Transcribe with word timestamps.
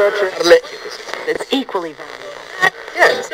It's 0.00 1.52
equally. 1.52 1.92
Yes. 2.94 3.28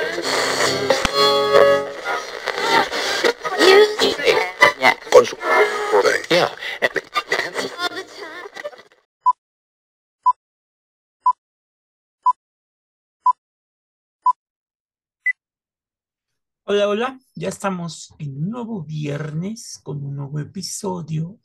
Hola, 16.66 16.88
hola, 16.88 17.20
ya 17.34 17.50
estamos 17.50 18.14
en 18.18 18.38
un 18.38 18.48
nuevo 18.48 18.82
viernes 18.84 19.78
con 19.82 20.02
un 20.02 20.16
nuevo 20.16 20.40
episodio 20.40 21.38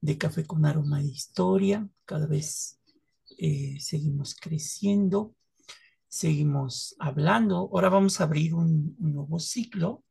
de 0.00 0.16
Café 0.16 0.46
con 0.46 0.64
Aroma 0.64 1.00
de 1.00 1.08
Historia. 1.08 1.86
Cada 2.06 2.26
vez 2.26 2.78
eh, 3.38 3.76
seguimos 3.80 4.34
creciendo, 4.34 5.34
seguimos 6.08 6.96
hablando. 7.00 7.56
Ahora 7.72 7.88
vamos 7.90 8.20
a 8.20 8.24
abrir 8.24 8.54
un, 8.54 8.96
un 9.00 9.14
nuevo 9.14 9.38
ciclo 9.40 10.04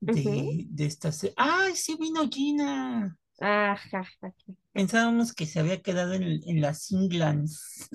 de, 0.00 0.42
Ujú. 0.42 0.66
de 0.70 0.86
esta... 0.86 1.12
se- 1.12 1.34
¡Ay, 1.36 1.76
sí 1.76 1.96
vino 2.00 2.28
Gina! 2.30 3.18
Ajá, 3.40 4.02
Pensábamos 4.72 5.32
que 5.32 5.46
se 5.46 5.60
había 5.60 5.80
quedado 5.82 6.14
en, 6.14 6.22
en 6.46 6.60
las 6.60 6.90
Englands, 6.92 7.88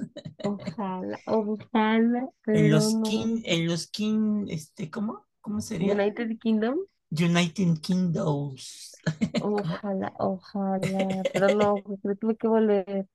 ojalá, 0.43 1.19
ojalá, 1.25 2.29
en 2.53 2.71
los 2.71 2.95
no. 2.99 3.01
King, 3.01 3.41
en 3.45 3.67
los 3.67 3.87
King, 3.87 4.47
este, 4.49 4.89
¿cómo? 4.89 5.25
¿Cómo 5.41 5.61
sería? 5.61 5.95
United 5.95 6.37
Kingdom, 6.41 6.85
United 7.11 7.81
Kingdoms. 7.81 9.01
ojalá, 9.37 10.13
ojalá, 10.19 11.25
pero 11.31 11.49
no, 11.49 11.83
tuve 12.19 12.35
que 12.37 12.47
volver. 12.47 13.07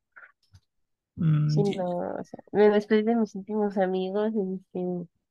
Mm, 1.20 1.46
Sí, 1.46 1.74
no, 1.74 2.14
o 2.20 2.24
sea, 2.24 2.40
me 2.52 2.70
despedí 2.70 3.02
de 3.02 3.16
mis 3.16 3.34
últimos 3.34 3.76
amigos 3.78 4.32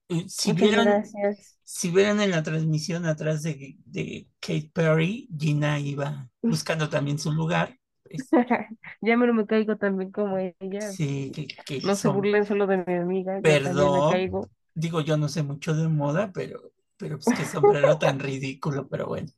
eh, 0.10 0.26
si 0.28 0.54
muchas 0.54 0.54
vieron, 0.54 1.12
gracias. 1.12 1.58
si 1.64 1.92
vieron 1.92 2.22
en 2.22 2.32
la 2.32 2.44
transmisión 2.44 3.06
atrás 3.06 3.44
de, 3.44 3.78
de 3.86 4.28
Kate 4.40 4.72
Perry, 4.74 5.30
Gina 5.38 5.80
iba 5.80 6.30
buscando 6.48 6.90
también 6.90 7.20
su 7.20 7.32
lugar. 7.32 7.80
Es- 8.06 8.34
Ya 9.02 9.18
me 9.18 9.28
lo 9.28 9.34
me 9.34 9.46
caigo 9.46 9.78
también 9.78 10.12
como 10.12 10.38
ella. 10.38 10.56
sí, 10.78 11.32
que, 11.32 11.48
que 11.66 11.82
No 11.82 11.96
se 11.98 12.08
son- 12.08 12.10
burlen 12.10 12.46
solo 12.46 12.68
de 12.68 12.78
mi 12.86 12.94
amiga, 12.96 13.42
yo 13.42 13.60
también 13.62 13.92
me 13.92 14.04
Perdón. 14.04 14.06
caigo. 14.06 14.50
digo, 14.74 15.02
yo 15.02 15.18
no 15.18 15.30
sé 15.30 15.44
mucho 15.44 15.74
de 15.76 15.88
moda, 15.88 16.32
pero, 16.34 16.74
pero 16.98 17.18
pues 17.18 17.32
qué 17.34 17.46
sombrero 17.46 17.98
tan 18.00 18.20
ridículo, 18.20 18.88
pero 18.90 19.08
bueno. 19.08 19.30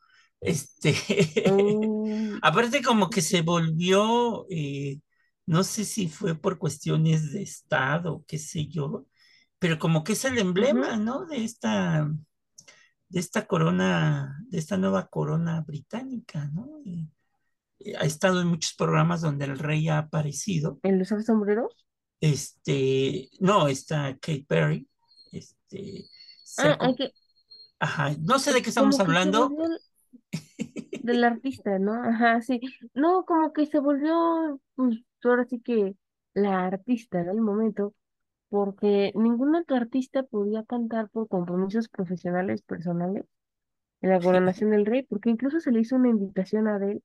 Este, 0.41 0.95
Mm, 1.45 2.39
aparte 2.41 2.81
como 2.81 3.09
que 3.09 3.21
se 3.21 3.41
volvió, 3.41 4.47
eh, 4.49 4.99
no 5.45 5.63
sé 5.63 5.85
si 5.85 6.07
fue 6.07 6.35
por 6.35 6.57
cuestiones 6.57 7.31
de 7.31 7.41
estado, 7.41 8.23
qué 8.27 8.37
sé 8.37 8.67
yo, 8.67 9.05
pero 9.59 9.79
como 9.79 10.03
que 10.03 10.13
es 10.13 10.25
el 10.25 10.37
emblema, 10.37 10.97
¿no? 10.97 11.25
De 11.25 11.43
esta, 11.43 12.09
de 13.09 13.19
esta 13.19 13.45
corona, 13.47 14.39
de 14.47 14.57
esta 14.57 14.77
nueva 14.77 15.07
corona 15.07 15.61
británica, 15.61 16.49
¿no? 16.53 16.81
Y, 16.83 17.09
eh, 17.79 17.95
ha 17.97 18.05
estado 18.05 18.41
en 18.41 18.47
muchos 18.47 18.73
programas 18.73 19.21
donde 19.21 19.45
el 19.45 19.59
rey 19.59 19.89
ha 19.89 19.99
aparecido. 19.99 20.79
¿El 20.83 21.01
usar 21.01 21.23
sombreros? 21.23 21.73
Este, 22.19 23.29
no, 23.39 23.67
está 23.67 24.13
Kate 24.19 24.45
Perry. 24.47 24.87
Este, 25.31 26.05
Ah, 26.57 26.77
hay 26.79 26.95
que, 26.95 27.13
ajá, 27.79 28.15
no 28.19 28.39
sé 28.39 28.53
de 28.53 28.61
qué 28.61 28.69
estamos 28.69 28.97
como 28.97 29.09
hablando. 29.09 29.51
del 31.03 31.23
artista, 31.23 31.79
¿no? 31.79 31.93
Ajá, 31.93 32.41
sí. 32.41 32.59
No, 32.93 33.25
como 33.25 33.53
que 33.53 33.65
se 33.65 33.79
volvió, 33.79 34.59
pues, 34.75 34.97
ahora 35.29 35.45
sí 35.45 35.59
que 35.61 35.95
la 36.33 36.65
artista 36.65 37.23
del 37.23 37.41
momento, 37.41 37.93
porque 38.49 39.11
ningún 39.15 39.55
otro 39.55 39.77
artista 39.77 40.23
podía 40.23 40.63
cantar 40.65 41.09
por 41.09 41.27
compromisos 41.29 41.89
profesionales 41.89 42.61
personales 42.63 43.25
en 44.01 44.09
la 44.11 44.21
coronación 44.21 44.71
del 44.71 44.85
rey, 44.85 45.03
porque 45.03 45.29
incluso 45.29 45.59
se 45.59 45.71
le 45.71 45.81
hizo 45.81 45.95
una 45.95 46.09
invitación 46.09 46.67
a 46.67 46.75
Adele, 46.75 47.01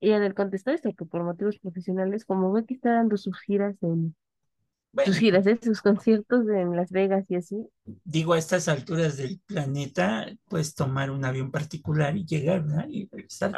y 0.00 0.12
Adele 0.12 0.34
contestó 0.34 0.70
esto, 0.72 0.94
que 0.94 1.04
por 1.06 1.24
motivos 1.24 1.58
profesionales, 1.58 2.24
como 2.26 2.52
ve 2.52 2.64
que 2.66 2.74
está 2.74 2.94
dando 2.94 3.16
sus 3.16 3.40
giras 3.40 3.76
en, 3.82 4.16
Bueno, 4.92 5.12
sus 5.12 5.18
giras, 5.18 5.46
¿eh? 5.46 5.58
sus 5.62 5.82
conciertos 5.82 6.48
en 6.48 6.76
Las 6.76 6.92
Vegas 6.92 7.26
y 7.30 7.36
así, 7.36 7.68
digo, 8.04 8.32
a 8.34 8.38
estas 8.38 8.68
alturas 8.68 9.16
del 9.16 9.40
planeta, 9.40 10.26
puedes 10.48 10.74
tomar 10.74 11.10
un 11.10 11.24
avión 11.24 11.50
particular 11.50 12.16
y 12.16 12.24
llegar, 12.24 12.62
¿verdad? 12.64 12.86
Y 12.88 13.08
regresar. 13.10 13.56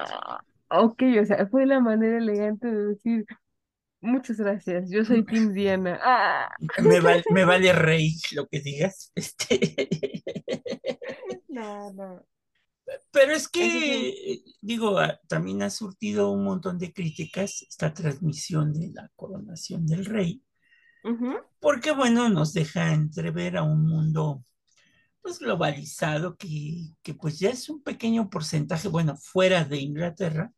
ah, 0.68 0.82
ok, 0.82 1.02
o 1.22 1.24
sea, 1.24 1.46
fue 1.46 1.66
la 1.66 1.80
manera 1.80 2.18
elegante 2.18 2.70
de 2.70 2.86
decir, 2.88 3.26
muchas 4.04 4.36
gracias, 4.36 4.90
yo 4.90 5.04
soy 5.04 5.24
Team 5.24 5.52
Diana. 5.54 5.98
Ah. 6.02 6.50
Me 6.82 7.00
vale, 7.00 7.24
me 7.30 7.44
vale 7.44 7.72
rey 7.72 8.14
lo 8.32 8.46
que 8.46 8.60
digas. 8.60 9.12
Este. 9.16 10.22
No, 11.48 11.92
no. 11.92 12.26
Pero 13.10 13.32
es 13.32 13.48
que, 13.48 14.42
digo, 14.60 14.98
ah, 14.98 15.18
también 15.28 15.62
ha 15.62 15.70
surtido 15.70 16.30
un 16.30 16.44
montón 16.44 16.78
de 16.78 16.92
críticas 16.92 17.62
esta 17.62 17.94
transmisión 17.94 18.72
de 18.72 18.90
la 18.92 19.10
coronación 19.16 19.86
del 19.86 20.04
rey, 20.04 20.42
porque, 21.60 21.92
bueno, 21.92 22.28
nos 22.28 22.52
deja 22.52 22.92
entrever 22.92 23.56
a 23.56 23.62
un 23.62 23.86
mundo, 23.86 24.44
pues, 25.22 25.38
globalizado 25.38 26.36
que, 26.36 26.94
que, 27.02 27.14
pues, 27.14 27.38
ya 27.38 27.50
es 27.50 27.68
un 27.68 27.82
pequeño 27.82 28.28
porcentaje, 28.28 28.88
bueno, 28.88 29.16
fuera 29.16 29.64
de 29.64 29.78
Inglaterra, 29.78 30.52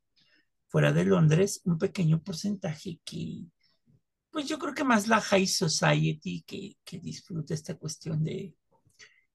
fuera 0.69 0.93
de 0.93 1.05
Londres, 1.05 1.61
un 1.65 1.79
pequeño 1.79 2.23
porcentaje 2.23 3.01
que, 3.05 3.45
pues, 4.31 4.47
yo 4.49 4.59
creo 4.59 4.75
que 4.75 4.85
más 4.85 5.09
la 5.09 5.21
high 5.21 5.47
society 5.47 6.45
que, 6.47 6.77
que 6.85 6.99
disfruta 6.99 7.55
esta 7.55 7.75
cuestión 7.77 8.23
de, 8.25 8.55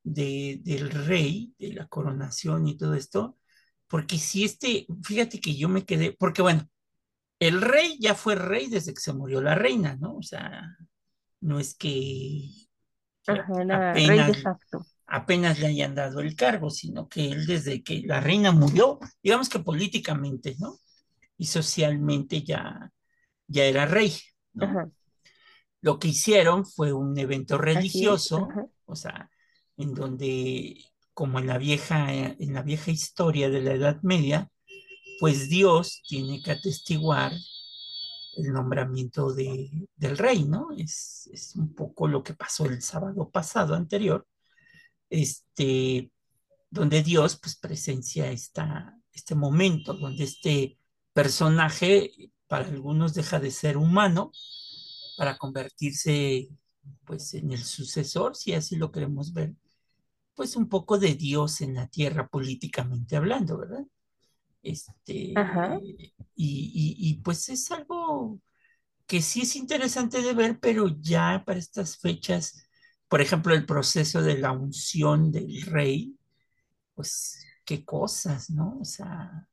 de, 0.04 0.60
del 0.64 0.92
rey, 0.92 1.54
de 1.60 1.74
la 1.74 1.88
coronación 1.88 2.68
y 2.68 2.78
todo 2.78 2.96
esto, 2.96 3.38
porque 3.88 4.18
si 4.18 4.44
este, 4.46 4.88
fíjate 5.04 5.40
que 5.42 5.56
yo 5.56 5.70
me 5.70 5.86
quedé, 5.86 6.14
porque 6.14 6.42
bueno, 6.42 6.68
el 7.40 7.62
rey 7.62 7.98
ya 8.00 8.16
fue 8.16 8.36
rey 8.36 8.68
desde 8.70 8.94
que 8.94 9.02
se 9.02 9.14
murió 9.14 9.42
la 9.42 9.56
reina, 9.56 9.96
¿no? 9.96 10.16
O 10.18 10.24
sea, 10.24 10.78
no 11.42 11.60
es 11.60 11.76
que, 11.76 12.50
Ajá, 13.28 13.90
apenas, 13.90 14.32
apenas 15.08 15.60
le 15.60 15.68
hayan 15.68 15.96
dado 15.96 16.22
el 16.22 16.36
cargo, 16.36 16.70
sino 16.70 17.10
que 17.10 17.32
él 17.32 17.46
desde 17.46 17.84
que 17.84 18.04
la 18.06 18.20
reina 18.22 18.52
murió, 18.52 19.00
digamos 19.24 19.50
que 19.50 19.60
políticamente, 19.60 20.56
¿no? 20.60 20.78
Y 21.42 21.48
socialmente 21.48 22.44
ya, 22.44 22.92
ya 23.48 23.66
era 23.66 23.88
rey, 23.88 24.14
¿no? 24.54 24.66
Ajá, 24.66 24.92
Lo 25.82 25.98
que 25.98 26.10
hicieron 26.10 26.68
fue 26.68 26.94
un 26.94 27.18
evento 27.18 27.58
religioso, 27.58 28.48
o 28.86 28.96
sea, 28.96 29.28
en 29.76 29.96
donde, 29.96 30.86
como 31.16 31.40
en 31.40 31.48
la 31.48 31.58
vieja, 31.58 32.14
en 32.14 32.54
la 32.54 32.62
vieja 32.62 32.92
historia 32.92 33.50
de 33.50 33.62
la 33.62 33.74
Edad 33.74 34.00
Media, 34.04 34.52
pues 35.20 35.50
Dios 35.50 36.04
tiene 36.08 36.44
que 36.44 36.52
atestiguar 36.52 37.32
el 38.38 38.54
nombramiento 38.54 39.34
de, 39.34 39.88
del 39.96 40.20
rey, 40.20 40.44
¿no? 40.44 40.68
Es, 40.78 41.28
es 41.34 41.56
un 41.56 41.74
poco 41.74 42.08
lo 42.08 42.22
que 42.22 42.36
pasó 42.36 42.66
el 42.66 42.84
sábado 42.84 43.32
pasado 43.32 43.74
anterior, 43.74 44.28
este, 45.10 46.12
donde 46.70 47.02
Dios 47.02 47.40
pues 47.42 47.56
presencia 47.56 48.30
esta, 48.30 48.96
este 49.12 49.34
momento, 49.34 49.96
donde 49.96 50.26
este 50.26 50.78
personaje 51.14 52.32
para 52.48 52.66
algunos 52.66 53.14
deja 53.14 53.40
de 53.40 53.52
ser 53.52 53.78
humano 53.78 54.32
para 55.18 55.38
convertirse 55.38 56.50
pues 57.06 57.34
en 57.34 57.52
el 57.52 57.64
sucesor, 57.64 58.36
si 58.36 58.54
así 58.54 58.76
lo 58.76 58.92
queremos 58.92 59.34
ver, 59.34 59.54
pues 60.36 60.56
un 60.56 60.70
poco 60.70 60.98
de 60.98 61.16
Dios 61.16 61.62
en 61.62 61.76
la 61.76 61.88
tierra 61.88 62.28
políticamente 62.28 63.16
hablando, 63.18 63.58
¿verdad? 63.58 63.86
Este, 64.64 65.34
Ajá. 65.36 65.80
y, 65.82 66.14
y, 66.36 66.96
y 67.10 67.16
pues 67.22 67.50
es 67.50 67.72
algo 67.72 68.40
que 69.08 69.22
sí 69.22 69.42
es 69.42 69.56
interesante 69.56 70.22
de 70.22 70.34
ver, 70.34 70.60
pero 70.60 70.88
ya 71.02 71.44
para 71.46 71.60
estas 71.60 71.98
fechas, 71.98 72.68
por 73.10 73.22
ejemplo, 73.22 73.54
el 73.54 73.66
proceso 73.66 74.22
de 74.22 74.38
la 74.38 74.52
unción 74.54 75.32
del 75.32 75.64
rey, 75.64 76.18
pues 76.96 77.46
qué 77.66 77.86
cosas, 77.86 78.50
¿no? 78.50 78.80
O 78.82 78.86
sea, 78.86 79.48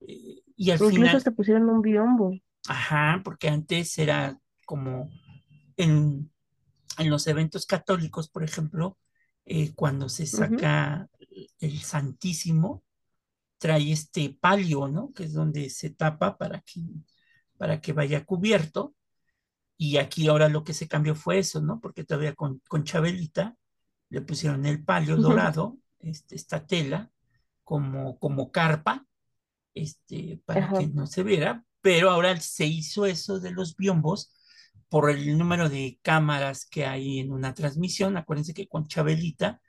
eh, 0.00 0.42
y 0.56 0.70
al 0.72 0.82
Incluso 0.82 0.86
final, 0.86 1.16
hasta 1.16 1.32
pusieron 1.32 1.68
un 1.68 1.82
biombo. 1.82 2.32
ajá, 2.68 3.20
porque 3.24 3.48
antes 3.48 3.98
era 3.98 4.38
como 4.64 5.10
en, 5.76 6.32
en 6.98 7.10
los 7.10 7.26
eventos 7.28 7.66
católicos, 7.66 8.28
por 8.30 8.44
ejemplo, 8.44 8.98
eh, 9.46 9.74
cuando 9.74 10.08
se 10.08 10.26
saca 10.26 11.08
el 11.60 11.80
Santísimo, 11.82 12.84
trae 13.58 13.92
este 13.92 14.36
palio, 14.40 14.88
¿no? 14.88 15.12
Que 15.14 15.24
es 15.24 15.34
donde 15.34 15.70
se 15.70 15.90
tapa 15.90 16.38
para 16.38 16.60
que, 16.62 16.82
para 17.58 17.80
que 17.80 17.92
vaya 17.92 18.24
cubierto. 18.24 18.94
Y 19.78 19.98
aquí 19.98 20.28
ahora 20.28 20.48
lo 20.48 20.64
que 20.64 20.74
se 20.74 20.88
cambió 20.88 21.14
fue 21.14 21.38
eso, 21.38 21.60
¿no? 21.60 21.80
Porque 21.80 22.04
todavía 22.04 22.34
con, 22.34 22.60
con 22.68 22.84
Chabelita 22.84 23.56
le 24.10 24.22
pusieron 24.22 24.66
el 24.66 24.84
palio 24.84 25.16
dorado, 25.16 25.78
este, 26.00 26.36
esta 26.36 26.66
tela, 26.66 27.10
como, 27.64 28.18
como 28.18 28.50
carpa, 28.52 29.06
este, 29.76 30.40
para 30.44 30.64
Ajá. 30.64 30.78
que 30.78 30.88
no 30.88 31.06
se 31.06 31.22
viera, 31.22 31.64
pero 31.82 32.10
ahora 32.10 32.40
se 32.40 32.66
hizo 32.66 33.06
eso 33.06 33.38
de 33.38 33.52
los 33.52 33.76
biombos 33.76 34.32
por 34.88 35.10
el 35.10 35.36
número 35.36 35.68
de 35.68 35.98
cámaras 36.02 36.64
que 36.66 36.86
hay 36.86 37.20
en 37.20 37.30
una 37.30 37.54
transmisión. 37.54 38.16
Acuérdense 38.16 38.54
que 38.54 38.66
con 38.66 38.88
Chabelita, 38.88 39.60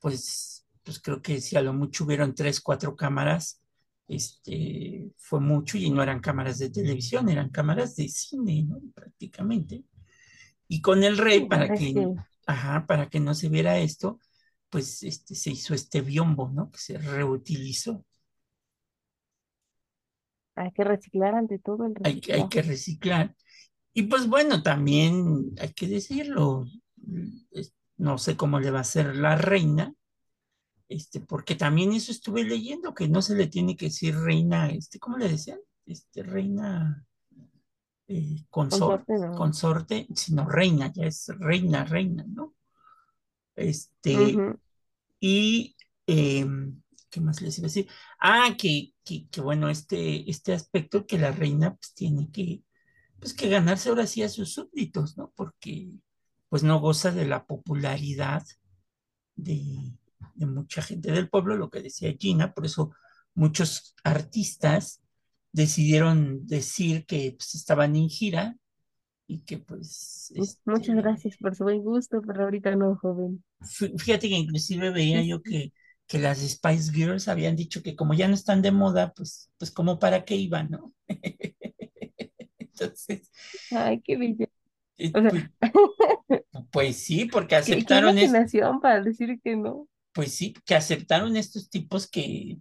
pues, 0.00 0.66
pues 0.82 0.98
creo 1.00 1.20
que 1.20 1.40
si 1.40 1.56
a 1.56 1.62
lo 1.62 1.74
mucho 1.74 2.04
hubieron 2.04 2.34
tres, 2.34 2.60
cuatro 2.60 2.96
cámaras, 2.96 3.60
este, 4.08 5.10
fue 5.16 5.40
mucho 5.40 5.78
y 5.78 5.90
no 5.90 6.02
eran 6.02 6.20
cámaras 6.20 6.58
de 6.58 6.70
televisión, 6.70 7.28
eran 7.28 7.50
cámaras 7.50 7.94
de 7.96 8.08
cine, 8.08 8.64
¿no? 8.64 8.80
Prácticamente. 8.94 9.84
Y 10.66 10.80
con 10.80 11.04
el 11.04 11.18
rey, 11.18 11.46
para 11.46 11.74
que, 11.74 11.94
ajá, 12.46 12.86
para 12.86 13.08
que 13.08 13.20
no 13.20 13.34
se 13.34 13.48
viera 13.48 13.78
esto, 13.78 14.18
pues 14.70 15.02
este, 15.02 15.34
se 15.34 15.50
hizo 15.50 15.74
este 15.74 16.00
biombo, 16.00 16.48
¿no? 16.48 16.70
Que 16.70 16.78
se 16.78 16.98
reutilizó. 16.98 18.04
Hay 20.54 20.70
que 20.72 20.84
reciclar 20.84 21.34
ante 21.34 21.58
todo 21.58 21.86
el 21.86 21.94
hay, 22.04 22.20
hay 22.32 22.48
que 22.48 22.62
reciclar. 22.62 23.34
Y 23.94 24.04
pues 24.04 24.26
bueno, 24.26 24.62
también 24.62 25.52
hay 25.60 25.72
que 25.72 25.86
decirlo, 25.86 26.66
no 27.98 28.18
sé 28.18 28.36
cómo 28.36 28.58
le 28.58 28.70
va 28.70 28.80
a 28.80 28.84
ser 28.84 29.16
la 29.16 29.36
reina, 29.36 29.94
este, 30.88 31.20
porque 31.20 31.54
también 31.54 31.92
eso 31.92 32.12
estuve 32.12 32.44
leyendo, 32.44 32.94
que 32.94 33.08
no 33.08 33.22
se 33.22 33.34
le 33.34 33.46
tiene 33.46 33.76
que 33.76 33.86
decir 33.86 34.14
reina, 34.16 34.68
este, 34.70 34.98
¿cómo 34.98 35.18
le 35.18 35.28
decían? 35.28 35.58
Este, 35.86 36.22
reina 36.22 37.06
eh, 38.08 38.44
consorte, 38.50 39.14
consorte, 39.36 40.06
sino 40.14 40.48
reina, 40.48 40.92
ya 40.92 41.06
es 41.06 41.28
reina, 41.38 41.84
reina, 41.84 42.24
¿no? 42.28 42.54
Este, 43.54 44.36
y 45.20 45.76
em, 46.06 46.81
¿qué 47.12 47.20
más 47.20 47.42
les 47.42 47.58
iba 47.58 47.66
a 47.66 47.68
decir? 47.68 47.88
Ah, 48.18 48.56
que, 48.58 48.94
que, 49.04 49.40
bueno, 49.40 49.68
este, 49.68 50.28
este 50.28 50.54
aspecto 50.54 51.06
que 51.06 51.18
la 51.18 51.30
reina 51.30 51.76
pues 51.76 51.94
tiene 51.94 52.30
que, 52.32 52.62
pues 53.20 53.34
que 53.34 53.50
ganarse 53.50 53.90
ahora 53.90 54.06
sí 54.06 54.22
a 54.22 54.28
sus 54.28 54.54
súbditos, 54.54 55.16
¿no? 55.18 55.32
Porque 55.36 55.90
pues 56.48 56.62
no 56.64 56.80
goza 56.80 57.12
de 57.12 57.26
la 57.26 57.46
popularidad 57.46 58.42
de, 59.36 59.96
de 60.34 60.46
mucha 60.46 60.82
gente 60.82 61.12
del 61.12 61.28
pueblo, 61.28 61.56
lo 61.56 61.70
que 61.70 61.82
decía 61.82 62.16
Gina, 62.18 62.54
por 62.54 62.64
eso 62.64 62.92
muchos 63.34 63.94
artistas 64.02 65.02
decidieron 65.52 66.46
decir 66.46 67.04
que 67.04 67.34
pues, 67.36 67.54
estaban 67.54 67.94
en 67.94 68.08
gira 68.08 68.56
y 69.26 69.40
que 69.40 69.58
pues... 69.58 70.32
Muchas 70.64 70.88
este, 70.88 70.94
gracias 70.94 71.36
por 71.36 71.54
su 71.54 71.64
buen 71.64 71.82
gusto, 71.82 72.22
pero 72.26 72.44
ahorita 72.44 72.74
no, 72.74 72.96
joven. 72.96 73.44
Fíjate 73.98 74.28
que 74.28 74.36
inclusive 74.36 74.90
veía 74.90 75.22
yo 75.22 75.42
que, 75.42 75.72
que 76.12 76.18
las 76.18 76.40
Spice 76.40 76.92
Girls 76.92 77.26
habían 77.26 77.56
dicho 77.56 77.82
que 77.82 77.96
como 77.96 78.12
ya 78.12 78.28
no 78.28 78.34
están 78.34 78.60
de 78.60 78.70
moda, 78.70 79.14
pues, 79.16 79.50
pues 79.56 79.70
como 79.70 79.98
para 79.98 80.26
qué 80.26 80.36
iban, 80.36 80.68
¿no? 80.68 80.92
Entonces... 82.58 83.30
Ay, 83.70 84.02
qué 84.02 84.18
bella. 84.18 84.46
Eh, 84.98 85.10
pues, 85.10 85.32
pues, 86.70 86.96
sí, 86.98 87.24
porque 87.24 87.56
aceptaron... 87.56 88.14
¿Qué, 88.14 88.30
qué 88.30 88.62
para 88.82 89.00
decir 89.00 89.40
que 89.42 89.56
no? 89.56 89.88
pues 90.12 90.34
sí, 90.34 90.52
que 90.66 90.74
aceptaron 90.74 91.34
estos 91.34 91.70
tipos 91.70 92.06
que, 92.06 92.58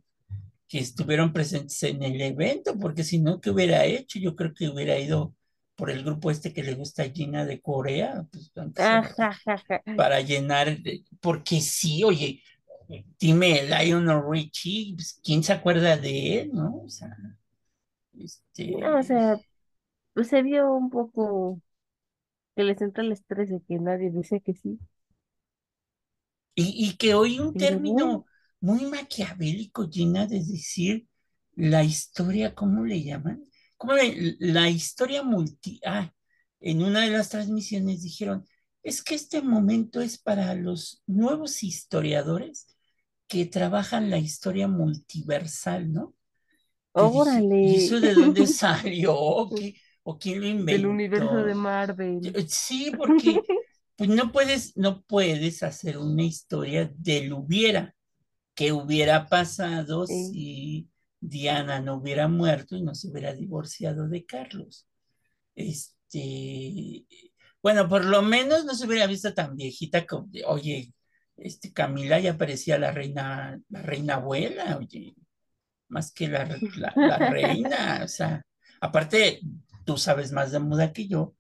que 0.70 0.80
estuvieron 0.80 1.34
presentes 1.34 1.84
en 1.84 2.04
el 2.04 2.22
evento, 2.22 2.80
porque 2.80 3.04
si 3.04 3.20
no, 3.20 3.42
¿qué 3.42 3.50
hubiera 3.50 3.84
hecho? 3.84 4.18
Yo 4.18 4.34
creo 4.34 4.54
que 4.54 4.70
hubiera 4.70 4.98
ido 4.98 5.36
por 5.76 5.90
el 5.90 6.06
grupo 6.06 6.32
este 6.32 6.54
que 6.54 6.64
le 6.64 6.76
gusta 6.76 7.04
a 7.04 7.10
Gina 7.10 7.46
de 7.46 7.60
Corea, 7.60 8.26
pues, 8.32 8.50
para 9.98 10.22
llenar, 10.22 10.78
porque 11.20 11.60
sí, 11.60 12.06
oye, 12.06 12.42
dime, 13.20 13.64
Lionel 13.64 14.22
Richie, 14.30 14.96
pues, 14.96 15.20
¿quién 15.24 15.44
se 15.44 15.54
acuerda 15.54 15.98
de 15.98 16.42
él, 16.42 16.52
no? 16.54 16.82
O 16.84 16.90
sea, 16.90 17.16
este... 18.18 18.72
No, 18.72 19.00
o 19.00 19.04
sea, 19.04 19.40
pues 20.14 20.28
se 20.28 20.42
vio 20.42 20.74
un 20.74 20.90
poco 20.90 21.62
que 22.56 22.64
les 22.64 22.82
entra 22.82 23.04
el 23.04 23.12
estrés 23.12 23.50
de 23.50 23.62
que 23.62 23.80
nadie 23.80 24.12
dice 24.12 24.42
que 24.42 24.54
sí. 24.54 24.80
Y, 26.54 26.96
que 26.98 27.14
hoy 27.14 27.40
un 27.40 27.54
término 27.54 28.26
muy 28.60 28.86
maquiavélico, 28.86 29.90
llena 29.90 30.28
de 30.28 30.40
decir 30.40 31.08
la 31.56 31.84
historia, 31.84 32.54
¿cómo 32.54 32.86
le 32.86 33.02
llaman? 33.02 33.46
¿Cómo 33.78 33.94
la 34.40 34.70
historia 34.70 35.24
multi... 35.24 35.80
Ah, 35.86 36.14
en 36.60 36.84
una 36.84 37.02
de 37.02 37.10
las 37.10 37.30
transmisiones 37.30 38.04
dijeron, 38.04 38.46
es 38.84 39.04
que 39.04 39.16
este 39.16 39.42
momento 39.42 40.02
es 40.02 40.18
para 40.18 40.54
los 40.54 41.04
nuevos 41.08 41.64
historiadores 41.64 42.68
que 43.32 43.46
trabajan 43.46 44.10
la 44.10 44.18
historia 44.18 44.68
multiversal, 44.68 45.94
¿no? 45.94 46.14
Órale. 46.92 47.62
¿Y 47.62 47.76
eso 47.78 48.02
de 48.02 48.14
dónde 48.14 48.46
salió? 48.48 49.16
¿O 49.16 50.20
quién 50.20 50.42
lo 50.42 50.48
inventó? 50.48 50.74
Del 50.74 50.86
universo 50.88 51.36
de 51.38 51.56
Marvel. 51.56 52.46
Sí, 52.50 52.92
porque 52.98 53.42
pues 53.96 54.10
no 54.10 54.34
puedes, 54.34 54.76
no 54.76 55.02
puedes 55.04 55.64
hacer 55.64 55.98
una 55.98 56.24
historia 56.24 56.92
del 56.98 57.32
hubiera, 57.32 57.96
que 58.54 58.74
hubiera 58.74 59.28
pasado 59.28 60.06
si 60.08 60.90
Diana 61.22 61.80
no 61.80 61.96
hubiera 61.96 62.28
muerto 62.28 62.76
y 62.76 62.82
no 62.82 62.94
se 62.96 63.10
hubiera 63.10 63.34
divorciado 63.34 64.10
de 64.10 64.26
Carlos. 64.26 64.88
Este, 65.56 67.06
bueno, 67.64 67.88
por 67.88 68.04
lo 68.04 68.22
menos 68.24 68.66
no 68.66 68.76
se 68.76 68.88
hubiera 68.88 69.08
visto 69.08 69.34
tan 69.34 69.56
viejita 69.56 70.06
como, 70.06 70.30
oye, 70.48 70.92
este, 71.42 71.74
Camila 71.74 72.20
ya 72.20 72.38
parecía 72.38 72.78
la 72.78 72.92
reina, 72.92 73.60
la 73.70 73.82
reina 73.82 74.16
abuela, 74.16 74.78
oye, 74.78 75.16
más 75.90 76.14
que 76.14 76.28
la, 76.28 76.48
la 76.78 77.18
reina, 77.32 78.02
o 78.04 78.08
sea, 78.08 78.42
aparte, 78.80 79.42
tú 79.86 79.98
sabes 79.98 80.32
más 80.32 80.52
de 80.52 80.60
moda 80.60 80.94
que 80.94 81.08
yo, 81.08 81.36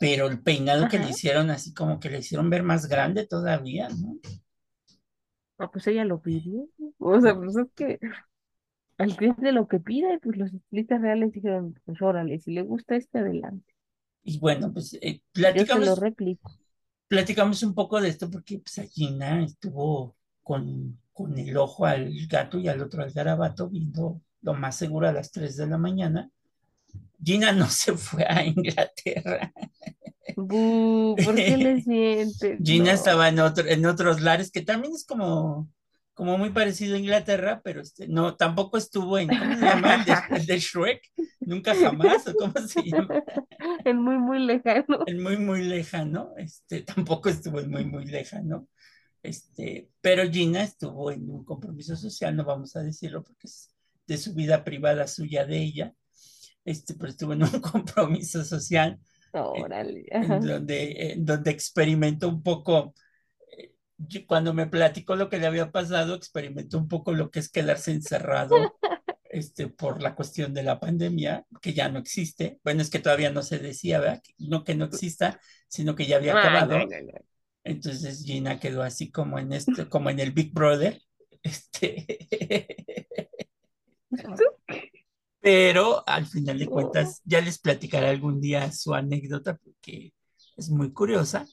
pero 0.00 0.26
el 0.28 0.42
peinado 0.42 0.88
que 0.88 0.98
le 0.98 1.10
hicieron 1.10 1.50
así 1.50 1.74
como 1.74 2.00
que 2.00 2.10
le 2.10 2.18
hicieron 2.18 2.50
ver 2.50 2.62
más 2.62 2.86
grande 2.86 3.26
todavía, 3.26 3.88
¿no? 3.88 4.16
Ah, 5.58 5.70
pues 5.70 5.86
ella 5.86 6.04
lo 6.04 6.20
pidió. 6.20 6.68
O 6.98 7.20
sea, 7.20 7.36
pues 7.36 7.56
es 7.56 7.68
que 7.76 8.00
al 8.98 9.16
cliente 9.16 9.52
lo 9.52 9.68
que 9.68 9.78
pide, 9.78 10.18
pues 10.20 10.36
los 10.36 10.52
estilistas 10.52 11.00
reales 11.00 11.32
dijeron, 11.32 11.78
pues 11.84 12.02
órale, 12.02 12.38
si 12.40 12.52
le 12.52 12.62
gusta 12.62 12.96
este, 12.96 13.18
adelante. 13.18 13.72
Y 14.24 14.38
bueno, 14.38 14.72
pues 14.72 14.98
eh, 15.00 15.22
platicamos. 15.32 15.86
Yo 15.86 15.94
lo 15.94 16.00
replico. 16.00 16.52
Platicamos 17.12 17.62
un 17.62 17.74
poco 17.74 18.00
de 18.00 18.08
esto 18.08 18.30
porque 18.30 18.58
pues 18.58 18.90
Gina 18.90 19.44
estuvo 19.44 20.16
con, 20.42 20.98
con 21.12 21.38
el 21.38 21.56
ojo 21.56 21.84
al 21.84 22.10
gato 22.26 22.58
y 22.58 22.68
al 22.68 22.80
otro 22.80 23.02
al 23.02 23.12
garabato 23.12 23.68
viendo 23.68 24.20
lo 24.40 24.54
más 24.54 24.76
seguro 24.76 25.06
a 25.06 25.12
las 25.12 25.30
3 25.30 25.56
de 25.58 25.66
la 25.66 25.76
mañana 25.76 26.30
Gina 27.22 27.52
no 27.52 27.68
se 27.68 27.96
fue 27.96 28.24
a 28.28 28.44
Inglaterra. 28.44 29.52
¿Por 30.34 31.34
qué 31.34 31.56
le 31.56 31.82
sientes? 31.82 32.58
Gina 32.62 32.92
estaba 32.92 33.28
en, 33.28 33.38
otro, 33.38 33.66
en 33.66 33.86
otros 33.86 34.20
lares, 34.20 34.50
que 34.50 34.62
también 34.62 34.94
es 34.94 35.04
como, 35.04 35.68
como 36.14 36.36
muy 36.36 36.50
parecido 36.50 36.96
a 36.96 36.98
Inglaterra, 36.98 37.60
pero 37.64 37.80
este, 37.80 38.06
no, 38.08 38.36
tampoco 38.36 38.76
estuvo 38.76 39.18
en, 39.18 39.28
¿cómo 39.28 39.54
se 39.54 39.60
llama? 39.60 40.04
El 40.30 40.46
de, 40.46 40.58
Shrek, 40.58 41.10
nunca 41.40 41.74
jamás, 41.74 42.26
o 42.28 42.34
cómo 42.34 42.54
se 42.66 42.82
llama. 42.82 43.22
En 43.84 44.02
muy, 44.02 44.18
muy 44.18 44.38
lejano. 44.38 45.00
En 45.06 45.22
muy, 45.22 45.36
muy 45.38 45.62
lejano, 45.62 46.32
este, 46.36 46.82
tampoco 46.82 47.28
estuvo 47.28 47.60
en 47.60 47.70
muy, 47.70 47.84
muy 47.84 48.04
lejano. 48.04 48.68
Este, 49.22 49.88
pero 50.00 50.28
Gina 50.30 50.62
estuvo 50.62 51.10
en 51.10 51.30
un 51.30 51.44
compromiso 51.44 51.96
social, 51.96 52.34
no 52.34 52.44
vamos 52.44 52.74
a 52.74 52.82
decirlo 52.82 53.22
porque 53.22 53.46
es 53.46 53.70
de 54.06 54.18
su 54.18 54.34
vida 54.34 54.64
privada 54.64 55.06
suya 55.06 55.46
de 55.46 55.58
ella, 55.58 55.94
este, 56.64 56.94
pero 56.94 57.10
estuvo 57.10 57.32
en 57.32 57.44
un 57.44 57.60
compromiso 57.60 58.44
social. 58.44 58.98
en, 59.32 60.40
donde, 60.40 61.14
donde 61.18 61.50
experimentó 61.50 62.28
un 62.28 62.42
poco, 62.42 62.94
cuando 64.26 64.54
me 64.54 64.66
platicó 64.66 65.16
lo 65.16 65.28
que 65.28 65.38
le 65.38 65.46
había 65.46 65.70
pasado, 65.70 66.14
experimentó 66.14 66.78
un 66.78 66.88
poco 66.88 67.12
lo 67.12 67.30
que 67.30 67.40
es 67.40 67.50
quedarse 67.50 67.92
encerrado 67.92 68.56
este, 69.24 69.68
por 69.68 70.02
la 70.02 70.14
cuestión 70.14 70.54
de 70.54 70.62
la 70.62 70.78
pandemia, 70.78 71.46
que 71.60 71.72
ya 71.72 71.88
no 71.88 71.98
existe. 71.98 72.60
Bueno, 72.62 72.82
es 72.82 72.90
que 72.90 72.98
todavía 72.98 73.30
no 73.30 73.42
se 73.42 73.58
decía, 73.58 74.00
¿verdad? 74.00 74.22
No 74.38 74.64
que 74.64 74.74
no 74.74 74.84
exista, 74.84 75.40
sino 75.68 75.94
que 75.94 76.06
ya 76.06 76.16
había 76.16 76.38
acabado. 76.38 76.78
Entonces 77.64 78.24
Gina 78.24 78.58
quedó 78.58 78.82
así 78.82 79.10
como 79.10 79.38
en 79.38 79.52
este, 79.52 79.88
como 79.88 80.10
en 80.10 80.20
el 80.20 80.32
Big 80.32 80.52
Brother. 80.52 81.00
Este. 81.42 82.06
Pero 85.40 86.04
al 86.06 86.26
final 86.26 86.58
de 86.58 86.66
cuentas, 86.66 87.20
ya 87.24 87.40
les 87.40 87.58
platicaré 87.58 88.08
algún 88.08 88.40
día 88.40 88.70
su 88.70 88.94
anécdota 88.94 89.56
porque 89.56 90.12
es 90.56 90.70
muy 90.70 90.92
curiosa. 90.92 91.46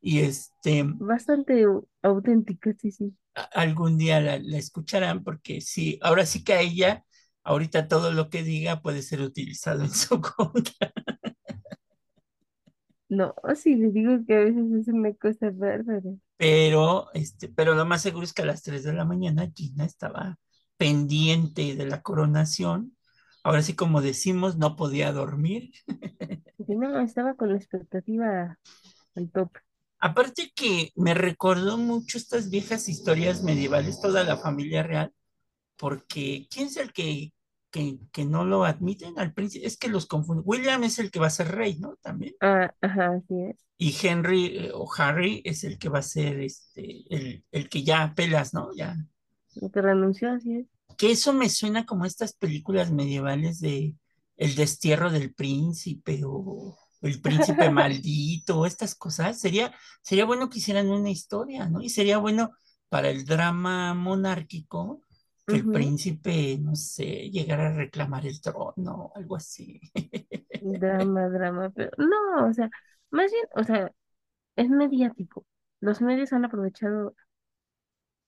Y 0.00 0.20
este. 0.20 0.84
Bastante 0.84 1.64
auténtica, 2.02 2.74
sí, 2.78 2.90
sí. 2.90 3.16
Algún 3.52 3.98
día 3.98 4.20
la, 4.20 4.36
escucharán 4.56 5.22
porque 5.24 5.60
sí, 5.60 5.98
ahora 6.02 6.24
sí 6.24 6.42
que 6.44 6.54
a 6.54 6.60
ella, 6.60 7.04
ahorita 7.42 7.88
todo 7.88 8.12
lo 8.12 8.30
que 8.30 8.42
diga 8.42 8.80
puede 8.80 9.02
ser 9.02 9.20
utilizado 9.20 9.82
en 9.82 9.90
su 9.90 10.20
contra. 10.36 10.92
No, 13.08 13.34
sí, 13.54 13.76
le 13.76 13.90
digo 13.90 14.18
que 14.26 14.34
a 14.34 14.40
veces 14.40 14.72
es 14.72 14.88
una 14.88 15.12
cosa 15.14 15.50
bárbara. 15.52 16.02
Pero, 16.36 17.08
este, 17.14 17.48
pero 17.48 17.74
lo 17.74 17.84
más 17.86 18.02
seguro 18.02 18.24
es 18.24 18.32
que 18.32 18.42
a 18.42 18.46
las 18.46 18.62
3 18.62 18.82
de 18.84 18.92
la 18.92 19.04
mañana 19.04 19.50
Gina 19.54 19.84
estaba 19.84 20.38
pendiente 20.76 21.76
de 21.76 21.86
la 21.86 22.02
coronación 22.02 22.96
Ahora 23.46 23.62
sí, 23.62 23.76
como 23.76 24.02
decimos, 24.02 24.56
no 24.56 24.74
podía 24.74 25.12
dormir. 25.12 25.70
No, 26.68 26.98
estaba 26.98 27.34
con 27.34 27.50
la 27.50 27.58
expectativa 27.58 28.58
al 29.14 29.30
tope. 29.30 29.60
Aparte 29.98 30.52
que 30.54 30.92
me 30.94 31.14
recordó 31.14 31.78
mucho 31.78 32.18
estas 32.18 32.50
viejas 32.50 32.88
historias 32.88 33.42
medievales, 33.42 34.00
toda 34.00 34.24
la 34.24 34.36
familia 34.36 34.82
real, 34.82 35.12
porque 35.76 36.46
¿quién 36.50 36.66
es 36.66 36.76
el 36.76 36.92
que, 36.92 37.32
que, 37.70 37.98
que 38.12 38.24
no 38.24 38.44
lo 38.44 38.64
admiten 38.64 39.18
al 39.18 39.32
príncipe? 39.32 39.66
Es 39.66 39.78
que 39.78 39.88
los 39.88 40.06
confunden. 40.06 40.44
William 40.46 40.84
es 40.84 40.98
el 40.98 41.10
que 41.10 41.18
va 41.18 41.28
a 41.28 41.30
ser 41.30 41.48
rey, 41.48 41.78
¿no? 41.78 41.96
También. 42.02 42.34
Ah, 42.40 42.74
ajá, 42.80 43.16
así 43.16 43.34
es. 43.42 43.56
Y 43.78 43.94
Henry 44.02 44.58
eh, 44.58 44.70
o 44.74 44.88
Harry 44.96 45.42
es 45.44 45.64
el 45.64 45.78
que 45.78 45.88
va 45.88 45.98
a 46.00 46.02
ser 46.02 46.40
este, 46.40 47.04
el, 47.10 47.44
el 47.50 47.68
que 47.68 47.82
ya 47.82 48.14
pelas, 48.14 48.54
¿no? 48.54 48.70
Ya. 48.74 48.96
El 49.54 49.70
que 49.70 49.82
renunció, 49.82 50.32
así 50.32 50.56
es. 50.56 50.66
Que 50.96 51.10
eso 51.10 51.32
me 51.32 51.48
suena 51.48 51.84
como 51.84 52.04
estas 52.04 52.34
películas 52.34 52.90
medievales 52.90 53.60
de 53.60 53.94
El 54.36 54.54
destierro 54.54 55.10
del 55.10 55.34
príncipe 55.34 56.20
o 56.24 56.78
El 57.02 57.20
príncipe 57.20 57.70
maldito, 57.70 58.66
estas 58.66 58.94
cosas. 58.94 59.38
Sería, 59.38 59.72
sería 60.02 60.24
bueno 60.24 60.48
que 60.48 60.58
hicieran 60.58 60.90
una 60.90 61.10
historia, 61.10 61.68
¿no? 61.68 61.80
Y 61.82 61.90
sería 61.90 62.18
bueno 62.18 62.52
para 62.88 63.10
el 63.10 63.24
drama 63.24 63.94
monárquico 63.94 65.02
que 65.46 65.56
el 65.56 65.70
príncipe, 65.70 66.58
no 66.58 66.74
sé, 66.74 67.30
llegara 67.30 67.68
a 67.68 67.72
reclamar 67.72 68.26
el 68.26 68.40
trono, 68.40 69.12
algo 69.14 69.36
así. 69.36 69.80
Drama, 70.62 71.28
drama, 71.28 71.70
pero 71.70 71.90
no, 71.98 72.48
o 72.48 72.52
sea, 72.52 72.68
más 73.10 73.30
bien, 73.30 73.44
o 73.54 73.62
sea, 73.62 73.92
es 74.56 74.68
mediático. 74.68 75.46
Los 75.80 76.00
medios 76.00 76.32
han 76.32 76.44
aprovechado, 76.44 77.14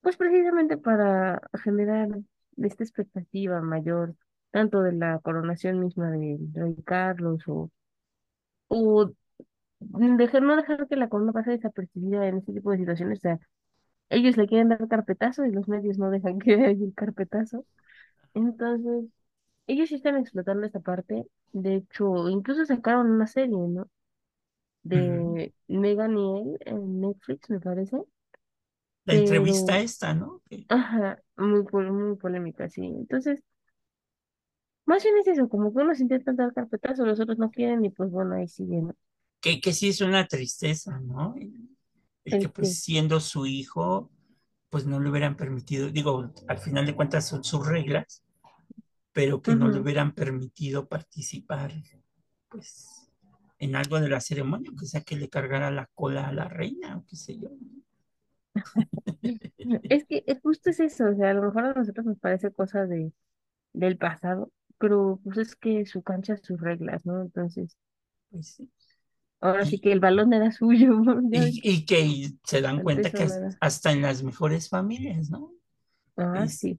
pues 0.00 0.16
precisamente 0.16 0.76
para 0.76 1.40
generar 1.64 2.08
esta 2.56 2.84
expectativa 2.84 3.60
mayor, 3.62 4.14
tanto 4.52 4.82
de 4.82 4.92
la 4.92 5.18
coronación 5.18 5.80
misma 5.80 6.10
del 6.10 6.38
rey 6.54 6.76
Carlos 6.84 7.42
o, 7.48 7.70
o 8.68 9.10
dejar, 9.90 10.42
no 10.42 10.56
dejar 10.56 10.88
que 10.88 10.96
la 10.96 11.08
corona 11.08 11.32
pase 11.32 11.52
desapercibida 11.52 12.26
en 12.26 12.38
este 12.38 12.52
tipo 12.52 12.70
de 12.70 12.78
situaciones. 12.78 13.18
O 13.18 13.22
sea, 13.22 13.38
ellos 14.10 14.36
le 14.36 14.46
quieren 14.46 14.68
dar 14.70 14.88
carpetazo 14.88 15.44
y 15.44 15.52
los 15.52 15.68
medios 15.68 15.98
no 15.98 16.10
dejan 16.10 16.38
que 16.38 16.54
haya 16.54 16.68
el 16.70 16.94
carpetazo. 16.94 17.64
Entonces, 18.34 19.06
ellos 19.66 19.88
sí 19.88 19.96
están 19.96 20.16
explotando 20.16 20.66
esta 20.66 20.80
parte. 20.80 21.26
De 21.52 21.76
hecho, 21.76 22.28
incluso 22.28 22.64
sacaron 22.64 23.10
una 23.10 23.26
serie, 23.26 23.56
¿no? 23.56 23.88
De 24.82 25.52
Megan 25.68 26.16
y 26.16 26.40
él 26.40 26.58
en 26.66 27.00
Netflix, 27.00 27.50
me 27.50 27.60
parece. 27.60 28.02
La 29.04 29.14
entrevista 29.14 29.78
esta, 29.80 30.14
¿no? 30.14 30.42
Ajá, 30.68 31.22
muy, 31.36 31.64
muy 31.90 32.16
polémica, 32.16 32.68
sí. 32.68 32.84
Entonces, 32.84 33.42
más 34.88 35.02
bien 35.04 35.18
es 35.18 35.28
eso, 35.28 35.48
como 35.48 35.72
que 35.72 35.82
unos 35.82 36.00
intentan 36.00 36.36
dar 36.36 36.52
carpetazo, 36.52 37.04
los 37.04 37.20
otros 37.20 37.38
no 37.38 37.50
quieren 37.50 37.84
y 37.84 37.90
pues 37.90 38.10
bueno, 38.10 38.34
ahí 38.34 38.48
siguen, 38.48 38.88
¿no? 38.88 38.94
que, 39.40 39.60
que 39.60 39.72
sí 39.72 39.88
es 39.88 40.00
una 40.00 40.26
tristeza, 40.26 40.98
¿no? 41.00 41.34
El, 41.36 41.68
el 42.24 42.40
que 42.40 42.48
pues 42.48 42.80
siendo 42.80 43.20
su 43.20 43.46
hijo, 43.46 44.10
pues 44.70 44.86
no 44.86 45.00
le 45.00 45.10
hubieran 45.10 45.36
permitido, 45.36 45.90
digo, 45.90 46.32
al 46.46 46.58
final 46.58 46.86
de 46.86 46.94
cuentas 46.94 47.26
son 47.26 47.44
sus 47.44 47.66
reglas, 47.66 48.22
pero 49.12 49.42
que 49.42 49.54
no 49.54 49.68
le 49.68 49.80
hubieran 49.80 50.14
permitido 50.14 50.88
participar, 50.88 51.72
pues, 52.48 53.10
en 53.58 53.76
algo 53.76 54.00
de 54.00 54.08
la 54.08 54.20
ceremonia, 54.20 54.70
que 54.78 54.86
sea 54.86 55.00
que 55.00 55.16
le 55.16 55.28
cargara 55.28 55.70
la 55.70 55.88
cola 55.94 56.28
a 56.28 56.32
la 56.32 56.48
reina, 56.48 56.98
o 56.98 57.04
qué 57.06 57.16
sé 57.16 57.38
yo. 57.38 57.50
Es 59.82 60.04
que 60.06 60.24
es 60.26 60.40
justo 60.40 60.70
es 60.70 60.80
eso, 60.80 61.10
o 61.10 61.14
sea, 61.14 61.30
a 61.30 61.34
lo 61.34 61.42
mejor 61.42 61.64
a 61.64 61.74
nosotros 61.74 62.06
nos 62.06 62.18
parece 62.18 62.50
cosa 62.52 62.86
de, 62.86 63.12
del 63.72 63.98
pasado, 63.98 64.50
pero 64.78 65.20
pues 65.24 65.38
es 65.38 65.56
que 65.56 65.86
su 65.86 66.02
cancha, 66.02 66.36
sus 66.38 66.60
reglas, 66.60 67.04
¿no? 67.06 67.22
Entonces, 67.22 67.76
Pues, 68.30 68.48
sí. 68.56 68.70
ahora 69.40 69.66
sí 69.66 69.80
que 69.80 69.92
el 69.92 70.00
balón 70.00 70.32
era 70.32 70.52
suyo, 70.52 71.02
y, 71.30 71.84
que 71.86 72.00
y 72.00 72.38
se 72.44 72.60
dan 72.60 72.80
cuenta 72.80 73.12
que 73.12 73.24
era. 73.24 73.60
hasta 73.60 73.92
en 73.92 74.02
las 74.02 74.22
mejores 74.22 74.68
familias, 74.68 75.30
¿no? 75.30 75.52
Ah, 76.16 76.46
sí, 76.48 76.78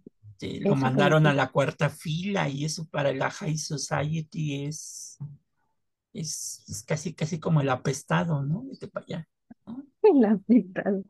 lo 0.61 0.75
mandaron 0.75 1.27
a 1.27 1.33
la 1.33 1.51
cuarta 1.51 1.89
fila 1.89 2.49
y 2.49 2.65
eso 2.65 2.85
para 2.89 3.13
la 3.13 3.29
high 3.31 3.57
society 3.57 4.65
es 4.65 5.17
es, 6.13 6.63
es 6.69 6.83
casi, 6.83 7.13
casi 7.15 7.39
como 7.39 7.61
el 7.61 7.69
apestado, 7.69 8.43
¿no? 8.43 8.63
Vete 8.65 8.87
para 8.87 9.05
allá, 9.05 9.27
¿no? 9.67 9.85
la 10.21 10.31
afectan. 10.31 11.03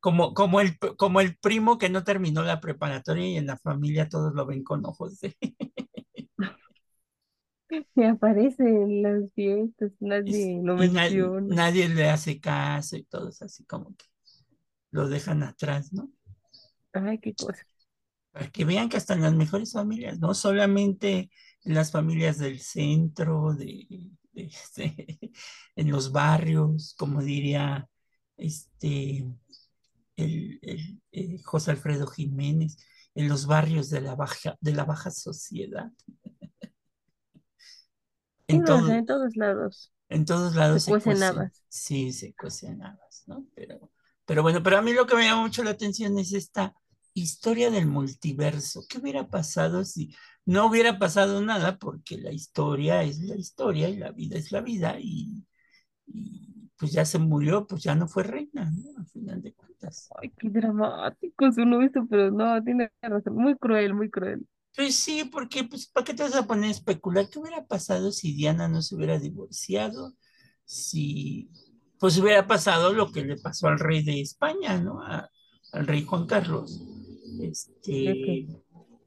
Como, 0.00 0.34
como, 0.34 0.60
el, 0.60 0.78
como 0.96 1.20
el 1.20 1.36
primo 1.38 1.78
que 1.78 1.88
no 1.90 2.04
terminó 2.04 2.42
la 2.42 2.60
preparatoria 2.60 3.26
y 3.28 3.36
en 3.38 3.46
la 3.46 3.56
familia 3.56 4.08
todos 4.08 4.32
lo 4.34 4.46
ven 4.46 4.62
con 4.62 4.84
ojos 4.86 5.20
de... 5.20 5.36
Me 7.94 8.08
aparece 8.08 8.64
en 8.64 9.02
las 9.02 9.32
fiestas, 9.34 9.92
Y, 10.24 10.34
nadie 10.34 10.60
lo 10.62 10.76
y 10.76 10.88
na- 10.90 11.08
menciona. 11.10 11.56
nadie 11.56 11.88
le 11.88 12.10
hace 12.10 12.40
caso 12.40 12.96
y 12.96 13.04
todos 13.04 13.42
así 13.42 13.64
como 13.64 13.96
que 13.96 14.04
lo 14.92 15.08
dejan 15.08 15.42
atrás, 15.44 15.92
¿no? 15.92 16.10
Ay, 16.92 17.18
qué 17.20 17.34
cosa. 17.34 17.64
Para 18.32 18.50
que 18.50 18.64
vean 18.64 18.88
que 18.88 18.96
hasta 18.98 19.14
en 19.14 19.22
las 19.22 19.34
mejores 19.34 19.72
familias, 19.72 20.18
no 20.18 20.34
solamente 20.34 21.30
en 21.64 21.74
las 21.74 21.90
familias 21.90 22.38
del 22.38 22.60
centro, 22.60 23.54
de, 23.54 23.86
de 24.32 24.42
este, 24.44 25.18
en 25.76 25.90
los 25.90 26.12
barrios, 26.12 26.94
como 26.98 27.22
diría 27.22 27.88
este 28.36 29.26
el, 30.16 30.58
el, 30.62 31.02
eh, 31.12 31.38
José 31.44 31.72
Alfredo 31.72 32.06
Jiménez, 32.08 32.78
en 33.14 33.28
los 33.28 33.46
barrios 33.46 33.90
de 33.90 34.00
la 34.02 34.14
baja, 34.16 34.56
de 34.60 34.72
la 34.74 34.84
baja 34.84 35.10
sociedad. 35.10 35.90
Sí, 38.48 38.56
En, 38.56 38.60
no, 38.60 38.80
todos 39.06 39.36
lados 39.36 39.92
en 40.08 40.24
todos 40.24 40.54
se 40.56 40.56
lados 40.56 40.84
se 40.84 40.98
cuecen 40.98 41.00
cuecen, 41.00 41.22
habas. 41.22 41.62
sí, 41.68 42.12
se 42.12 42.34
cuecen 42.34 42.82
habas, 42.82 43.24
¿no? 43.26 43.46
Pero, 43.54 43.90
pero 44.24 44.42
bueno, 44.42 44.62
pero 44.62 44.78
a 44.78 44.82
mí 44.82 44.92
lo 44.92 45.06
que 45.06 45.16
me 45.16 45.24
llama 45.24 45.42
mucho 45.42 45.64
la 45.64 45.70
atención 45.70 46.18
es 46.18 46.32
esta 46.32 46.74
historia 47.14 47.70
del 47.70 47.86
multiverso. 47.86 48.82
¿Qué 48.88 48.98
hubiera 48.98 49.28
pasado 49.28 49.84
si 49.84 50.14
no 50.44 50.66
hubiera 50.66 50.98
pasado 50.98 51.40
nada? 51.40 51.78
Porque 51.78 52.18
la 52.18 52.32
historia 52.32 53.02
es 53.02 53.18
la 53.20 53.36
historia 53.36 53.88
y 53.88 53.96
la 53.96 54.12
vida 54.12 54.36
es 54.38 54.52
la 54.52 54.60
vida 54.60 54.96
y, 55.00 55.44
y 56.06 56.70
pues 56.78 56.92
ya 56.92 57.04
se 57.06 57.18
murió, 57.20 57.66
pues 57.66 57.82
ya 57.84 57.94
no 57.94 58.08
fue 58.08 58.24
reina, 58.24 58.70
¿no? 58.70 58.98
Al 59.00 59.06
final 59.08 59.42
de 59.42 59.54
cuentas. 59.54 60.14
Ay, 60.20 60.30
qué 60.38 60.48
dramático 60.50 61.50
sonó 61.52 61.82
esto, 61.82 62.06
pero 62.08 62.30
no, 62.30 62.62
tiene 62.62 62.90
razón. 63.02 63.34
Muy 63.36 63.56
cruel, 63.56 63.94
muy 63.94 64.10
cruel. 64.10 64.46
Pues 64.76 64.96
sí, 64.96 65.24
porque, 65.24 65.64
pues, 65.64 65.86
¿para 65.86 66.04
qué 66.04 66.12
te 66.14 66.22
vas 66.22 66.34
a 66.34 66.46
poner 66.46 66.68
a 66.68 66.72
especular? 66.72 67.28
¿Qué 67.30 67.38
hubiera 67.38 67.64
pasado 67.66 68.12
si 68.12 68.34
Diana 68.34 68.68
no 68.68 68.82
se 68.82 68.94
hubiera 68.94 69.18
divorciado? 69.18 70.14
Si, 70.66 71.50
pues, 71.98 72.18
hubiera 72.18 72.46
pasado 72.46 72.92
lo 72.92 73.10
que 73.10 73.24
le 73.24 73.38
pasó 73.38 73.68
al 73.68 73.78
rey 73.78 74.02
de 74.04 74.20
España, 74.20 74.78
¿no? 74.78 75.00
A- 75.02 75.30
al 75.72 75.86
rey 75.86 76.04
Juan 76.04 76.26
Carlos, 76.26 76.82
este, 77.40 78.50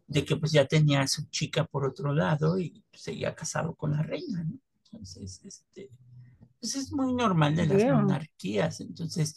de 0.08 0.26
que 0.26 0.36
pues 0.38 0.52
ya 0.52 0.66
tenía 0.68 1.02
a 1.02 1.08
su 1.08 1.26
chica 1.30 1.66
por 1.66 1.86
otro 1.86 2.14
lado 2.14 2.60
y 2.60 2.84
seguía 2.94 3.36
casado 3.36 3.76
con 3.76 3.92
la 3.94 4.04
reina, 4.04 4.44
¿no? 4.44 4.60
Entonces, 4.92 5.42
este, 5.46 5.90
pues 6.60 6.76
es 6.76 6.92
muy 6.92 7.14
normal 7.14 7.56
de 7.56 7.66
las 7.68 7.86
Bien. 7.86 7.88
monarquías. 7.88 8.82
Entonces, 8.82 9.36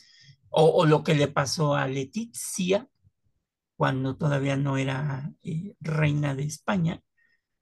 o, 0.51 0.65
o 0.65 0.87
lo 0.87 1.03
que 1.05 1.15
le 1.15 1.29
pasó 1.29 1.75
a 1.75 1.87
Letizia 1.89 2.89
cuando 3.83 4.17
todavía 4.17 4.57
no 4.57 4.77
era 4.79 5.33
eh, 5.43 5.75
reina 5.81 6.37
de 6.37 6.45
España, 6.45 7.03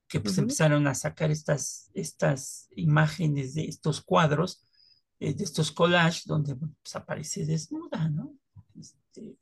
que 0.09 0.21
pues 0.21 0.39
ujú. 0.39 0.39
empezaron 0.39 0.87
a 0.87 0.95
sacar 0.95 1.31
estas, 1.31 1.91
estas 1.95 2.69
imágenes 2.77 3.55
de 3.55 3.65
estos 3.67 4.03
cuadros, 4.03 4.67
eh, 5.21 5.35
de 5.35 5.45
estos 5.45 5.73
collages, 5.73 6.27
donde 6.27 6.57
pues, 6.57 6.97
aparece 6.97 7.47
desnuda, 7.47 8.11
¿no? 8.11 8.35
Este, 8.79 9.37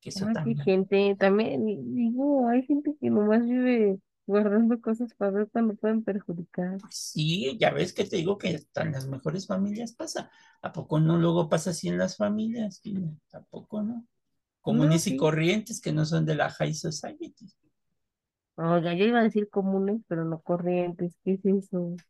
que 0.00 0.10
eso 0.10 0.28
qué 0.42 0.54
también. 0.54 0.64
gente. 0.64 1.16
También, 1.18 1.66
digo, 1.94 2.48
hay 2.48 2.62
gente 2.66 2.96
que 3.00 3.10
nomás 3.10 3.42
vive 3.46 3.98
guardando 4.26 4.80
cosas 4.80 5.14
para 5.14 5.30
ver 5.32 5.48
cuando 5.50 5.74
pueden 5.74 6.02
perjudicar. 6.04 6.80
Pues 6.80 6.94
sí, 6.96 7.56
ya 7.60 7.70
ves 7.70 7.92
que 7.92 8.04
te 8.04 8.16
digo 8.16 8.38
que 8.38 8.54
hasta 8.54 8.82
en 8.82 8.92
las 8.92 9.06
mejores 9.06 9.46
familias 9.46 9.92
pasa. 9.92 10.30
¿A 10.62 10.72
poco 10.72 11.00
no 11.00 11.16
luego 11.18 11.48
pasa 11.48 11.70
así 11.70 11.88
en 11.88 11.98
las 11.98 12.16
familias? 12.16 12.80
Gina? 12.82 13.14
Tampoco 13.28 13.82
no. 13.82 14.06
No, 14.68 14.86
Comunes 14.86 15.06
y 15.06 15.16
corrientes 15.16 15.80
que 15.80 15.92
no 15.92 16.04
son 16.04 16.26
de 16.26 16.34
la 16.34 16.50
high 16.50 16.74
society. 16.74 17.34
Oiga, 18.56 18.92
yo 18.94 19.04
iba 19.06 19.20
a 19.20 19.22
decir 19.22 19.48
comunes, 19.48 20.02
pero 20.08 20.24
no 20.26 20.40
corrientes. 20.42 21.16
¿Qué 21.24 21.32
es 21.34 21.44
eso? 21.46 22.00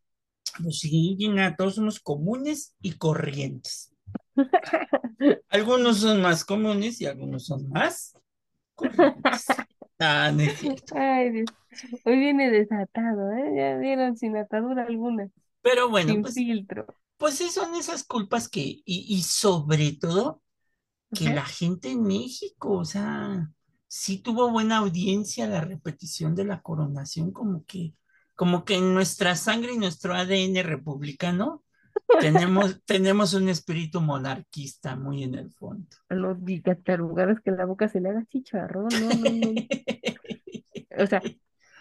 Pues 0.61 0.79
sí, 0.81 1.15
Gina, 1.17 1.55
todos 1.55 1.75
somos 1.75 1.99
comunes 1.99 2.75
y 2.81 2.93
corrientes. 2.93 3.91
Algunos 5.49 5.97
son 5.99 6.21
más 6.21 6.45
comunes 6.45 7.01
y 7.01 7.05
algunos 7.05 7.45
son 7.47 7.69
más 7.69 8.13
corrientes. 8.75 9.63
Ah, 9.99 10.31
no 10.33 10.43
es 10.43 10.59
cierto. 10.59 10.95
Ay, 10.95 11.31
Dios. 11.31 11.49
Hoy 12.05 12.17
viene 12.19 12.49
desatado, 12.51 13.31
¿eh? 13.33 13.53
Ya 13.55 13.77
vieron, 13.77 14.17
sin 14.17 14.35
atadura 14.37 14.83
alguna, 14.85 15.29
Pero 15.61 15.89
bueno, 15.89 16.15
sin 16.15 16.21
pues, 16.21 16.45
filtro. 16.45 16.87
pues 17.17 17.35
sí 17.37 17.49
son 17.49 17.75
esas 17.75 18.03
culpas 18.05 18.49
que, 18.49 18.61
y, 18.61 18.83
y 18.85 19.23
sobre 19.23 19.93
todo, 19.93 20.43
que 21.13 21.29
la 21.33 21.45
gente 21.45 21.91
en 21.91 22.03
México, 22.03 22.73
o 22.73 22.85
sea, 22.85 23.49
sí 23.87 24.19
tuvo 24.19 24.51
buena 24.51 24.77
audiencia 24.77 25.47
la 25.47 25.61
repetición 25.61 26.35
de 26.35 26.45
la 26.45 26.61
coronación, 26.61 27.31
como 27.31 27.65
que 27.65 27.93
como 28.37 28.65
que 28.65 28.75
en 28.75 28.93
nuestra 28.93 29.35
sangre 29.35 29.73
y 29.73 29.79
nuestro 29.79 30.13
ADN 30.13 30.63
republicano 30.63 31.63
tenemos, 32.19 32.79
tenemos 32.85 33.33
un 33.33 33.49
espíritu 33.49 33.99
monarquista 33.99 34.95
muy 34.95 35.23
en 35.23 35.33
el 35.33 35.51
fondo. 35.51 35.87
Los 36.09 36.37
gigatarugados 36.45 37.39
que 37.39 37.49
la 37.49 37.65
boca 37.65 37.89
se 37.89 37.99
le 37.99 38.09
haga 38.09 38.23
chicharrón, 38.25 38.89
no, 38.91 39.09
no, 39.09 39.29
no. 39.39 41.03
O 41.03 41.07
sea, 41.07 41.21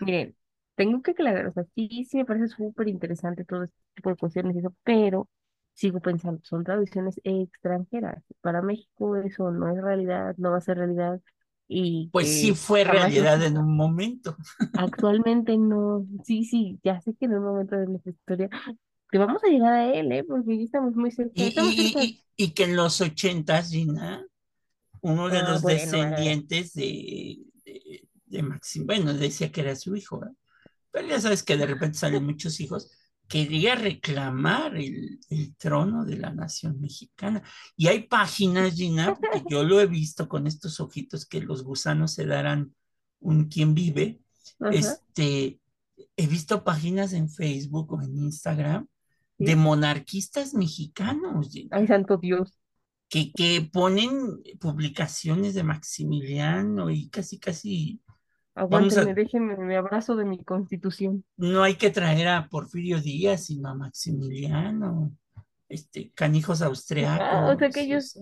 miren, 0.01 0.35
tengo 0.77 1.03
que 1.03 1.11
aclarar, 1.11 1.47
o 1.47 1.53
sea, 1.53 1.65
sí, 1.75 2.07
sí 2.09 2.17
me 2.17 2.25
parece 2.25 2.49
súper 2.49 2.89
interesante 2.89 3.45
todo 3.45 3.65
este 3.65 3.77
tipo 3.95 4.09
de 4.09 4.17
cuestiones 4.17 4.57
y 4.57 4.61
eso, 4.61 4.75
pero 4.83 5.29
sigo 5.77 6.01
pensando, 6.01 6.41
son 6.45 6.65
tradiciones 6.65 7.21
extranjeras. 7.25 8.25
Para 8.43 8.63
México 8.63 9.17
eso 9.19 9.53
no 9.53 9.71
es 9.73 9.83
realidad, 9.83 10.37
no 10.39 10.53
va 10.53 10.59
a 10.59 10.63
ser 10.63 10.79
realidad. 10.79 11.23
Y 11.69 12.13
Pues 12.13 12.31
sí 12.31 12.55
fue 12.55 12.83
realidad 12.85 13.43
en 13.45 13.59
un 13.59 13.77
momento. 13.77 14.37
Actualmente 14.75 15.57
no, 15.57 16.07
sí, 16.25 16.45
sí, 16.45 16.79
ya 16.85 17.01
sé 17.01 17.15
que 17.15 17.25
en 17.27 17.35
un 17.35 17.45
momento 17.45 17.77
de 17.77 17.87
nuestra 17.87 18.13
historia 18.13 18.49
que 19.11 19.19
vamos 19.19 19.43
a 19.45 19.49
llegar 19.49 19.73
a 19.75 19.87
él, 19.95 20.13
¿eh? 20.13 20.25
Porque 20.25 20.59
ya 20.59 20.65
estamos 20.65 20.95
muy 20.97 21.11
cerca, 21.13 21.35
Y, 21.35 21.47
estamos 21.47 21.77
y- 21.99 21.99
cerca. 21.99 22.11
y- 22.37 22.45
y 22.47 22.51
que 22.55 22.65
en 22.65 22.77
los 22.77 23.01
ochentas, 23.01 23.71
Gina, 23.71 24.27
uno 25.03 25.31
de 25.31 25.43
Ah, 25.43 25.45
los 25.45 25.63
bueno, 25.63 25.99
descendientes 26.07 26.75
de, 26.75 27.39
de, 27.65 28.09
de 28.27 28.43
Maxim, 28.45 28.87
bueno, 28.87 29.15
decía 29.15 29.53
que 29.53 29.63
era 29.63 29.77
su 29.77 29.97
hijo, 29.97 30.21
¿verdad? 30.21 30.37
Pero 30.93 31.09
ya 31.09 31.21
sabes 31.21 31.43
que 31.45 31.57
de 31.59 31.67
repente 31.67 31.99
salen 31.99 32.25
muchos 32.27 32.61
hijos, 32.61 32.91
quería 33.29 33.75
reclamar 33.75 34.77
el, 34.77 35.19
el 35.31 35.57
trono 35.57 36.05
de 36.05 36.17
la 36.17 36.31
nación 36.31 36.81
mexicana. 36.81 37.43
Y 37.77 37.89
hay 37.89 38.05
páginas, 38.05 38.75
Gina, 38.75 39.15
porque 39.15 39.43
yo 39.51 39.65
lo 39.65 39.81
he 39.81 39.87
visto 39.87 40.29
con 40.29 40.47
estos 40.47 40.81
ojitos 40.81 41.27
que 41.27 41.41
los 41.41 41.63
gusanos 41.65 42.15
se 42.15 42.27
darán 42.27 42.75
un 43.21 43.47
quien 43.47 43.75
vive. 43.75 44.21
Este, 44.71 45.61
he 46.17 46.27
visto 46.27 46.63
páginas 46.63 47.13
en 47.13 47.29
Facebook 47.29 47.93
o 47.93 48.03
en 48.03 48.17
Instagram 48.17 48.87
de 49.39 49.57
monarquistas 49.57 50.55
mexicanos, 50.55 51.51
Gina 51.51 51.77
Ay, 51.77 51.87
santo 51.87 52.17
Dios. 52.17 52.59
que, 53.09 53.33
que 53.33 53.69
ponen 53.73 54.43
publicaciones 54.61 55.55
de 55.55 55.63
Maximiliano 55.63 56.91
y 56.91 57.09
casi, 57.09 57.39
casi 57.39 58.01
Aguántenme, 58.57 59.11
a, 59.11 59.15
déjenme, 59.15 59.57
me 59.59 59.77
abrazo 59.77 60.17
de 60.17 60.25
mi 60.25 60.43
constitución. 60.43 61.25
no 61.37 61.63
hay 61.63 61.77
que 61.77 61.91
traer 61.91 62.27
a 62.29 62.49
Porfirio 62.49 63.01
Díaz, 63.01 63.45
sino 63.45 63.69
a 63.69 63.75
Maximiliano, 63.75 65.15
este, 65.69 66.11
canijos 66.13 66.63
Ah, 66.63 66.71
o 66.71 66.75
sea 66.75 66.89
que 66.89 67.05
austriacos, 67.05 67.77
ellos 67.77 68.19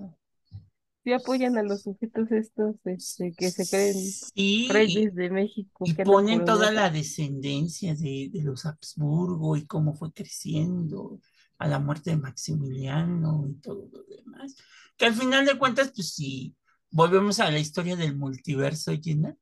sí 1.04 1.12
apoyan 1.12 1.56
a 1.56 1.62
los 1.62 1.82
sujetos 1.82 2.32
estos, 2.32 2.74
este, 2.84 3.32
que 3.32 3.50
se 3.50 3.68
creen 3.68 3.94
sí, 3.94 4.68
reyes 4.72 5.14
de 5.14 5.30
México, 5.30 5.84
y 5.86 5.94
que 5.94 6.02
ponen 6.02 6.44
toda 6.44 6.72
la 6.72 6.90
descendencia 6.90 7.94
de, 7.94 8.30
de 8.32 8.42
los 8.42 8.66
Habsburgo 8.66 9.56
y 9.56 9.66
cómo 9.66 9.94
fue 9.94 10.12
creciendo 10.12 11.20
a 11.58 11.68
la 11.68 11.78
muerte 11.78 12.10
de 12.10 12.16
Maximiliano 12.16 13.46
y 13.48 13.54
todo 13.60 13.88
lo 13.92 14.02
demás. 14.04 14.56
Que 14.96 15.06
al 15.06 15.14
final 15.14 15.46
de 15.46 15.58
cuentas, 15.58 15.92
pues 15.94 16.14
si 16.14 16.56
volvemos 16.90 17.38
a 17.40 17.50
la 17.50 17.58
historia 17.58 17.96
del 17.96 18.16
multiverso, 18.16 18.92
Gina, 19.00 19.36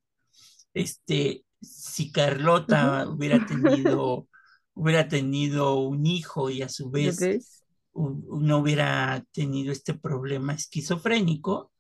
este, 0.75 1.45
si. 1.61 2.13
Carlota 2.13 3.09
hubiera 3.09 3.45
tenido, 3.47 4.29
hubiera 4.75 5.09
tenido 5.09 5.77
un 5.81 6.07
hijo 6.07 6.51
y 6.51 6.63
a 6.63 6.69
su 6.69 6.91
¿Ya 6.93 6.93
vez 6.93 7.19
no 7.95 8.59
hubiera 8.59 9.25
tenido 9.33 9.73
este 9.73 9.95
problema 9.95 10.55
esquizofrénico, 10.55 11.73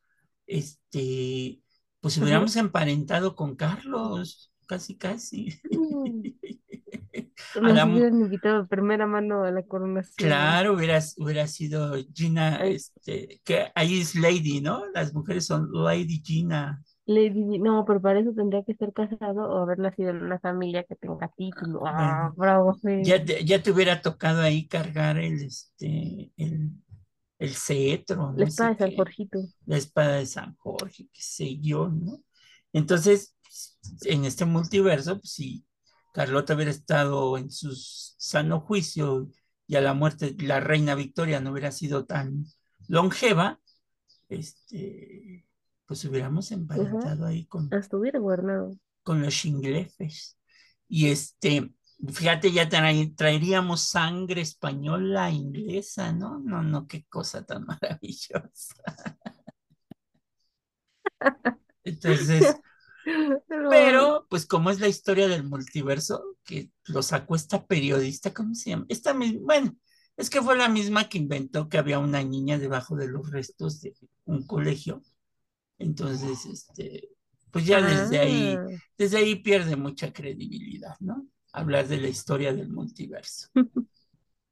este, 0.46 1.60
pues 2.00 2.18
hubiéramos 2.18 2.56
emparentado 2.56 3.34
con 3.36 3.56
Carlos, 3.56 4.52
casi, 4.66 4.96
casi. 4.96 5.60
Mm. 5.70 6.32
Nos 7.60 7.74
la 7.74 7.86
mu- 7.86 7.98
hubieran 7.98 8.20
invitado 8.20 8.62
de 8.62 8.68
primera 8.68 9.06
mano 9.06 9.44
a 9.44 9.50
la 9.50 9.62
coronación. 9.62 10.28
claro, 10.28 10.74
hubiera, 10.74 11.00
hubiera 11.18 11.46
sido 11.46 11.94
Gina, 12.14 12.56
Ay, 12.60 12.76
este, 12.76 13.40
que 13.44 13.70
ahí 13.74 14.00
es 14.00 14.14
Lady, 14.14 14.60
¿no? 14.60 14.84
Las 14.94 15.12
mujeres 15.14 15.46
son 15.46 15.68
Lady 15.72 16.22
Gina. 16.24 16.82
Di- 17.30 17.58
no, 17.58 17.84
pero 17.84 18.00
para 18.00 18.20
eso 18.20 18.32
tendría 18.34 18.62
que 18.64 18.72
estar 18.72 18.92
casado 18.92 19.48
o 19.50 19.58
haber 19.62 19.78
nacido 19.78 20.10
en 20.10 20.22
una 20.22 20.38
familia 20.40 20.84
que 20.84 20.96
tenga 20.96 21.28
título. 21.36 21.82
Ah, 21.86 22.32
bravo, 22.36 22.80
ya 22.98 23.24
te, 23.24 23.44
ya 23.44 23.62
te 23.62 23.70
hubiera 23.70 24.02
tocado 24.02 24.42
ahí 24.42 24.66
cargar 24.68 25.18
el, 25.18 25.42
este, 25.44 26.32
el, 26.36 26.70
el 27.38 27.54
cetro, 27.54 28.32
La 28.34 28.44
no 28.44 28.44
espada 28.44 28.72
de 28.72 28.76
San 28.76 28.92
Jorgito. 28.92 29.48
la 29.66 29.76
espada 29.76 30.16
de 30.16 30.26
San 30.26 30.56
Jorge, 30.56 31.08
qué 31.12 31.22
sé 31.22 31.58
yo, 31.60 31.88
¿no? 31.88 32.22
Entonces, 32.72 33.36
en 34.02 34.24
este 34.24 34.44
multiverso, 34.44 35.18
pues 35.20 35.32
si 35.32 35.64
Carlota 36.12 36.54
hubiera 36.54 36.70
estado 36.70 37.38
en 37.38 37.50
su 37.50 37.72
sano 37.74 38.60
juicio 38.60 39.28
y 39.66 39.76
a 39.76 39.80
la 39.80 39.94
muerte 39.94 40.34
la 40.40 40.60
reina 40.60 40.94
Victoria 40.94 41.40
no 41.40 41.52
hubiera 41.52 41.72
sido 41.72 42.06
tan 42.06 42.46
longeva, 42.88 43.60
este, 44.28 45.46
pues 45.92 46.06
hubiéramos 46.06 46.50
emparentado 46.52 47.26
ahí 47.26 47.44
con, 47.44 47.68
hasta 47.70 47.96
hubiera 47.98 48.18
gobernado. 48.18 48.76
con 49.02 49.20
los 49.22 49.34
chinglefes. 49.34 50.38
Y 50.88 51.08
este, 51.08 51.70
fíjate, 52.12 52.52
ya 52.52 52.68
trae- 52.68 53.14
traeríamos 53.16 53.82
sangre 53.82 54.40
española, 54.42 55.30
inglesa, 55.30 56.12
¿no? 56.12 56.38
No, 56.40 56.62
no, 56.62 56.86
qué 56.86 57.04
cosa 57.08 57.44
tan 57.44 57.64
maravillosa. 57.66 58.74
Entonces, 61.84 62.60
pero, 63.68 64.26
pues 64.28 64.46
como 64.46 64.70
es 64.70 64.80
la 64.80 64.88
historia 64.88 65.28
del 65.28 65.44
multiverso, 65.44 66.36
que 66.44 66.70
lo 66.86 67.02
sacó 67.02 67.36
esta 67.36 67.66
periodista, 67.66 68.32
¿cómo 68.34 68.54
se 68.54 68.70
llama? 68.70 68.86
Esta 68.88 69.14
misma, 69.14 69.40
bueno, 69.42 69.76
es 70.16 70.30
que 70.30 70.42
fue 70.42 70.56
la 70.56 70.68
misma 70.68 71.08
que 71.08 71.18
inventó 71.18 71.68
que 71.68 71.78
había 71.78 71.98
una 71.98 72.22
niña 72.22 72.58
debajo 72.58 72.96
de 72.96 73.08
los 73.08 73.30
restos 73.30 73.80
de 73.80 73.94
un 74.24 74.46
colegio. 74.46 75.02
Entonces, 75.82 76.46
este, 76.46 77.08
pues 77.50 77.66
ya 77.66 77.82
desde 77.82 78.18
ahí, 78.18 78.56
ah, 78.58 78.66
desde 78.96 79.18
ahí 79.18 79.36
pierde 79.36 79.76
mucha 79.76 80.12
credibilidad, 80.12 80.96
¿no? 81.00 81.26
Hablar 81.52 81.88
de 81.88 81.98
la 81.98 82.08
historia 82.08 82.52
del 82.52 82.68
multiverso. 82.68 83.48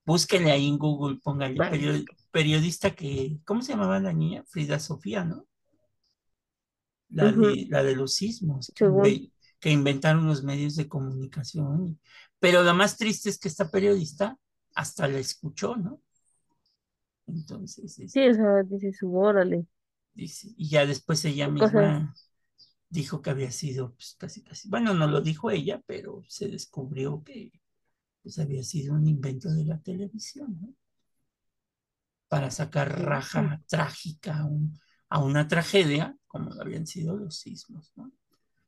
Búsquenle 0.04 0.50
ahí 0.50 0.66
en 0.66 0.78
Google, 0.78 1.20
pónganle 1.22 2.04
periodista 2.32 2.94
que, 2.94 3.38
¿cómo 3.44 3.62
se 3.62 3.72
llamaba 3.72 4.00
la 4.00 4.12
niña? 4.12 4.44
Frida 4.46 4.78
Sofía, 4.78 5.24
¿no? 5.24 5.46
La 7.10 7.32
de, 7.32 7.66
la 7.68 7.82
de 7.82 7.96
los 7.96 8.14
sismos, 8.14 8.72
que, 8.74 9.32
que 9.58 9.70
inventaron 9.70 10.26
los 10.26 10.42
medios 10.42 10.76
de 10.76 10.88
comunicación. 10.88 11.98
Pero 12.38 12.62
lo 12.62 12.74
más 12.74 12.96
triste 12.96 13.28
es 13.30 13.38
que 13.38 13.48
esta 13.48 13.70
periodista 13.70 14.36
hasta 14.74 15.08
la 15.08 15.18
escuchó, 15.18 15.76
¿no? 15.76 16.00
Entonces, 17.26 17.94
Sí, 17.94 18.04
este, 18.04 18.30
o 18.30 18.34
sea, 18.34 18.62
dice 18.62 18.92
su 18.92 19.14
órale. 19.16 19.66
Dice, 20.14 20.48
y 20.56 20.68
ya 20.70 20.86
después 20.86 21.24
ella 21.24 21.48
misma 21.48 22.14
dijo 22.90 23.22
que 23.22 23.30
había 23.30 23.52
sido, 23.52 23.94
pues 23.94 24.16
casi, 24.18 24.42
casi, 24.44 24.68
bueno, 24.68 24.94
no 24.94 25.06
lo 25.08 25.20
dijo 25.22 25.50
ella, 25.50 25.82
pero 25.86 26.22
se 26.28 26.48
descubrió 26.48 27.22
que 27.24 27.52
pues, 28.22 28.38
había 28.38 28.64
sido 28.64 28.94
un 28.94 29.06
invento 29.08 29.50
de 29.52 29.64
la 29.66 29.80
televisión, 29.80 30.58
¿no? 30.60 30.74
Para 32.28 32.50
sacar 32.50 33.00
raja 33.02 33.60
trágica 33.66 34.38
a, 34.38 34.44
un- 34.46 34.78
a 35.08 35.18
una 35.22 35.48
tragedia, 35.48 36.16
como 36.28 36.50
lo 36.50 36.62
habían 36.62 36.86
sido 36.86 37.16
los 37.16 37.38
sismos, 37.40 37.92
¿no? 37.96 38.12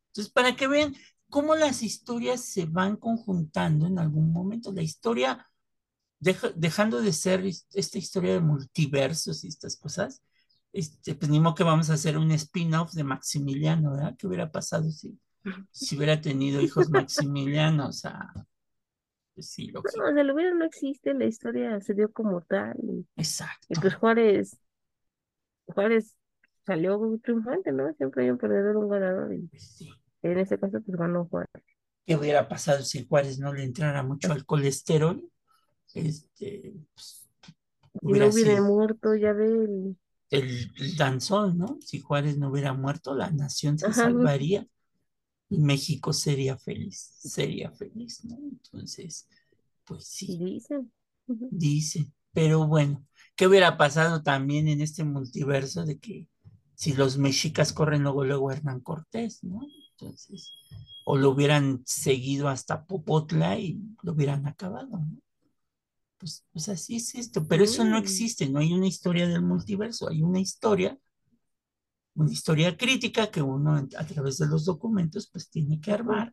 Entonces, 0.09 0.33
para 0.33 0.57
que 0.57 0.69
vean 0.69 0.95
cómo 1.31 1.55
las 1.57 1.83
historias 1.83 2.45
se 2.45 2.67
van 2.67 2.97
conjuntando 2.97 3.87
en 3.87 3.99
algún 3.99 4.33
momento, 4.33 4.73
la 4.73 4.83
historia, 4.83 5.49
deja- 6.21 6.53
dejando 6.57 7.03
de 7.03 7.13
ser 7.13 7.45
esta 7.75 7.99
historia 7.99 8.35
de 8.35 8.41
multiversos 8.41 9.45
y 9.45 9.49
estas 9.49 9.77
cosas, 9.77 10.23
este, 10.73 11.15
pues 11.15 11.31
ni 11.31 11.41
modo 11.41 11.55
que 11.55 11.65
vamos 11.65 11.91
a 11.91 11.95
hacer 11.95 12.19
un 12.19 12.31
spin-off 12.33 12.93
de 12.95 13.05
Maximiliano, 13.05 13.93
¿verdad? 13.93 14.17
¿Qué 14.19 14.27
hubiera 14.27 14.51
pasado 14.53 14.91
si, 14.91 15.19
si 15.71 15.97
hubiera 15.97 16.21
tenido 16.21 16.61
hijos 16.63 16.91
Maximiliano? 16.91 17.89
O 17.89 17.93
sea, 17.93 18.33
pues 19.35 19.49
sí, 19.51 19.69
No, 19.73 19.81
lógico. 19.81 20.11
o 20.11 20.15
sea, 20.15 20.25
lo 20.25 20.35
hubiera 20.35 20.55
no 20.55 20.65
existe, 20.65 21.15
la 21.15 21.25
historia 21.27 21.81
se 21.81 21.95
dio 21.95 22.13
como 22.13 22.41
tal. 22.43 22.77
Y, 22.83 23.07
y 23.69 23.77
Exacto. 23.77 23.81
pues 23.81 23.95
Juárez, 23.95 24.59
Juárez 25.67 26.17
salió 26.67 27.01
triunfante, 27.23 27.73
¿no? 27.73 27.93
Siempre 27.95 28.25
hay 28.25 28.31
un 28.31 28.39
perdedor, 28.39 28.77
un 28.77 28.89
ganador. 28.89 29.35
Y 29.35 29.51
Pues 29.51 29.63
sí. 29.77 29.91
en 30.23 30.39
este 30.39 30.59
caso, 30.61 30.81
pues 30.83 30.99
ganó 30.99 31.27
Juárez. 31.27 31.65
¿Qué 32.07 32.17
hubiera 32.17 32.49
pasado 32.49 32.83
si 32.83 33.07
Juárez 33.07 33.39
no 33.39 33.53
le 33.53 33.63
entrara 33.65 34.03
mucho 34.03 34.33
al 34.33 34.45
colesterol? 34.45 35.25
Este, 35.95 36.75
pues, 36.95 37.29
Si 38.07 38.13
hubiera 38.13 38.27
no 38.27 38.31
hubiera 38.31 38.57
sido 38.57 38.63
muerto, 38.63 39.15
ya 39.17 39.33
ve 39.33 39.47
el... 39.47 39.97
el, 40.33 40.73
el 40.79 40.97
danzón, 40.99 41.59
¿no? 41.59 41.79
Si 41.83 42.01
Juárez 42.01 42.39
no 42.39 42.51
hubiera 42.51 42.75
muerto, 42.75 43.15
la 43.17 43.31
nación 43.33 43.79
se 43.79 43.93
Ajá, 43.93 43.95
salvaría 43.95 44.67
y 45.51 45.59
México 45.61 46.13
sería 46.13 46.59
feliz, 46.59 46.99
sería 47.21 47.71
feliz, 47.73 48.25
¿no? 48.25 48.37
Entonces, 48.39 49.29
pues 49.85 50.07
sí, 50.07 50.39
dicen. 50.39 50.93
Ujú. 51.29 51.51
dice. 51.51 52.11
Pero 52.33 52.67
bueno, 52.67 53.05
¿qué 53.37 53.47
hubiera 53.47 53.77
pasado 53.77 54.23
también 54.23 54.69
en 54.69 54.81
este 54.81 55.05
multiverso 55.05 55.85
de 55.85 55.99
que 55.99 56.29
si 56.75 56.95
los 56.95 57.19
mexicas 57.19 57.73
corren 57.73 58.03
luego, 58.03 58.25
luego 58.25 58.51
Hernán 58.51 58.81
Cortés, 58.81 59.45
¿no? 59.45 59.61
Entonces, 59.93 60.51
o 61.05 61.17
lo 61.17 61.31
hubieran 61.31 61.83
seguido 61.87 62.49
hasta 62.49 62.87
Popotla 62.87 63.59
y 63.59 63.81
lo 64.03 64.13
hubieran 64.13 64.47
acabado, 64.47 64.89
¿no? 64.99 65.19
Pues, 66.23 66.45
pues 66.53 66.69
así 66.69 66.95
es 66.95 67.17
esto, 67.17 67.49
pero 67.49 67.65
eso 67.65 67.83
no 67.83 67.97
Mm. 67.97 68.03
existe, 68.03 68.49
no 68.49 68.61
hay 68.61 68.73
una 68.73 68.87
historia 68.87 69.27
del 69.27 69.43
multiverso, 69.43 70.09
hay 70.09 70.23
una 70.23 70.39
historia, 70.39 70.97
una 72.15 72.31
historia 72.31 72.77
crítica 72.77 73.29
que 73.29 73.43
uno 73.43 73.75
a 73.75 74.07
través 74.07 74.39
de 74.39 74.47
los 74.47 74.65
documentos 74.65 75.29
pues 75.33 75.51
tiene 75.51 75.81
que 75.81 75.91
armar 75.91 76.33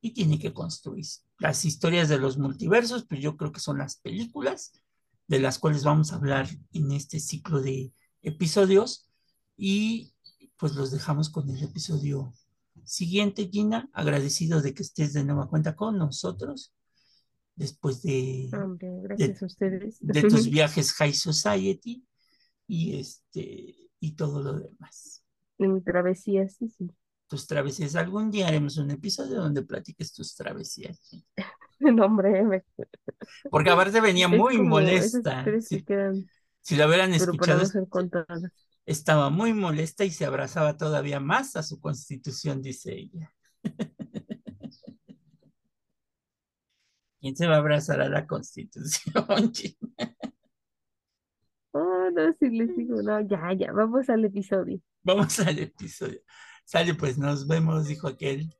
y 0.00 0.10
tiene 0.10 0.40
que 0.40 0.52
construir. 0.52 1.06
Las 1.38 1.64
historias 1.64 2.08
de 2.08 2.18
los 2.18 2.36
multiversos, 2.36 3.06
pues 3.06 3.20
yo 3.20 3.36
creo 3.36 3.52
que 3.52 3.60
son 3.60 3.78
las 3.78 3.98
películas 3.98 4.72
de 5.28 5.38
las 5.38 5.60
cuales 5.60 5.84
vamos 5.84 6.12
a 6.12 6.16
hablar 6.16 6.48
en 6.72 6.90
este 6.90 7.20
ciclo 7.20 7.62
de 7.62 7.92
episodios 8.22 9.08
y 9.56 10.14
pues 10.56 10.74
los 10.74 10.90
dejamos 10.90 11.30
con 11.30 11.48
el 11.48 11.62
episodio 11.62 12.32
siguiente, 12.82 13.48
Gina, 13.52 13.88
agradecido 13.92 14.62
de 14.62 14.74
que 14.74 14.82
estés 14.82 15.12
de 15.12 15.22
nueva 15.22 15.48
cuenta 15.48 15.76
con 15.76 15.96
nosotros 15.96 16.72
después 17.58 18.02
de, 18.02 18.48
Hombre, 18.52 18.88
gracias 19.02 19.42
a 19.42 19.46
ustedes. 19.46 19.98
de 20.00 20.22
tus 20.22 20.48
viajes 20.50 20.92
High 20.92 21.12
Society 21.14 22.06
y 22.66 22.98
este 22.98 23.90
y 24.00 24.12
todo 24.12 24.42
lo 24.42 24.58
demás. 24.60 25.24
De 25.58 25.68
mi 25.68 25.80
travesía, 25.80 26.48
sí, 26.48 26.68
sí. 26.68 26.88
Tus 27.26 27.46
travesías. 27.46 27.96
Algún 27.96 28.30
día 28.30 28.48
haremos 28.48 28.78
un 28.78 28.90
episodio 28.90 29.40
donde 29.40 29.62
platiques 29.62 30.12
tus 30.12 30.34
travesías. 30.34 31.00
No, 31.80 32.06
hombre, 32.06 32.42
me- 32.42 32.64
Porque 33.52 33.70
aparte 33.70 34.00
venía 34.00 34.26
es 34.26 34.36
muy 34.36 34.56
como 34.56 34.70
molesta. 34.70 35.44
Si, 35.60 35.84
quedan, 35.84 36.28
si 36.60 36.74
la 36.74 36.88
hubieran 36.88 37.14
escuchado, 37.14 37.62
estaba 38.84 39.30
muy 39.30 39.54
molesta 39.54 40.04
y 40.04 40.10
se 40.10 40.24
abrazaba 40.24 40.76
todavía 40.76 41.20
más 41.20 41.54
a 41.54 41.62
su 41.62 41.78
constitución, 41.78 42.62
dice 42.62 42.94
ella. 42.94 43.32
¿Quién 47.20 47.36
se 47.36 47.46
va 47.46 47.56
a 47.56 47.58
abrazar 47.58 48.00
a 48.00 48.08
la 48.08 48.26
constitución? 48.26 49.14
Oh, 51.72 52.10
no, 52.10 52.32
sí 52.40 52.48
les 52.48 52.74
digo, 52.76 53.02
no, 53.02 53.20
ya, 53.20 53.52
ya, 53.52 53.70
vamos 53.72 54.08
al 54.08 54.24
episodio. 54.24 54.80
Vamos 55.02 55.38
al 55.38 55.58
episodio. 55.58 56.18
Sale, 56.64 56.94
pues 56.94 57.18
nos 57.18 57.46
vemos, 57.46 57.86
dijo 57.86 58.08
aquel. 58.08 58.50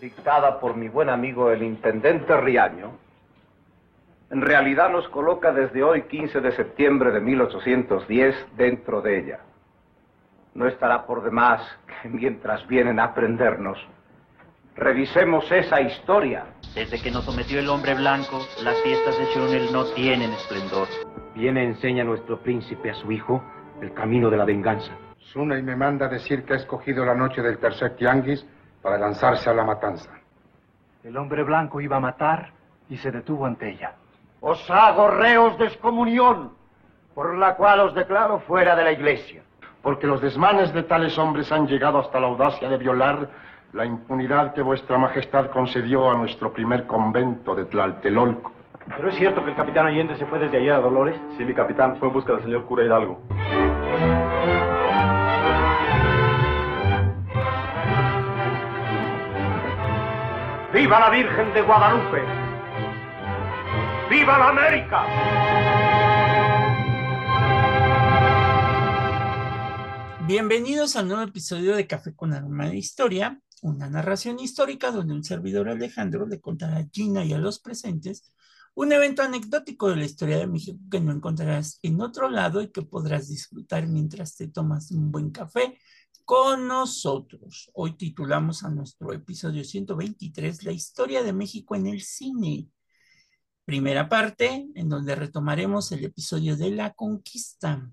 Dictada 0.00 0.60
por 0.60 0.76
mi 0.76 0.88
buen 0.88 1.08
amigo 1.08 1.50
el 1.50 1.62
intendente 1.62 2.36
Riaño, 2.36 2.92
en 4.30 4.42
realidad 4.42 4.90
nos 4.90 5.08
coloca 5.08 5.52
desde 5.52 5.82
hoy 5.82 6.02
15 6.02 6.40
de 6.40 6.52
septiembre 6.52 7.10
de 7.10 7.20
1810 7.20 8.46
dentro 8.56 9.02
de 9.02 9.18
ella. 9.18 9.40
No 10.54 10.68
estará 10.68 11.04
por 11.04 11.24
demás 11.24 11.60
que 11.86 12.08
mientras 12.08 12.64
vienen 12.68 13.00
a 13.00 13.04
aprendernos, 13.04 13.78
revisemos 14.76 15.50
esa 15.50 15.80
historia. 15.80 16.44
Desde 16.74 17.02
que 17.02 17.10
nos 17.10 17.24
sometió 17.24 17.58
el 17.58 17.68
hombre 17.68 17.94
blanco, 17.94 18.38
las 18.62 18.80
fiestas 18.82 19.18
de 19.18 19.24
Shunel 19.34 19.72
no 19.72 19.84
tienen 19.94 20.30
esplendor. 20.30 20.86
Viene 21.34 21.64
enseña 21.64 22.04
nuestro 22.04 22.40
príncipe 22.40 22.90
a 22.90 22.94
su 22.94 23.10
hijo 23.10 23.42
el 23.80 23.92
camino 23.94 24.30
de 24.30 24.36
la 24.36 24.44
venganza. 24.44 24.92
Suney 25.32 25.62
me 25.62 25.74
manda 25.74 26.08
decir 26.08 26.44
que 26.44 26.52
ha 26.52 26.56
escogido 26.56 27.04
la 27.04 27.14
noche 27.14 27.42
del 27.42 27.58
tercer 27.58 27.96
tianguis 27.96 28.46
para 28.82 28.98
lanzarse 28.98 29.48
a 29.50 29.54
la 29.54 29.64
matanza. 29.64 30.10
El 31.02 31.16
hombre 31.16 31.42
blanco 31.42 31.80
iba 31.80 31.96
a 31.96 32.00
matar 32.00 32.52
y 32.88 32.96
se 32.96 33.10
detuvo 33.10 33.46
ante 33.46 33.70
ella. 33.70 33.94
Os 34.40 34.70
hago 34.70 35.08
reos 35.08 35.58
de 35.58 35.66
excomunión, 35.66 36.52
por 37.14 37.36
la 37.36 37.56
cual 37.56 37.80
os 37.80 37.94
declaro 37.94 38.40
fuera 38.40 38.74
de 38.76 38.84
la 38.84 38.92
iglesia. 38.92 39.42
Porque 39.82 40.06
los 40.06 40.20
desmanes 40.20 40.72
de 40.74 40.82
tales 40.82 41.16
hombres 41.18 41.50
han 41.52 41.66
llegado 41.66 41.98
hasta 41.98 42.20
la 42.20 42.26
audacia 42.26 42.68
de 42.68 42.76
violar 42.76 43.28
la 43.72 43.84
impunidad 43.84 44.52
que 44.52 44.62
vuestra 44.62 44.98
majestad 44.98 45.50
concedió 45.50 46.10
a 46.10 46.14
nuestro 46.14 46.52
primer 46.52 46.86
convento 46.86 47.54
de 47.54 47.64
Tlaltelolco. 47.66 48.52
¿Pero 48.96 49.08
es 49.08 49.14
cierto 49.14 49.44
que 49.44 49.50
el 49.50 49.56
capitán 49.56 49.86
Allende 49.86 50.16
se 50.16 50.26
fue 50.26 50.38
desde 50.38 50.58
allá 50.58 50.76
a 50.76 50.80
Dolores? 50.80 51.14
Sí, 51.36 51.44
mi 51.44 51.54
capitán 51.54 51.96
fue 51.96 52.08
en 52.08 52.14
busca 52.14 52.32
del 52.32 52.42
señor 52.42 52.64
cura 52.64 52.84
Hidalgo. 52.84 53.20
¡Viva 60.80 60.98
la 60.98 61.10
Virgen 61.10 61.52
de 61.52 61.60
Guadalupe! 61.60 62.22
¡Viva 64.08 64.38
la 64.38 64.48
América! 64.48 65.04
Bienvenidos 70.26 70.96
al 70.96 71.08
nuevo 71.08 71.20
episodio 71.20 71.76
de 71.76 71.86
Café 71.86 72.16
con 72.16 72.32
Aroma 72.32 72.70
de 72.70 72.78
Historia, 72.78 73.38
una 73.60 73.90
narración 73.90 74.40
histórica 74.40 74.90
donde 74.90 75.12
un 75.12 75.22
servidor 75.22 75.68
Alejandro 75.68 76.26
le 76.26 76.40
contará 76.40 76.78
a 76.78 76.86
Gina 76.90 77.26
y 77.26 77.34
a 77.34 77.38
los 77.38 77.60
presentes 77.60 78.32
un 78.72 78.90
evento 78.92 79.20
anecdótico 79.20 79.90
de 79.90 79.96
la 79.96 80.06
historia 80.06 80.38
de 80.38 80.46
México 80.46 80.78
que 80.90 81.00
no 81.00 81.12
encontrarás 81.12 81.78
en 81.82 82.00
otro 82.00 82.30
lado 82.30 82.62
y 82.62 82.68
que 82.68 82.80
podrás 82.80 83.28
disfrutar 83.28 83.86
mientras 83.86 84.34
te 84.34 84.48
tomas 84.48 84.90
un 84.92 85.12
buen 85.12 85.30
café 85.30 85.76
con 86.24 86.66
nosotros. 86.66 87.70
Hoy 87.74 87.96
titulamos 87.96 88.64
a 88.64 88.70
nuestro 88.70 89.12
episodio 89.12 89.64
123 89.64 90.64
La 90.64 90.72
historia 90.72 91.22
de 91.22 91.32
México 91.32 91.74
en 91.74 91.86
el 91.86 92.02
cine. 92.02 92.68
Primera 93.64 94.08
parte, 94.08 94.68
en 94.74 94.88
donde 94.88 95.14
retomaremos 95.14 95.92
el 95.92 96.04
episodio 96.04 96.56
de 96.56 96.70
la 96.70 96.92
conquista. 96.92 97.90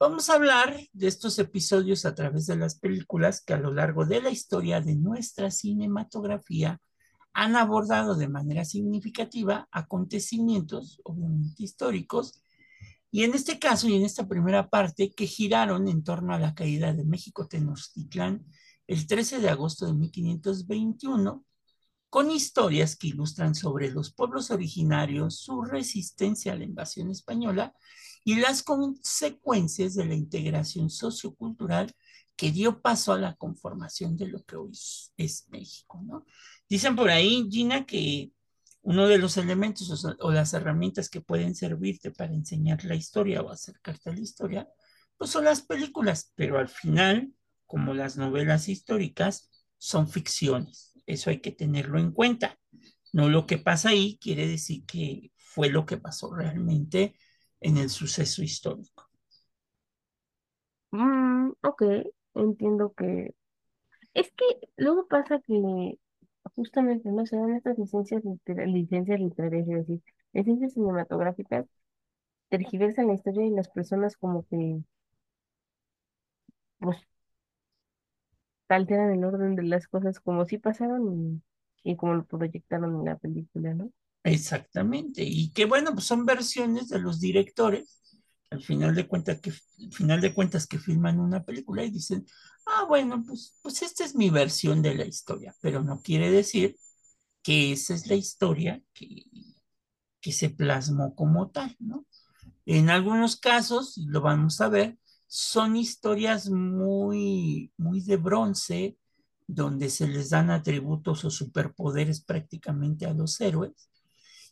Vamos 0.00 0.30
a 0.30 0.34
hablar 0.34 0.78
de 0.92 1.08
estos 1.08 1.38
episodios 1.38 2.04
a 2.04 2.14
través 2.14 2.46
de 2.46 2.56
las 2.56 2.78
películas 2.78 3.40
que 3.44 3.54
a 3.54 3.58
lo 3.58 3.72
largo 3.72 4.04
de 4.04 4.22
la 4.22 4.30
historia 4.30 4.80
de 4.80 4.94
nuestra 4.94 5.50
cinematografía 5.50 6.80
han 7.32 7.56
abordado 7.56 8.16
de 8.16 8.28
manera 8.28 8.64
significativa 8.64 9.68
acontecimientos, 9.70 11.00
obviamente 11.04 11.62
históricos, 11.62 12.40
y 13.10 13.24
en 13.24 13.34
este 13.34 13.58
caso 13.58 13.88
y 13.88 13.94
en 13.94 14.04
esta 14.04 14.28
primera 14.28 14.68
parte 14.68 15.12
que 15.12 15.26
giraron 15.26 15.88
en 15.88 16.04
torno 16.04 16.34
a 16.34 16.38
la 16.38 16.54
caída 16.54 16.92
de 16.92 17.04
México 17.04 17.46
Tenochtitlán 17.48 18.44
el 18.86 19.06
13 19.06 19.40
de 19.40 19.50
agosto 19.50 19.86
de 19.86 19.94
1521, 19.94 21.44
con 22.10 22.30
historias 22.30 22.96
que 22.96 23.08
ilustran 23.08 23.54
sobre 23.54 23.90
los 23.90 24.12
pueblos 24.12 24.50
originarios, 24.50 25.40
su 25.40 25.62
resistencia 25.62 26.52
a 26.52 26.56
la 26.56 26.64
invasión 26.64 27.10
española 27.10 27.74
y 28.24 28.36
las 28.36 28.62
consecuencias 28.62 29.94
de 29.94 30.06
la 30.06 30.14
integración 30.14 30.88
sociocultural 30.88 31.94
que 32.34 32.50
dio 32.50 32.80
paso 32.80 33.12
a 33.12 33.18
la 33.18 33.34
conformación 33.34 34.16
de 34.16 34.28
lo 34.28 34.42
que 34.44 34.56
hoy 34.56 34.72
es 35.16 35.46
México, 35.48 36.00
¿no? 36.04 36.24
Dicen 36.68 36.94
por 36.96 37.10
ahí, 37.10 37.46
Gina, 37.50 37.84
que 37.84 38.30
uno 38.88 39.06
de 39.06 39.18
los 39.18 39.36
elementos 39.36 40.06
o, 40.18 40.32
las 40.32 40.54
herramientas 40.54 41.10
que 41.10 41.20
pueden 41.20 41.54
servirte 41.54 42.10
para 42.10 42.32
enseñar 42.32 42.86
la 42.86 42.94
historia 42.94 43.42
o 43.42 43.50
acercarte 43.50 44.08
a 44.08 44.14
la 44.14 44.20
historia, 44.20 44.68
pues 45.18 45.28
son 45.28 45.44
las 45.44 45.60
películas, 45.60 46.32
pero 46.34 46.58
al 46.58 46.70
final, 46.70 47.34
como 47.66 47.92
las 47.92 48.16
novelas 48.16 48.66
históricas, 48.66 49.50
son 49.76 50.08
ficciones. 50.08 50.98
Eso 51.04 51.28
hay 51.28 51.40
que 51.40 51.52
tenerlo 51.52 51.98
en 51.98 52.12
cuenta. 52.12 52.58
No 53.12 53.28
lo 53.28 53.46
que 53.46 53.58
pasa 53.58 53.90
ahí 53.90 54.18
quiere 54.22 54.48
decir 54.48 54.86
que 54.86 55.32
fue 55.36 55.68
lo 55.68 55.84
que 55.84 55.98
pasó 55.98 56.34
realmente 56.34 57.14
en 57.60 57.76
el 57.76 57.90
suceso 57.90 58.42
histórico. 58.42 59.10
Mm, 60.92 61.50
ok, 61.62 61.82
entiendo 62.36 62.94
que... 62.96 63.34
Es 64.14 64.32
que 64.34 64.46
luego 64.78 65.06
pasa 65.08 65.42
que 65.46 65.98
justamente 66.56 67.10
no 67.10 67.26
se 67.26 67.36
dan 67.36 67.54
estas 67.54 67.78
licencias, 67.78 68.24
liter- 68.24 68.66
licencias 68.68 69.20
literarias, 69.20 69.68
es 69.68 69.76
decir, 69.88 70.02
licencias 70.32 70.74
cinematográficas, 70.74 71.66
tergiversan 72.50 73.08
la 73.08 73.14
historia 73.14 73.46
y 73.46 73.50
las 73.50 73.68
personas 73.70 74.16
como 74.16 74.46
que 74.48 74.82
pues 76.80 76.98
alteran 78.70 79.10
el 79.12 79.24
orden 79.24 79.56
de 79.56 79.62
las 79.62 79.88
cosas 79.88 80.20
como 80.20 80.46
si 80.46 80.56
pasaron 80.56 81.42
y, 81.84 81.90
y 81.92 81.96
como 81.96 82.14
lo 82.14 82.24
proyectaron 82.24 82.94
en 82.96 83.04
la 83.04 83.16
película, 83.18 83.74
¿no? 83.74 83.90
Exactamente. 84.24 85.22
Y 85.24 85.52
que 85.52 85.64
bueno, 85.64 85.92
pues 85.94 86.06
son 86.06 86.26
versiones 86.26 86.88
de 86.88 86.98
los 86.98 87.20
directores, 87.20 88.00
al 88.50 88.62
final 88.62 88.94
de 88.94 89.06
cuentas 89.08 89.40
que, 89.40 89.50
al 89.50 89.92
final 89.92 90.20
de 90.20 90.34
cuentas 90.34 90.66
que 90.66 90.78
filman 90.78 91.18
una 91.20 91.44
película 91.44 91.84
y 91.84 91.90
dicen, 91.90 92.26
ah, 92.78 92.84
bueno, 92.86 93.22
pues, 93.26 93.54
pues 93.62 93.82
esta 93.82 94.04
es 94.04 94.14
mi 94.14 94.30
versión 94.30 94.82
de 94.82 94.94
la 94.94 95.04
historia, 95.04 95.54
pero 95.60 95.82
no 95.82 96.00
quiere 96.02 96.30
decir 96.30 96.76
que 97.42 97.72
esa 97.72 97.94
es 97.94 98.06
la 98.06 98.14
historia 98.14 98.82
que, 98.94 99.24
que 100.20 100.32
se 100.32 100.50
plasmó 100.50 101.14
como 101.14 101.50
tal, 101.50 101.76
¿no? 101.78 102.06
En 102.66 102.90
algunos 102.90 103.36
casos, 103.36 103.96
lo 103.96 104.20
vamos 104.20 104.60
a 104.60 104.68
ver, 104.68 104.98
son 105.26 105.76
historias 105.76 106.50
muy, 106.50 107.72
muy 107.76 108.02
de 108.02 108.16
bronce, 108.16 108.98
donde 109.46 109.88
se 109.88 110.06
les 110.06 110.30
dan 110.30 110.50
atributos 110.50 111.24
o 111.24 111.30
superpoderes 111.30 112.20
prácticamente 112.20 113.06
a 113.06 113.14
los 113.14 113.40
héroes. 113.40 113.90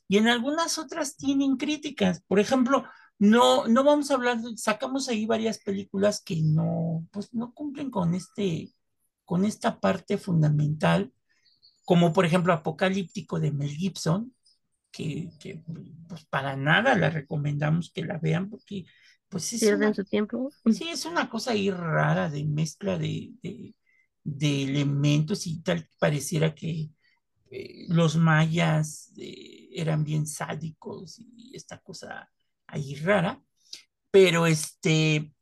Y 0.09 0.19
en 0.19 0.29
algunas 0.29 0.79
otras 0.79 1.17
tienen 1.17 1.57
críticas. 1.57 2.23
Por 2.27 2.41
ejemplo, 2.41 2.85
no, 3.19 3.67
no 3.69 3.85
vamos 3.85 4.11
a 4.11 4.15
hablar, 4.15 4.39
sacamos 4.57 5.09
ahí 5.09 5.27
varias 5.27 5.59
películas 5.59 6.23
que 6.23 6.43
no, 6.43 7.07
pues 7.13 7.33
no 7.35 7.53
cumplen 7.55 7.91
con 7.91 8.15
este, 8.15 8.73
con 9.25 9.45
esta 9.45 9.81
parte 9.81 10.19
fundamental, 10.19 11.13
como 11.85 12.13
por 12.13 12.27
ejemplo 12.27 12.53
Apocalíptico 12.53 13.41
de 13.41 13.53
Mel 13.53 13.71
Gibson, 13.71 14.35
que, 14.91 15.31
que 15.41 15.63
pues 16.09 16.25
para 16.27 16.57
nada 16.57 16.97
la 16.97 17.11
recomendamos 17.11 17.93
que 17.93 18.05
la 18.05 18.19
vean 18.19 18.51
porque 18.51 18.87
pues 19.29 19.53
es 19.53 19.63
Pierden 19.63 19.73
una, 19.73 19.95
su 19.95 20.05
tiempo. 20.05 20.51
sí, 20.73 20.89
es 20.89 21.05
una 21.05 21.29
cosa 21.31 21.53
ahí 21.53 21.71
rara 21.71 22.31
de 22.31 22.45
mezcla 22.45 22.99
de, 22.99 23.33
de, 23.43 23.75
de 24.25 24.65
elementos 24.65 25.47
y 25.47 25.63
tal, 25.63 25.89
pareciera 25.99 26.55
que 26.55 26.91
eh, 27.51 27.87
los 27.89 28.17
mayas 28.17 29.13
eh, 29.19 29.69
eran 29.73 30.05
bien 30.05 30.27
sádicos 30.27 31.19
y 31.19 31.55
esta 31.57 31.79
cosa 31.79 32.31
rara, 33.03 33.43
pero 34.11 34.47
este, 34.47 35.33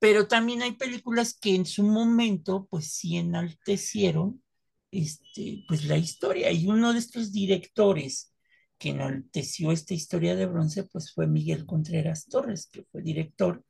pero 0.00 0.26
también 0.28 0.62
hay 0.62 0.72
películas 0.72 1.34
que 1.38 1.54
en 1.54 1.66
su 1.66 1.82
momento 1.84 2.66
pues 2.70 2.92
sí 2.92 3.16
enaltecieron 3.18 4.42
este, 4.90 5.64
pues 5.68 5.84
la 5.84 5.98
historia. 5.98 6.50
Y 6.52 6.66
uno 6.66 6.92
de 6.92 6.98
estos 6.98 7.32
directores 7.32 8.34
que 8.78 8.90
enalteció 8.90 9.72
esta 9.72 9.94
historia 9.94 10.36
de 10.36 10.46
bronce 10.46 10.84
pues 10.84 11.12
fue 11.12 11.26
Miguel 11.26 11.66
Contreras 11.66 12.26
Torres, 12.28 12.68
que 12.72 12.84
fue 12.84 13.02
director. 13.02 13.62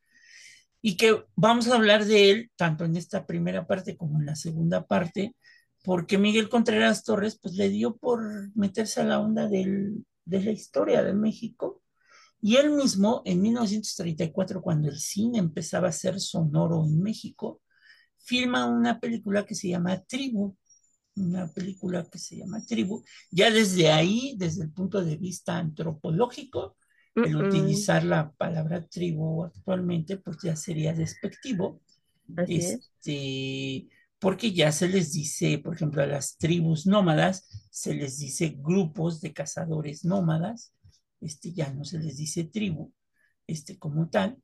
Y 0.83 0.97
que 0.97 1.25
vamos 1.37 1.69
a 1.69 1.75
hablar 1.75 2.05
de 2.07 2.31
él 2.31 2.51
tanto 2.57 2.85
en 2.85 2.97
esta 2.97 3.27
primera 3.27 3.67
parte 3.67 3.97
como 3.97 4.21
en 4.21 4.27
la 4.27 4.37
segunda 4.37 4.87
parte, 4.87 5.35
porque 5.83 6.19
Miguel 6.19 6.49
Contreras 6.49 7.05
Torres 7.05 7.39
pues 7.43 7.55
le 7.55 7.69
dio 7.71 7.97
por 7.97 8.21
meterse 8.57 9.01
a 9.01 9.05
la 9.05 9.19
onda 9.21 9.49
del, 9.49 10.07
de 10.25 10.43
la 10.43 10.53
historia 10.53 11.03
de 11.03 11.15
México 11.15 11.80
y 12.43 12.57
él 12.57 12.71
mismo 12.71 13.23
en 13.25 13.43
1934 13.43 14.63
cuando 14.63 14.89
el 14.89 14.99
cine 14.99 15.39
empezaba 15.39 15.89
a 15.89 15.93
ser 15.93 16.21
sonoro 16.21 16.85
en 16.85 17.01
México, 17.03 17.61
filma 18.19 18.67
una 18.67 18.99
película 19.01 19.45
que 19.45 19.55
se 19.55 19.69
llama 19.69 20.03
Tribu, 20.03 20.57
una 21.17 21.49
película 21.49 22.09
que 22.11 22.19
se 22.19 22.37
llama 22.37 22.65
Tribu, 22.65 23.05
ya 23.31 23.51
desde 23.51 23.91
ahí, 23.91 24.35
desde 24.39 24.65
el 24.65 24.73
punto 24.73 25.05
de 25.05 25.17
vista 25.17 25.59
antropológico, 25.59 26.77
el 27.15 27.37
utilizar 27.37 28.05
la 28.05 28.33
palabra 28.33 28.87
tribu 28.87 29.45
actualmente 29.45 30.17
pues 30.17 30.39
ya 30.43 30.57
sería 30.57 30.95
despectivo, 30.95 31.83
Así 32.37 32.57
es. 32.57 32.81
este, 33.01 33.89
porque 34.19 34.53
ya 34.53 34.71
se 34.73 34.89
les 34.89 35.13
dice, 35.13 35.59
por 35.59 35.75
ejemplo, 35.75 36.03
a 36.03 36.07
las 36.07 36.39
tribus 36.39 36.87
nómadas, 36.87 37.69
se 37.71 37.95
les 37.95 38.19
dice 38.19 38.57
grupos 38.57 39.21
de 39.21 39.33
cazadores 39.33 40.05
nómadas, 40.05 40.73
este, 41.21 41.53
ya 41.53 41.73
no 41.73 41.85
se 41.85 41.99
les 41.99 42.17
dice 42.17 42.45
tribu, 42.45 42.93
este, 43.47 43.79
como 43.79 44.09
tal. 44.09 44.39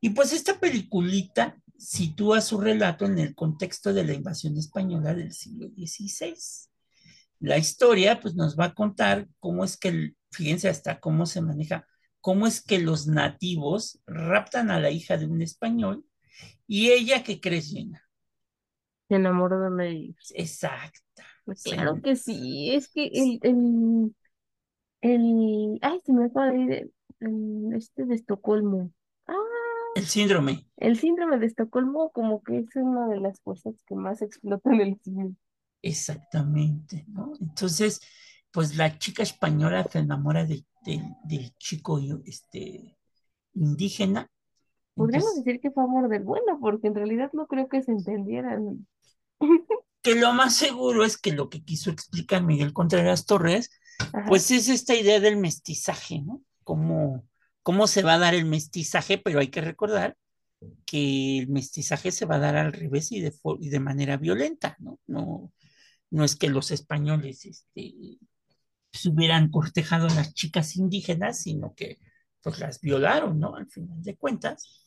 Y 0.00 0.10
pues 0.10 0.32
esta 0.32 0.58
peliculita 0.58 1.60
sitúa 1.76 2.40
su 2.40 2.60
relato 2.60 3.06
en 3.06 3.18
el 3.18 3.34
contexto 3.34 3.92
de 3.92 4.04
la 4.04 4.14
invasión 4.14 4.56
española 4.56 5.14
del 5.14 5.32
siglo 5.32 5.68
XVI. 5.68 6.34
La 7.40 7.56
historia 7.56 8.20
pues 8.20 8.34
nos 8.34 8.58
va 8.58 8.66
a 8.66 8.74
contar 8.74 9.28
cómo 9.38 9.64
es 9.64 9.76
que, 9.76 10.14
fíjense 10.30 10.68
hasta 10.68 11.00
cómo 11.00 11.26
se 11.26 11.40
maneja, 11.40 11.86
cómo 12.20 12.46
es 12.46 12.62
que 12.62 12.78
los 12.78 13.06
nativos 13.06 14.00
raptan 14.06 14.70
a 14.70 14.78
la 14.78 14.90
hija 14.90 15.16
de 15.16 15.26
un 15.26 15.40
español 15.40 16.04
y 16.66 16.90
ella, 16.90 17.24
¿qué 17.24 17.40
crees, 17.40 17.68
Gina? 17.68 18.02
Se 19.08 19.16
enamoró 19.16 19.60
de 19.60 19.70
Mary. 19.70 20.16
Exacta. 20.34 21.26
Pues 21.44 21.62
claro 21.62 22.00
que 22.00 22.14
sí, 22.14 22.70
es 22.72 22.88
que 22.88 23.06
el, 23.06 23.40
el, 23.42 24.14
el, 25.02 25.78
ay, 25.82 26.00
se 26.04 26.12
me 26.12 26.26
acaba 26.26 26.50
de 26.52 26.58
ir 26.60 26.72
el, 26.72 26.92
el 27.20 27.74
este 27.76 28.04
de 28.06 28.14
Estocolmo. 28.14 28.90
Ah, 29.26 29.34
El 29.94 30.06
síndrome. 30.08 30.66
el 30.78 30.98
síndrome 30.98 31.38
de 31.38 31.46
Estocolmo 31.46 32.10
como 32.12 32.42
que 32.42 32.58
es 32.58 32.74
una 32.76 33.06
de 33.08 33.20
las 33.20 33.40
cosas 33.40 33.74
que 33.86 33.94
más 33.94 34.20
explotan 34.22 34.74
en 34.74 34.80
el 34.82 35.00
cine. 35.00 35.36
Exactamente, 35.82 37.04
¿no? 37.08 37.32
Entonces, 37.40 38.00
pues 38.50 38.76
la 38.76 38.98
chica 38.98 39.22
española 39.22 39.84
se 39.90 40.00
enamora 40.00 40.44
de- 40.44 40.66
de- 40.84 41.02
del 41.24 41.54
chico 41.58 41.98
este, 42.26 42.96
indígena. 43.54 44.30
Podríamos 44.96 45.34
Entonces, 45.34 45.44
decir 45.44 45.60
que 45.60 45.72
fue 45.72 45.82
amor 45.82 46.08
del 46.08 46.22
bueno, 46.22 46.60
porque 46.60 46.86
en 46.86 46.94
realidad 46.94 47.30
no 47.32 47.48
creo 47.48 47.66
que 47.68 47.82
se 47.82 47.90
entendieran. 47.90 48.86
que 50.02 50.14
lo 50.14 50.32
más 50.32 50.56
seguro 50.56 51.04
es 51.04 51.18
que 51.18 51.32
lo 51.32 51.48
que 51.50 51.62
quiso 51.64 51.90
explicar 51.90 52.42
Miguel 52.42 52.72
Contreras 52.72 53.26
Torres, 53.26 53.70
Ajá. 54.12 54.24
pues 54.26 54.50
es 54.50 54.68
esta 54.68 54.94
idea 54.94 55.20
del 55.20 55.36
mestizaje, 55.36 56.22
¿no? 56.22 56.42
Cómo, 56.64 57.26
cómo 57.62 57.86
se 57.86 58.02
va 58.02 58.14
a 58.14 58.18
dar 58.18 58.34
el 58.34 58.44
mestizaje, 58.46 59.18
pero 59.18 59.40
hay 59.40 59.48
que 59.48 59.60
recordar 59.60 60.16
que 60.86 61.38
el 61.38 61.48
mestizaje 61.48 62.12
se 62.12 62.26
va 62.26 62.36
a 62.36 62.40
dar 62.40 62.56
al 62.56 62.72
revés 62.72 63.12
y 63.12 63.20
de, 63.20 63.32
y 63.60 63.68
de 63.70 63.80
manera 63.80 64.16
violenta, 64.16 64.76
¿no? 64.78 64.98
No, 65.06 65.52
no 66.10 66.24
es 66.24 66.36
que 66.36 66.48
los 66.48 66.70
españoles 66.70 67.44
este, 67.46 68.18
se 68.92 69.08
hubieran 69.08 69.50
cortejado 69.50 70.08
a 70.08 70.14
las 70.14 70.34
chicas 70.34 70.76
indígenas, 70.76 71.42
sino 71.42 71.74
que 71.74 71.98
pues 72.42 72.58
las 72.58 72.80
violaron, 72.80 73.38
¿no? 73.38 73.54
Al 73.56 73.68
final 73.68 74.02
de 74.02 74.16
cuentas, 74.16 74.84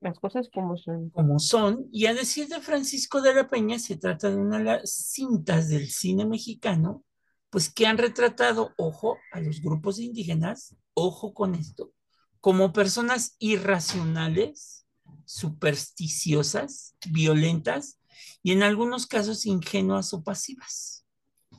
Las 0.00 0.18
cosas 0.18 0.48
como 0.52 0.76
son. 0.76 1.10
como 1.10 1.38
son. 1.38 1.88
Y 1.92 2.06
a 2.06 2.14
decir 2.14 2.48
de 2.48 2.60
Francisco 2.60 3.20
de 3.22 3.34
la 3.34 3.48
Peña, 3.48 3.78
se 3.78 3.96
trata 3.96 4.30
de 4.30 4.36
una 4.36 4.58
de 4.58 4.64
las 4.64 4.90
cintas 4.90 5.68
del 5.68 5.88
cine 5.90 6.26
mexicano, 6.26 7.04
pues 7.52 7.70
que 7.70 7.86
han 7.86 7.98
retratado, 7.98 8.72
ojo, 8.78 9.18
a 9.30 9.38
los 9.38 9.60
grupos 9.60 9.98
indígenas, 9.98 10.74
ojo 10.94 11.34
con 11.34 11.54
esto, 11.54 11.92
como 12.40 12.72
personas 12.72 13.36
irracionales, 13.38 14.86
supersticiosas, 15.26 16.96
violentas 17.10 18.00
y 18.42 18.52
en 18.52 18.62
algunos 18.62 19.06
casos 19.06 19.44
ingenuas 19.44 20.14
o 20.14 20.24
pasivas. 20.24 21.04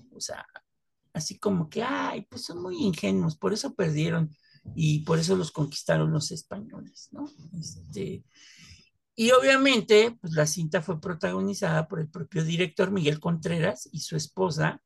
O 0.10 0.19
sea, 0.19 0.47
así 1.13 1.38
como 1.38 1.69
que, 1.69 1.84
ay, 1.84 2.25
pues 2.27 2.41
son 2.41 2.63
muy 2.63 2.77
ingenuos, 2.77 3.38
por 3.38 3.53
eso 3.53 3.75
perdieron 3.75 4.36
y 4.75 5.01
por 5.01 5.19
eso 5.19 5.36
los 5.36 5.51
conquistaron 5.51 6.12
los 6.12 6.32
españoles, 6.32 7.10
¿no? 7.12 7.29
Este, 7.60 8.23
y 9.13 9.29
obviamente, 9.29 10.17
pues 10.19 10.34
la 10.34 10.47
cinta 10.47 10.82
fue 10.82 10.99
protagonizada 10.99 11.88
por 11.88 11.99
el 11.99 12.10
propio 12.10 12.43
director 12.43 12.89
Miguel 12.89 13.19
Contreras 13.19 13.88
y 13.91 13.99
su 13.99 14.15
esposa 14.15 14.82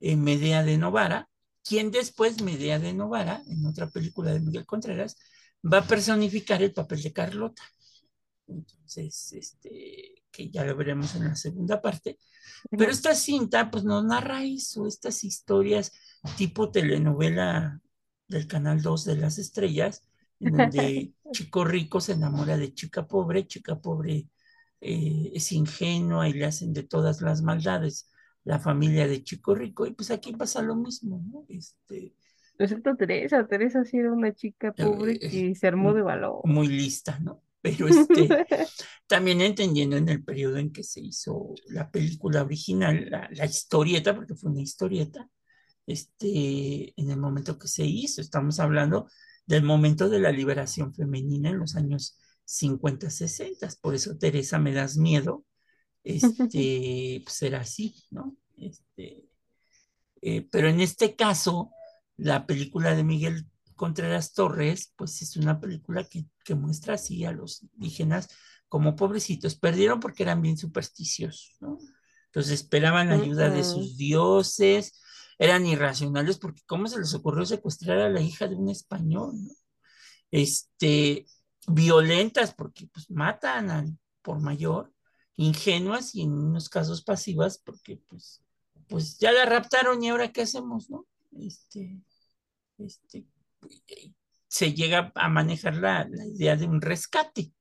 eh, 0.00 0.16
Medea 0.16 0.62
de 0.64 0.78
Novara, 0.78 1.28
quien 1.64 1.90
después, 1.90 2.42
Medea 2.42 2.78
de 2.78 2.92
Novara, 2.92 3.42
en 3.46 3.66
otra 3.66 3.90
película 3.90 4.32
de 4.32 4.40
Miguel 4.40 4.66
Contreras, 4.66 5.16
va 5.62 5.78
a 5.78 5.86
personificar 5.86 6.62
el 6.62 6.72
papel 6.72 7.02
de 7.02 7.12
Carlota. 7.12 7.62
Entonces, 8.46 9.32
este, 9.32 10.22
que 10.30 10.50
ya 10.50 10.64
lo 10.64 10.76
veremos 10.76 11.14
en 11.14 11.24
la 11.24 11.36
segunda 11.36 11.80
parte. 11.80 12.18
Pero 12.70 12.90
esta 12.90 13.14
cinta, 13.14 13.70
pues 13.70 13.84
nos 13.84 14.04
narra 14.04 14.44
eso, 14.44 14.86
estas 14.86 15.24
historias 15.24 15.92
tipo 16.36 16.70
telenovela 16.70 17.80
del 18.26 18.46
Canal 18.46 18.82
2 18.82 19.04
de 19.04 19.16
las 19.16 19.38
Estrellas, 19.38 20.02
en 20.40 20.56
donde 20.56 21.12
chico 21.32 21.64
rico 21.64 22.00
se 22.00 22.12
enamora 22.12 22.56
de 22.56 22.74
chica 22.74 23.06
pobre, 23.06 23.46
chica 23.46 23.80
pobre 23.80 24.28
eh, 24.80 25.32
es 25.34 25.52
ingenua 25.52 26.28
y 26.28 26.32
le 26.34 26.44
hacen 26.44 26.72
de 26.72 26.84
todas 26.84 27.20
las 27.20 27.42
maldades 27.42 28.08
la 28.44 28.58
familia 28.58 29.06
de 29.06 29.22
chico 29.22 29.54
rico, 29.54 29.86
y 29.86 29.92
pues 29.92 30.10
aquí 30.10 30.32
pasa 30.32 30.62
lo 30.62 30.76
mismo, 30.76 31.22
¿no? 31.30 31.44
Este, 31.48 32.14
Excepto 32.58 32.96
Teresa, 32.96 33.46
Teresa 33.46 33.84
sí 33.84 33.98
era 33.98 34.12
una 34.12 34.34
chica 34.34 34.72
pobre 34.72 35.12
eh, 35.12 35.18
que 35.18 35.54
se 35.54 35.66
armó 35.68 35.94
de 35.94 36.02
valor. 36.02 36.40
muy 36.44 36.66
lista, 36.66 37.18
¿no? 37.20 37.42
Pero 37.60 37.86
este, 37.88 38.28
también 39.06 39.40
entendiendo 39.40 39.96
en 39.96 40.08
el 40.08 40.24
periodo 40.24 40.56
en 40.56 40.72
que 40.72 40.82
se 40.82 41.00
hizo 41.00 41.54
la 41.66 41.90
película 41.90 42.42
original, 42.42 43.08
la, 43.08 43.28
la 43.32 43.44
historieta, 43.44 44.14
porque 44.14 44.34
fue 44.34 44.50
una 44.50 44.62
historieta, 44.62 45.28
este, 45.86 46.92
en 47.00 47.10
el 47.10 47.16
momento 47.16 47.58
que 47.58 47.68
se 47.68 47.84
hizo, 47.84 48.20
estamos 48.20 48.58
hablando 48.60 49.08
del 49.46 49.62
momento 49.62 50.08
de 50.08 50.20
la 50.20 50.32
liberación 50.32 50.92
femenina 50.92 51.50
en 51.50 51.58
los 51.58 51.76
años 51.76 52.18
50, 52.44 53.08
60, 53.08 53.68
por 53.80 53.94
eso 53.94 54.16
Teresa 54.18 54.58
me 54.58 54.72
das 54.74 54.96
miedo, 54.96 55.44
este, 56.48 57.22
pues 57.24 57.42
era 57.42 57.60
así, 57.60 57.94
¿no? 58.10 58.36
Este, 58.56 59.28
eh, 60.22 60.48
pero 60.50 60.68
en 60.68 60.80
este 60.80 61.16
caso, 61.16 61.70
la 62.16 62.46
película 62.46 62.94
de 62.94 63.04
Miguel 63.04 63.46
Contreras 63.76 64.32
Torres, 64.32 64.92
pues 64.96 65.22
es 65.22 65.36
una 65.36 65.60
película 65.60 66.04
que, 66.04 66.26
que 66.44 66.54
muestra 66.54 66.94
así 66.94 67.24
a 67.24 67.32
los 67.32 67.62
indígenas 67.62 68.28
como 68.68 68.96
pobrecitos, 68.96 69.56
perdieron 69.56 70.00
porque 70.00 70.24
eran 70.24 70.42
bien 70.42 70.56
supersticiosos, 70.56 71.56
¿no? 71.60 71.78
Entonces 72.26 72.52
esperaban 72.52 73.08
la 73.08 73.14
ayuda 73.14 73.48
de 73.48 73.64
sus 73.64 73.96
dioses, 73.96 75.00
eran 75.38 75.64
irracionales 75.66 76.38
porque 76.38 76.62
¿cómo 76.66 76.86
se 76.86 76.98
les 76.98 77.14
ocurrió 77.14 77.46
secuestrar 77.46 77.98
a 78.00 78.10
la 78.10 78.20
hija 78.20 78.48
de 78.48 78.56
un 78.56 78.68
español? 78.68 79.32
¿no? 79.34 79.52
Este, 80.30 81.26
violentas 81.66 82.54
porque 82.54 82.86
pues 82.88 83.10
matan 83.10 83.70
al 83.70 83.98
por 84.20 84.40
mayor, 84.40 84.92
ingenuas 85.38 86.16
y 86.16 86.22
en 86.22 86.32
unos 86.32 86.68
casos 86.68 87.02
pasivas 87.02 87.58
porque 87.58 88.00
pues, 88.08 88.42
pues 88.88 89.18
ya 89.18 89.30
la 89.30 89.46
raptaron 89.46 90.02
y 90.02 90.08
ahora 90.08 90.32
qué 90.32 90.42
hacemos, 90.42 90.90
¿no? 90.90 91.06
Este, 91.32 92.00
este, 92.76 93.24
se 94.48 94.74
llega 94.74 95.12
a 95.14 95.28
manejar 95.28 95.76
la, 95.76 96.08
la 96.10 96.26
idea 96.26 96.56
de 96.56 96.66
un 96.66 96.80
rescate. 96.80 97.52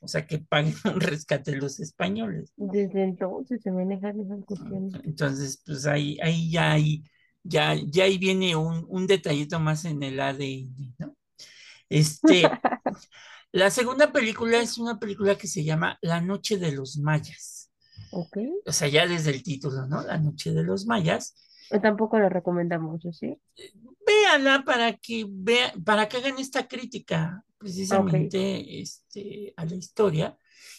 O 0.00 0.08
sea, 0.08 0.26
que 0.26 0.38
paguen 0.38 0.74
un 0.94 1.00
rescate 1.00 1.56
los 1.56 1.78
españoles. 1.78 2.52
Desde 2.56 3.04
entonces 3.04 3.60
se 3.62 3.70
manejan 3.70 4.18
esas 4.18 4.42
cuestiones. 4.46 4.94
Entonces, 5.04 5.62
pues 5.64 5.84
ahí, 5.86 6.18
ahí 6.22 6.50
ya 6.50 6.72
hay, 6.72 7.04
ya, 7.42 7.74
ya 7.74 8.04
ahí 8.04 8.16
viene 8.16 8.56
un, 8.56 8.86
un 8.88 9.06
detallito 9.06 9.60
más 9.60 9.84
en 9.84 10.02
el 10.02 10.18
ADN, 10.18 10.94
¿no? 10.98 11.14
Este, 11.90 12.44
la 13.52 13.70
segunda 13.70 14.12
película 14.12 14.60
es 14.60 14.78
una 14.78 14.98
película 14.98 15.36
que 15.36 15.46
se 15.46 15.64
llama 15.64 15.98
La 16.02 16.20
Noche 16.20 16.58
de 16.58 16.72
los 16.72 16.98
Mayas. 16.98 17.70
Ok. 18.12 18.38
O 18.66 18.72
sea, 18.72 18.88
ya 18.88 19.06
desde 19.06 19.30
el 19.30 19.42
título, 19.42 19.86
¿no? 19.86 20.02
La 20.02 20.18
Noche 20.18 20.52
de 20.52 20.62
los 20.62 20.86
Mayas. 20.86 21.34
O 21.70 21.80
Tampoco 21.80 22.18
lo 22.18 22.28
recomendamos, 22.28 23.04
¿o 23.04 23.12
¿sí? 23.12 23.36
Véanla 24.06 24.64
para 24.64 24.96
que 24.96 25.26
vean, 25.28 25.82
para 25.84 26.08
que 26.08 26.16
hagan 26.16 26.38
esta 26.38 26.66
crítica 26.66 27.44
precisamente 27.58 28.80
este, 28.80 29.52
a 29.56 29.64
la 29.64 29.74
historia. 29.74 30.36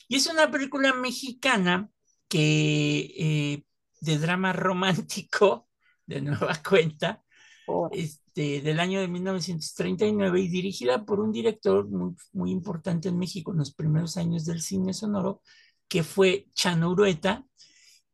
Y 0.08 0.16
es 0.16 0.28
una 0.28 0.50
película 0.50 0.94
mexicana 0.94 1.90
que 2.28 3.14
eh, 3.18 3.64
de 4.02 4.18
drama 4.18 4.54
romántico, 4.54 5.68
de 6.06 6.22
nueva 6.22 6.54
cuenta, 6.68 7.24
Oh, 7.68 7.90
este, 8.34 8.62
del 8.62 8.80
año 8.80 9.02
de 9.02 9.10
1939 9.10 10.40
y 10.40 10.48
dirigida 10.48 11.04
por 11.06 11.20
un 11.20 11.34
director 11.34 11.90
muy, 11.90 12.16
muy 12.32 12.52
importante 12.52 13.10
en 13.10 13.18
México 13.18 13.52
en 13.52 13.58
los 13.58 13.74
primeros 13.74 14.16
años 14.16 14.46
del 14.46 14.62
cine 14.62 14.94
sonoro, 14.94 15.42
que 15.90 16.04
fue 16.04 16.48
Chano 16.54 16.92
Urueta. 16.92 17.46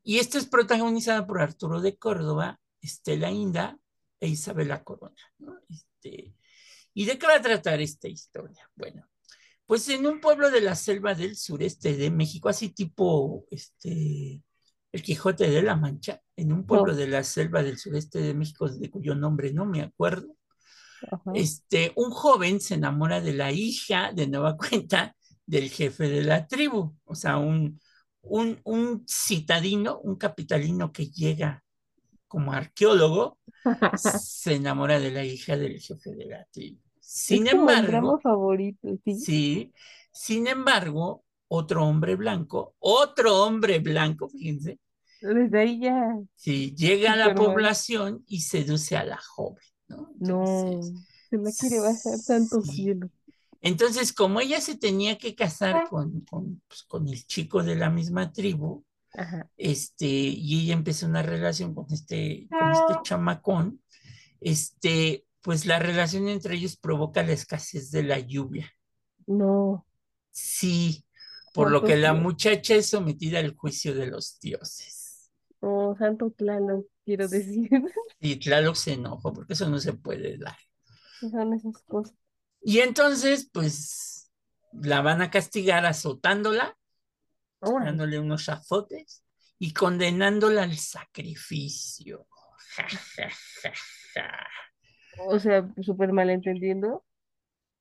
Y 0.03 0.17
esta 0.17 0.39
es 0.39 0.47
protagonizada 0.47 1.27
por 1.27 1.39
Arturo 1.41 1.81
de 1.81 1.97
Córdoba, 1.97 2.59
Estela 2.81 3.29
Inda 3.29 3.77
e 4.19 4.29
Isabela 4.29 4.83
Corona. 4.83 5.15
Este, 5.69 6.33
¿Y 6.95 7.05
de 7.05 7.19
qué 7.19 7.27
va 7.27 7.35
a 7.35 7.41
tratar 7.41 7.79
esta 7.79 8.07
historia? 8.07 8.67
Bueno, 8.75 9.07
pues 9.67 9.87
en 9.89 10.07
un 10.07 10.19
pueblo 10.19 10.49
de 10.49 10.61
la 10.61 10.75
selva 10.75 11.13
del 11.13 11.35
sureste 11.35 11.95
de 11.95 12.09
México, 12.09 12.49
así 12.49 12.69
tipo 12.69 13.45
este, 13.51 14.41
el 14.91 15.01
Quijote 15.01 15.49
de 15.49 15.61
la 15.61 15.75
Mancha, 15.75 16.21
en 16.35 16.53
un 16.53 16.65
pueblo 16.65 16.95
de 16.95 17.07
la 17.07 17.23
selva 17.23 17.63
del 17.63 17.77
sureste 17.77 18.19
de 18.19 18.33
México, 18.33 18.67
de 18.69 18.89
cuyo 18.89 19.15
nombre 19.15 19.53
no 19.53 19.65
me 19.65 19.81
acuerdo, 19.81 20.35
ajá. 21.11 21.31
este, 21.33 21.91
un 21.95 22.11
joven 22.11 22.59
se 22.59 22.75
enamora 22.75 23.21
de 23.21 23.33
la 23.33 23.51
hija, 23.51 24.11
de 24.13 24.27
nueva 24.27 24.57
cuenta, 24.57 25.15
del 25.45 25.69
jefe 25.69 26.09
de 26.09 26.23
la 26.23 26.47
tribu, 26.47 26.95
o 27.05 27.15
sea, 27.15 27.37
un, 27.37 27.79
un, 28.21 28.59
un 28.65 29.05
citadino, 29.07 29.99
un 29.99 30.17
capitalino 30.17 30.91
que 30.91 31.09
llega 31.09 31.63
como 32.27 32.51
arqueólogo, 32.53 33.39
se 33.97 34.55
enamora 34.55 34.99
de 34.99 35.11
la 35.11 35.23
hija 35.23 35.57
del 35.57 35.79
jefe 35.79 36.11
de 36.15 36.25
la 36.25 36.45
tribu. 36.51 36.81
Sin 36.99 37.47
es 37.47 37.53
embargo, 37.53 38.19
favorito, 38.19 38.89
¿sí? 39.05 39.15
Sí, 39.15 39.73
sin 40.11 40.47
embargo, 40.47 41.23
otro 41.47 41.85
hombre 41.85 42.15
blanco, 42.15 42.75
otro 42.79 43.43
hombre 43.43 43.79
blanco, 43.79 44.29
fíjense, 44.29 44.79
Desde 45.21 45.59
ahí 45.59 45.79
ya, 45.79 46.17
sí, 46.35 46.75
llega 46.75 47.13
a 47.13 47.15
la 47.15 47.35
población 47.35 48.23
y 48.27 48.41
seduce 48.41 48.97
a 48.97 49.05
la 49.05 49.17
joven, 49.17 49.63
¿no? 49.87 50.13
no, 50.19 50.81
se 51.29 51.37
la 51.37 51.51
quiere 51.51 51.79
bajar 51.79 52.19
tanto 52.25 52.61
sí. 52.61 52.71
cielo. 52.71 53.09
entonces, 53.61 54.13
como 54.13 54.41
ella 54.41 54.61
se 54.61 54.77
tenía 54.77 55.17
que 55.17 55.35
casar 55.35 55.87
con, 55.89 56.21
con, 56.21 56.61
pues, 56.67 56.83
con 56.83 57.07
el 57.07 57.25
chico 57.25 57.63
de 57.63 57.75
la 57.75 57.89
misma 57.89 58.31
tribu, 58.31 58.83
Ajá. 59.13 59.49
este, 59.57 60.05
y 60.05 60.61
ella 60.63 60.73
empezó 60.73 61.05
una 61.05 61.23
relación 61.23 61.73
con 61.73 61.85
este, 61.91 62.47
con 62.49 62.71
este 62.71 63.01
chamacón, 63.03 63.81
este, 64.41 65.25
pues 65.41 65.65
la 65.65 65.79
relación 65.79 66.27
entre 66.27 66.55
ellos 66.55 66.75
provoca 66.75 67.23
la 67.23 67.31
escasez 67.31 67.89
de 67.89 68.03
la 68.03 68.19
lluvia. 68.19 68.71
No, 69.25 69.87
Sí, 70.39 71.03
por 71.57 71.71
lo 71.71 71.83
que 71.83 71.97
la 71.97 72.13
muchacha 72.13 72.75
es 72.75 72.91
sometida 72.91 73.39
al 73.39 73.55
juicio 73.55 73.95
de 73.95 74.05
los 74.05 74.39
dioses. 74.39 75.31
no, 75.59 75.95
santo 75.97 76.29
Tlaloc, 76.29 76.85
quiero 77.03 77.27
decir. 77.27 77.67
Y 78.19 78.35
Tlaloc 78.35 78.75
se 78.75 78.93
enojó 78.93 79.33
porque 79.33 79.53
eso 79.53 79.67
no 79.67 79.79
se 79.79 79.93
puede 79.93 80.37
dar. 80.37 80.55
Son 81.19 81.53
esas 81.55 81.81
cosas. 81.83 82.15
Y 82.61 82.81
entonces, 82.81 83.49
pues, 83.51 84.31
la 84.71 85.01
van 85.01 85.23
a 85.23 85.31
castigar 85.31 85.87
azotándola, 85.87 86.77
dándole 87.59 88.19
unos 88.19 88.49
azotes 88.49 89.23
y 89.57 89.73
condenándola 89.73 90.61
al 90.61 90.77
sacrificio. 90.77 92.27
Ja, 92.75 92.87
ja, 92.87 93.29
ja, 93.63 93.73
ja. 94.13 94.47
O 95.27 95.39
sea, 95.39 95.67
súper 95.81 96.13
malentendiendo 96.13 97.03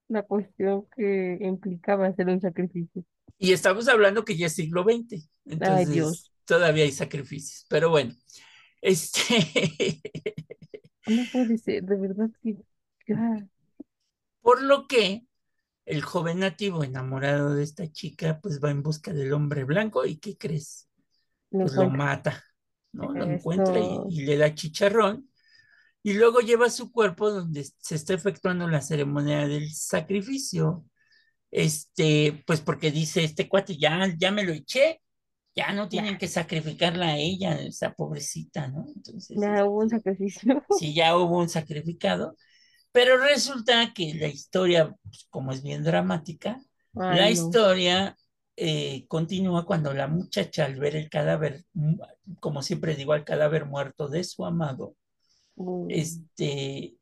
la 0.08 0.22
cuestión 0.22 0.86
que 0.96 1.36
implicaba 1.42 2.06
hacer 2.06 2.28
un 2.28 2.40
sacrificio. 2.40 3.04
Y 3.38 3.52
estamos 3.52 3.88
hablando 3.88 4.24
que 4.24 4.36
ya 4.36 4.46
es 4.46 4.54
siglo 4.54 4.84
XX, 4.84 5.28
entonces 5.46 5.88
Dios. 5.90 6.32
todavía 6.44 6.84
hay 6.84 6.92
sacrificios. 6.92 7.66
Pero 7.68 7.90
bueno, 7.90 8.14
este, 8.82 10.02
No 11.06 11.26
puede 11.28 11.58
ser, 11.58 11.82
de 11.84 11.96
verdad 11.96 12.30
que. 12.42 12.56
ah, 13.12 13.46
Por 14.40 14.62
lo 14.62 14.86
que 14.86 15.26
el 15.86 16.02
joven 16.02 16.40
nativo 16.40 16.84
enamorado 16.84 17.54
de 17.54 17.64
esta 17.64 17.90
chica, 17.92 18.40
pues 18.42 18.60
va 18.62 18.70
en 18.70 18.82
busca 18.84 19.12
del 19.12 19.32
hombre 19.34 19.64
blanco 19.64 20.06
y 20.06 20.18
¿qué 20.18 20.36
crees? 20.38 20.88
lo 21.50 21.64
Pues 21.64 21.76
lo 21.76 21.90
mata, 21.90 22.44
¿no? 22.92 23.14
Lo 23.14 23.24
Eso. 23.24 23.26
encuentra 23.26 23.80
y, 23.80 24.04
y 24.08 24.24
le 24.26 24.36
da 24.38 24.54
chicharrón 24.54 25.30
y 26.02 26.14
luego 26.14 26.40
lleva 26.40 26.70
su 26.70 26.92
cuerpo 26.92 27.30
donde 27.30 27.64
se 27.80 27.96
está 27.96 28.14
efectuando 28.14 28.68
la 28.68 28.82
ceremonia 28.82 29.48
del 29.48 29.72
sacrificio. 29.72 30.86
Este, 31.50 32.42
pues 32.46 32.60
porque 32.60 32.90
dice 32.90 33.24
este 33.24 33.48
cuate, 33.48 33.76
ya, 33.78 34.08
ya 34.18 34.30
me 34.32 34.44
lo 34.44 34.52
eché, 34.52 35.00
ya 35.56 35.72
no 35.72 35.88
tienen 35.88 36.18
que 36.18 36.28
sacrificarla 36.28 37.08
a 37.10 37.18
ella, 37.18 37.60
esa 37.62 37.92
pobrecita, 37.94 38.68
¿no? 38.68 38.86
Entonces, 38.94 39.50
Ya 39.52 39.64
hubo 39.64 39.78
un 39.82 39.90
este, 39.90 39.90
sacrificio. 39.90 40.64
sí, 40.68 40.94
ya 40.94 41.16
hubo 41.16 41.38
un 41.38 41.48
sacrificado, 41.48 42.36
pero 42.92 43.18
resulta 43.18 43.92
que 43.94 44.14
la 44.14 44.28
historia, 44.28 44.94
pues, 45.04 45.26
como 45.30 45.52
es 45.52 45.62
bien 45.62 45.84
dramática, 45.84 46.60
la 47.08 47.30
no. 47.30 47.30
historia 47.30 48.16
eh, 48.56 49.06
continúa 49.08 49.66
cuando 49.66 49.94
la 49.94 50.08
muchacha 50.08 50.64
al 50.66 50.76
ver 50.80 50.96
el 50.96 51.10
cadáver, 51.10 51.64
como 52.40 52.62
siempre 52.62 52.94
digo, 52.96 53.12
al 53.12 53.24
cadáver 53.24 53.66
muerto 53.66 54.08
de 54.08 54.24
su 54.24 54.44
amado, 54.46 54.96
Mm, 55.58 55.88
este, 55.88 56.96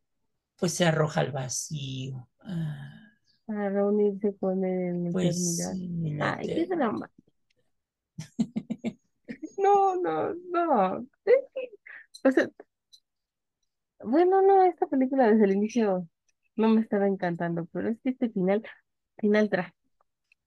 pues 0.56 0.74
se 0.74 0.86
arroja 0.86 1.20
al 1.20 1.32
vacío. 1.32 2.28
Ah, 2.40 2.93
Para 3.46 3.70
reunirse 3.70 4.36
con 4.38 4.64
él 4.64 4.80
en 4.88 5.04
la 5.04 5.10
pues 5.10 5.68
eternidad. 5.68 5.78
sí, 5.78 5.84
en 6.04 6.18
la 6.18 6.26
Ay, 6.36 6.50
qué 6.50 6.66
eternidad. 6.66 6.66
drama. 6.66 7.10
No, 9.56 9.96
no, 9.96 10.34
no. 10.52 11.06
Es 11.24 11.34
que, 11.54 11.70
o 12.28 12.32
sea, 12.32 12.48
bueno, 14.04 14.40
no, 14.42 14.62
esta 14.64 14.86
película 14.86 15.28
desde 15.30 15.44
el 15.44 15.52
inicio 15.52 16.08
no 16.56 16.68
me 16.68 16.80
estaba 16.80 17.06
encantando, 17.08 17.66
pero 17.72 17.88
es 17.90 17.98
que 18.02 18.10
este 18.10 18.30
final, 18.30 18.62
final 19.18 19.50
trágico. 19.50 19.76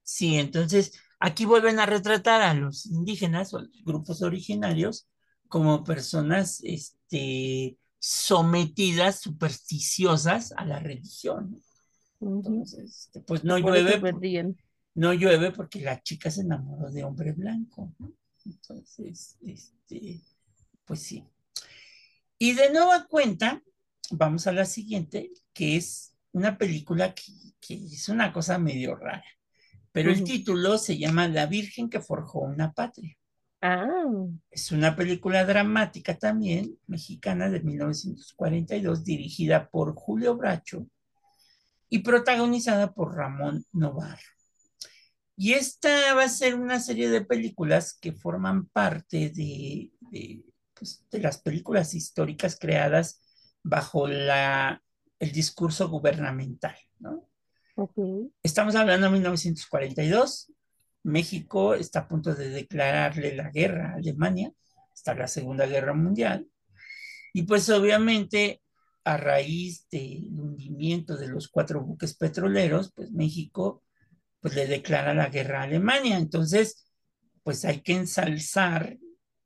Sí, 0.04 0.36
entonces 0.38 0.94
aquí 1.20 1.46
vuelven 1.46 1.80
a 1.80 1.86
retratar 1.86 2.42
a 2.42 2.54
los 2.54 2.86
indígenas 2.86 3.54
o 3.54 3.58
a 3.58 3.62
los 3.64 3.84
grupos 3.84 4.22
originarios 4.22 5.08
como 5.50 5.84
personas 5.84 6.62
este, 6.64 7.78
sometidas, 8.00 9.20
supersticiosas 9.22 10.54
a 10.54 10.66
la 10.66 10.80
religión. 10.80 11.62
Entonces, 12.20 13.08
este, 13.08 13.22
pues 13.22 13.44
no 13.44 13.58
llueve, 13.58 14.08
no 14.96 15.14
llueve 15.14 15.52
porque 15.52 15.82
la 15.82 16.02
chica 16.02 16.32
se 16.32 16.42
enamoró 16.42 16.92
de 16.92 17.04
hombre 17.04 17.32
blanco, 17.34 17.94
¿no? 18.00 18.14
Entonces, 18.46 19.38
este, 19.42 20.22
pues 20.86 21.02
sí. 21.02 21.24
Y 22.40 22.54
de 22.54 22.72
nueva 22.72 23.08
cuenta, 23.08 23.62
vamos 24.12 24.48
a 24.48 24.52
la 24.52 24.66
siguiente, 24.66 25.32
que 25.54 25.76
es 25.78 26.16
una 26.32 26.58
película 26.58 27.14
que, 27.14 27.32
que 27.60 27.76
es 27.76 28.10
una 28.10 28.32
cosa 28.32 28.58
medio 28.60 28.96
rara, 28.96 29.24
pero 29.92 30.12
el 30.12 30.24
título 30.24 30.78
se 30.78 30.98
llama 30.98 31.28
La 31.28 31.48
Virgen 31.48 31.90
que 31.90 32.00
forjó 32.02 32.42
una 32.42 32.72
patria. 32.74 33.16
Ah, 33.62 34.06
Es 34.52 34.72
una 34.72 34.96
película 34.96 35.46
dramática 35.46 36.18
también, 36.18 36.78
mexicana 36.88 37.50
de 37.50 37.62
1942, 37.62 39.04
dirigida 39.04 39.70
por 39.70 39.96
Julio 39.96 40.36
Bracho 40.38 40.88
y 41.90 42.00
protagonizada 42.00 42.94
por 42.94 43.16
Ramón 43.16 43.66
Novarro. 43.72 44.22
Y 45.36 45.54
esta 45.54 46.14
va 46.16 46.24
a 46.24 46.30
ser 46.30 46.56
una 46.56 46.80
serie 46.80 47.10
de 47.10 47.24
películas 47.24 47.98
que 48.00 48.12
forman 48.12 48.66
parte 48.68 49.30
de, 49.30 49.92
de 50.12 50.44
pues, 50.74 51.06
de 51.12 51.20
las 51.20 51.40
películas 51.40 51.94
históricas 51.94 52.58
creadas 52.60 53.22
bajo 53.64 54.08
la, 54.08 54.82
el 55.20 55.32
discurso 55.32 55.90
gubernamental, 55.90 56.76
¿no? 57.00 57.30
Estamos 58.42 58.76
hablando 58.76 59.06
de 59.06 59.14
1942. 59.14 60.52
México 61.04 61.76
está 61.76 62.00
a 62.00 62.08
punto 62.08 62.34
de 62.34 62.50
declararle 62.50 63.36
la 63.36 63.52
guerra 63.52 63.92
a 63.92 63.96
Alemania, 63.96 64.52
está 64.94 65.14
la 65.14 65.28
Segunda 65.28 65.68
Guerra 65.68 65.94
Mundial. 65.94 66.48
Y 67.34 67.44
pues 67.44 67.70
obviamente 67.70 68.62
a 69.08 69.18
raíz 69.18 69.88
del 69.90 70.28
hundimiento 70.38 71.16
de 71.18 71.30
los 71.30 71.48
cuatro 71.48 71.82
buques 71.82 72.16
petroleros, 72.16 72.92
pues 72.94 73.12
México 73.12 73.84
pues 74.42 74.56
le 74.56 74.68
declara 74.68 75.14
la 75.14 75.30
guerra 75.30 75.62
a 75.62 75.64
Alemania. 75.64 76.18
Entonces, 76.18 76.86
pues 77.44 77.66
hay 77.66 77.82
que 77.82 77.94
ensalzar 77.94 78.98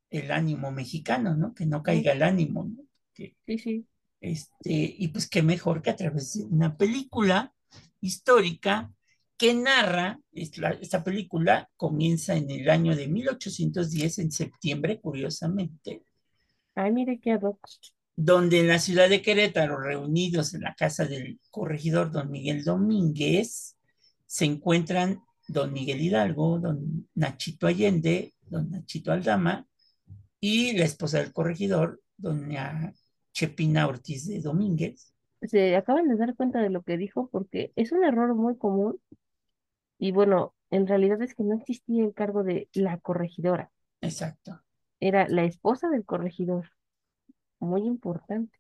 el 0.10 0.32
ánimo 0.32 0.72
mexicano, 0.72 1.36
¿no? 1.36 1.54
Que 1.54 1.66
no 1.68 1.84
caiga 1.84 2.14
el 2.14 2.24
ánimo, 2.24 2.66
¿no? 2.66 2.84
Que, 3.14 3.36
Sí, 3.46 3.58
sí. 3.60 3.88
este, 4.22 4.96
y 4.98 5.08
pues 5.10 5.30
qué 5.30 5.44
mejor 5.44 5.82
que 5.82 5.92
a 5.92 5.96
través 5.96 6.34
de 6.34 6.46
una 6.46 6.78
película 6.78 7.54
histórica 8.02 8.92
que 9.38 9.54
narra, 9.54 10.20
esta 10.34 11.04
película 11.04 11.70
comienza 11.78 12.36
en 12.36 12.50
el 12.52 12.70
año 12.70 12.96
de 12.96 13.08
1810, 13.08 14.20
en 14.20 14.32
septiembre, 14.32 15.00
curiosamente, 15.02 16.04
Ay, 16.76 16.92
mire 16.92 17.20
qué 17.20 17.32
ad 17.32 17.44
hoc. 17.44 17.60
Donde 18.24 18.60
en 18.60 18.68
la 18.68 18.78
ciudad 18.78 19.10
de 19.10 19.24
Querétaro, 19.24 19.80
reunidos 19.80 20.54
en 20.54 20.62
la 20.62 20.76
casa 20.76 21.06
del 21.06 21.40
corregidor 21.50 22.12
don 22.12 22.30
Miguel 22.30 22.64
Domínguez, 22.64 23.78
se 24.28 24.46
encuentran 24.46 25.24
don 25.48 25.74
Miguel 25.74 26.02
Hidalgo, 26.02 26.60
don 26.60 27.10
Nachito 27.16 27.66
Allende, 27.66 28.36
don 28.42 28.70
Nachito 28.70 29.12
Aldama 29.12 29.66
y 30.40 30.78
la 30.78 30.86
esposa 30.86 31.18
del 31.18 31.34
corregidor, 31.34 32.00
doña 32.16 32.94
Chepina 33.34 33.88
Ortiz 33.88 34.28
de 34.28 34.40
Domínguez. 34.40 35.14
Se 35.42 35.76
acaban 35.76 36.08
de 36.08 36.16
dar 36.16 36.36
cuenta 36.36 36.62
de 36.62 36.70
lo 36.70 36.84
que 36.84 36.98
dijo 36.98 37.28
porque 37.32 37.74
es 37.76 37.92
un 37.92 38.04
error 38.04 38.36
muy 38.36 38.56
común 38.56 39.02
y 39.98 40.12
bueno, 40.12 40.54
en 40.70 40.86
realidad 40.86 41.20
es 41.24 41.34
que 41.34 41.44
no 41.44 41.56
existía 41.56 42.04
el 42.04 42.14
cargo 42.14 42.44
de 42.44 42.70
la 42.74 43.00
corregidora, 43.00 43.72
Exacto. 44.00 44.62
era 45.00 45.28
la 45.28 45.44
esposa 45.44 45.90
del 45.90 46.06
corregidor. 46.06 46.70
Muy 47.62 47.84
importante. 47.84 48.58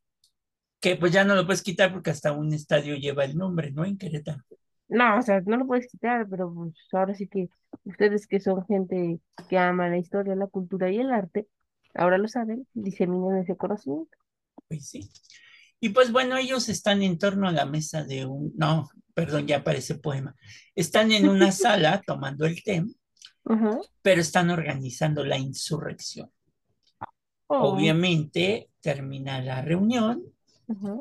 Que 0.79 0.95
pues 0.95 1.11
ya 1.11 1.23
no 1.25 1.35
lo 1.35 1.45
puedes 1.45 1.61
quitar 1.61 1.91
porque 1.91 2.11
hasta 2.11 2.31
un 2.31 2.53
estadio 2.53 2.95
lleva 2.95 3.25
el 3.25 3.35
nombre, 3.35 3.71
¿no? 3.71 3.83
En 3.83 3.97
Querétaro. 3.97 4.41
No, 4.87 5.17
o 5.17 5.21
sea, 5.21 5.41
no 5.41 5.57
lo 5.57 5.67
puedes 5.67 5.87
quitar, 5.87 6.27
pero 6.29 6.53
pues 6.53 6.73
ahora 6.91 7.13
sí 7.13 7.27
que 7.27 7.49
ustedes 7.85 8.27
que 8.27 8.39
son 8.39 8.65
gente 8.65 9.19
que 9.49 9.57
ama 9.57 9.89
la 9.89 9.97
historia, 9.97 10.35
la 10.35 10.47
cultura 10.47 10.91
y 10.91 10.99
el 10.99 11.11
arte, 11.11 11.47
ahora 11.95 12.17
lo 12.17 12.27
saben, 12.27 12.67
diseminan 12.73 13.37
ese 13.37 13.55
conocimiento. 13.55 14.17
Pues 14.67 14.87
sí. 14.87 15.09
Y 15.79 15.89
pues 15.89 16.11
bueno, 16.11 16.37
ellos 16.37 16.69
están 16.69 17.01
en 17.01 17.17
torno 17.17 17.47
a 17.47 17.51
la 17.51 17.65
mesa 17.65 18.03
de 18.03 18.25
un, 18.25 18.53
no, 18.55 18.89
perdón, 19.13 19.47
ya 19.47 19.63
parece 19.63 19.95
poema. 19.95 20.35
Están 20.75 21.11
en 21.11 21.27
una 21.27 21.51
sala 21.51 22.01
tomando 22.05 22.45
el 22.45 22.61
té, 22.63 22.83
Ajá. 23.45 23.79
pero 24.01 24.21
están 24.21 24.49
organizando 24.49 25.23
la 25.23 25.37
insurrección. 25.37 26.29
Oh, 27.47 27.73
Obviamente 27.73 28.70
termina 28.81 29.41
la 29.41 29.61
reunión, 29.61 30.23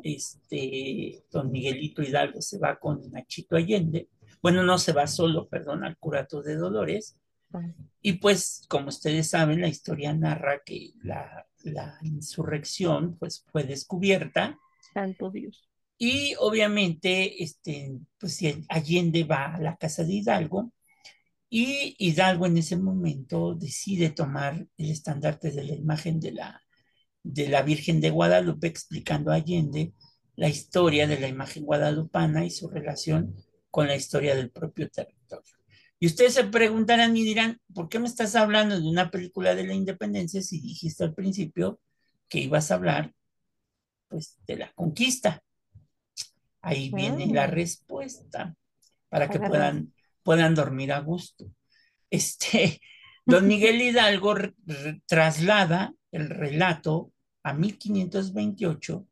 este, 0.02 1.24
don 1.30 1.50
Miguelito 1.50 2.02
Hidalgo 2.02 2.42
se 2.42 2.58
va 2.58 2.78
con 2.78 3.10
Nachito 3.12 3.56
Allende, 3.56 4.08
bueno, 4.42 4.62
no 4.62 4.78
se 4.78 4.92
va 4.92 5.06
solo, 5.06 5.48
perdón, 5.48 5.84
al 5.84 5.96
curato 5.96 6.42
de 6.42 6.56
Dolores, 6.56 7.16
y 8.00 8.14
pues, 8.14 8.62
como 8.68 8.88
ustedes 8.88 9.28
saben, 9.28 9.60
la 9.60 9.68
historia 9.68 10.12
narra 10.12 10.62
que 10.64 10.92
la, 11.02 11.46
la 11.64 11.98
insurrección 12.02 13.16
pues, 13.18 13.44
fue 13.50 13.64
descubierta. 13.64 14.56
Santo 14.94 15.30
Dios. 15.30 15.68
y 15.98 16.34
obviamente 16.38 17.42
este, 17.42 17.98
pues, 18.18 18.40
Allende 18.68 19.24
va 19.24 19.54
a 19.54 19.60
la 19.60 19.76
casa 19.76 20.02
de 20.04 20.14
Hidalgo 20.14 20.72
y 21.48 21.96
Hidalgo 21.98 22.46
en 22.46 22.56
ese 22.56 22.76
momento 22.76 23.54
decide 23.54 24.10
tomar 24.10 24.66
el 24.78 24.90
estandarte 24.90 25.50
de 25.50 25.64
la 25.64 25.74
imagen 25.74 26.20
de 26.20 26.32
la, 26.32 26.62
de 27.22 27.48
la 27.48 27.62
Virgen 27.62 28.00
de 28.00 28.10
Guadalupe 28.10 28.66
explicando 28.66 29.30
a 29.30 29.36
Allende 29.36 29.92
la 30.36 30.48
historia 30.48 31.06
de 31.06 31.20
la 31.20 31.28
imagen 31.28 31.64
guadalupana 31.64 32.44
y 32.44 32.50
su 32.50 32.68
relación 32.68 33.34
con 33.70 33.86
la 33.86 33.96
historia 33.96 34.34
del 34.34 34.50
propio 34.50 34.88
territorio. 34.90 35.54
Y 35.98 36.06
ustedes 36.06 36.32
se 36.32 36.44
preguntarán 36.44 37.14
y 37.16 37.22
dirán, 37.24 37.60
¿por 37.74 37.90
qué 37.90 37.98
me 37.98 38.06
estás 38.06 38.34
hablando 38.34 38.80
de 38.80 38.88
una 38.88 39.10
película 39.10 39.54
de 39.54 39.66
la 39.66 39.74
independencia 39.74 40.40
si 40.40 40.58
dijiste 40.60 41.04
al 41.04 41.14
principio 41.14 41.78
que 42.26 42.40
ibas 42.40 42.70
a 42.70 42.76
hablar 42.76 43.12
pues 44.08 44.38
de 44.46 44.56
la 44.56 44.72
conquista? 44.72 45.42
Ahí 46.62 46.90
viene 46.90 47.26
la 47.26 47.46
respuesta 47.46 48.54
para 49.10 49.28
que 49.28 49.38
puedan, 49.38 49.92
puedan 50.22 50.54
dormir 50.54 50.92
a 50.92 51.00
gusto. 51.00 51.46
Este, 52.08 52.80
don 53.26 53.46
Miguel 53.46 53.80
Hidalgo 53.82 54.36
traslada 55.06 55.92
el 56.12 56.28
relato 56.28 57.12
a 57.42 57.54
1528, 57.54 59.06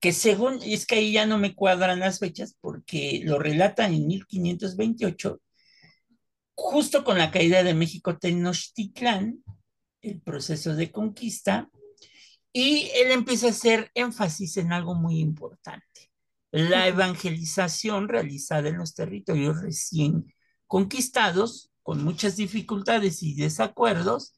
que 0.00 0.12
según, 0.12 0.60
es 0.62 0.86
que 0.86 0.96
ahí 0.96 1.12
ya 1.12 1.26
no 1.26 1.38
me 1.38 1.54
cuadran 1.54 2.00
las 2.00 2.18
fechas, 2.18 2.56
porque 2.60 3.22
lo 3.24 3.38
relata 3.38 3.86
en 3.86 4.06
1528, 4.06 5.40
justo 6.54 7.04
con 7.04 7.18
la 7.18 7.30
caída 7.30 7.62
de 7.62 7.74
México 7.74 8.18
Tenochtitlán, 8.18 9.42
el 10.02 10.20
proceso 10.20 10.74
de 10.74 10.90
conquista, 10.90 11.68
y 12.52 12.90
él 12.94 13.10
empieza 13.10 13.48
a 13.48 13.50
hacer 13.50 13.90
énfasis 13.94 14.56
en 14.56 14.72
algo 14.72 14.94
muy 14.94 15.18
importante, 15.18 16.10
la 16.52 16.88
evangelización 16.88 18.08
realizada 18.08 18.68
en 18.68 18.78
los 18.78 18.94
territorios 18.94 19.60
recién 19.60 20.32
conquistados, 20.66 21.70
con 21.82 22.02
muchas 22.02 22.36
dificultades 22.36 23.22
y 23.22 23.34
desacuerdos 23.34 24.34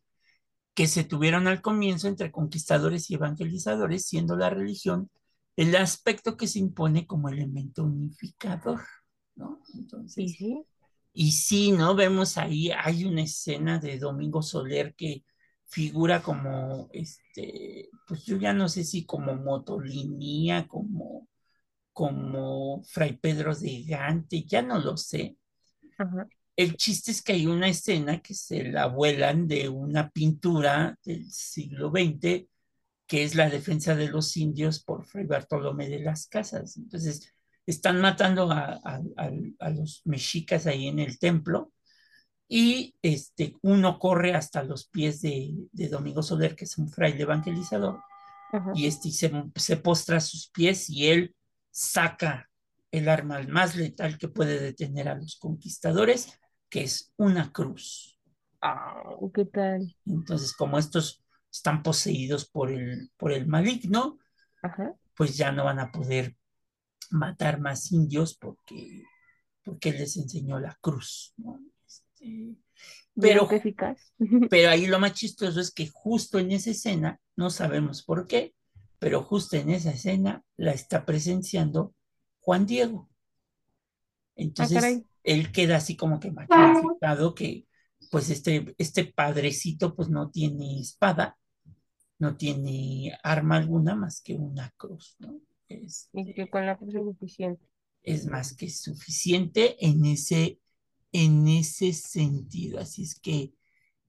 que 0.79 0.87
se 0.87 1.03
tuvieron 1.03 1.49
al 1.49 1.61
comienzo 1.61 2.07
entre 2.07 2.31
conquistadores 2.31 3.11
y 3.11 3.15
evangelizadores, 3.15 4.07
siendo 4.07 4.37
la 4.37 4.49
religión 4.49 5.11
el 5.57 5.75
aspecto 5.75 6.37
que 6.37 6.47
se 6.47 6.61
impone 6.61 7.05
como 7.05 7.29
elemento 7.29 7.83
unificador, 7.83 8.83
¿no? 9.35 9.61
Entonces, 9.75 10.37
y 11.13 11.33
sí, 11.33 11.73
¿no? 11.73 11.97
Vemos 11.97 12.39
ahí, 12.39 12.71
hay 12.71 13.07
una 13.07 13.23
escena 13.23 13.81
de 13.81 13.99
Domingo 13.99 14.41
Soler 14.41 14.95
que 14.95 15.25
figura 15.67 16.23
como, 16.23 16.89
este, 16.93 17.91
pues 18.07 18.25
yo 18.25 18.37
ya 18.37 18.53
no 18.53 18.69
sé 18.69 18.85
si 18.85 19.05
como 19.05 19.35
motolinía, 19.35 20.69
como, 20.69 21.27
como 21.93 22.85
Fray 22.85 23.17
Pedro 23.17 23.53
de 23.53 23.83
Gante, 23.83 24.45
ya 24.45 24.63
no 24.63 24.79
lo 24.79 24.97
sé. 24.97 25.37
Ajá. 25.99 26.29
El 26.59 26.77
chiste 26.77 27.13
es 27.13 27.23
que 27.23 27.35
hay 27.35 27.47
una 27.47 27.69
escena 27.69 28.21
que 28.21 28.35
se 28.35 28.65
la 28.65 28.87
vuelan 28.87 29.47
de 29.47 29.69
una 29.69 30.11
pintura 30.11 30.99
del 31.05 31.31
siglo 31.31 31.91
XX, 31.91 32.49
que 33.07 33.23
es 33.23 33.37
la 33.37 33.49
defensa 33.49 33.95
de 33.95 34.09
los 34.09 34.37
indios 34.37 34.83
por 34.83 35.05
Fray 35.07 35.25
Bartolomé 35.25 35.89
de 35.89 36.01
las 36.01 36.27
Casas. 36.27 36.77
Entonces, 36.77 37.33
están 37.65 38.01
matando 38.01 38.51
a, 38.51 38.73
a- 38.85 39.01
a- 39.17 39.31
a 39.61 39.71
los 39.71 40.03
mexicas 40.05 40.67
ahí 40.67 40.89
en 40.89 40.99
el 40.99 41.21
templo 41.21 41.73
y 42.49 42.97
este, 43.03 43.55
uno 43.63 44.01
corre 44.01 44.35
hasta 44.35 44.65
los 44.65 44.89
pies 44.89 45.21
de, 45.21 45.55
de 45.71 45.89
Domingo 45.89 46.25
Soler, 46.25 46.57
que 46.57 46.65
es 46.65 46.77
un 46.77 46.89
fraile 46.91 47.23
evangelizador, 47.23 48.01
Ajá. 48.53 48.73
y 48.75 48.87
este, 48.89 49.13
se, 49.13 49.31
se 49.55 49.77
postra 49.77 50.17
a 50.17 50.21
sus 50.21 50.49
pies 50.49 50.91
y 50.91 51.07
él 51.07 51.37
saca 51.71 52.51
el 52.91 53.09
arma 53.09 53.41
más 53.43 53.77
letal 53.77 54.19
que 54.19 54.27
puede 54.27 54.59
detener 54.59 55.09
a 55.09 55.15
los 55.15 55.37
conquistadores, 55.37 56.33
que 56.69 56.83
es 56.83 57.13
una 57.17 57.53
cruz. 57.53 58.19
Ah, 58.61 59.03
¿qué 59.35 59.45
tal? 59.45 59.95
Entonces, 60.07 60.53
como 60.53 60.79
estos 60.79 61.23
están 61.51 61.83
poseídos 61.83 62.49
por 62.49 62.71
el, 62.71 63.11
por 63.17 63.33
el 63.33 63.47
maligno, 63.47 64.19
Ajá. 64.63 64.95
pues 65.15 65.37
ya 65.37 65.53
no 65.53 65.65
van 65.65 65.79
a 65.79 65.91
poder 65.91 66.37
matar 67.11 67.61
más 67.61 67.91
indios 67.93 68.37
porque, 68.37 69.05
porque 69.63 69.91
él 69.91 69.99
les 69.99 70.17
enseñó 70.17 70.59
la 70.59 70.77
cruz. 70.81 71.33
¿no? 71.37 71.61
Este, 71.87 72.57
Pero 73.15 73.47
pero, 73.47 73.49
qué 73.49 73.57
eficaz. 73.57 74.13
pero 74.51 74.71
ahí 74.71 74.87
lo 74.87 74.99
más 74.99 75.15
chistoso 75.15 75.61
es 75.61 75.71
que 75.71 75.89
justo 75.89 76.39
en 76.39 76.53
esa 76.53 76.71
escena, 76.71 77.21
no 77.37 77.51
sabemos 77.51 78.03
por 78.03 78.27
qué, 78.27 78.55
pero 78.99 79.23
justo 79.23 79.57
en 79.57 79.71
esa 79.71 79.91
escena 79.91 80.45
la 80.57 80.73
está 80.73 81.07
presenciando 81.07 81.95
Juan 82.41 82.67
Diego. 82.67 83.09
Entonces, 84.35 84.81
caray. 84.81 85.05
Él 85.23 85.53
queda 85.53 85.77
así 85.77 85.97
como 85.97 86.21
que 86.21 86.31
magnificado 86.31 87.35
que 87.35 87.67
pues 88.11 88.31
este, 88.31 88.75
este 88.79 89.05
padrecito 89.05 89.95
pues 89.95 90.09
no 90.09 90.31
tiene 90.31 90.81
espada, 90.81 91.39
no 92.19 92.37
tiene 92.37 93.19
arma 93.23 93.57
alguna 93.57 93.95
más 93.97 94.21
que 94.23 94.35
una 94.35 94.71
cruz, 94.77 95.17
¿no? 95.19 95.41
Este, 95.69 96.11
Y 96.13 96.35
que 96.35 96.51
con 96.51 96.67
la 96.67 96.77
cruz 96.77 96.95
es 96.95 97.03
suficiente. 97.03 97.65
es 98.03 98.27
más 98.27 98.55
que 98.55 98.71
suficiente 98.71 99.77
en 99.85 100.05
ese, 100.07 100.61
en 101.13 101.47
ese 101.49 101.93
sentido. 101.93 102.81
Así 102.81 103.03
es 103.05 103.19
que 103.21 103.53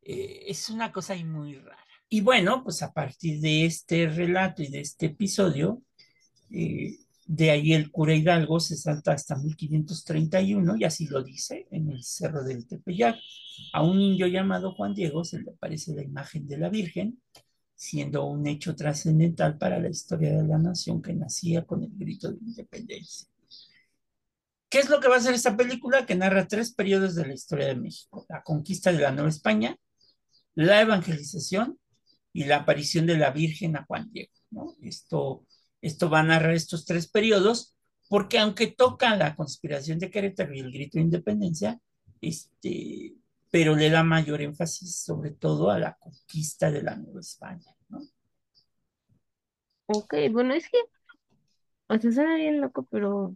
eh, 0.01 0.43
es 0.47 0.69
una 0.69 0.91
cosa 0.91 1.13
ahí 1.13 1.23
muy 1.23 1.55
rara. 1.57 1.77
Y 2.09 2.21
bueno, 2.21 2.63
pues 2.63 2.81
a 2.81 2.93
partir 2.93 3.39
de 3.41 3.65
este 3.65 4.07
relato 4.07 4.63
y 4.63 4.69
de 4.69 4.81
este 4.81 5.07
episodio, 5.07 5.83
eh, 6.51 6.97
de 7.29 7.51
ahí 7.51 7.73
el 7.73 7.91
cura 7.91 8.15
Hidalgo 8.15 8.59
se 8.59 8.75
salta 8.75 9.13
hasta 9.13 9.35
1531, 9.35 10.77
y 10.77 10.83
así 10.83 11.05
lo 11.05 11.21
dice 11.21 11.67
en 11.69 11.91
el 11.91 12.03
Cerro 12.03 12.43
del 12.43 12.65
Tepeyac. 12.65 13.17
A 13.71 13.83
un 13.83 14.01
indio 14.01 14.25
llamado 14.25 14.73
Juan 14.73 14.95
Diego 14.95 15.23
se 15.23 15.39
le 15.39 15.51
aparece 15.51 15.93
la 15.93 16.01
imagen 16.01 16.47
de 16.47 16.57
la 16.57 16.69
Virgen, 16.69 17.21
siendo 17.75 18.25
un 18.25 18.47
hecho 18.47 18.75
trascendental 18.75 19.59
para 19.59 19.79
la 19.79 19.89
historia 19.89 20.31
de 20.31 20.47
la 20.47 20.57
nación 20.57 21.03
que 21.03 21.13
nacía 21.13 21.67
con 21.67 21.83
el 21.83 21.91
grito 21.93 22.31
de 22.31 22.39
independencia. 22.41 23.27
¿Qué 24.67 24.79
es 24.79 24.89
lo 24.89 24.99
que 24.99 25.07
va 25.07 25.15
a 25.15 25.17
hacer 25.19 25.35
esta 25.35 25.55
película? 25.55 26.07
Que 26.07 26.15
narra 26.15 26.47
tres 26.47 26.73
periodos 26.73 27.13
de 27.13 27.27
la 27.27 27.33
historia 27.35 27.67
de 27.67 27.75
México. 27.75 28.25
La 28.27 28.41
conquista 28.41 28.91
de 28.91 29.01
la 29.01 29.11
Nueva 29.11 29.29
España, 29.29 29.77
la 30.55 30.81
evangelización 30.81 31.77
y 32.33 32.45
la 32.45 32.57
aparición 32.57 33.05
de 33.05 33.17
la 33.17 33.29
Virgen 33.29 33.77
a 33.77 33.85
Juan 33.85 34.09
Diego. 34.11 34.33
¿no? 34.49 34.75
Esto, 34.81 35.45
esto 35.81 36.09
va 36.09 36.19
a 36.19 36.23
narrar 36.23 36.53
estos 36.53 36.85
tres 36.85 37.07
periodos 37.07 37.75
porque 38.09 38.39
aunque 38.39 38.67
toca 38.67 39.15
la 39.15 39.35
conspiración 39.35 39.99
de 39.99 40.09
Querétaro 40.09 40.53
y 40.53 40.59
el 40.59 40.71
grito 40.71 40.97
de 40.97 41.03
independencia, 41.03 41.79
este, 42.21 43.13
pero 43.51 43.75
le 43.75 43.89
da 43.89 44.03
mayor 44.03 44.41
énfasis 44.41 45.03
sobre 45.03 45.31
todo 45.31 45.69
a 45.69 45.79
la 45.79 45.95
conquista 45.95 46.71
de 46.71 46.81
la 46.81 46.95
Nueva 46.95 47.19
España. 47.19 47.75
¿no? 47.89 47.99
Ok, 49.87 50.15
bueno, 50.31 50.53
es 50.53 50.69
que, 50.69 50.77
o 51.87 51.97
sea, 51.99 52.11
suena 52.11 52.35
bien 52.35 52.61
loco, 52.61 52.87
pero 52.91 53.35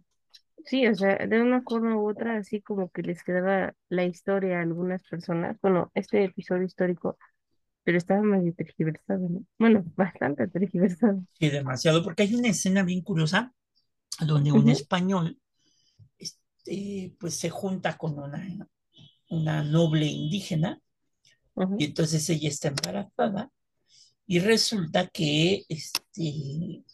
sí, 0.64 0.86
o 0.86 0.94
sea, 0.94 1.16
de 1.18 1.40
una 1.40 1.62
forma 1.62 1.96
u 1.96 2.08
otra, 2.10 2.36
así 2.36 2.60
como 2.60 2.90
que 2.90 3.02
les 3.02 3.22
quedaba 3.24 3.74
la 3.88 4.04
historia 4.04 4.58
a 4.58 4.62
algunas 4.62 5.02
personas, 5.04 5.56
bueno, 5.62 5.90
este 5.94 6.24
episodio 6.24 6.64
histórico, 6.64 7.18
pero 7.84 7.98
estaba 7.98 8.22
medio 8.22 8.54
tergiversado, 8.54 9.28
¿no? 9.28 9.44
Bueno, 9.58 9.84
bastante 9.96 10.48
tergiversado. 10.48 11.22
Sí, 11.38 11.50
demasiado, 11.50 12.02
porque 12.02 12.24
hay 12.24 12.34
una 12.34 12.48
escena 12.48 12.82
bien 12.82 13.02
curiosa 13.02 13.52
donde 14.26 14.52
un 14.52 14.68
español 14.70 15.38
este, 16.18 17.14
pues 17.18 17.34
se 17.34 17.50
junta 17.50 17.98
con 17.98 18.18
una, 18.18 18.68
una 19.28 19.62
noble 19.62 20.06
indígena 20.06 20.80
y 21.78 21.84
entonces 21.84 22.28
ella 22.30 22.48
está 22.48 22.68
embarazada 22.68 23.50
y 24.26 24.38
resulta 24.38 25.08
que 25.08 25.64
este, 25.68 26.84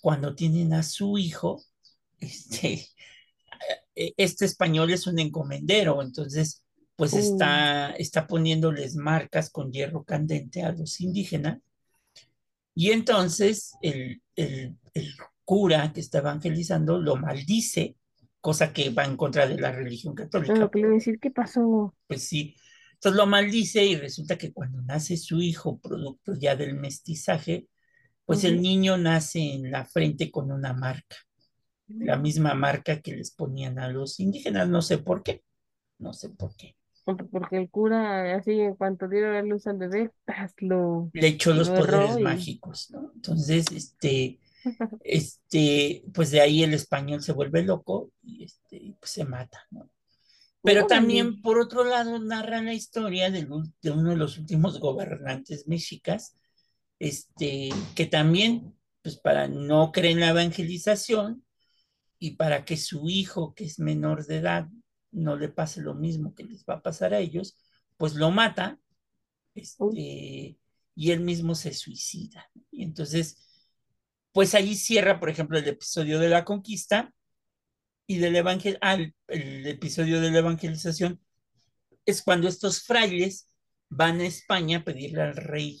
cuando 0.00 0.34
tienen 0.34 0.72
a 0.74 0.82
su 0.82 1.16
hijo, 1.18 1.62
este, 2.18 2.88
eh, 3.94 4.12
este 4.16 4.44
español 4.44 4.90
es 4.90 5.06
un 5.06 5.18
encomendero, 5.18 6.02
entonces 6.02 6.63
pues 6.96 7.12
Uh, 7.12 7.18
está, 7.18 7.90
está 7.92 8.26
poniéndoles 8.26 8.96
marcas 8.96 9.50
con 9.50 9.72
hierro 9.72 10.04
candente 10.04 10.62
a 10.62 10.72
los 10.72 11.00
indígenas. 11.00 11.58
Y 12.74 12.90
entonces 12.90 13.72
el, 13.82 14.22
el, 14.36 14.76
el 14.94 15.14
cura 15.44 15.92
que 15.92 16.00
está 16.00 16.18
evangelizando 16.18 16.98
lo 16.98 17.16
maldice, 17.16 17.96
cosa 18.40 18.72
que 18.72 18.90
va 18.90 19.04
en 19.04 19.16
contra 19.16 19.46
de 19.46 19.58
la 19.58 19.72
religión 19.72 20.14
lo 20.14 20.22
católica, 20.24 20.52
que 20.54 20.58
le 20.58 20.64
a 20.64 20.70
pero 20.70 20.90
decir, 20.90 21.18
¿qué 21.20 21.30
pasó? 21.30 21.94
pues 22.06 22.22
sí. 22.22 22.56
Entonces 22.94 23.16
lo 23.16 23.26
maldice 23.26 23.84
y 23.84 23.96
resulta 23.96 24.38
que 24.38 24.52
cuando 24.52 24.80
nace 24.82 25.16
su 25.16 25.40
hijo, 25.40 25.78
producto 25.78 26.34
ya 26.34 26.56
del 26.56 26.74
mestizaje, 26.74 27.68
pues 28.24 28.44
el 28.44 28.62
niño 28.62 28.96
nace 28.96 29.40
en 29.40 29.70
la 29.70 29.84
frente 29.84 30.30
con 30.30 30.50
una 30.50 30.72
marca, 30.72 31.16
la 31.86 32.16
misma 32.16 32.54
marca 32.54 33.00
que 33.02 33.14
les 33.14 33.30
ponían 33.30 33.78
a 33.78 33.88
los 33.88 34.20
indígenas, 34.20 34.68
no 34.68 34.80
sé 34.80 34.98
por 34.98 35.22
qué, 35.22 35.42
no 35.98 36.14
sé 36.14 36.30
por 36.30 36.56
qué. 36.56 36.76
Porque 37.04 37.24
porque 37.24 37.56
el 37.58 37.70
cura, 37.70 38.36
así, 38.36 38.52
en 38.60 38.76
cuanto 38.76 39.08
dieron 39.08 39.34
la 39.34 39.42
luz 39.42 39.66
al 39.66 39.76
bebé, 39.76 40.10
¡tas! 40.24 40.52
lo, 40.58 41.10
Le 41.12 41.28
echó 41.28 41.52
los 41.52 41.68
lo 41.68 41.76
erró 41.76 41.98
poderes 41.98 42.18
y... 42.18 42.22
mágicos, 42.22 42.90
¿no? 42.90 43.12
Entonces, 43.14 43.66
este, 43.72 44.40
este, 45.04 46.04
pues 46.14 46.30
de 46.30 46.40
ahí 46.40 46.62
el 46.62 46.72
español 46.74 47.22
se 47.22 47.32
vuelve 47.32 47.62
loco 47.62 48.10
y 48.22 48.44
este, 48.44 48.96
pues 48.98 49.12
se 49.12 49.24
mata, 49.24 49.66
¿no? 49.70 49.90
Pero 50.62 50.86
Órale. 50.86 51.00
también, 51.00 51.42
por 51.42 51.58
otro 51.58 51.84
lado, 51.84 52.18
narra 52.18 52.62
la 52.62 52.72
historia 52.72 53.30
de, 53.30 53.46
de 53.82 53.90
uno 53.90 54.10
de 54.10 54.16
los 54.16 54.38
últimos 54.38 54.80
gobernantes 54.80 55.68
mexicas, 55.68 56.38
este, 56.98 57.68
que 57.94 58.06
también, 58.06 58.74
pues 59.02 59.18
para 59.18 59.46
no 59.46 59.92
creer 59.92 60.14
en 60.14 60.20
la 60.20 60.30
evangelización 60.30 61.44
y 62.18 62.36
para 62.36 62.64
que 62.64 62.78
su 62.78 63.10
hijo, 63.10 63.54
que 63.54 63.64
es 63.64 63.78
menor 63.78 64.24
de 64.24 64.38
edad, 64.38 64.66
no 65.14 65.36
le 65.36 65.48
pase 65.48 65.80
lo 65.80 65.94
mismo 65.94 66.34
que 66.34 66.44
les 66.44 66.64
va 66.64 66.74
a 66.74 66.82
pasar 66.82 67.14
a 67.14 67.20
ellos, 67.20 67.56
pues 67.96 68.14
lo 68.14 68.30
mata, 68.30 68.78
este, 69.54 70.58
y 70.96 71.10
él 71.10 71.20
mismo 71.20 71.54
se 71.54 71.72
suicida. 71.74 72.50
Y 72.70 72.84
entonces, 72.84 73.38
pues 74.32 74.54
allí 74.54 74.76
cierra, 74.76 75.20
por 75.20 75.30
ejemplo, 75.30 75.58
el 75.58 75.68
episodio 75.68 76.18
de 76.18 76.28
la 76.28 76.44
conquista 76.44 77.12
y 78.06 78.18
del 78.18 78.36
evangel 78.36 78.78
ah, 78.82 78.94
el, 78.94 79.14
el 79.28 79.66
episodio 79.66 80.20
de 80.20 80.30
la 80.30 80.38
evangelización 80.40 81.20
es 82.06 82.22
cuando 82.22 82.48
estos 82.48 82.82
frailes 82.82 83.48
van 83.88 84.20
a 84.20 84.26
España 84.26 84.78
a 84.78 84.84
pedirle 84.84 85.22
al 85.22 85.36
rey 85.36 85.80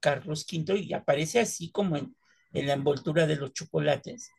Carlos 0.00 0.46
V 0.50 0.78
y 0.78 0.94
aparece 0.94 1.40
así 1.40 1.70
como 1.70 1.96
en, 1.96 2.16
en 2.52 2.66
la 2.66 2.74
envoltura 2.74 3.26
de 3.26 3.36
los 3.36 3.52
chocolates, 3.52 4.30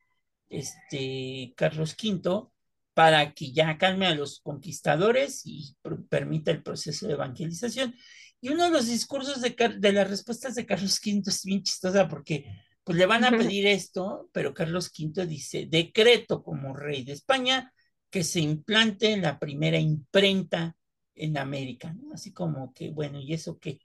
este 0.50 1.54
Carlos 1.56 1.96
V, 2.02 2.51
para 2.94 3.34
que 3.34 3.52
ya 3.54 3.78
calme 3.78 4.08
a 4.08 4.16
los 4.16 4.42
conquistadores 4.42 5.42
y 5.46 5.76
permita 6.10 6.52
el 6.52 6.64
proceso 6.64 7.08
de 7.08 7.14
evangelización. 7.14 7.96
Y 8.42 8.50
uno 8.50 8.66
de 8.66 8.72
los 8.72 8.88
discursos 8.88 9.42
de, 9.42 9.56
Car- 9.56 9.80
de 9.80 9.94
las 9.94 10.10
respuestas 10.10 10.56
de 10.56 10.66
Carlos 10.66 11.00
V 11.06 11.22
es 11.28 11.44
bien 11.46 11.64
chistosa 11.64 12.08
porque 12.08 12.46
pues 12.84 12.98
le 12.98 13.06
van 13.06 13.24
a 13.24 13.32
pedir 13.32 13.68
esto, 13.68 14.30
pero 14.34 14.54
Carlos 14.54 14.92
V 14.98 15.26
dice, 15.28 15.68
decreto 15.70 16.44
como 16.44 16.76
rey 16.76 17.04
de 17.04 17.14
España 17.14 17.72
que 18.10 18.24
se 18.24 18.40
implante 18.42 19.16
la 19.18 19.40
primera 19.40 19.78
imprenta 19.80 20.76
en 21.16 21.38
América, 21.38 21.94
¿no? 21.94 22.14
Así 22.14 22.34
como 22.34 22.74
que, 22.74 22.90
bueno, 22.92 23.20
¿y 23.22 23.34
eso 23.34 23.60
qué? 23.60 23.80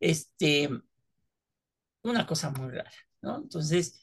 Este, 0.00 0.68
una 2.02 2.26
cosa 2.26 2.50
muy 2.50 2.70
rara, 2.70 2.90
¿no? 3.22 3.38
Entonces, 3.38 4.00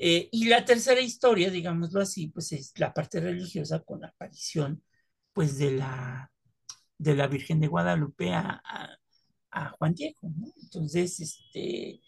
eh, 0.00 0.28
y 0.30 0.44
la 0.46 0.64
tercera 0.64 1.00
historia, 1.00 1.50
digámoslo 1.50 2.00
así, 2.00 2.28
pues 2.28 2.52
es 2.52 2.72
la 2.78 2.94
parte 2.94 3.20
religiosa 3.20 3.80
con 3.80 4.00
la 4.00 4.08
aparición, 4.08 4.82
pues, 5.32 5.58
de 5.58 5.72
la, 5.72 6.30
de 6.98 7.14
la 7.16 7.26
Virgen 7.26 7.60
de 7.60 7.66
Guadalupe 7.68 8.32
a, 8.32 8.62
a, 9.50 9.70
Juan 9.78 9.94
Diego. 9.94 10.20
Entonces, 10.62 11.18
este, 11.20 12.00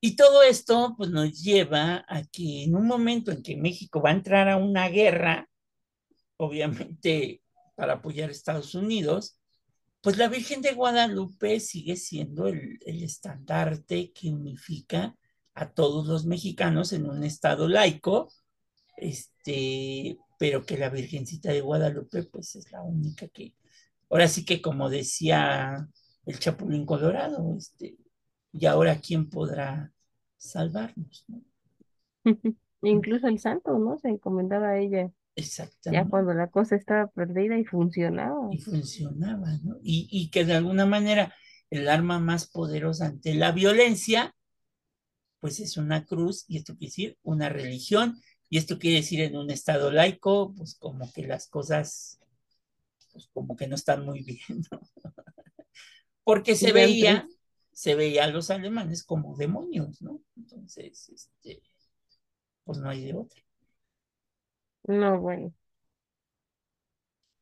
y 0.00 0.16
todo 0.16 0.42
esto, 0.42 0.94
pues, 0.96 1.10
nos 1.10 1.42
lleva 1.42 2.04
a 2.08 2.24
que 2.24 2.64
en 2.64 2.74
un 2.74 2.86
momento 2.86 3.30
en 3.30 3.42
que 3.42 3.56
México 3.56 4.00
va 4.02 4.10
a 4.10 4.14
entrar 4.14 4.48
a 4.48 4.56
una 4.56 4.88
guerra, 4.88 5.48
obviamente 6.36 7.42
para 7.76 7.94
apoyar 7.94 8.28
a 8.30 8.32
Estados 8.32 8.74
Unidos, 8.74 9.38
pues 10.00 10.18
la 10.18 10.28
Virgen 10.28 10.62
de 10.62 10.72
Guadalupe 10.72 11.60
sigue 11.60 11.96
siendo 11.96 12.48
el, 12.48 12.78
el 12.86 13.02
estandarte 13.02 14.12
que 14.12 14.30
unifica 14.30 15.16
a 15.56 15.70
todos 15.70 16.06
los 16.06 16.26
mexicanos 16.26 16.92
en 16.92 17.06
un 17.08 17.24
estado 17.24 17.66
laico, 17.66 18.30
este, 18.98 20.18
pero 20.38 20.64
que 20.66 20.76
la 20.76 20.90
Virgencita 20.90 21.50
de 21.50 21.62
Guadalupe 21.62 22.24
pues 22.24 22.56
es 22.56 22.70
la 22.70 22.82
única 22.82 23.26
que, 23.28 23.54
ahora 24.10 24.28
sí 24.28 24.44
que 24.44 24.60
como 24.60 24.90
decía 24.90 25.88
el 26.26 26.38
Chapulín 26.38 26.84
Colorado, 26.84 27.56
este, 27.56 27.96
y 28.52 28.66
ahora 28.66 29.00
quién 29.00 29.30
podrá 29.30 29.92
salvarnos, 30.36 31.24
¿no? 31.26 31.42
Incluso 32.82 33.26
el 33.26 33.38
santo, 33.38 33.78
¿no? 33.78 33.98
Se 33.98 34.08
encomendaba 34.10 34.68
a 34.68 34.78
ella 34.78 35.06
ya 35.06 35.12
Exactamente. 35.36 36.10
cuando 36.10 36.34
la 36.34 36.50
cosa 36.50 36.76
estaba 36.76 37.06
perdida 37.08 37.58
y 37.58 37.64
funcionaba. 37.64 38.48
Y 38.52 38.58
funcionaba, 38.58 39.58
¿no? 39.62 39.78
Y, 39.82 40.06
y 40.10 40.28
que 40.30 40.44
de 40.44 40.54
alguna 40.54 40.84
manera 40.84 41.34
el 41.70 41.88
arma 41.88 42.18
más 42.20 42.46
poderosa 42.46 43.06
ante 43.06 43.34
la 43.34 43.52
violencia, 43.52 44.35
pues 45.46 45.60
es 45.60 45.76
una 45.76 46.04
cruz, 46.04 46.44
y 46.48 46.56
esto 46.56 46.76
quiere 46.76 46.90
decir 46.90 47.18
una 47.22 47.48
religión, 47.48 48.20
y 48.50 48.58
esto 48.58 48.80
quiere 48.80 48.96
decir 48.96 49.20
en 49.20 49.36
un 49.36 49.48
estado 49.48 49.92
laico, 49.92 50.52
pues 50.56 50.74
como 50.74 51.12
que 51.12 51.24
las 51.24 51.46
cosas, 51.46 52.18
pues 53.12 53.28
como 53.32 53.54
que 53.54 53.68
no 53.68 53.76
están 53.76 54.04
muy 54.04 54.24
bien, 54.24 54.40
¿no? 54.72 54.80
Porque 56.24 56.56
se 56.56 56.72
veía, 56.72 57.28
se 57.70 57.94
veía 57.94 58.24
a 58.24 58.26
los 58.26 58.50
alemanes 58.50 59.04
como 59.04 59.36
demonios, 59.36 60.02
¿no? 60.02 60.20
Entonces, 60.36 61.10
este, 61.10 61.62
pues 62.64 62.78
no 62.78 62.90
hay 62.90 63.04
de 63.04 63.14
otra. 63.14 63.40
No, 64.88 65.20
bueno. 65.20 65.54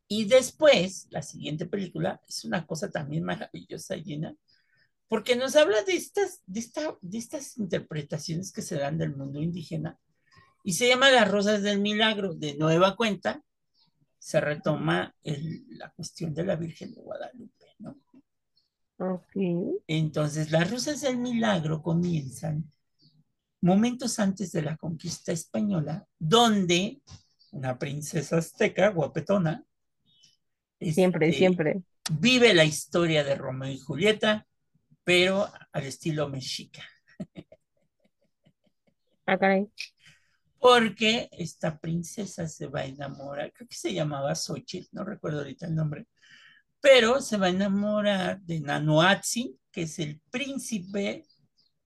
Y 0.08 0.26
después, 0.26 1.06
la 1.08 1.22
siguiente 1.22 1.64
película 1.64 2.20
es 2.28 2.44
una 2.44 2.66
cosa 2.66 2.90
también 2.90 3.24
maravillosa, 3.24 3.96
llena, 3.96 4.36
porque 5.08 5.36
nos 5.36 5.56
habla 5.56 5.82
de 5.82 5.94
estas, 5.94 6.42
de, 6.46 6.60
esta, 6.60 6.96
de 7.00 7.18
estas 7.18 7.58
interpretaciones 7.58 8.52
que 8.52 8.62
se 8.62 8.76
dan 8.76 8.98
del 8.98 9.14
mundo 9.14 9.40
indígena 9.40 9.98
y 10.62 10.72
se 10.72 10.88
llama 10.88 11.10
Las 11.10 11.30
Rosas 11.30 11.62
del 11.62 11.80
Milagro. 11.80 12.34
De 12.34 12.56
nueva 12.56 12.96
cuenta, 12.96 13.42
se 14.18 14.40
retoma 14.40 15.14
el, 15.22 15.64
la 15.78 15.90
cuestión 15.90 16.34
de 16.34 16.44
la 16.44 16.56
Virgen 16.56 16.94
de 16.94 17.02
Guadalupe, 17.02 17.66
¿no? 17.78 17.98
Ok. 18.98 19.82
Entonces, 19.86 20.50
las 20.50 20.70
Rosas 20.70 21.02
del 21.02 21.18
Milagro 21.18 21.82
comienzan 21.82 22.64
momentos 23.60 24.18
antes 24.18 24.52
de 24.52 24.62
la 24.62 24.76
conquista 24.76 25.32
española, 25.32 26.06
donde 26.18 27.02
una 27.52 27.78
princesa 27.78 28.38
azteca, 28.38 28.88
guapetona, 28.88 29.64
Siempre, 30.80 31.28
este, 31.28 31.38
siempre. 31.38 31.82
vive 32.10 32.52
la 32.52 32.64
historia 32.64 33.24
de 33.24 33.36
Romeo 33.36 33.70
y 33.70 33.78
Julieta, 33.78 34.46
pero 35.04 35.48
al 35.72 35.84
estilo 35.84 36.28
mexica. 36.28 36.82
Ah, 39.26 39.38
caray. 39.38 39.66
Porque 40.58 41.30
esta 41.32 41.78
princesa 41.78 42.46
se 42.46 42.66
va 42.66 42.80
a 42.80 42.84
enamorar, 42.84 43.50
creo 43.54 43.66
que 43.66 43.74
se 43.74 43.94
llamaba 43.94 44.34
Xochitl, 44.34 44.88
no 44.92 45.02
recuerdo 45.02 45.38
ahorita 45.38 45.66
el 45.66 45.74
nombre, 45.74 46.06
pero 46.78 47.22
se 47.22 47.38
va 47.38 47.46
a 47.46 47.48
enamorar 47.48 48.42
de 48.42 48.60
Nanoatzi, 48.60 49.58
que 49.72 49.82
es 49.82 49.98
el 49.98 50.20
príncipe 50.30 51.24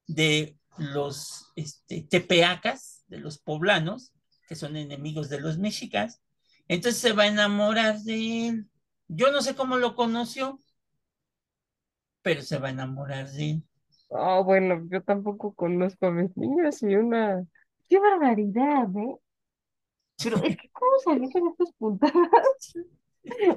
de 0.08 0.58
los 0.78 1.52
este, 1.54 2.02
tepeacas, 2.02 3.04
de 3.06 3.18
los 3.18 3.38
poblanos, 3.38 4.12
que 4.48 4.56
son 4.56 4.76
enemigos 4.76 5.28
de 5.28 5.40
los 5.40 5.58
mexicas. 5.58 6.20
Entonces 6.66 7.00
se 7.00 7.12
va 7.12 7.24
a 7.24 7.28
enamorar 7.28 8.00
de 8.00 8.48
él. 8.48 8.66
Yo 9.06 9.30
no 9.30 9.42
sé 9.42 9.54
cómo 9.54 9.76
lo 9.76 9.94
conoció, 9.94 10.60
pero 12.22 12.42
se 12.42 12.58
va 12.58 12.68
a 12.68 12.70
enamorar 12.72 13.28
de 13.30 13.50
él. 13.50 13.62
Oh, 14.10 14.42
bueno, 14.44 14.86
yo 14.90 15.02
tampoco 15.02 15.54
conozco 15.54 16.06
a 16.06 16.10
mis 16.10 16.36
niños 16.36 16.82
y 16.82 16.94
una... 16.96 17.44
¡Qué 17.88 17.98
barbaridad, 17.98 18.88
eh! 18.96 19.16
Pero 20.22 20.42
es 20.42 20.56
que, 20.56 20.68
¿cómo 20.70 20.98
salió 21.04 21.30
con 21.30 21.48
estas 21.48 21.72
puntadas? 21.74 22.74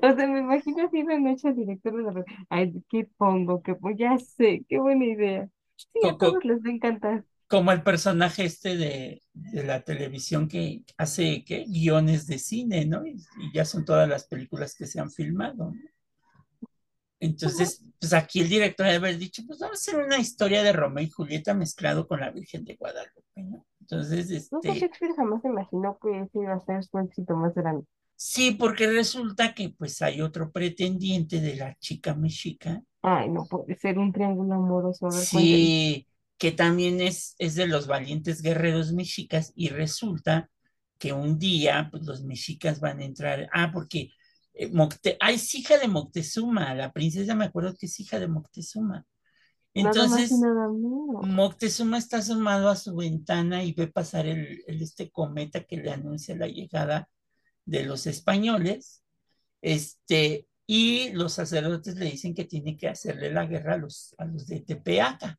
O 0.01 0.15
sea, 0.15 0.27
me 0.27 0.39
imagino 0.39 0.85
así 0.85 1.01
la 1.03 1.17
noche 1.17 1.47
al 1.47 1.55
director 1.55 1.95
de 1.95 2.03
la... 2.03 2.25
Ay, 2.49 2.73
¿qué 2.89 3.07
pongo? 3.17 3.61
¿Qué 3.61 3.73
pongo? 3.75 3.95
Ya 3.95 4.17
sé, 4.17 4.65
qué 4.67 4.79
buena 4.79 5.05
idea. 5.05 5.49
Sí, 5.77 6.09
a 6.09 6.17
Coco. 6.17 6.17
todos 6.17 6.43
les 6.43 6.57
va 6.57 6.69
a 6.69 6.73
encantar. 6.73 7.25
Como 7.47 7.71
el 7.71 7.83
personaje 7.83 8.43
este 8.45 8.75
de, 8.75 9.21
de 9.33 9.63
la 9.63 9.81
televisión 9.81 10.47
que 10.47 10.83
hace 10.97 11.43
¿qué? 11.45 11.65
guiones 11.65 12.27
de 12.27 12.39
cine, 12.39 12.85
¿no? 12.85 13.05
Y, 13.05 13.23
y 13.37 13.53
ya 13.53 13.63
son 13.65 13.85
todas 13.85 14.09
las 14.09 14.25
películas 14.27 14.75
que 14.75 14.87
se 14.87 14.99
han 14.99 15.11
filmado, 15.11 15.71
¿no? 15.71 15.73
Entonces, 17.21 17.85
pues 17.99 18.13
aquí 18.13 18.41
el 18.41 18.49
director 18.49 18.85
debe 18.87 18.97
haber 18.97 19.17
dicho, 19.19 19.43
pues 19.47 19.59
vamos 19.59 19.79
a 19.79 19.91
hacer 19.91 20.03
una 20.05 20.19
historia 20.19 20.63
de 20.63 20.73
Romeo 20.73 21.05
y 21.05 21.09
Julieta 21.09 21.53
mezclado 21.53 22.07
con 22.07 22.21
la 22.21 22.31
Virgen 22.31 22.65
de 22.65 22.75
Guadalupe, 22.75 23.43
¿no? 23.43 23.65
Entonces, 23.81 24.51
No 24.51 24.61
sé, 24.61 24.73
este, 24.73 24.73
Shakespeare 24.73 25.13
jamás 25.15 25.43
imaginó 25.45 25.97
que 26.01 26.19
ese 26.21 26.39
iba 26.39 26.53
a 26.53 26.59
ser 26.61 26.83
su 26.83 26.99
éxito 26.99 27.35
más 27.35 27.53
grande. 27.55 27.85
sí, 28.15 28.51
porque 28.51 28.87
resulta 28.87 29.53
que 29.53 29.69
pues 29.69 30.01
hay 30.01 30.21
otro 30.21 30.51
pretendiente 30.51 31.41
de 31.41 31.55
la 31.55 31.75
chica 31.79 32.15
mexica, 32.15 32.81
Ay, 33.03 33.29
no 33.29 33.47
puede 33.47 33.75
ser 33.75 33.97
un 33.99 34.11
triángulo 34.11 34.53
amoroso. 34.55 35.07
A 35.07 35.13
ver, 35.15 35.27
sí, 35.27 36.07
que 36.37 36.51
también 36.51 37.01
es, 37.01 37.35
es 37.39 37.55
de 37.55 37.67
los 37.67 37.87
valientes 37.87 38.41
guerreros 38.41 38.93
mexicas 38.93 39.51
y 39.55 39.69
resulta 39.69 40.49
que 40.99 41.13
un 41.13 41.39
día 41.39 41.87
pues 41.91 42.03
los 42.03 42.23
mexicas 42.23 42.79
van 42.79 42.99
a 42.99 43.05
entrar, 43.05 43.49
ah, 43.53 43.71
porque 43.73 44.11
eh, 44.53 44.69
Mocte- 44.71 45.17
ah, 45.19 45.31
es 45.31 45.53
hija 45.55 45.77
de 45.77 45.87
Moctezuma, 45.87 46.73
la 46.75 46.91
princesa 46.91 47.35
me 47.35 47.45
acuerdo 47.45 47.75
que 47.75 47.85
es 47.85 47.99
hija 47.99 48.19
de 48.19 48.27
Moctezuma. 48.27 49.05
Nada 49.73 49.87
más 49.87 49.95
y 49.95 49.99
Entonces, 50.01 50.31
nada. 50.39 50.67
Moctezuma 51.23 51.97
está 51.97 52.17
asomado 52.17 52.69
a 52.69 52.75
su 52.75 52.95
ventana 52.95 53.63
y 53.63 53.73
ve 53.73 53.87
pasar 53.87 54.25
el, 54.27 54.63
el- 54.67 54.81
este 54.81 55.09
cometa 55.11 55.63
que 55.63 55.77
le 55.77 55.91
anuncia 55.91 56.35
la 56.35 56.47
llegada 56.47 57.07
de 57.65 57.85
los 57.85 58.07
españoles. 58.07 59.03
Este, 59.61 60.47
y 60.67 61.11
los 61.11 61.33
sacerdotes 61.33 61.95
le 61.95 62.05
dicen 62.11 62.33
que 62.33 62.45
tiene 62.45 62.77
que 62.77 62.87
hacerle 62.89 63.31
la 63.31 63.45
guerra 63.45 63.75
a 63.75 63.77
los, 63.77 64.15
a 64.17 64.25
los 64.25 64.47
de 64.47 64.61
Tepeaca. 64.61 65.37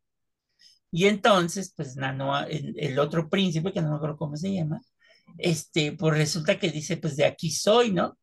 Y 0.90 1.06
entonces, 1.06 1.72
pues 1.74 1.96
Nanoa, 1.96 2.44
el, 2.44 2.74
el 2.78 2.98
otro 2.98 3.28
príncipe, 3.30 3.72
que 3.72 3.80
no 3.80 3.90
me 3.90 3.96
acuerdo 3.96 4.16
cómo 4.16 4.36
se 4.36 4.52
llama, 4.52 4.80
este, 5.38 5.92
pues 5.92 6.14
resulta 6.16 6.58
que 6.58 6.70
dice, 6.70 6.98
pues 6.98 7.16
de 7.16 7.24
aquí 7.24 7.50
soy, 7.50 7.92
¿no? 7.92 8.18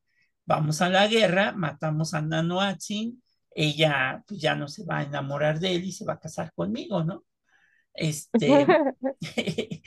Vamos 0.50 0.82
a 0.82 0.90
la 0.90 1.08
guerra, 1.08 1.52
matamos 1.54 2.14
a 2.16 2.22
Nanoatzin, 2.22 3.22
ella 3.52 4.24
pues 4.28 4.42
ya 4.42 4.56
no 4.56 4.68
se 4.68 4.84
va 4.84 5.00
a 5.00 5.04
enamorar 5.04 5.60
de 5.60 5.76
él 5.76 5.84
y 5.86 5.92
se 5.92 6.06
va 6.06 6.14
a 6.14 6.20
casar 6.20 6.52
conmigo, 6.56 7.04
¿no? 7.04 7.24
Este, 7.94 8.66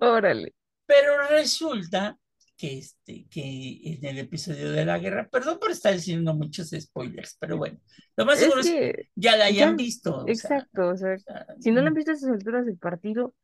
Órale. 0.00 0.54
pero 0.86 1.28
resulta 1.28 2.18
que, 2.56 2.78
este, 2.78 3.26
que 3.30 3.80
en 3.84 4.04
el 4.04 4.18
episodio 4.18 4.70
de 4.72 4.84
la 4.84 4.98
guerra, 4.98 5.28
perdón 5.30 5.58
por 5.58 5.70
estar 5.70 5.94
diciendo 5.94 6.34
muchos 6.34 6.70
spoilers, 6.78 7.36
pero 7.40 7.56
bueno, 7.56 7.78
lo 8.16 8.26
más 8.26 8.34
Es 8.36 8.40
seguro 8.42 8.60
es 8.60 8.66
que 8.66 9.08
ya 9.16 9.36
la 9.36 9.46
hayan 9.46 9.70
ya- 9.70 9.76
visto. 9.76 10.24
exacto, 10.28 10.88
o 10.90 10.96
sea, 10.96 11.14
o 11.14 11.18
sea, 11.18 11.46
si 11.58 11.70
no 11.70 11.80
la 11.80 11.88
han 11.88 11.94
visto 11.94 12.10
a 12.10 12.14
esas 12.14 12.30
alturas 12.30 12.66
del 12.66 12.76
partido, 12.78 13.34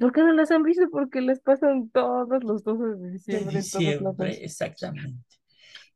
¿por 0.00 0.12
qué 0.12 0.20
no 0.22 0.32
las 0.32 0.50
han 0.50 0.62
visto? 0.62 0.88
Porque 0.90 1.20
las 1.20 1.40
pasan 1.40 1.90
todos 1.90 2.42
los 2.44 2.62
12 2.64 2.84
de 2.84 2.96
de 2.96 3.10
diciembre 3.10 3.44
todos 3.44 3.64
diciembre, 3.64 4.44
exactamente. 4.44 5.25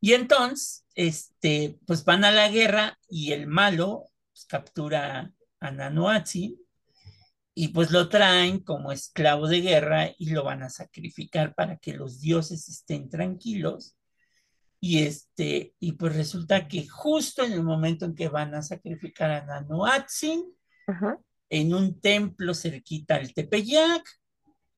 Y 0.01 0.15
entonces, 0.15 0.87
este, 0.95 1.79
pues 1.87 2.05
van 2.05 2.25
a 2.25 2.33
la 2.33 2.49
guerra 2.49 2.99
y 3.09 3.33
el 3.33 3.47
malo 3.47 4.11
pues, 4.33 4.47
captura 4.47 5.33
a 5.61 5.71
Nanoatzi 5.71 6.59
y 7.55 7.69
pues 7.69 7.91
lo 7.91 8.09
traen 8.09 8.61
como 8.61 8.93
esclavo 8.93 9.47
de 9.47 9.61
guerra 9.61 10.09
y 10.17 10.31
lo 10.31 10.45
van 10.45 10.63
a 10.63 10.71
sacrificar 10.71 11.55
para 11.55 11.77
que 11.77 11.93
los 11.93 12.21
dioses 12.21 12.69
estén 12.69 13.11
tranquilos. 13.11 13.97
Y 14.81 15.03
este, 15.03 15.75
y 15.79 15.93
pues 15.93 16.17
resulta 16.17 16.67
que 16.67 16.89
justo 16.89 17.45
en 17.45 17.53
el 17.53 17.63
momento 17.63 18.07
en 18.07 18.15
que 18.15 18.29
van 18.29 18.55
a 18.55 18.63
sacrificar 18.63 19.31
a 19.31 19.45
Nanoatzi, 19.45 20.43
Ajá. 20.87 21.19
en 21.51 21.75
un 21.75 22.01
templo 22.01 22.55
cerquita 22.55 23.17
al 23.17 23.35
Tepeyac, 23.35 24.09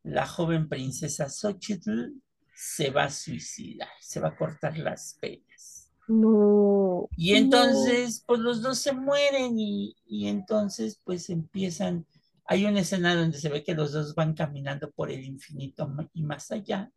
la 0.02 0.26
joven 0.26 0.68
princesa 0.68 1.28
Xochitl 1.28 2.20
se 2.64 2.90
va 2.90 3.04
a 3.04 3.10
suicidar, 3.10 3.88
se 4.00 4.20
va 4.20 4.28
a 4.28 4.36
cortar 4.36 4.78
las 4.78 5.18
venas. 5.20 5.90
No. 6.06 7.08
Y 7.16 7.34
entonces, 7.34 8.22
pues 8.24 8.38
los 8.38 8.62
dos 8.62 8.78
se 8.78 8.92
mueren 8.92 9.58
y, 9.58 9.96
y 10.06 10.28
entonces, 10.28 11.00
pues 11.02 11.28
empiezan, 11.28 12.06
hay 12.44 12.64
una 12.64 12.80
escena 12.80 13.16
donde 13.16 13.38
se 13.38 13.48
ve 13.48 13.64
que 13.64 13.74
los 13.74 13.90
dos 13.90 14.14
van 14.14 14.34
caminando 14.34 14.92
por 14.92 15.10
el 15.10 15.24
infinito 15.24 15.92
y 16.12 16.22
más 16.22 16.52
allá. 16.52 16.92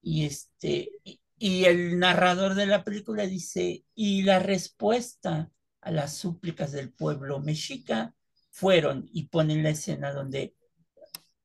Y 0.00 0.24
este, 0.24 0.90
y, 1.04 1.20
y 1.36 1.64
el 1.64 1.98
narrador 1.98 2.54
de 2.54 2.66
la 2.66 2.82
película 2.82 3.26
dice, 3.26 3.84
y 3.94 4.22
la 4.22 4.38
respuesta 4.38 5.50
a 5.82 5.90
las 5.90 6.14
súplicas 6.14 6.72
del 6.72 6.94
pueblo 6.94 7.40
mexica 7.40 8.14
fueron, 8.50 9.06
y 9.12 9.24
ponen 9.28 9.62
la 9.62 9.70
escena 9.70 10.14
donde 10.14 10.54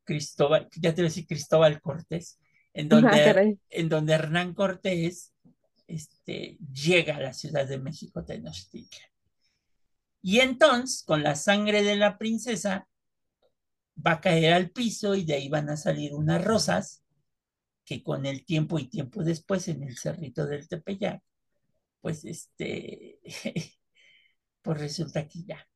Cristóbal, 0.06 0.70
ya 0.78 0.96
te 0.96 1.02
voy 1.02 1.08
a 1.08 1.10
decir 1.10 1.28
Cristóbal 1.28 1.82
Cortés, 1.82 2.40
en 2.74 2.88
Ah, 2.92 2.98
donde, 3.00 3.58
en 3.70 3.90
donde 3.90 4.14
Hernán 4.14 4.54
Cortés 4.54 5.34
este, 5.88 6.58
llega 6.72 7.18
a 7.18 7.22
la 7.22 7.34
Ciudad 7.34 7.68
de 7.68 7.78
México, 7.78 8.24
Tenochtitlan. 8.24 9.10
Y 10.22 10.40
entonces, 10.40 11.04
con 11.04 11.24
la 11.24 11.36
sangre 11.36 11.84
de 11.84 11.96
la 11.96 12.18
princesa, 12.18 12.88
va 14.06 14.14
a 14.14 14.22
caer 14.22 14.54
al 14.54 14.70
piso 14.70 15.16
y 15.16 15.26
de 15.26 15.34
ahí 15.36 15.50
van 15.50 15.70
a 15.70 15.78
salir 15.78 16.14
unas 16.14 16.44
rosas 16.44 17.04
que 17.84 18.04
con 18.04 18.26
el 18.26 18.46
tiempo 18.46 18.80
y 18.80 18.88
tiempo 18.88 19.24
después 19.24 19.68
en 19.68 19.84
el 19.84 19.98
cerrito 19.98 20.46
del 20.46 20.68
Tepeyac, 20.68 21.22
pues 22.00 22.24
este, 22.26 23.20
pues 24.62 24.80
resulta 24.80 25.28
que 25.28 25.44
ya 25.44 25.68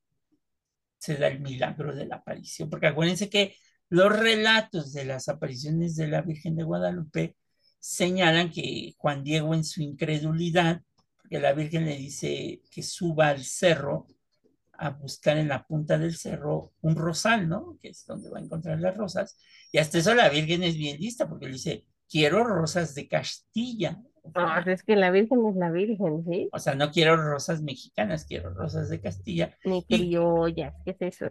se 0.98 1.16
da 1.16 1.28
el 1.28 1.40
milagro 1.40 1.94
de 1.94 2.06
la 2.06 2.16
aparición, 2.16 2.70
porque 2.70 2.86
acuérdense 2.86 3.28
que 3.28 3.54
los 3.88 4.16
relatos 4.18 4.92
de 4.92 5.04
las 5.04 5.28
apariciones 5.28 5.96
de 5.96 6.08
la 6.08 6.22
Virgen 6.22 6.56
de 6.56 6.64
Guadalupe 6.64 7.36
señalan 7.78 8.50
que 8.50 8.94
Juan 8.98 9.22
Diego 9.22 9.54
en 9.54 9.64
su 9.64 9.82
incredulidad, 9.82 10.82
porque 11.16 11.38
la 11.38 11.52
Virgen 11.52 11.84
le 11.84 11.96
dice 11.96 12.62
que 12.70 12.82
suba 12.82 13.28
al 13.28 13.44
cerro 13.44 14.06
a 14.72 14.90
buscar 14.90 15.38
en 15.38 15.48
la 15.48 15.64
punta 15.64 15.98
del 15.98 16.16
cerro 16.16 16.72
un 16.82 16.96
rosal, 16.96 17.48
¿no? 17.48 17.78
Que 17.80 17.88
es 17.90 18.04
donde 18.06 18.28
va 18.28 18.38
a 18.38 18.42
encontrar 18.42 18.80
las 18.80 18.96
rosas. 18.96 19.38
Y 19.72 19.78
hasta 19.78 19.98
eso 19.98 20.14
la 20.14 20.28
Virgen 20.28 20.62
es 20.62 20.76
bien 20.76 20.98
lista, 20.98 21.28
porque 21.28 21.46
le 21.46 21.52
dice, 21.52 21.86
quiero 22.08 22.44
rosas 22.44 22.94
de 22.94 23.08
Castilla. 23.08 24.00
Ah, 24.34 24.62
es 24.66 24.82
que 24.82 24.96
la 24.96 25.10
Virgen 25.10 25.46
es 25.46 25.56
la 25.56 25.70
Virgen, 25.70 26.24
¿sí? 26.28 26.48
O 26.52 26.58
sea, 26.58 26.74
no 26.74 26.90
quiero 26.90 27.16
rosas 27.16 27.62
mexicanas, 27.62 28.24
quiero 28.24 28.52
rosas 28.52 28.88
de 28.88 29.00
Castilla. 29.00 29.56
Ni 29.64 29.84
criollas, 29.84 30.74
¿qué 30.84 30.96
es 30.98 31.20
eso? 31.20 31.26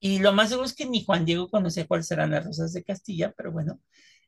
Y 0.00 0.20
lo 0.20 0.32
más 0.32 0.50
seguro 0.50 0.66
es 0.66 0.74
que 0.74 0.86
ni 0.86 1.04
Juan 1.04 1.24
Diego 1.24 1.50
conocía 1.50 1.86
cuáles 1.86 2.06
serán 2.06 2.30
las 2.30 2.44
rosas 2.44 2.72
de 2.72 2.84
Castilla, 2.84 3.32
pero 3.36 3.52
bueno, 3.52 3.80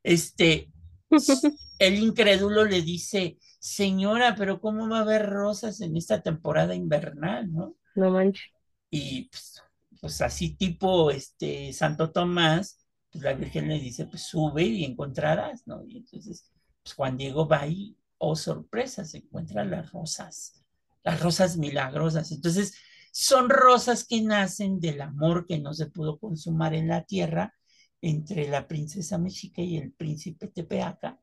este, 0.03 0.73
el 1.79 1.99
incrédulo 1.99 2.64
le 2.64 2.83
dice, 2.83 3.39
señora, 3.59 4.35
pero 4.37 4.61
¿cómo 4.61 4.89
va 4.89 4.99
a 4.99 5.03
haber 5.03 5.29
rosas 5.29 5.81
en 5.81 5.97
esta 5.97 6.23
temporada 6.23 6.75
invernal, 6.75 7.53
no? 7.53 7.77
No 7.95 8.11
manches. 8.11 8.45
Y 8.91 9.29
pues, 9.29 9.62
pues 10.01 10.21
así 10.23 10.57
tipo, 10.57 11.11
este, 11.11 11.73
Santo 11.73 12.11
Tomás, 12.11 12.87
pues 13.11 13.23
la 13.25 13.35
Virgen 13.35 13.68
le 13.68 13.79
dice, 13.79 14.07
pues 14.07 14.23
sube 14.23 14.64
y 14.64 14.85
encontrarás, 14.85 15.66
¿no? 15.66 15.85
Y 15.87 15.99
entonces, 15.99 16.51
pues 16.83 16.95
Juan 16.95 17.16
Diego 17.16 17.47
va 17.47 17.66
y, 17.66 17.97
oh 18.18 18.35
sorpresa, 18.35 19.05
se 19.05 19.18
encuentran 19.18 19.71
las 19.71 19.93
rosas, 19.93 20.64
las 21.05 21.21
rosas 21.21 21.57
milagrosas. 21.57 22.33
Entonces, 22.33 22.75
son 23.11 23.51
rosas 23.51 24.05
que 24.07 24.23
nacen 24.23 24.81
del 24.81 25.01
amor 25.01 25.47
que 25.47 25.59
no 25.59 25.75
se 25.75 25.87
pudo 25.87 26.19
consumar 26.19 26.75
en 26.75 26.89
la 26.89 27.05
tierra 27.05 27.55
entre 28.01 28.49
la 28.49 28.67
princesa 28.69 29.19
mexica 29.19 29.63
y 29.63 29.77
el 29.77 29.93
príncipe 29.93 30.49
Tepeaca. 30.49 31.21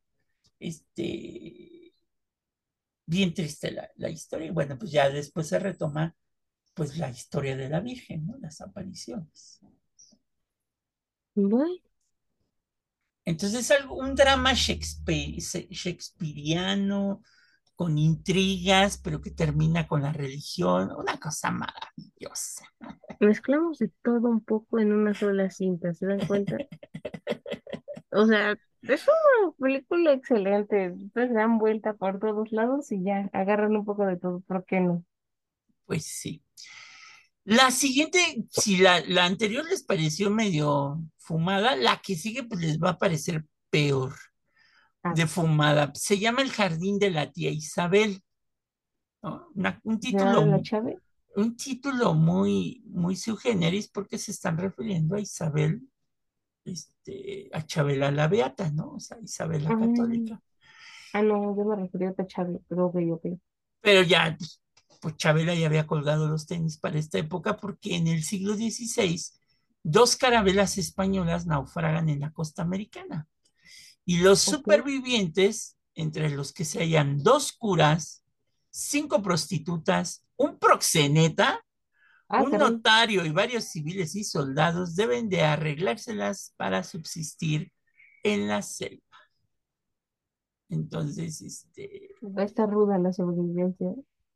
Este, 0.59 1.93
bien 3.05 3.33
triste 3.33 3.71
la, 3.71 3.89
la 3.95 4.09
historia. 4.09 4.47
Y 4.47 4.51
bueno, 4.51 4.77
pues 4.77 4.91
ya 4.91 5.09
después 5.09 5.47
se 5.47 5.59
retoma 5.59 6.15
pues 6.73 6.97
la 6.97 7.09
historia 7.09 7.55
de 7.57 7.69
la 7.69 7.79
Virgen, 7.81 8.27
¿no? 8.27 8.37
Las 8.39 8.61
apariciones. 8.61 9.59
Bueno, 11.35 11.79
Entonces 13.25 13.69
es 13.69 13.85
un 13.89 14.15
drama 14.15 14.53
shakespeariano, 14.53 17.21
con 17.77 17.99
intrigas, 17.99 18.97
pero 18.97 19.21
que 19.21 19.29
termina 19.29 19.87
con 19.87 20.01
la 20.01 20.11
religión, 20.11 20.91
una 20.97 21.19
cosa 21.19 21.51
maravillosa. 21.51 22.65
mezclamos 23.19 23.77
de 23.77 23.91
todo 24.01 24.29
un 24.29 24.43
poco 24.43 24.79
en 24.79 24.91
una 24.91 25.13
sola 25.13 25.51
cinta, 25.51 25.93
¿se 25.93 26.07
dan 26.07 26.25
cuenta? 26.25 26.57
O 28.09 28.25
sea, 28.25 28.57
es 28.81 29.05
una 29.07 29.51
película 29.59 30.13
excelente. 30.13 30.89
Ustedes 30.89 31.35
dan 31.35 31.59
vuelta 31.59 31.93
por 31.93 32.19
todos 32.19 32.51
lados 32.51 32.91
y 32.91 33.03
ya, 33.03 33.29
agarran 33.31 33.75
un 33.75 33.85
poco 33.85 34.07
de 34.07 34.17
todo, 34.17 34.39
¿por 34.39 34.65
qué 34.65 34.79
no? 34.79 35.05
Pues 35.85 36.05
sí. 36.05 36.43
La 37.43 37.69
siguiente, 37.69 38.19
si 38.49 38.77
la, 38.77 39.01
la 39.01 39.25
anterior 39.25 39.63
les 39.65 39.83
pareció 39.83 40.31
medio 40.31 40.99
fumada, 41.19 41.75
la 41.75 42.01
que 42.03 42.15
sigue 42.15 42.43
pues 42.43 42.59
les 42.59 42.79
va 42.79 42.91
a 42.91 42.97
parecer 42.97 43.45
peor. 43.69 44.15
De 45.15 45.27
fumada. 45.27 45.91
Se 45.95 46.17
llama 46.19 46.41
El 46.41 46.51
jardín 46.51 46.99
de 46.99 47.11
la 47.11 47.31
tía 47.31 47.51
Isabel. 47.51 48.21
¿no? 49.23 49.49
Una- 49.55 49.79
un 49.83 49.99
¿Ya 49.99 49.99
título, 49.99 50.45
la 50.45 50.57
mu- 50.57 50.61
Chávez? 50.61 50.97
un 51.35 51.55
título 51.57 52.13
muy, 52.13 52.83
muy 52.87 53.15
sui 53.15 53.35
generis 53.37 53.87
porque 53.89 54.17
se 54.17 54.31
están 54.31 54.57
refiriendo 54.57 55.15
a 55.15 55.19
Isabel, 55.19 55.81
este, 56.65 57.49
a 57.53 57.65
Chabela 57.65 58.11
la 58.11 58.27
Beata, 58.27 58.71
¿no? 58.71 58.93
O 58.93 58.99
sea, 58.99 59.17
Isabel 59.21 59.63
la 59.63 59.71
Ah. 59.71 59.77
Católica. 59.79 60.41
Ah, 61.13 61.21
no, 61.21 61.55
yo 61.55 61.65
me 61.65 61.75
refería 61.75 62.13
a 62.17 62.25
Chávez, 62.27 62.61
pero 62.67 62.87
ok, 62.87 62.95
ok. 63.13 63.25
Pero 63.81 64.01
ya, 64.03 64.35
pues, 64.37 64.61
pues 65.01 65.15
Chabela 65.17 65.53
ya 65.55 65.67
había 65.67 65.87
colgado 65.87 66.27
los 66.27 66.45
tenis 66.47 66.77
para 66.77 66.97
esta 66.99 67.17
época 67.19 67.57
porque 67.57 67.95
en 67.95 68.07
el 68.07 68.23
siglo 68.23 68.55
XVI 68.55 69.31
dos 69.83 70.17
carabelas 70.17 70.77
españolas 70.77 71.45
naufragan 71.45 72.09
en 72.09 72.19
la 72.19 72.31
costa 72.33 72.61
americana. 72.63 73.27
Y 74.07 74.21
los 74.21 74.39
supervivientes, 74.39 75.77
entre 75.93 76.29
los 76.29 76.53
que 76.53 76.65
se 76.65 76.79
hallan 76.79 77.21
dos 77.21 77.51
curas, 77.51 78.23
cinco 78.71 79.21
prostitutas, 79.21 80.25
un 80.37 80.57
proxeneta, 80.57 81.63
Ah, 82.29 82.43
un 82.43 82.51
notario 82.51 83.25
y 83.25 83.29
varios 83.29 83.65
civiles 83.65 84.13
y 84.15 84.23
soldados 84.25 84.95
deben 84.97 85.29
de 85.29 85.43
arreglárselas 85.43 86.53
para 86.57 86.83
subsistir 86.83 87.71
en 88.23 88.49
la 88.49 88.61
selva. 88.61 89.01
Entonces, 90.69 91.41
este, 91.41 92.09
Va 92.21 92.41
a 92.41 92.45
estar 92.45 92.69
ruda 92.69 92.97
la 92.97 93.13
sobrevivencia. 93.13 93.93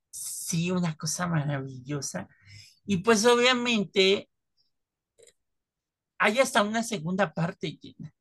sí, 0.10 0.72
una 0.72 0.96
cosa 0.96 1.28
maravillosa. 1.28 2.30
Y 2.86 2.98
pues 2.98 3.26
obviamente 3.26 4.30
hay 6.18 6.40
hasta 6.40 6.64
una 6.64 6.84
segunda 6.84 7.34
parte, 7.34 7.78
Gina. 7.82 8.14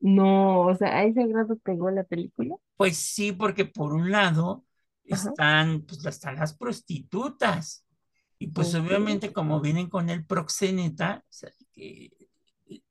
No, 0.00 0.62
o 0.62 0.74
sea, 0.74 0.98
a 0.98 1.04
ese 1.04 1.26
grado 1.26 1.56
pegó 1.58 1.90
la 1.90 2.04
película. 2.04 2.56
Pues 2.76 2.96
sí, 2.96 3.32
porque 3.32 3.66
por 3.66 3.92
un 3.92 4.10
lado 4.10 4.64
Ajá. 5.10 5.28
están, 5.28 5.82
pues 5.82 6.04
están 6.06 6.36
las 6.36 6.54
prostitutas. 6.56 7.84
Y 8.38 8.46
pues 8.48 8.74
obviamente 8.74 9.32
como 9.34 9.60
vienen 9.60 9.90
con 9.90 10.08
el 10.08 10.24
proxeneta, 10.24 11.22
o 11.28 11.32
sea, 11.32 11.50
que, 11.74 12.10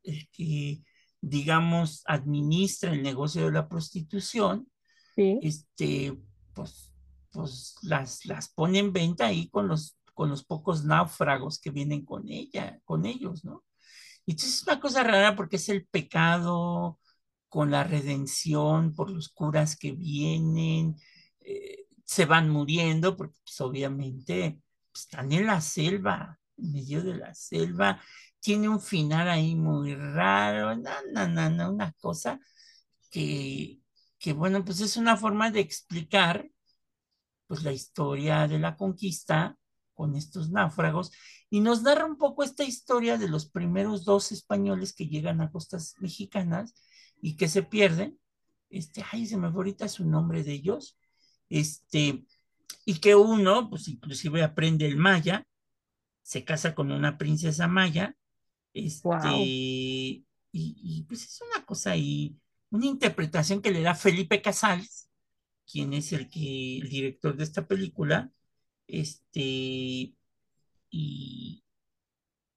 el 0.04 0.30
que, 0.30 0.84
digamos, 1.22 2.04
administra 2.06 2.92
el 2.92 3.02
negocio 3.02 3.46
de 3.46 3.52
la 3.52 3.68
prostitución, 3.68 4.68
Sí. 5.16 5.40
este, 5.42 6.18
pues, 6.54 6.94
pues 7.32 7.76
las, 7.82 8.26
las 8.26 8.50
pone 8.50 8.80
en 8.80 8.94
venta 8.94 9.26
ahí 9.26 9.50
con 9.50 9.68
los, 9.68 9.98
con 10.14 10.30
los 10.30 10.46
pocos 10.46 10.86
náufragos 10.86 11.60
que 11.60 11.72
vienen 11.72 12.06
con 12.06 12.30
ella, 12.30 12.80
con 12.86 13.06
ellos, 13.06 13.44
¿no? 13.44 13.64
Y 14.30 14.34
entonces 14.34 14.58
es 14.58 14.64
una 14.68 14.80
cosa 14.80 15.02
rara 15.04 15.36
porque 15.36 15.56
es 15.56 15.70
el 15.70 15.88
pecado 15.88 17.00
con 17.50 17.72
la 17.72 17.84
redención 17.84 18.94
por 18.94 19.10
los 19.10 19.30
curas 19.30 19.76
que 19.76 19.94
vienen, 19.94 20.96
eh, 21.42 21.88
se 22.06 22.26
van 22.26 22.48
muriendo 22.50 23.18
porque 23.18 23.40
pues, 23.44 23.60
obviamente 23.62 24.62
pues, 24.92 25.06
están 25.06 25.32
en 25.32 25.48
la 25.48 25.62
selva, 25.62 26.40
en 26.58 26.72
medio 26.74 27.02
de 27.04 27.16
la 27.18 27.34
selva, 27.34 28.00
tiene 28.40 28.70
un 28.70 28.80
final 28.82 29.28
ahí 29.30 29.56
muy 29.56 29.96
raro, 29.96 30.76
no, 30.76 30.92
no, 31.12 31.28
no, 31.28 31.50
no, 31.50 31.72
una 31.74 31.92
cosa 31.94 32.40
que, 33.12 33.82
que 34.20 34.34
bueno, 34.34 34.64
pues 34.66 34.82
es 34.82 34.98
una 34.98 35.18
forma 35.18 35.52
de 35.52 35.62
explicar 35.62 36.48
pues 37.48 37.64
la 37.64 37.74
historia 37.74 38.48
de 38.48 38.60
la 38.60 38.78
conquista 38.78 39.58
con 40.00 40.16
estos 40.16 40.50
náufragos 40.50 41.12
y 41.50 41.60
nos 41.60 41.82
narra 41.82 42.06
un 42.06 42.18
poco 42.18 42.42
esta 42.42 42.64
historia 42.64 43.18
de 43.18 43.28
los 43.28 43.50
primeros 43.50 44.06
dos 44.06 44.32
españoles 44.32 44.94
que 44.94 45.08
llegan 45.08 45.42
a 45.42 45.52
costas 45.52 45.96
mexicanas 46.00 46.74
y 47.22 47.36
que 47.36 47.50
se 47.50 47.64
pierden. 47.64 48.18
Este, 48.70 49.04
ay, 49.12 49.26
se 49.26 49.36
me 49.36 49.50
fue 49.52 49.58
ahorita 49.58 49.90
su 49.90 50.06
nombre 50.06 50.42
de 50.46 50.54
ellos. 50.54 50.98
Este, 51.50 52.24
y 52.86 53.00
que 53.02 53.14
uno, 53.16 53.70
pues 53.70 53.90
inclusive 53.90 54.42
aprende 54.42 54.86
el 54.86 54.96
maya, 54.96 55.44
se 56.22 56.46
casa 56.46 56.74
con 56.74 56.94
una 56.94 57.18
princesa 57.18 57.68
maya, 57.68 58.16
este, 58.74 59.06
Wow. 59.06 59.42
y, 59.42 60.24
y 60.54 61.04
pues 61.10 61.26
es 61.26 61.42
una 61.42 61.66
cosa 61.66 61.92
ahí, 61.92 62.38
una 62.70 62.86
interpretación 62.86 63.62
que 63.62 63.72
le 63.72 63.82
da 63.82 63.96
Felipe 63.96 64.42
Casals, 64.42 65.10
quien 65.70 65.92
es 65.92 66.14
el 66.14 66.30
que, 66.30 66.78
el 66.78 66.88
director 66.88 67.36
de 67.36 67.44
esta 67.44 67.68
película, 67.68 68.32
este, 68.90 70.16
y, 70.90 71.64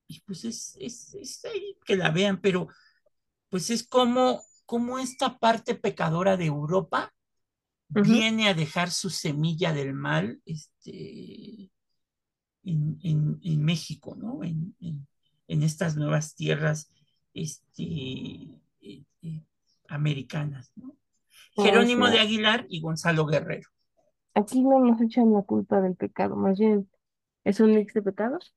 y 0.06 0.20
pues 0.26 0.44
es, 0.44 0.76
es, 0.80 1.14
es 1.14 1.44
ahí 1.44 1.76
que 1.84 1.96
la 1.96 2.10
vean, 2.10 2.40
pero 2.40 2.68
pues 3.50 3.70
es 3.70 3.86
como, 3.86 4.42
como 4.64 4.98
esta 4.98 5.38
parte 5.38 5.74
pecadora 5.74 6.36
de 6.36 6.46
Europa 6.46 7.14
viene 7.88 8.48
a 8.48 8.54
dejar 8.54 8.90
su 8.90 9.10
semilla 9.10 9.74
del 9.74 9.92
mal 9.92 10.40
este, 10.46 11.70
en, 12.64 12.98
en, 13.02 13.38
en 13.42 13.64
México, 13.64 14.16
¿no? 14.16 14.42
En, 14.42 14.74
en, 14.80 15.62
estas 15.62 15.96
nuevas 15.96 16.34
tierras 16.34 16.90
este, 17.34 17.82
eh, 18.80 19.04
eh, 19.20 19.44
americanas, 19.88 20.72
¿no? 20.76 20.96
O 21.54 21.64
Jerónimo 21.64 22.08
de 22.08 22.20
Aguilar 22.20 22.64
y 22.70 22.80
Gonzalo 22.80 23.26
Guerrero. 23.26 23.68
Aquí 24.34 24.62
no 24.62 24.80
nos 24.80 25.00
echan 25.00 25.32
la 25.32 25.42
culpa 25.42 25.80
del 25.80 25.96
pecado, 25.96 26.36
más 26.36 26.58
bien 26.58 26.88
es 27.44 27.60
un 27.60 27.74
mix 27.74 27.94
de 27.94 28.02
pecados. 28.02 28.54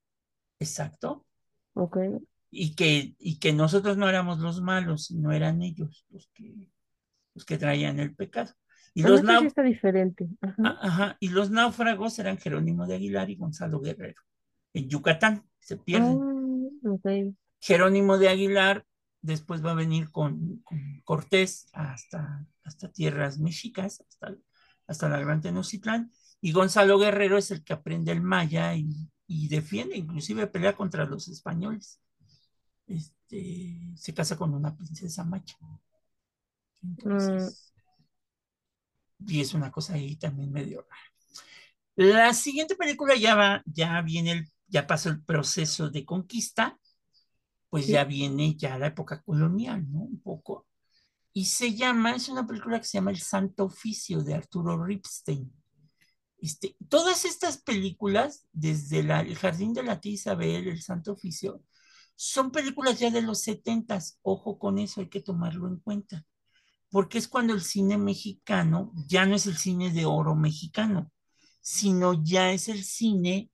Exacto. 0.59 1.25
Ok. 1.73 1.97
Y 2.51 2.75
que, 2.75 3.15
y 3.19 3.39
que 3.39 3.53
nosotros 3.53 3.97
no 3.97 4.07
éramos 4.07 4.39
los 4.39 4.61
malos, 4.61 5.11
no 5.11 5.31
eran 5.31 5.61
ellos 5.61 6.05
los 6.09 6.29
que, 6.33 6.55
los 7.33 7.45
que 7.45 7.57
traían 7.57 7.99
el 7.99 8.15
pecado. 8.15 8.53
Y 8.93 9.01
Bueno, 9.01 9.21
los, 9.21 9.41
sí 9.41 9.47
está 9.47 9.61
diferente. 9.61 10.29
Ajá. 10.39 10.55
ah, 10.63 10.79
ajá, 10.81 11.17
y 11.19 11.29
los 11.29 11.51
náufragos 11.51 12.17
eran 12.19 12.37
Jerónimo 12.37 12.87
de 12.87 12.95
Aguilar 12.95 13.29
y 13.29 13.35
Gonzalo 13.35 13.81
Guerrero. 13.81 14.21
En 14.73 14.87
Yucatán 14.87 15.43
se 15.59 15.77
pierden. 15.77 16.17
Ah. 16.21 17.09
Jerónimo 17.59 18.17
de 18.17 18.29
Aguilar 18.29 18.85
después 19.21 19.65
va 19.65 19.71
a 19.71 19.75
venir 19.75 20.11
con, 20.11 20.59
con 20.59 21.01
Cortés 21.03 21.67
hasta, 21.73 22.45
hasta 22.63 22.91
tierras 22.91 23.39
mexicas, 23.39 24.01
hasta, 24.07 24.35
hasta 24.87 25.09
la 25.09 25.19
Gran 25.19 25.41
Tenochtitlán, 25.41 26.11
y 26.41 26.51
Gonzalo 26.51 26.99
Guerrero 26.99 27.37
es 27.37 27.51
el 27.51 27.63
que 27.63 27.73
aprende 27.73 28.11
el 28.11 28.21
maya 28.21 28.75
y, 28.75 28.89
y 29.27 29.47
defiende, 29.47 29.97
inclusive 29.97 30.47
pelea 30.47 30.75
contra 30.75 31.05
los 31.05 31.27
españoles. 31.27 31.99
Este, 32.87 33.93
se 33.97 34.13
casa 34.13 34.37
con 34.37 34.53
una 34.53 34.75
princesa 34.75 35.23
maya. 35.23 35.55
Entonces, 36.83 37.73
y 39.19 39.41
es 39.41 39.53
una 39.53 39.71
cosa 39.71 39.93
ahí 39.95 40.15
también 40.17 40.51
medio 40.51 40.81
rara. 40.81 41.01
La 41.95 42.33
siguiente 42.33 42.75
película 42.75 43.15
ya 43.15 43.35
va, 43.35 43.63
ya 43.65 44.01
viene 44.01 44.31
el, 44.31 44.49
ya 44.67 44.87
pasó 44.87 45.09
el 45.09 45.23
proceso 45.23 45.89
de 45.89 46.05
conquista, 46.05 46.79
pues 47.69 47.87
Sí. 47.87 47.91
ya 47.91 48.05
viene 48.05 48.55
ya 48.55 48.77
la 48.79 48.87
época 48.87 49.21
colonial, 49.23 49.85
¿no? 49.91 50.01
Un 50.01 50.21
poco. 50.21 50.67
Y 51.37 51.43
se 51.47 51.75
llama, 51.75 52.15
es 52.15 52.29
una 52.29 52.47
película 52.47 52.79
que 52.79 52.85
se 52.85 52.97
llama 52.97 53.11
El 53.11 53.19
Santo 53.19 53.65
Oficio 53.65 54.23
de 54.23 54.35
Arturo 54.35 54.81
Ripstein. 54.81 55.51
Este, 56.37 56.77
todas 56.87 57.25
estas 57.25 57.57
películas, 57.57 58.47
desde 58.53 59.03
la, 59.03 59.19
El 59.19 59.35
Jardín 59.35 59.73
de 59.73 59.83
la 59.83 59.99
Tía 59.99 60.13
Isabel, 60.13 60.65
El 60.65 60.81
Santo 60.81 61.11
Oficio, 61.11 61.61
son 62.15 62.51
películas 62.51 62.99
ya 62.99 63.11
de 63.11 63.21
los 63.21 63.41
setentas. 63.41 64.17
Ojo 64.21 64.57
con 64.57 64.79
eso, 64.79 65.01
hay 65.01 65.09
que 65.09 65.19
tomarlo 65.19 65.67
en 65.67 65.79
cuenta. 65.79 66.25
Porque 66.89 67.17
es 67.17 67.27
cuando 67.27 67.53
el 67.53 67.61
cine 67.61 67.97
mexicano 67.97 68.93
ya 69.05 69.25
no 69.25 69.35
es 69.35 69.45
el 69.45 69.57
cine 69.57 69.91
de 69.91 70.05
oro 70.05 70.35
mexicano, 70.35 71.11
sino 71.59 72.23
ya 72.23 72.53
es 72.53 72.69
el 72.69 72.81
cine 72.85 73.51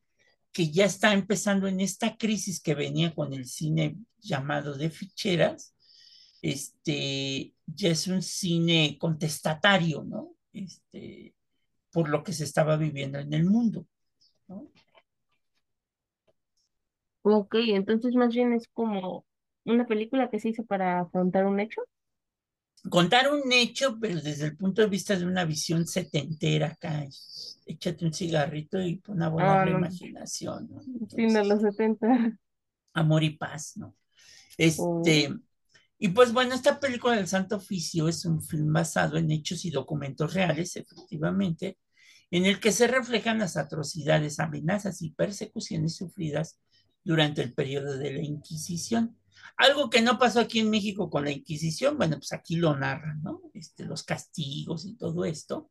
que 0.51 0.69
ya 0.69 0.85
está 0.85 1.13
empezando 1.13 1.65
en 1.65 1.81
esta 1.81 2.15
crisis 2.15 2.61
que 2.61 2.75
venía 2.75 3.15
con 3.15 3.33
el 3.33 3.47
cine 3.47 3.97
llamado 4.19 4.77
de 4.77 4.91
ficheras, 4.91 5.73
este, 6.41 7.53
ya 7.67 7.89
es 7.91 8.07
un 8.07 8.21
cine 8.21 8.97
contestatario, 8.99 10.03
¿no? 10.03 10.35
Este, 10.53 11.35
por 11.91 12.09
lo 12.09 12.23
que 12.23 12.33
se 12.33 12.45
estaba 12.45 12.77
viviendo 12.77 13.19
en 13.19 13.33
el 13.33 13.45
mundo, 13.45 13.87
¿no? 14.47 14.69
Ok, 17.23 17.55
entonces 17.69 18.13
más 18.15 18.29
bien 18.33 18.53
es 18.53 18.67
como 18.67 19.25
una 19.65 19.85
película 19.87 20.29
que 20.29 20.39
se 20.39 20.49
hizo 20.49 20.63
para 20.65 20.99
afrontar 20.99 21.45
un 21.47 21.59
hecho. 21.59 21.81
Contar 22.89 23.31
un 23.31 23.51
hecho, 23.51 23.97
pero 23.99 24.21
desde 24.21 24.45
el 24.47 24.57
punto 24.57 24.81
de 24.81 24.87
vista 24.87 25.15
de 25.15 25.25
una 25.25 25.45
visión 25.45 25.85
setentera 25.87 26.67
acá, 26.67 27.05
échate 27.65 28.05
un 28.05 28.13
cigarrito 28.13 28.81
y 28.81 28.97
pon 28.97 29.21
a 29.21 29.29
volar 29.29 29.59
Ah, 29.59 29.65
la 29.65 29.69
no. 29.69 29.79
imaginación, 29.79 30.67
¿no? 30.71 30.87
Sí, 31.15 31.31
de 31.31 31.43
los 31.45 31.61
Entonces, 31.61 31.61
70. 31.61 32.37
amor 32.93 33.23
y 33.23 33.31
paz, 33.31 33.73
¿no? 33.77 33.95
Oh. 34.77 35.23
Y 36.03 36.07
pues 36.07 36.33
bueno, 36.33 36.55
esta 36.55 36.79
película 36.79 37.15
del 37.15 37.27
Santo 37.27 37.57
Oficio 37.57 38.07
es 38.07 38.25
un 38.25 38.41
film 38.41 38.73
basado 38.73 39.17
en 39.17 39.29
hechos 39.29 39.65
y 39.65 39.69
documentos 39.69 40.33
reales, 40.33 40.75
efectivamente, 40.75 41.77
en 42.31 42.47
el 42.47 42.59
que 42.59 42.71
se 42.71 42.87
reflejan 42.87 43.37
las 43.37 43.55
atrocidades, 43.55 44.39
amenazas 44.39 45.03
y 45.03 45.11
persecuciones 45.11 45.95
sufridas 45.95 46.59
durante 47.03 47.43
el 47.43 47.53
periodo 47.53 47.99
de 47.99 48.13
la 48.13 48.21
Inquisición. 48.23 49.15
Algo 49.57 49.91
que 49.91 50.01
no 50.01 50.17
pasó 50.17 50.39
aquí 50.39 50.61
en 50.61 50.71
México 50.71 51.07
con 51.11 51.23
la 51.23 51.29
Inquisición, 51.29 51.99
bueno, 51.99 52.15
pues 52.17 52.33
aquí 52.33 52.55
lo 52.55 52.75
narran, 52.75 53.21
¿no? 53.21 53.39
Este, 53.53 53.85
los 53.85 54.01
castigos 54.01 54.85
y 54.85 54.97
todo 54.97 55.23
esto. 55.23 55.69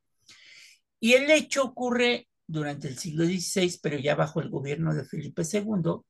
Y 1.00 1.14
el 1.14 1.28
hecho 1.28 1.64
ocurre 1.64 2.28
durante 2.46 2.86
el 2.86 2.96
siglo 2.98 3.24
XVI, 3.24 3.80
pero 3.82 3.98
ya 3.98 4.14
bajo 4.14 4.40
el 4.40 4.48
gobierno 4.48 4.94
de 4.94 5.04
Felipe 5.04 5.42
II, 5.42 6.04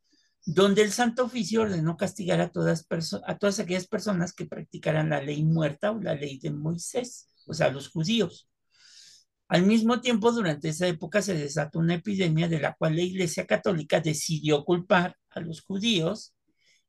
donde 0.46 0.82
el 0.82 0.92
Santo 0.92 1.24
Oficio 1.24 1.62
ordenó 1.62 1.96
castigar 1.96 2.40
a 2.40 2.50
todas, 2.50 2.86
a 3.26 3.38
todas 3.38 3.60
aquellas 3.60 3.86
personas 3.86 4.32
que 4.32 4.46
practicaran 4.46 5.10
la 5.10 5.22
ley 5.22 5.44
muerta 5.44 5.92
o 5.92 6.00
la 6.00 6.14
ley 6.14 6.38
de 6.38 6.50
Moisés, 6.50 7.28
o 7.46 7.54
sea, 7.54 7.70
los 7.70 7.88
judíos. 7.88 8.48
Al 9.48 9.64
mismo 9.64 10.00
tiempo, 10.00 10.30
durante 10.30 10.68
esa 10.68 10.86
época 10.86 11.22
se 11.22 11.34
desató 11.34 11.80
una 11.80 11.94
epidemia 11.94 12.48
de 12.48 12.60
la 12.60 12.74
cual 12.74 12.96
la 12.96 13.02
Iglesia 13.02 13.46
Católica 13.46 14.00
decidió 14.00 14.64
culpar 14.64 15.16
a 15.30 15.40
los 15.40 15.62
judíos 15.62 16.34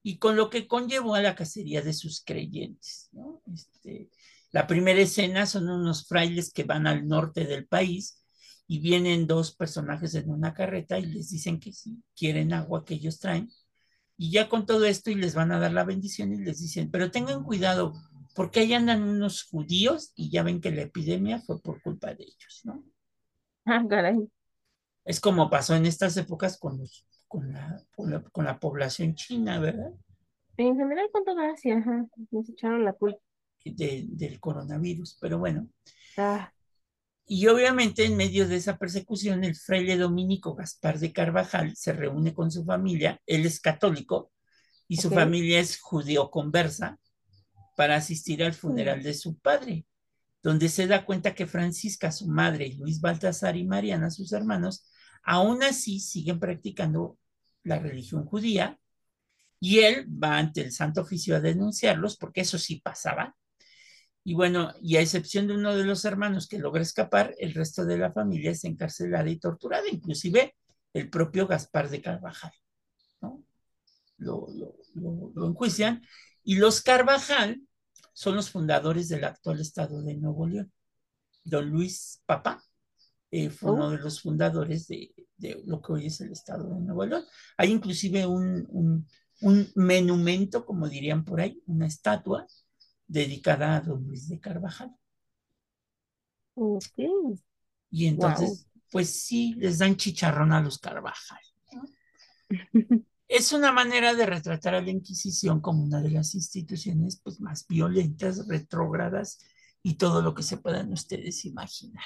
y 0.04 0.18
con 0.18 0.36
lo 0.36 0.50
que 0.50 0.68
conllevó 0.68 1.16
a 1.16 1.22
la 1.22 1.36
cacería 1.36 1.82
de 1.82 1.94
sus 1.94 2.24
creyentes. 2.24 3.10
Este, 3.52 4.10
la 4.52 4.68
primera 4.68 5.02
escena 5.02 5.46
son 5.46 5.70
unos 5.70 6.08
frailes 6.08 6.54
que 6.54 6.64
van 6.64 6.86
al 6.86 7.08
norte 7.08 7.46
del 7.46 7.68
país 7.68 8.21
y 8.72 8.80
vienen 8.80 9.28
dos 9.28 9.54
personajes 9.54 10.16
en 10.16 10.30
una 10.30 10.54
carreta 10.54 10.98
y 10.98 11.06
les 11.06 11.30
dicen 11.30 11.60
que 11.60 11.74
si 11.74 12.02
quieren 12.16 12.54
agua 12.54 12.86
que 12.86 12.94
ellos 12.94 13.20
traen. 13.20 13.50
Y 14.16 14.32
ya 14.32 14.48
con 14.48 14.66
todo 14.66 14.86
esto 14.86 15.12
y 15.12 15.16
les 15.16 15.36
van 15.36 15.52
a 15.52 15.60
dar 15.60 15.74
la 15.74 15.84
bendición 15.84 16.32
y 16.32 16.38
les 16.38 16.62
dicen, 16.62 16.90
pero 16.90 17.12
tengan 17.12 17.44
cuidado, 17.44 17.94
porque 18.34 18.62
ahí 18.62 18.74
andan 18.74 19.04
unos 19.04 19.44
judíos 19.44 20.14
y 20.16 20.30
ya 20.30 20.44
ven 20.44 20.62
que 20.62 20.72
la 20.72 20.84
epidemia 20.84 21.42
fue 21.42 21.62
por 21.62 21.82
culpa 21.82 22.14
de 22.14 22.24
ellos, 22.24 22.62
¿no? 22.64 22.82
Ah, 23.66 23.84
caray. 23.90 24.26
Es 25.04 25.20
como 25.20 25.50
pasó 25.50 25.76
en 25.76 25.86
estas 25.86 26.16
épocas 26.16 26.58
con, 26.58 26.78
los, 26.78 27.06
con, 27.28 27.52
la, 27.52 27.84
con, 27.94 28.10
la, 28.10 28.24
con 28.24 28.46
la 28.46 28.58
población 28.58 29.16
china, 29.16 29.60
¿verdad? 29.60 29.92
En 30.56 30.78
general 30.78 31.10
con 31.12 31.26
todo 31.26 31.42
Asia, 31.42 31.78
ajá, 31.78 32.06
nos 32.30 32.48
echaron 32.48 32.86
la 32.86 32.94
culpa. 32.94 33.20
De, 33.66 34.06
del 34.08 34.40
coronavirus, 34.40 35.18
pero 35.20 35.40
bueno. 35.40 35.68
Ah, 36.16 36.54
Y 37.34 37.48
obviamente 37.48 38.04
en 38.04 38.18
medio 38.18 38.46
de 38.46 38.58
esa 38.58 38.78
persecución, 38.78 39.46
el 39.46 39.56
fraile 39.56 39.96
dominico 39.96 40.54
Gaspar 40.54 41.00
de 41.00 41.14
Carvajal 41.14 41.78
se 41.78 41.94
reúne 41.94 42.34
con 42.34 42.52
su 42.52 42.66
familia, 42.66 43.22
él 43.26 43.46
es 43.46 43.62
católico 43.62 44.34
y 44.90 44.98
su 44.98 45.10
familia 45.10 45.62
es 45.62 45.80
judío 45.80 46.30
conversa 46.30 47.00
para 47.78 47.96
asistir 47.96 48.44
al 48.44 48.54
funeral 48.54 49.02
de 49.02 49.14
su 49.14 49.40
padre, 49.40 49.86
donde 50.44 50.68
se 50.68 50.88
da 50.88 51.06
cuenta 51.06 51.34
que 51.34 51.48
Francisca, 51.48 52.12
su 52.12 52.28
madre, 52.28 52.76
Luis 52.78 53.00
Baltasar 53.00 53.56
y 53.56 53.64
Mariana, 53.64 54.12
sus 54.12 54.34
hermanos, 54.34 54.92
aún 55.24 55.64
así 55.64 56.02
siguen 56.02 56.38
practicando 56.38 57.18
la 57.64 57.80
religión 57.80 58.26
judía 58.26 58.78
y 59.58 59.80
él 59.80 60.06
va 60.22 60.38
ante 60.38 60.60
el 60.60 60.74
Santo 60.74 61.00
Oficio 61.00 61.38
a 61.38 61.40
denunciarlos, 61.40 62.18
porque 62.18 62.42
eso 62.42 62.58
sí 62.58 62.82
pasaba. 62.84 63.38
Y 64.24 64.36
bueno, 64.36 64.74
y 64.82 64.98
a 64.98 65.02
excepción 65.02 65.48
de 65.48 65.56
uno 65.56 65.76
de 65.76 65.84
los 65.84 66.06
hermanos 66.06 66.48
que 66.48 66.60
logra 66.60 66.82
escapar, 66.84 67.34
el 67.40 67.54
resto 67.54 67.86
de 67.86 67.98
la 67.98 68.12
familia 68.12 68.52
es 68.52 68.64
encarcelada 68.64 69.30
y 69.30 69.40
torturada, 69.40 69.84
inclusive 69.92 70.56
el 70.94 71.10
propio 71.10 71.48
Gaspar 71.48 71.90
de 71.90 72.02
Carvajal, 72.02 72.52
¿no? 73.22 73.44
Lo, 74.18 74.48
lo, 74.54 74.76
lo, 74.94 75.32
lo 75.34 75.48
enjuician. 75.48 76.04
Y 76.44 76.56
los 76.56 76.82
Carvajal 76.82 77.62
son 78.14 78.36
los 78.36 78.52
fundadores 78.52 79.10
del 79.10 79.24
actual 79.24 79.60
estado 79.60 80.04
de 80.04 80.16
Nuevo 80.18 80.48
León. 80.48 80.72
Don 81.44 81.70
Luis 81.70 82.22
Papá 82.28 82.62
eh, 83.32 83.50
fue 83.50 83.72
Oh. 83.72 83.74
uno 83.74 83.90
de 83.92 83.98
los 83.98 84.22
fundadores 84.22 84.88
de, 84.88 85.14
de, 85.38 85.64
lo 85.66 85.82
que 85.82 85.94
hoy 85.94 86.06
es 86.08 86.22
el 86.22 86.32
estado 86.32 86.70
de 86.76 86.82
Nuevo 86.82 87.06
León. 87.06 87.24
Hay 87.58 87.72
inclusive 87.72 88.28
un, 88.28 88.68
un, 88.70 89.08
un 89.42 89.68
monumento, 89.76 90.66
como 90.66 90.88
dirían 90.88 91.26
por 91.26 91.42
ahí, 91.42 91.62
una 91.66 91.88
estatua 91.88 92.46
dedicada 93.12 93.76
a 93.76 93.82
don 93.82 94.06
Luis 94.06 94.30
de 94.30 94.40
Carvajal. 94.40 94.96
ok. 96.56 97.38
Y 97.90 98.08
entonces, 98.08 98.68
pues 98.90 99.10
sí, 99.10 99.54
les 99.58 99.80
dan 99.80 99.98
chicharrón 99.98 100.54
a 100.54 100.62
los 100.62 100.80
Carvajal. 100.80 101.42
¿no? 101.74 101.84
Es 103.28 103.54
una 103.54 103.72
manera 103.72 104.14
de 104.14 104.26
retratar 104.26 104.76
a 104.76 104.82
la 104.82 104.90
Inquisición 104.90 105.62
como 105.62 105.86
una 105.86 106.02
de 106.02 106.12
las 106.12 106.36
instituciones 106.36 107.22
pues, 107.24 107.40
más 107.40 107.66
violentas, 107.66 108.46
retrógradas 108.46 109.40
y 109.82 109.94
todo 109.96 110.22
lo 110.22 110.36
que 110.36 110.44
se 110.44 110.58
puedan 110.58 110.92
ustedes 110.92 111.46
imaginar. 111.46 112.04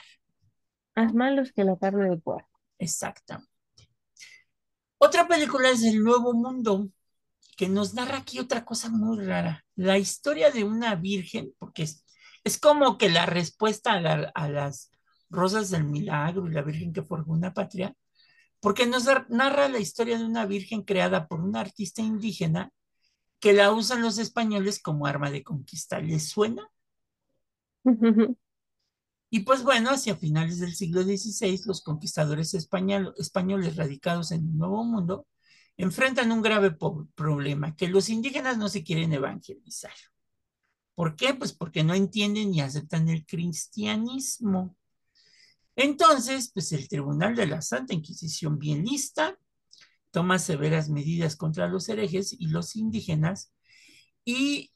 Más 0.96 1.16
malos 1.16 1.52
que 1.52 1.64
la 1.64 1.78
carne 1.78 2.12
de 2.12 2.18
puerco. 2.18 2.62
Exactamente. 2.78 3.50
Otra 5.00 5.28
película 5.28 5.72
es 5.72 5.82
El 5.82 6.04
Nuevo 6.04 6.32
Mundo, 6.36 6.92
que 7.56 7.70
nos 7.70 7.94
narra 7.94 8.18
aquí 8.18 8.40
otra 8.40 8.66
cosa 8.66 8.90
muy 8.90 9.24
rara. 9.26 9.66
La 9.76 9.98
historia 9.98 10.52
de 10.52 10.64
una 10.64 10.96
virgen, 10.96 11.54
porque 11.58 11.84
es, 11.84 12.06
es 12.44 12.60
como 12.60 12.98
que 12.98 13.10
la 13.10 13.26
respuesta 13.26 13.94
a, 13.94 14.02
la, 14.02 14.32
a, 14.36 14.50
las 14.50 14.92
rosas 15.30 15.70
del 15.70 15.86
milagro 15.86 16.48
y 16.48 16.52
la 16.54 16.62
virgen 16.62 16.94
que 16.94 17.04
forjó 17.04 17.32
una 17.32 17.54
patria, 17.54 17.96
porque 18.60 18.86
nos 18.88 19.06
narra 19.30 19.70
la 19.70 19.80
historia 19.80 20.18
de 20.18 20.26
una 20.26 20.46
virgen 20.46 20.84
creada 20.84 21.28
por 21.28 21.42
un 21.42 21.56
artista 21.56 22.02
indígena 22.02 22.72
que 23.40 23.54
la 23.54 23.72
usan 23.72 24.02
los 24.02 24.18
españoles 24.18 24.82
como 24.82 25.06
arma 25.06 25.30
de 25.30 25.44
conquista. 25.44 26.00
¿Les 26.00 26.30
suena? 26.30 26.68
Y 29.30 29.42
pues 29.42 29.64
bueno, 29.64 29.92
hacia 29.92 30.16
finales 30.16 30.60
del 30.60 30.74
siglo 30.74 31.04
XVI, 31.04 31.62
los 31.66 31.82
conquistadores 31.82 32.54
español, 32.54 33.14
españoles 33.18 33.76
radicados 33.76 34.32
en 34.32 34.42
el 34.42 34.58
Nuevo 34.58 34.84
Mundo 34.84 35.28
enfrentan 35.78 36.32
un 36.32 36.42
grave 36.42 36.72
problema, 37.16 37.76
que 37.76 37.88
los 37.88 38.10
indígenas 38.10 38.58
no 38.58 38.70
se 38.70 38.84
quieren 38.84 39.14
evangelizar. 39.14 39.94
¿Por 40.96 41.16
qué? 41.16 41.34
Pues 41.34 41.54
porque 41.54 41.84
no 41.84 41.94
entienden 41.94 42.52
ni 42.52 42.62
aceptan 42.62 43.10
el 43.10 43.26
cristianismo. 43.26 44.76
Entonces, 45.76 46.52
pues 46.54 46.72
el 46.72 46.88
Tribunal 46.88 47.36
de 47.36 47.48
la 47.48 47.62
Santa 47.62 47.94
Inquisición, 47.94 48.58
bien 48.58 48.86
lista, 48.86 49.38
toma 50.12 50.40
severas 50.40 50.90
medidas 50.90 51.36
contra 51.36 51.68
los 51.68 51.90
herejes 51.90 52.32
y 52.32 52.48
los 52.48 52.78
indígenas 52.78 53.52
y 54.24 54.72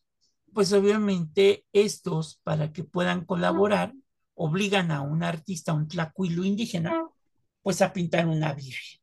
pues 0.54 0.74
obviamente 0.74 1.66
estos, 1.74 2.42
para 2.44 2.74
que 2.74 2.84
puedan 2.84 3.24
colaborar, 3.24 3.94
obligan 4.34 4.92
a 4.92 5.02
un 5.02 5.24
artista, 5.24 5.74
un 5.74 5.88
tlacuilo 5.88 6.44
indígena, 6.44 7.08
pues 7.62 7.82
a 7.82 7.94
pintar 7.94 8.28
una 8.28 8.54
virgen, 8.54 9.00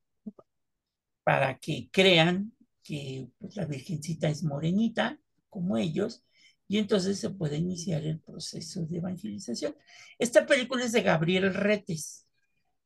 para 1.27 1.59
que 1.59 1.89
crean 1.91 2.53
que 2.85 3.29
pues, 3.39 3.57
la 3.57 3.65
virgencita 3.65 4.29
es 4.29 4.45
morenita, 4.45 5.19
como 5.51 5.77
ellos, 5.77 6.23
y 6.69 6.79
entonces 6.79 7.19
se 7.19 7.31
puede 7.31 7.57
iniciar 7.57 8.05
el 8.05 8.21
proceso 8.21 8.87
de 8.87 8.99
evangelización. 8.99 9.75
Esta 10.21 10.47
película 10.47 10.85
es 10.85 10.93
de 10.93 11.03
Gabriel 11.03 11.53
Retes. 11.53 12.29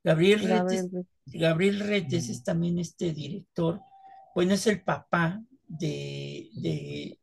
Gabriel 0.03 0.41
Retes, 0.41 0.88
Gabriel 1.26 1.80
Retes 1.80 2.30
es 2.30 2.43
también 2.43 2.78
este 2.78 3.12
director, 3.12 3.82
bueno, 4.34 4.55
es 4.55 4.66
el 4.66 4.82
papá 4.82 5.45
de, 5.68 6.49
de, 6.55 7.18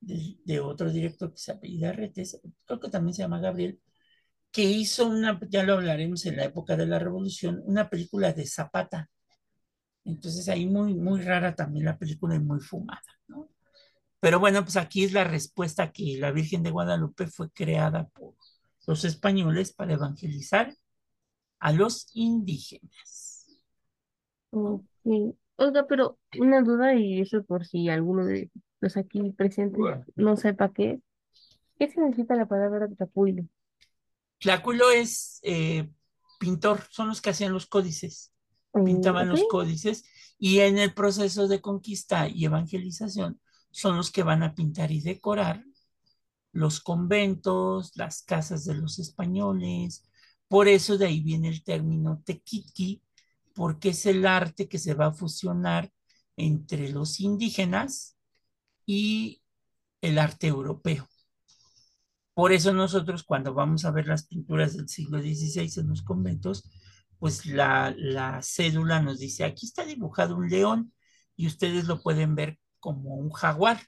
de, 0.00 0.36
de 0.44 0.60
otro 0.60 0.90
director 0.90 1.30
que 1.30 1.38
se 1.38 1.52
apellida 1.52 1.92
Retes, 1.92 2.40
creo 2.66 2.80
que 2.80 2.90
también 2.90 3.14
se 3.14 3.22
llama 3.22 3.38
Gabriel, 3.38 3.78
que 4.50 4.64
hizo 4.64 5.06
una, 5.06 5.38
ya 5.48 5.62
lo 5.62 5.74
hablaremos 5.74 6.26
en 6.26 6.38
la 6.38 6.44
época 6.46 6.76
de 6.76 6.86
la 6.86 6.98
Revolución, 6.98 7.62
una 7.64 7.88
película 7.88 8.32
de 8.32 8.46
Zapata. 8.46 9.08
Entonces 10.08 10.48
ahí 10.48 10.66
muy, 10.66 10.94
muy 10.94 11.20
rara 11.20 11.54
también 11.54 11.84
la 11.84 11.98
película 11.98 12.34
y 12.34 12.40
muy 12.40 12.60
fumada, 12.60 13.02
¿no? 13.26 13.50
Pero 14.20 14.40
bueno, 14.40 14.62
pues 14.62 14.76
aquí 14.76 15.04
es 15.04 15.12
la 15.12 15.24
respuesta 15.24 15.92
que 15.92 16.16
la 16.18 16.32
Virgen 16.32 16.62
de 16.62 16.70
Guadalupe 16.70 17.26
fue 17.26 17.50
creada 17.50 18.08
por 18.08 18.34
los 18.86 19.04
españoles 19.04 19.74
para 19.74 19.92
evangelizar 19.92 20.74
a 21.60 21.72
los 21.72 22.08
indígenas. 22.14 23.46
Ok. 24.50 24.84
Oiga, 25.56 25.86
pero 25.86 26.18
una 26.38 26.62
duda 26.62 26.94
y 26.94 27.20
eso 27.20 27.44
por 27.44 27.66
si 27.66 27.90
alguno 27.90 28.24
de 28.24 28.50
los 28.80 28.96
aquí 28.96 29.30
presentes 29.32 29.80
no 30.16 30.36
sepa 30.36 30.72
qué 30.72 30.92
es. 30.92 31.00
¿Qué 31.78 31.88
significa 31.90 32.34
la 32.34 32.46
palabra 32.46 32.88
trapuilo? 32.88 33.44
Tláculo 34.38 34.90
es 34.90 35.38
eh, 35.42 35.88
pintor, 36.40 36.80
son 36.90 37.08
los 37.08 37.20
que 37.20 37.30
hacían 37.30 37.52
los 37.52 37.66
códices, 37.66 38.32
Mm, 38.72 38.84
pintaban 38.84 39.28
los 39.28 39.44
códices 39.50 40.04
y 40.38 40.60
en 40.60 40.78
el 40.78 40.94
proceso 40.94 41.48
de 41.48 41.60
conquista 41.60 42.28
y 42.28 42.44
evangelización 42.44 43.40
son 43.70 43.96
los 43.96 44.10
que 44.10 44.22
van 44.22 44.42
a 44.42 44.54
pintar 44.54 44.92
y 44.92 45.00
decorar 45.00 45.64
los 46.52 46.80
conventos, 46.80 47.92
las 47.96 48.22
casas 48.22 48.64
de 48.64 48.74
los 48.74 48.98
españoles. 48.98 50.04
Por 50.48 50.68
eso 50.68 50.98
de 50.98 51.06
ahí 51.06 51.20
viene 51.20 51.48
el 51.48 51.62
término 51.62 52.22
tequitqui, 52.24 53.02
porque 53.54 53.90
es 53.90 54.06
el 54.06 54.26
arte 54.26 54.68
que 54.68 54.78
se 54.78 54.94
va 54.94 55.06
a 55.06 55.12
fusionar 55.12 55.92
entre 56.36 56.90
los 56.90 57.20
indígenas 57.20 58.16
y 58.86 59.42
el 60.00 60.18
arte 60.18 60.46
europeo. 60.46 61.08
Por 62.34 62.52
eso 62.52 62.72
nosotros 62.72 63.24
cuando 63.24 63.52
vamos 63.52 63.84
a 63.84 63.90
ver 63.90 64.06
las 64.06 64.26
pinturas 64.26 64.76
del 64.76 64.88
siglo 64.88 65.20
XVI 65.20 65.80
en 65.80 65.88
los 65.88 66.02
conventos, 66.02 66.70
pues 67.18 67.46
la, 67.46 67.94
la 67.96 68.42
cédula 68.42 69.00
nos 69.00 69.18
dice, 69.18 69.44
aquí 69.44 69.66
está 69.66 69.84
dibujado 69.84 70.36
un 70.36 70.48
león 70.48 70.92
y 71.36 71.46
ustedes 71.46 71.86
lo 71.86 72.02
pueden 72.02 72.34
ver 72.34 72.58
como 72.80 73.16
un 73.16 73.30
jaguar. 73.30 73.80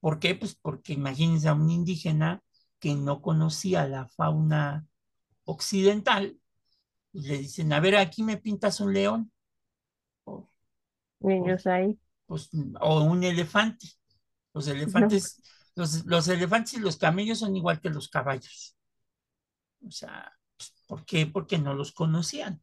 ¿Por 0.00 0.18
qué? 0.20 0.34
Pues 0.34 0.54
porque 0.54 0.92
imagínense 0.92 1.48
a 1.48 1.54
un 1.54 1.70
indígena 1.70 2.42
que 2.78 2.94
no 2.94 3.22
conocía 3.22 3.86
la 3.88 4.06
fauna 4.08 4.86
occidental, 5.44 6.38
pues 7.12 7.24
le 7.26 7.38
dicen, 7.38 7.72
a 7.72 7.80
ver, 7.80 7.96
aquí 7.96 8.22
me 8.22 8.36
pintas 8.36 8.80
un 8.80 8.92
león, 8.92 9.32
o, 10.24 10.48
Ellos 11.20 11.66
ahí. 11.66 11.98
pues, 12.26 12.50
o 12.80 13.02
un 13.02 13.24
elefante. 13.24 13.88
Los 14.54 14.68
elefantes, 14.68 15.40
los, 15.74 16.04
los 16.06 16.28
elefantes 16.28 16.74
y 16.74 16.80
los 16.80 16.96
camellos 16.96 17.38
son 17.38 17.56
igual 17.56 17.80
que 17.80 17.90
los 17.90 18.08
caballos. 18.08 18.76
O 19.86 19.90
sea, 19.90 20.37
¿por 20.88 21.04
qué? 21.04 21.26
Porque 21.26 21.58
no 21.58 21.74
los 21.74 21.92
conocían. 21.92 22.60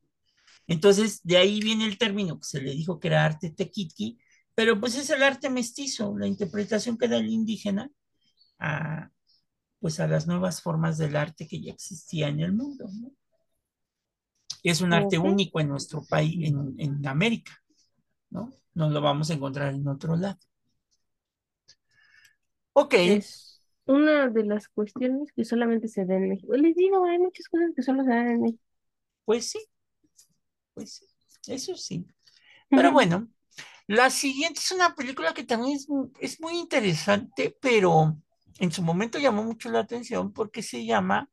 Entonces, 0.68 1.22
de 1.24 1.38
ahí 1.38 1.62
viene 1.62 1.86
el 1.86 1.98
término 1.98 2.40
que 2.40 2.48
se 2.48 2.62
le 2.62 2.72
dijo 2.72 3.00
que 3.00 3.08
era 3.08 3.24
arte 3.24 3.52
tequitqui, 3.52 4.20
pero 4.56 4.80
pues 4.80 4.96
es 4.96 5.10
el 5.12 5.24
arte 5.24 5.50
mestizo, 5.50 6.18
la 6.18 6.28
interpretación 6.28 6.98
que 6.98 7.08
da 7.08 7.18
el 7.18 7.30
indígena 7.30 7.90
a, 8.60 9.12
pues 9.80 10.00
a 10.00 10.08
las 10.08 10.28
nuevas 10.28 10.62
formas 10.62 10.98
del 10.98 11.16
arte 11.16 11.48
que 11.48 11.62
ya 11.62 11.72
existía 11.72 12.28
en 12.28 12.40
el 12.40 12.54
mundo. 12.54 12.90
¿no? 12.92 13.12
Es 14.64 14.82
un 14.82 14.94
arte 14.94 15.20
único 15.20 15.60
en 15.60 15.70
nuestro 15.70 16.04
país, 16.04 16.50
en, 16.50 16.76
en 16.80 17.08
América, 17.08 17.52
¿no? 18.32 18.52
No 18.74 18.90
lo 18.90 19.02
vamos 19.02 19.30
a 19.30 19.34
encontrar 19.34 19.74
en 19.74 19.88
otro 19.88 20.16
lado. 20.16 20.40
Ok, 22.74 22.96
una 23.86 24.30
de 24.30 24.44
las 24.44 24.68
cuestiones 24.70 25.32
que 25.34 25.46
solamente 25.46 25.88
se 25.88 26.06
da 26.06 26.16
en 26.16 26.30
México. 26.30 26.56
Les 26.56 26.76
digo, 26.76 27.06
hay 27.06 27.20
muchas 27.20 27.48
cosas 27.48 27.72
que 27.76 27.84
solo 27.84 28.04
se 28.04 28.10
dan 28.10 28.30
en 28.30 28.42
México. 28.42 28.64
pues 29.26 29.50
sí, 29.50 29.60
pues 30.74 30.94
sí, 30.96 31.06
eso 31.54 31.76
sí. 31.76 32.06
Pero 32.70 32.92
bueno, 32.92 33.30
la 33.88 34.10
siguiente 34.10 34.60
es 34.60 34.72
una 34.72 34.96
película 34.96 35.34
que 35.34 35.44
también 35.44 35.78
es, 35.78 35.88
es 36.20 36.42
muy 36.42 36.58
interesante, 36.58 37.56
pero 37.62 38.18
en 38.60 38.72
su 38.72 38.82
momento 38.82 39.20
llamó 39.20 39.44
mucho 39.44 39.70
la 39.70 39.80
atención 39.80 40.34
porque 40.34 40.62
se 40.62 40.86
llama 40.86 41.30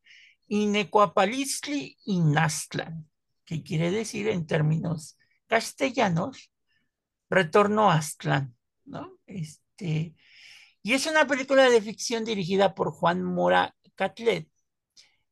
Inecuapalistli 0.48 1.96
Inastlan, 2.06 3.08
que 3.44 3.62
quiere 3.62 3.90
decir 3.90 4.28
en 4.28 4.46
términos 4.46 5.18
castellanos, 5.46 6.50
retorno 7.30 7.90
a 7.90 7.96
Aztlán, 7.96 8.56
¿no? 8.84 9.18
Este, 9.26 10.14
y 10.82 10.94
es 10.94 11.06
una 11.06 11.26
película 11.26 11.68
de 11.70 11.80
ficción 11.82 12.24
dirigida 12.24 12.74
por 12.74 12.92
Juan 12.92 13.22
Mora 13.22 13.74
Catlet, 13.94 14.48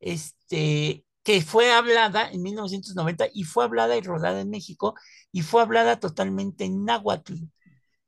este, 0.01 1.05
que 1.25 1.43
fue 1.43 1.73
hablada 1.73 2.31
en 2.31 2.43
1990 2.43 3.27
y 3.35 3.45
fue 3.45 3.65
hablada 3.65 3.97
y 3.97 4.03
rodada 4.03 4.41
en 4.41 4.51
México 4.51 4.95
y 5.33 5.43
fue 5.43 5.63
hablada 5.63 6.01
totalmente 6.01 6.65
en 6.65 6.85
náhuatl, 6.85 7.35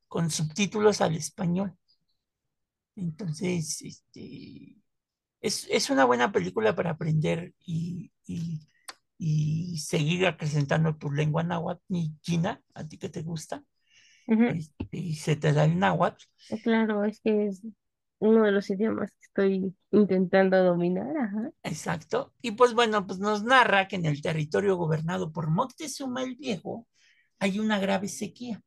con 0.08 0.30
subtítulos 0.30 1.00
al 1.00 1.16
español. 1.16 1.76
Entonces, 2.96 3.80
este, 3.82 4.76
es, 5.40 5.66
es 5.70 5.90
una 5.90 6.04
buena 6.06 6.32
película 6.32 6.74
para 6.76 6.90
aprender 6.92 7.54
y, 7.66 8.12
y, 8.26 8.68
y 9.18 9.78
seguir 9.78 10.26
acrecentando 10.26 10.96
tu 10.96 11.10
lengua 11.12 11.42
náhuatl 11.44 11.82
y 11.90 12.14
china, 12.22 12.62
a 12.74 12.86
ti 12.88 12.98
que 12.98 13.08
te 13.10 13.22
gusta, 13.22 13.64
Este, 14.28 14.86
y 14.92 15.14
se 15.16 15.36
te 15.36 15.52
da 15.52 15.64
el 15.64 15.78
náhuatl. 15.78 16.24
Claro, 16.62 17.04
es 17.04 17.20
que 17.20 17.46
es 17.46 17.62
uno 18.18 18.44
de 18.44 18.52
los 18.52 18.68
idiomas 18.70 19.10
que 19.12 19.24
estoy 19.26 19.74
intentando 19.90 20.62
dominar, 20.62 21.16
ajá. 21.16 21.50
Exacto. 21.64 22.32
Y 22.42 22.52
pues 22.52 22.74
bueno, 22.74 23.06
pues 23.06 23.18
nos 23.18 23.42
narra 23.44 23.88
que 23.88 23.96
en 23.96 24.06
el 24.06 24.20
territorio 24.20 24.76
gobernado 24.76 25.32
por 25.32 25.50
Moctezuma 25.50 26.22
el 26.22 26.36
Viejo 26.36 26.86
hay 27.38 27.58
una 27.58 27.78
grave 27.78 28.08
sequía, 28.08 28.62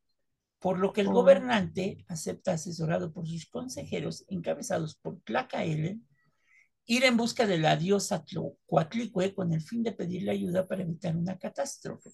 por 0.58 0.78
lo 0.78 0.92
que 0.92 1.02
el 1.02 1.08
Oh. 1.08 1.12
gobernante 1.12 2.04
acepta, 2.08 2.52
asesorado 2.52 3.12
por 3.12 3.26
sus 3.26 3.46
consejeros, 3.46 4.24
encabezados 4.28 4.96
por 4.96 5.20
Tlacaelen, 5.22 6.06
ir 6.86 7.04
en 7.04 7.16
busca 7.16 7.46
de 7.46 7.58
la 7.58 7.76
diosa 7.76 8.24
Coatlicue 8.66 9.34
con 9.34 9.52
el 9.52 9.60
fin 9.62 9.82
de 9.82 9.92
pedirle 9.92 10.32
ayuda 10.32 10.66
para 10.66 10.82
evitar 10.82 11.16
una 11.16 11.38
catástrofe. 11.38 12.10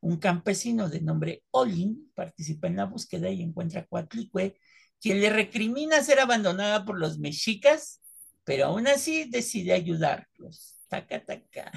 Un 0.00 0.18
campesino 0.18 0.88
de 0.88 1.00
nombre 1.00 1.42
Olin 1.50 2.10
participa 2.14 2.68
en 2.68 2.76
la 2.76 2.84
búsqueda 2.86 3.30
y 3.30 3.42
encuentra 3.42 3.80
a 3.82 3.86
Coatlicue, 3.86 4.56
quien 5.00 5.20
le 5.20 5.30
recrimina 5.30 6.02
ser 6.02 6.20
abandonada 6.20 6.84
por 6.84 6.98
los 6.98 7.18
mexicas, 7.18 8.00
pero 8.44 8.66
aún 8.66 8.86
así 8.88 9.28
decide 9.30 9.72
ayudarlos. 9.72 10.76
Taca, 10.88 11.24
taca. 11.24 11.72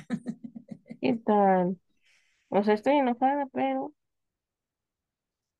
¿Qué 1.01 1.13
tal? 1.25 1.77
O 2.49 2.63
sea, 2.63 2.73
estoy 2.75 2.95
enojada, 2.97 3.47
pero 3.53 3.93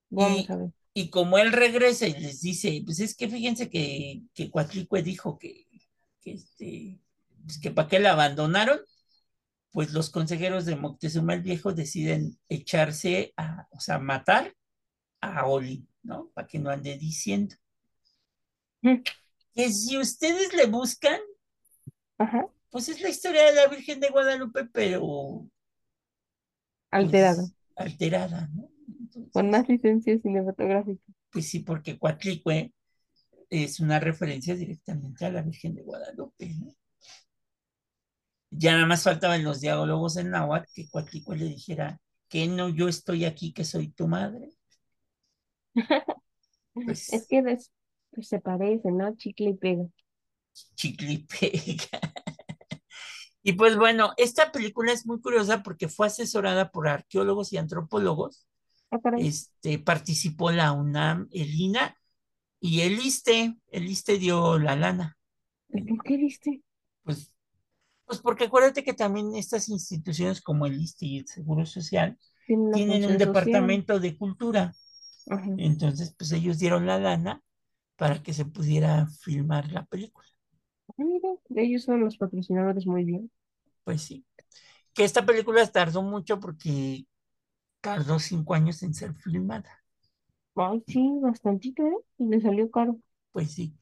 vamos 0.09 0.43
Y, 0.43 0.49
a 0.49 0.55
ver. 0.57 0.71
y 0.93 1.09
como 1.09 1.37
él 1.37 1.51
regresa 1.53 2.07
y 2.07 2.13
les 2.19 2.41
dice, 2.41 2.81
pues 2.85 2.99
es 2.99 3.15
que 3.15 3.29
fíjense 3.29 3.69
que, 3.69 4.23
que 4.33 4.51
Coatlicue 4.51 5.01
dijo 5.03 5.37
que, 5.39 5.65
que, 6.21 6.33
este, 6.33 6.99
pues 7.45 7.59
que 7.59 7.71
para 7.71 7.87
qué 7.87 7.99
la 7.99 8.11
abandonaron, 8.13 8.79
pues 9.71 9.93
los 9.93 10.09
consejeros 10.09 10.65
de 10.65 10.75
Moctezuma 10.75 11.33
el 11.33 11.41
Viejo 11.43 11.73
deciden 11.73 12.37
echarse 12.49 13.33
a, 13.37 13.67
o 13.71 13.79
sea, 13.79 13.99
matar 13.99 14.53
a 15.21 15.45
Oli, 15.47 15.87
¿no? 16.03 16.29
Para 16.33 16.47
que 16.47 16.59
no 16.59 16.69
ande 16.69 16.97
diciendo. 16.97 17.55
Que 19.53 19.71
si 19.71 19.97
ustedes 19.97 20.53
le 20.53 20.65
buscan, 20.65 21.19
Ajá, 22.17 22.47
pues 22.69 22.89
es 22.89 23.01
la 23.01 23.09
historia 23.09 23.45
de 23.45 23.53
la 23.55 23.67
Virgen 23.67 23.99
de 23.99 24.09
Guadalupe, 24.09 24.65
pero 24.65 25.47
pues, 26.97 27.25
alterado. 27.25 27.51
alterada, 27.75 28.47
¿no? 28.53 28.69
Entonces, 28.99 29.33
Con 29.33 29.49
más 29.49 29.67
licencia 29.67 30.17
cinematográfica. 30.19 31.03
pues 31.31 31.47
sí, 31.49 31.59
porque 31.59 31.97
Coatlicue 31.97 32.73
es 33.49 33.79
una 33.79 33.99
referencia 33.99 34.55
directamente 34.55 35.25
a 35.25 35.31
la 35.31 35.41
Virgen 35.41 35.75
de 35.75 35.83
Guadalupe, 35.83 36.49
¿no? 36.55 36.75
Ya 38.51 38.73
nada 38.73 38.85
más 38.85 39.03
faltaba 39.03 39.35
en 39.35 39.43
los 39.43 39.61
diálogos 39.61 40.17
en 40.17 40.29
náhuatl 40.31 40.67
que 40.73 40.89
Coatlicue 40.89 41.37
le 41.37 41.45
dijera 41.45 41.99
que 42.29 42.47
no, 42.47 42.69
yo 42.69 42.87
estoy 42.87 43.25
aquí, 43.25 43.53
que 43.53 43.65
soy 43.65 43.89
tu 43.89 44.07
madre. 44.07 44.49
Pues 46.73 47.11
Es 47.11 47.27
que 47.27 47.41
des- 47.41 47.71
pues 48.11 48.27
se 48.27 48.39
parecen, 48.39 48.97
¿no? 48.97 49.15
Chicle 49.15 49.49
y 49.51 49.53
pega. 49.55 49.85
chicle 50.75 51.11
y 51.13 51.17
pega. 51.19 51.99
Y 53.43 53.53
pues 53.53 53.75
bueno, 53.75 54.13
esta 54.17 54.51
película 54.51 54.91
es 54.93 55.07
muy 55.07 55.19
curiosa 55.19 55.63
porque 55.63 55.87
fue 55.87 56.07
asesorada 56.07 56.69
por 56.71 56.87
arqueólogos 56.87 57.51
y 57.53 57.57
antropólogos. 57.57 58.45
Ah. 58.91 58.99
Este, 59.17 59.79
participó 59.79 60.51
la 60.51 60.71
UNAM, 60.73 61.27
el 61.31 61.53
INA 61.59 61.97
y 62.59 62.81
el 62.81 62.99
ISTE. 62.99 63.57
El 63.71 63.87
ISTE 63.89 64.19
dio 64.19 64.59
la 64.59 64.75
lana. 64.75 65.17
¿Y 65.69 65.81
¿Por 65.83 66.03
qué 66.03 66.17
viste? 66.17 66.49
Pues, 66.51 66.70
pues 68.11 68.21
porque 68.21 68.45
acuérdate 68.45 68.83
que 68.83 68.93
también 68.93 69.35
estas 69.35 69.69
instituciones 69.69 70.41
como 70.41 70.65
el 70.65 70.81
ISTE 70.81 71.05
y 71.05 71.17
el 71.19 71.27
Seguro 71.27 71.65
Social 71.65 72.17
tienen 72.71 73.05
un 73.05 73.17
social. 73.17 73.17
departamento 73.17 73.99
de 74.01 74.17
cultura. 74.17 74.73
Ajá. 75.29 75.51
Entonces, 75.57 76.15
pues 76.17 76.31
ellos 76.33 76.59
dieron 76.59 76.85
la 76.87 76.99
lana 76.99 77.43
para 77.97 78.23
que 78.23 78.33
se 78.33 78.45
pudiera 78.45 79.07
filmar 79.21 79.71
la 79.71 79.85
película. 79.85 80.27
Ah, 80.89 80.93
Mira, 81.03 81.29
ellos 81.57 81.83
son 81.83 81.99
los 82.01 82.15
patrocinadores 82.17 82.85
muy 82.87 83.03
bien. 83.03 83.29
Pues 83.83 84.01
sí. 84.03 84.25
Que 84.93 85.03
esta 85.05 85.25
película 85.25 85.65
tardó 85.67 86.01
mucho 86.03 86.39
porque 86.39 87.07
tardó 87.81 88.19
cinco 88.19 88.55
años 88.55 88.83
en 88.83 88.93
ser 88.95 89.15
filmada. 89.15 89.83
Ay, 90.55 90.81
sí, 90.87 91.19
bastantito, 91.21 91.85
¿eh? 91.85 91.97
Y 92.17 92.25
le 92.29 92.39
salió 92.41 92.71
caro. 92.71 92.97
Pues 93.31 93.53
sí. 93.53 93.75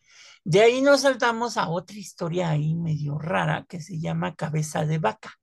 De 0.43 0.61
ahí 0.61 0.81
nos 0.81 1.01
saltamos 1.01 1.57
a 1.57 1.69
otra 1.69 1.97
historia 1.97 2.49
ahí 2.49 2.75
medio 2.75 3.17
rara 3.17 3.65
que 3.67 3.81
se 3.81 3.99
llama 3.99 4.35
Cabeza 4.35 4.85
de 4.85 4.97
Vaca. 4.97 5.39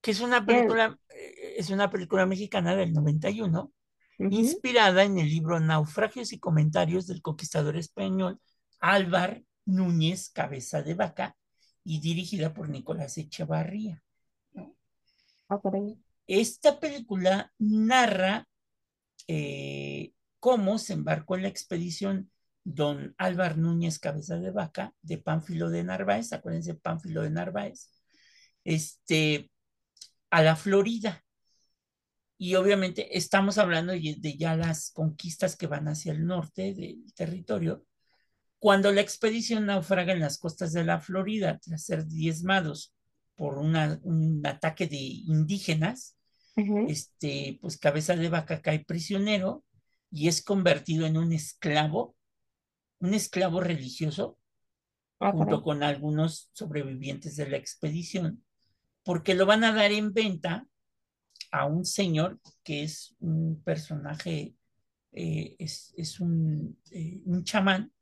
que 0.00 0.10
es 0.10 0.20
una 0.20 0.44
película, 0.44 0.98
eh, 1.10 1.54
es 1.56 1.70
una 1.70 1.90
película 1.90 2.26
mexicana 2.26 2.76
del 2.76 2.92
91, 2.92 3.72
inspirada 4.18 5.02
en 5.04 5.18
el 5.18 5.28
libro 5.28 5.58
Naufragios 5.60 6.32
y 6.32 6.38
Comentarios 6.38 7.06
del 7.06 7.22
conquistador 7.22 7.76
español 7.76 8.38
Álvar 8.80 9.42
Núñez 9.64 10.30
Cabeza 10.30 10.82
de 10.82 10.94
Vaca 10.94 11.36
y 11.84 12.00
dirigida 12.00 12.52
por 12.52 12.68
Nicolás 12.68 13.16
Echevarría. 13.18 14.02
Ah, 15.48 15.60
Esta 16.26 16.78
película 16.80 17.52
narra 17.58 18.46
eh, 19.26 20.12
cómo 20.38 20.78
se 20.78 20.92
embarcó 20.92 21.36
en 21.36 21.42
la 21.42 21.48
expedición 21.48 22.30
don 22.64 23.14
Álvar 23.18 23.58
Núñez 23.58 23.98
Cabeza 23.98 24.38
de 24.38 24.50
Vaca 24.50 24.92
de 25.02 25.18
Pánfilo 25.18 25.70
de 25.70 25.84
Narváez, 25.84 26.32
acuérdense 26.32 26.74
Pánfilo 26.74 27.22
de 27.22 27.30
Narváez, 27.30 27.90
este, 28.64 29.50
a 30.30 30.42
la 30.42 30.56
Florida. 30.56 31.22
Y 32.36 32.56
obviamente 32.56 33.16
estamos 33.16 33.58
hablando 33.58 33.92
de 33.92 34.36
ya 34.36 34.56
las 34.56 34.90
conquistas 34.90 35.56
que 35.56 35.68
van 35.68 35.86
hacia 35.88 36.12
el 36.12 36.26
norte 36.26 36.74
del 36.74 37.12
territorio, 37.14 37.84
cuando 38.58 38.90
la 38.92 39.02
expedición 39.02 39.66
naufraga 39.66 40.12
en 40.14 40.20
las 40.20 40.38
costas 40.38 40.72
de 40.72 40.84
la 40.84 40.98
Florida 40.98 41.58
tras 41.62 41.84
ser 41.84 42.06
diezmados 42.06 42.94
por 43.36 43.58
un 43.58 44.42
ataque 44.46 44.86
de 44.86 44.96
indígenas, 44.96 46.16
este, 46.88 47.58
pues 47.60 47.76
cabeza 47.76 48.16
de 48.16 48.28
vaca 48.28 48.62
cae 48.62 48.84
prisionero 48.84 49.64
y 50.10 50.28
es 50.28 50.42
convertido 50.42 51.04
en 51.04 51.16
un 51.16 51.32
esclavo, 51.32 52.13
un 53.04 53.14
esclavo 53.14 53.60
religioso, 53.60 54.38
ah, 55.20 55.32
junto 55.32 55.62
con 55.62 55.82
algunos 55.82 56.50
sobrevivientes 56.54 57.36
de 57.36 57.48
la 57.48 57.56
expedición, 57.58 58.44
porque 59.02 59.34
lo 59.34 59.46
van 59.46 59.62
a 59.64 59.74
dar 59.74 59.92
en 59.92 60.12
venta 60.12 60.66
a 61.50 61.66
un 61.66 61.84
señor 61.84 62.40
que 62.62 62.82
es 62.82 63.14
un 63.20 63.62
personaje, 63.62 64.54
eh, 65.12 65.54
es, 65.58 66.18
un, 66.18 66.80
eh, 66.90 67.20
un 67.26 67.44
chamán, 67.44 67.92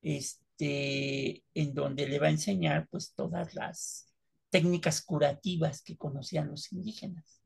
este, 0.00 1.44
en 1.52 1.74
donde 1.74 2.08
le 2.08 2.18
va 2.18 2.28
a 2.28 2.30
enseñar 2.30 2.88
pues 2.88 3.12
todas 3.14 3.54
las 3.54 4.12
técnicas 4.48 5.02
curativas 5.02 5.82
que 5.82 5.96
conocían 5.96 6.48
los 6.48 6.72
indígenas. 6.72 7.42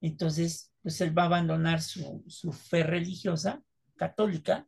Entonces, 0.00 0.72
pues 0.82 1.00
él 1.00 1.16
va 1.16 1.24
a 1.24 1.26
abandonar 1.26 1.82
su, 1.82 2.24
fe 2.52 2.84
religiosa 2.84 3.62
católica 3.96 4.66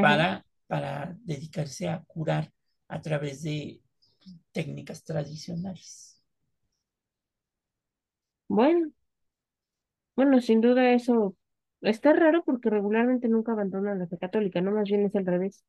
para, 0.00 0.44
para 0.66 1.16
dedicarse 1.20 1.88
a 1.88 2.02
curar 2.06 2.52
a 2.88 3.00
través 3.00 3.42
de 3.42 3.80
técnicas 4.52 5.04
tradicionales. 5.04 6.22
Bueno, 8.48 8.92
bueno, 10.16 10.40
sin 10.40 10.60
duda 10.60 10.92
eso 10.92 11.36
está 11.82 12.12
raro 12.12 12.42
porque 12.44 12.70
regularmente 12.70 13.28
nunca 13.28 13.52
abandonan 13.52 13.98
la 13.98 14.06
fe 14.06 14.18
católica, 14.18 14.60
¿no? 14.60 14.72
Más 14.72 14.88
bien 14.88 15.04
es 15.04 15.14
al 15.14 15.26
revés. 15.26 15.64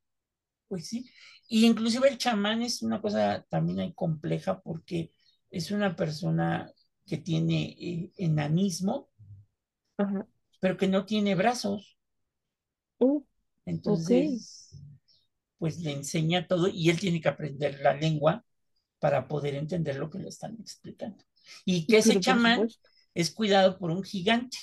Pues 0.68 0.86
sí, 0.88 1.10
y 1.48 1.66
inclusive 1.66 2.08
el 2.08 2.18
chamán 2.18 2.62
es 2.62 2.82
una 2.82 3.00
cosa 3.00 3.44
también 3.48 3.80
ahí 3.80 3.92
compleja 3.94 4.60
porque 4.60 5.12
es 5.50 5.70
una 5.70 5.96
persona 5.96 6.70
que 7.06 7.16
tiene 7.16 7.74
eh, 7.80 8.12
enanismo, 8.16 9.08
pero 10.60 10.76
que 10.76 10.88
no 10.88 11.04
tiene 11.04 11.34
brazos. 11.34 11.98
Uh, 13.00 13.20
Entonces, 13.68 14.74
pues 15.58 15.78
le 15.80 15.92
enseña 15.92 16.46
todo 16.46 16.68
y 16.68 16.90
él 16.90 16.98
tiene 16.98 17.20
que 17.20 17.28
aprender 17.28 17.80
la 17.80 17.94
lengua 17.94 18.44
para 18.98 19.28
poder 19.28 19.54
entender 19.54 19.96
lo 19.96 20.10
que 20.10 20.18
le 20.18 20.28
están 20.28 20.56
explicando. 20.60 21.22
Y 21.64 21.86
que 21.86 21.98
ese 21.98 22.20
chamán 22.20 22.68
es 23.14 23.30
cuidado 23.30 23.78
por 23.78 23.90
un 23.90 24.02
gigante, 24.02 24.58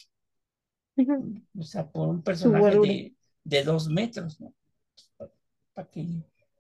o 1.58 1.64
sea, 1.64 1.90
por 1.90 2.10
un 2.10 2.22
personaje 2.24 2.80
de, 2.80 3.16
de 3.44 3.64
dos 3.64 3.88
metros, 3.90 4.40
¿no? 4.40 4.54
para 5.74 5.90
que, 5.90 6.08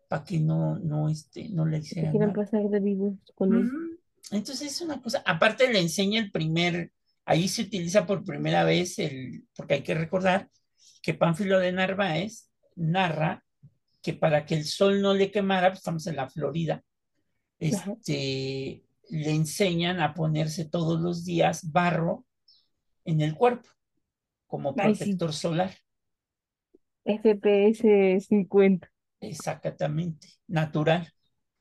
para 0.07 0.23
que 0.23 0.39
no, 0.39 0.77
no, 0.79 1.09
este, 1.09 1.49
no 1.49 1.65
le 1.65 1.79
hicieran. 1.79 2.11
quieran 2.11 2.33
pasar 2.33 2.69
de 2.69 2.79
vivos 2.79 3.13
con 3.33 3.55
él. 3.55 3.69
Entonces 4.31 4.73
es 4.73 4.81
una 4.81 5.01
cosa, 5.01 5.23
aparte 5.25 5.71
le 5.71 5.79
enseña 5.79 6.19
el 6.19 6.31
primer, 6.31 6.91
ahí 7.25 7.47
se 7.47 7.63
utiliza 7.63 8.05
por 8.05 8.23
primera 8.23 8.63
vez 8.63 8.99
el, 8.99 9.45
porque 9.55 9.75
hay 9.75 9.83
que 9.83 9.95
recordar 9.95 10.49
que 11.05 11.13
Pánfilo 11.13 11.59
de 11.59 11.71
Narváez 11.71 12.49
narra 12.75 13.45
que 14.01 14.13
para 14.13 14.43
que 14.43 14.55
el 14.55 14.65
sol 14.65 15.03
no 15.03 15.13
le 15.13 15.29
quemara, 15.29 15.69
pues 15.69 15.79
estamos 15.79 16.07
en 16.07 16.15
la 16.15 16.27
Florida, 16.27 16.83
este, 17.59 18.83
le 19.09 19.31
enseñan 19.31 19.99
a 19.99 20.15
ponerse 20.15 20.65
todos 20.65 20.99
los 20.99 21.23
días 21.23 21.71
barro 21.71 22.25
en 23.03 23.21
el 23.21 23.35
cuerpo 23.35 23.69
como 24.47 24.73
protector 24.73 25.31
solar. 25.31 25.75
FPS 27.03 28.25
50. 28.27 28.91
Exactamente, 29.19 30.27
natural. 30.47 31.07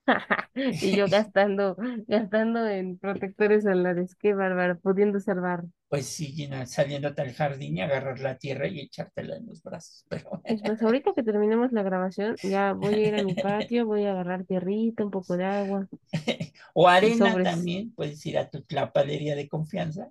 y 0.55 0.97
yo 0.97 1.07
gastando, 1.09 1.77
gastando 2.07 2.67
en 2.67 2.99
protectores 2.99 3.65
solares, 3.65 4.15
qué 4.17 4.35
bárbaro, 4.35 4.79
pudiendo 4.79 5.21
salvar. 5.21 5.65
Pues 5.89 6.07
sí, 6.07 6.49
saliéndote 6.67 7.23
al 7.23 7.33
jardín 7.33 7.77
y 7.77 7.81
agarrar 7.81 8.19
la 8.21 8.37
tierra 8.37 8.67
y 8.67 8.81
echártela 8.81 9.37
en 9.37 9.47
los 9.47 9.63
brazos. 9.63 10.05
Pero... 10.09 10.43
Pues 10.65 10.83
ahorita 10.83 11.13
que 11.15 11.23
terminemos 11.23 11.73
la 11.73 11.83
grabación, 11.83 12.37
ya 12.43 12.73
voy 12.73 12.95
a 12.95 13.09
ir 13.09 13.15
a 13.15 13.23
mi 13.23 13.35
patio, 13.35 13.87
voy 13.87 14.05
a 14.05 14.13
agarrar 14.13 14.45
tierrita, 14.45 15.05
un 15.05 15.11
poco 15.11 15.37
de 15.37 15.45
agua. 15.45 15.89
o 16.75 16.89
arena 16.89 17.43
también, 17.43 17.93
puedes 17.93 18.25
ir 18.27 18.39
a 18.39 18.49
tu 18.49 18.65
clapalería 18.65 19.37
de 19.37 19.49
confianza. 19.49 20.11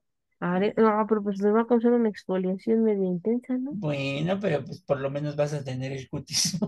No, 0.76 1.06
pero 1.08 1.24
pues 1.24 1.42
me 1.42 1.52
va 1.52 1.62
a 1.62 1.68
causar 1.68 1.94
una 1.94 2.10
exfoliación 2.10 2.84
medio 2.84 3.06
intensa, 3.06 3.58
¿no? 3.58 3.72
Bueno, 3.76 4.40
pero 4.42 4.66
pues 4.66 4.82
por 4.82 5.00
lo 5.00 5.10
menos 5.10 5.38
vas 5.38 5.54
a 5.54 5.64
tener 5.64 5.94
el 5.94 6.10
cutis 6.10 6.60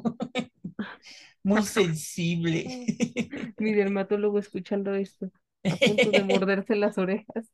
muy 1.44 1.62
sensible. 1.64 2.66
Mi 3.58 3.74
dermatólogo 3.74 4.40
escuchando 4.40 4.94
esto, 4.96 5.32
a 5.64 5.76
punto 5.76 6.12
de 6.12 6.24
morderse 6.24 6.76
las 6.76 6.98
orejas. 6.98 7.52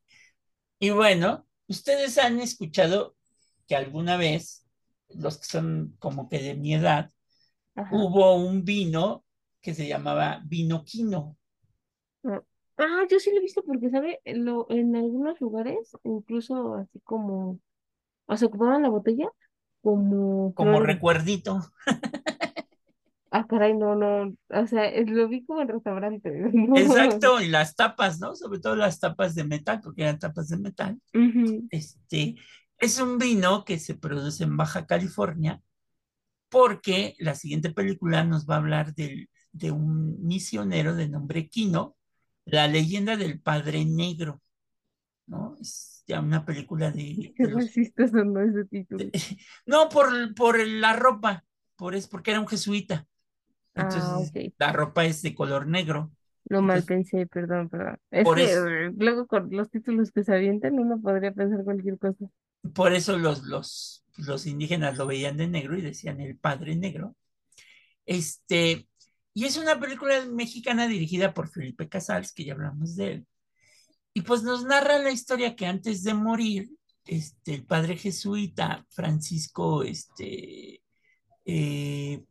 Y 0.78 0.90
bueno, 0.90 1.46
ustedes 1.68 2.18
han 2.18 2.40
escuchado 2.40 3.16
que 3.68 3.76
alguna 3.76 4.16
vez, 4.16 4.66
los 5.08 5.38
que 5.38 5.44
son 5.44 5.96
como 5.98 6.28
que 6.28 6.40
de 6.40 6.54
mi 6.54 6.74
edad, 6.74 7.10
hubo 7.90 8.34
un 8.36 8.64
vino 8.64 9.24
que 9.60 9.74
se 9.74 9.86
llamaba 9.86 10.42
vino 10.44 10.84
quino. 10.84 11.36
Ah, 12.24 13.06
yo 13.08 13.20
sí 13.20 13.30
lo 13.30 13.38
he 13.38 13.40
visto 13.40 13.62
porque, 13.62 13.90
¿sabe? 13.90 14.20
Lo, 14.24 14.66
en 14.70 14.96
algunos 14.96 15.40
lugares, 15.40 15.96
incluso 16.02 16.74
así 16.74 17.00
como, 17.04 17.60
o 18.26 18.36
sea, 18.36 18.48
ocupaban 18.48 18.82
la 18.82 18.88
botella 18.88 19.28
como... 19.82 20.52
Como 20.54 20.80
recuerdito. 20.80 21.60
Ah, 23.34 23.46
caray, 23.46 23.74
no, 23.74 23.94
no, 23.94 24.34
o 24.50 24.66
sea, 24.66 24.90
lo 25.06 25.26
vi 25.26 25.42
como 25.44 25.62
en 25.62 25.68
restaurante. 25.68 26.28
Exacto, 26.76 27.40
y 27.40 27.48
las 27.48 27.74
tapas, 27.74 28.20
¿no? 28.20 28.36
Sobre 28.36 28.60
todo 28.60 28.76
las 28.76 29.00
tapas 29.00 29.34
de 29.34 29.44
metal, 29.44 29.80
porque 29.82 30.02
eran 30.02 30.18
tapas 30.18 30.48
de 30.48 30.58
metal. 30.58 31.00
Este, 31.70 32.34
es 32.78 33.00
un 33.00 33.16
vino 33.16 33.64
que 33.64 33.78
se 33.78 33.94
produce 33.94 34.44
en 34.44 34.56
Baja 34.56 34.86
California, 34.86 35.62
porque 36.50 37.14
la 37.18 37.34
siguiente 37.34 37.70
película 37.70 38.22
nos 38.22 38.46
va 38.46 38.56
a 38.56 38.58
hablar 38.58 38.94
de 38.94 39.70
un 39.70 40.22
misionero 40.22 40.94
de 40.94 41.08
nombre 41.08 41.48
Quino, 41.48 41.96
la 42.44 42.68
leyenda 42.68 43.16
del 43.16 43.40
Padre 43.40 43.84
Negro, 43.86 44.42
¿no? 45.26 45.56
Es 45.60 46.04
ya 46.06 46.20
una 46.20 46.44
película 46.44 46.90
de... 46.90 47.32
¿Qué 47.36 47.46
racistas 47.46 48.12
no 48.12 48.42
ese 48.42 48.64
título? 48.66 49.06
no, 49.66 49.88
por, 49.88 50.34
por 50.34 50.66
la 50.66 50.94
ropa, 50.94 51.44
por, 51.76 51.94
es 51.94 52.08
porque 52.08 52.32
era 52.32 52.40
un 52.40 52.48
jesuita. 52.48 53.06
Ah, 53.74 53.88
Entonces, 53.90 54.52
la 54.58 54.72
ropa 54.72 55.04
es 55.04 55.22
de 55.22 55.34
color 55.34 55.66
negro. 55.66 56.10
No 56.48 56.60
mal 56.60 56.82
pensé, 56.82 57.26
perdón, 57.26 57.68
perdón. 57.68 57.98
Es 58.10 58.28
que 58.28 58.92
luego 58.96 59.26
con 59.26 59.48
los 59.50 59.70
títulos 59.70 60.10
que 60.12 60.24
se 60.24 60.34
avientan 60.34 60.78
uno 60.78 61.00
podría 61.00 61.32
pensar 61.32 61.64
cualquier 61.64 61.98
cosa. 61.98 62.26
Por 62.74 62.92
eso 62.92 63.16
los, 63.18 63.44
los, 63.44 64.04
los 64.18 64.46
indígenas 64.46 64.98
lo 64.98 65.06
veían 65.06 65.36
de 65.36 65.48
negro 65.48 65.76
y 65.76 65.82
decían 65.82 66.20
el 66.20 66.36
padre 66.36 66.76
negro. 66.76 67.16
Este, 68.04 68.88
y 69.34 69.44
es 69.44 69.56
una 69.56 69.78
película 69.80 70.26
mexicana 70.26 70.88
dirigida 70.88 71.32
por 71.32 71.48
Felipe 71.48 71.88
Casals, 71.88 72.32
que 72.32 72.44
ya 72.44 72.52
hablamos 72.54 72.96
de 72.96 73.12
él. 73.12 73.26
Y 74.14 74.22
pues 74.22 74.42
nos 74.42 74.64
narra 74.64 74.98
la 74.98 75.10
historia 75.10 75.56
que 75.56 75.66
antes 75.66 76.02
de 76.02 76.14
morir, 76.14 76.70
este, 77.06 77.54
el 77.54 77.64
padre 77.64 77.96
jesuita 77.96 78.84
Francisco, 78.90 79.82
este, 79.82 80.82
eh, 81.44 82.22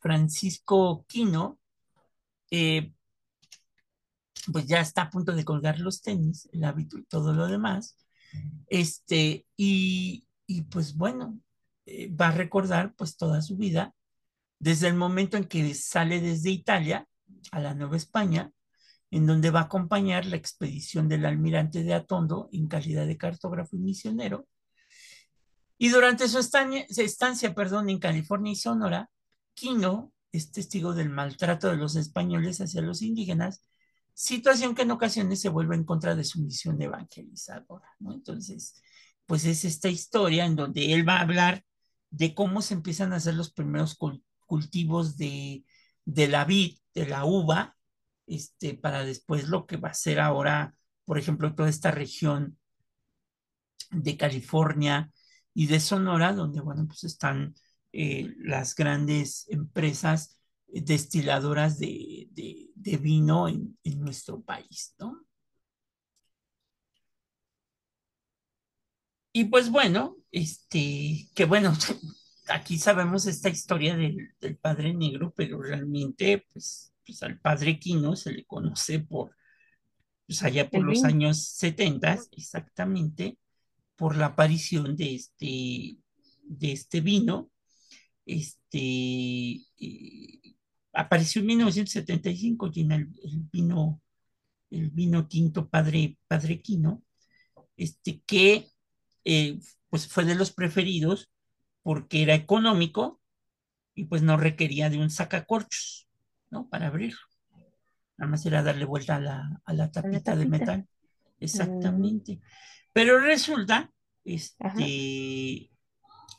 Francisco 0.00 1.04
Quino, 1.08 1.58
eh, 2.50 2.92
pues 4.52 4.66
ya 4.66 4.80
está 4.80 5.02
a 5.02 5.10
punto 5.10 5.32
de 5.32 5.44
colgar 5.44 5.78
los 5.78 6.02
tenis, 6.02 6.48
el 6.52 6.64
hábito 6.64 6.98
y 6.98 7.04
todo 7.04 7.32
lo 7.32 7.46
demás. 7.46 7.96
Este, 8.68 9.46
y, 9.56 10.26
pues 10.70 10.96
bueno, 10.96 11.38
eh, 11.86 12.12
va 12.14 12.28
a 12.28 12.32
recordar 12.32 12.94
pues 12.94 13.16
toda 13.16 13.42
su 13.42 13.56
vida, 13.56 13.94
desde 14.58 14.88
el 14.88 14.94
momento 14.94 15.36
en 15.36 15.44
que 15.44 15.74
sale 15.74 16.20
desde 16.20 16.50
Italia 16.50 17.08
a 17.50 17.60
la 17.60 17.74
Nueva 17.74 17.96
España 17.96 18.52
en 19.12 19.26
donde 19.26 19.50
va 19.50 19.60
a 19.60 19.64
acompañar 19.64 20.24
la 20.24 20.36
expedición 20.36 21.06
del 21.06 21.26
almirante 21.26 21.84
de 21.84 21.92
Atondo 21.92 22.48
en 22.50 22.66
calidad 22.66 23.06
de 23.06 23.18
cartógrafo 23.18 23.76
y 23.76 23.80
misionero. 23.80 24.48
Y 25.76 25.90
durante 25.90 26.28
su 26.28 26.38
estancia, 26.38 26.86
estancia 26.88 27.54
perdón, 27.54 27.90
en 27.90 27.98
California 27.98 28.52
y 28.52 28.56
Sonora, 28.56 29.10
Quino 29.54 30.12
es 30.32 30.50
testigo 30.50 30.94
del 30.94 31.10
maltrato 31.10 31.68
de 31.68 31.76
los 31.76 31.96
españoles 31.96 32.60
hacia 32.60 32.82
los 32.82 33.02
indígenas, 33.02 33.62
situación 34.14 34.74
que 34.74 34.82
en 34.82 34.90
ocasiones 34.90 35.40
se 35.40 35.48
vuelve 35.48 35.76
en 35.76 35.84
contra 35.84 36.14
de 36.14 36.24
su 36.24 36.40
misión 36.42 36.80
evangelizadora. 36.80 37.88
¿no? 37.98 38.14
Entonces, 38.14 38.82
pues 39.26 39.44
es 39.44 39.64
esta 39.64 39.88
historia 39.88 40.46
en 40.46 40.56
donde 40.56 40.92
él 40.92 41.08
va 41.08 41.16
a 41.16 41.22
hablar 41.22 41.64
de 42.10 42.34
cómo 42.34 42.62
se 42.62 42.74
empiezan 42.74 43.12
a 43.12 43.16
hacer 43.16 43.34
los 43.34 43.52
primeros 43.52 43.96
cultivos 44.46 45.16
de, 45.16 45.64
de 46.04 46.28
la 46.28 46.44
vid, 46.44 46.78
de 46.94 47.06
la 47.06 47.24
uva, 47.24 47.76
este, 48.26 48.74
para 48.74 49.04
después 49.04 49.48
lo 49.48 49.66
que 49.66 49.76
va 49.76 49.90
a 49.90 49.94
ser 49.94 50.20
ahora, 50.20 50.74
por 51.04 51.18
ejemplo, 51.18 51.54
toda 51.54 51.68
esta 51.68 51.90
región 51.90 52.58
de 53.90 54.16
California 54.16 55.10
y 55.54 55.66
de 55.66 55.80
Sonora, 55.80 56.32
donde, 56.32 56.60
bueno, 56.60 56.86
pues 56.86 57.04
están 57.04 57.54
eh, 57.92 58.34
las 58.38 58.74
grandes 58.74 59.46
empresas 59.48 60.38
destiladoras 60.66 61.78
de, 61.78 62.28
de, 62.30 62.70
de 62.74 62.96
vino 62.96 63.48
en, 63.48 63.78
en, 63.84 64.00
nuestro 64.00 64.40
país, 64.40 64.94
¿no? 64.98 65.26
Y 69.32 69.44
pues 69.44 69.70
bueno, 69.70 70.16
este, 70.30 71.28
que 71.34 71.44
bueno, 71.44 71.72
aquí 72.48 72.78
sabemos 72.78 73.26
esta 73.26 73.48
historia 73.48 73.96
del, 73.96 74.34
del 74.40 74.56
padre 74.56 74.94
negro, 74.94 75.32
pero 75.36 75.60
realmente, 75.60 76.46
pues, 76.52 76.92
pues, 77.04 77.22
al 77.22 77.38
padre 77.38 77.78
Quino 77.78 78.16
se 78.16 78.32
le 78.32 78.44
conoce 78.44 79.00
por, 79.00 79.34
pues 80.26 80.42
allá 80.42 80.68
por 80.68 80.82
los 80.84 81.04
años 81.04 81.44
70, 81.44 82.18
exactamente, 82.32 83.38
por 83.96 84.16
la 84.16 84.26
aparición 84.26 84.96
de 84.96 85.14
este, 85.14 85.98
de 86.42 86.72
este 86.72 87.00
vino. 87.00 87.50
Este 88.24 88.78
eh, 89.78 90.54
apareció 90.92 91.40
en 91.40 91.46
1975 91.46 92.70
y 92.74 92.80
en 92.82 92.92
el, 92.92 93.00
el, 93.22 93.48
vino, 93.52 94.00
el 94.70 94.90
vino 94.90 95.26
tinto 95.26 95.68
padre, 95.68 96.18
padre 96.28 96.60
Quino, 96.60 97.02
este, 97.76 98.22
que 98.26 98.68
eh, 99.24 99.60
pues 99.88 100.06
fue 100.06 100.24
de 100.24 100.34
los 100.34 100.52
preferidos 100.52 101.30
porque 101.82 102.22
era 102.22 102.34
económico 102.34 103.20
y 103.94 104.04
pues 104.04 104.22
no 104.22 104.36
requería 104.36 104.88
de 104.88 104.98
un 104.98 105.10
sacacorchos. 105.10 106.08
¿no? 106.52 106.68
Para 106.68 106.88
abrirlo. 106.88 107.18
Nada 108.18 108.30
más 108.30 108.46
era 108.46 108.62
darle 108.62 108.84
vuelta 108.84 109.16
a 109.16 109.20
la, 109.20 109.60
a 109.64 109.72
la, 109.72 109.90
tapita, 109.90 110.08
¿A 110.08 110.12
la 110.12 110.22
tapita, 110.22 110.36
de 110.36 110.46
metal. 110.46 110.88
Exactamente. 111.40 112.36
Mm. 112.36 112.40
Pero 112.92 113.18
resulta, 113.18 113.90
este, 114.22 115.70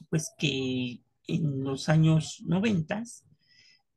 pues 0.10 0.32
que 0.38 1.03
en 1.28 1.64
los 1.64 1.90
años 1.90 2.44
noventas, 2.46 3.26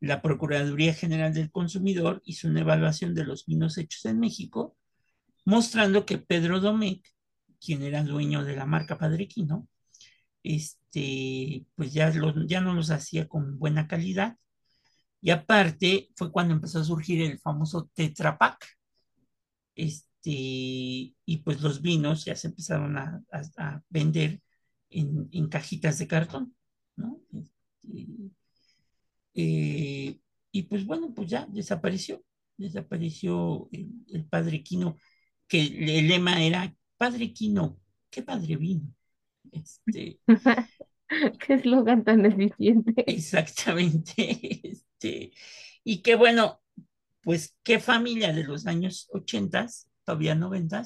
la 0.01 0.23
Procuraduría 0.23 0.95
General 0.95 1.33
del 1.33 1.51
Consumidor 1.51 2.23
hizo 2.25 2.49
una 2.49 2.61
evaluación 2.61 3.15
de 3.15 3.25
los 3.25 3.47
vinos 3.47 3.79
hechos 3.79 4.05
en 4.05 4.21
México, 4.21 4.77
mostrando 5.45 6.05
que 6.07 6.19
Pedro 6.19 6.61
Domecq, 6.61 7.07
quien 7.61 7.83
era 7.83 8.05
dueño 8.05 8.45
de 8.45 8.57
la 8.57 8.67
marca 8.67 8.99
Padrequino, 8.99 9.69
este, 10.43 11.67
pues 11.75 11.93
ya, 11.93 12.11
lo, 12.11 12.47
ya 12.47 12.61
no 12.61 12.75
los 12.75 12.91
hacía 12.91 13.29
con 13.29 13.59
buena 13.59 13.89
calidad 13.89 14.37
y 15.21 15.31
aparte 15.31 16.11
fue 16.15 16.31
cuando 16.31 16.55
empezó 16.55 16.81
a 16.81 16.85
surgir 16.85 17.23
el 17.23 17.39
famoso 17.39 17.91
Tetra 17.95 18.39
Pak. 18.39 18.65
Este, 19.75 20.05
y 20.25 21.43
pues 21.45 21.61
los 21.61 21.83
vinos 21.83 22.25
ya 22.25 22.37
se 22.37 22.49
empezaron 22.49 22.97
a 22.97 23.83
vender 23.89 24.41
en, 24.91 25.29
en, 25.33 25.49
cajitas 25.49 25.99
de 25.99 26.07
cartón, 26.07 26.55
¿no? 26.97 27.21
Este, 27.33 28.07
eh, 29.35 30.19
y 30.53 30.63
pues 30.65 30.85
bueno, 30.87 31.13
pues 31.15 31.29
ya 31.29 31.47
desapareció, 31.47 32.23
desapareció 32.57 33.69
el, 33.73 33.91
el 34.09 34.25
padre 34.27 34.63
Quino, 34.63 34.97
que 35.49 35.63
el 35.63 36.09
lema 36.09 36.43
era, 36.43 36.75
padre 36.97 37.33
Quino, 37.33 37.79
¿qué 38.11 38.23
padre 38.23 38.57
vino? 38.57 38.93
Este, 39.53 40.21
Qué 41.41 41.55
eslogan 41.55 42.05
tan 42.05 42.27
eficiente. 42.27 43.05
Exactamente. 43.07 44.15
Este, 44.97 45.33
y 45.85 46.03
qué 46.03 46.15
bueno, 46.17 46.63
pues 47.23 47.57
qué 47.63 47.81
familia 47.81 48.33
de 48.33 48.45
los 48.45 48.67
años 48.67 49.09
80, 49.13 49.67
todavía 50.05 50.35
90, 50.35 50.85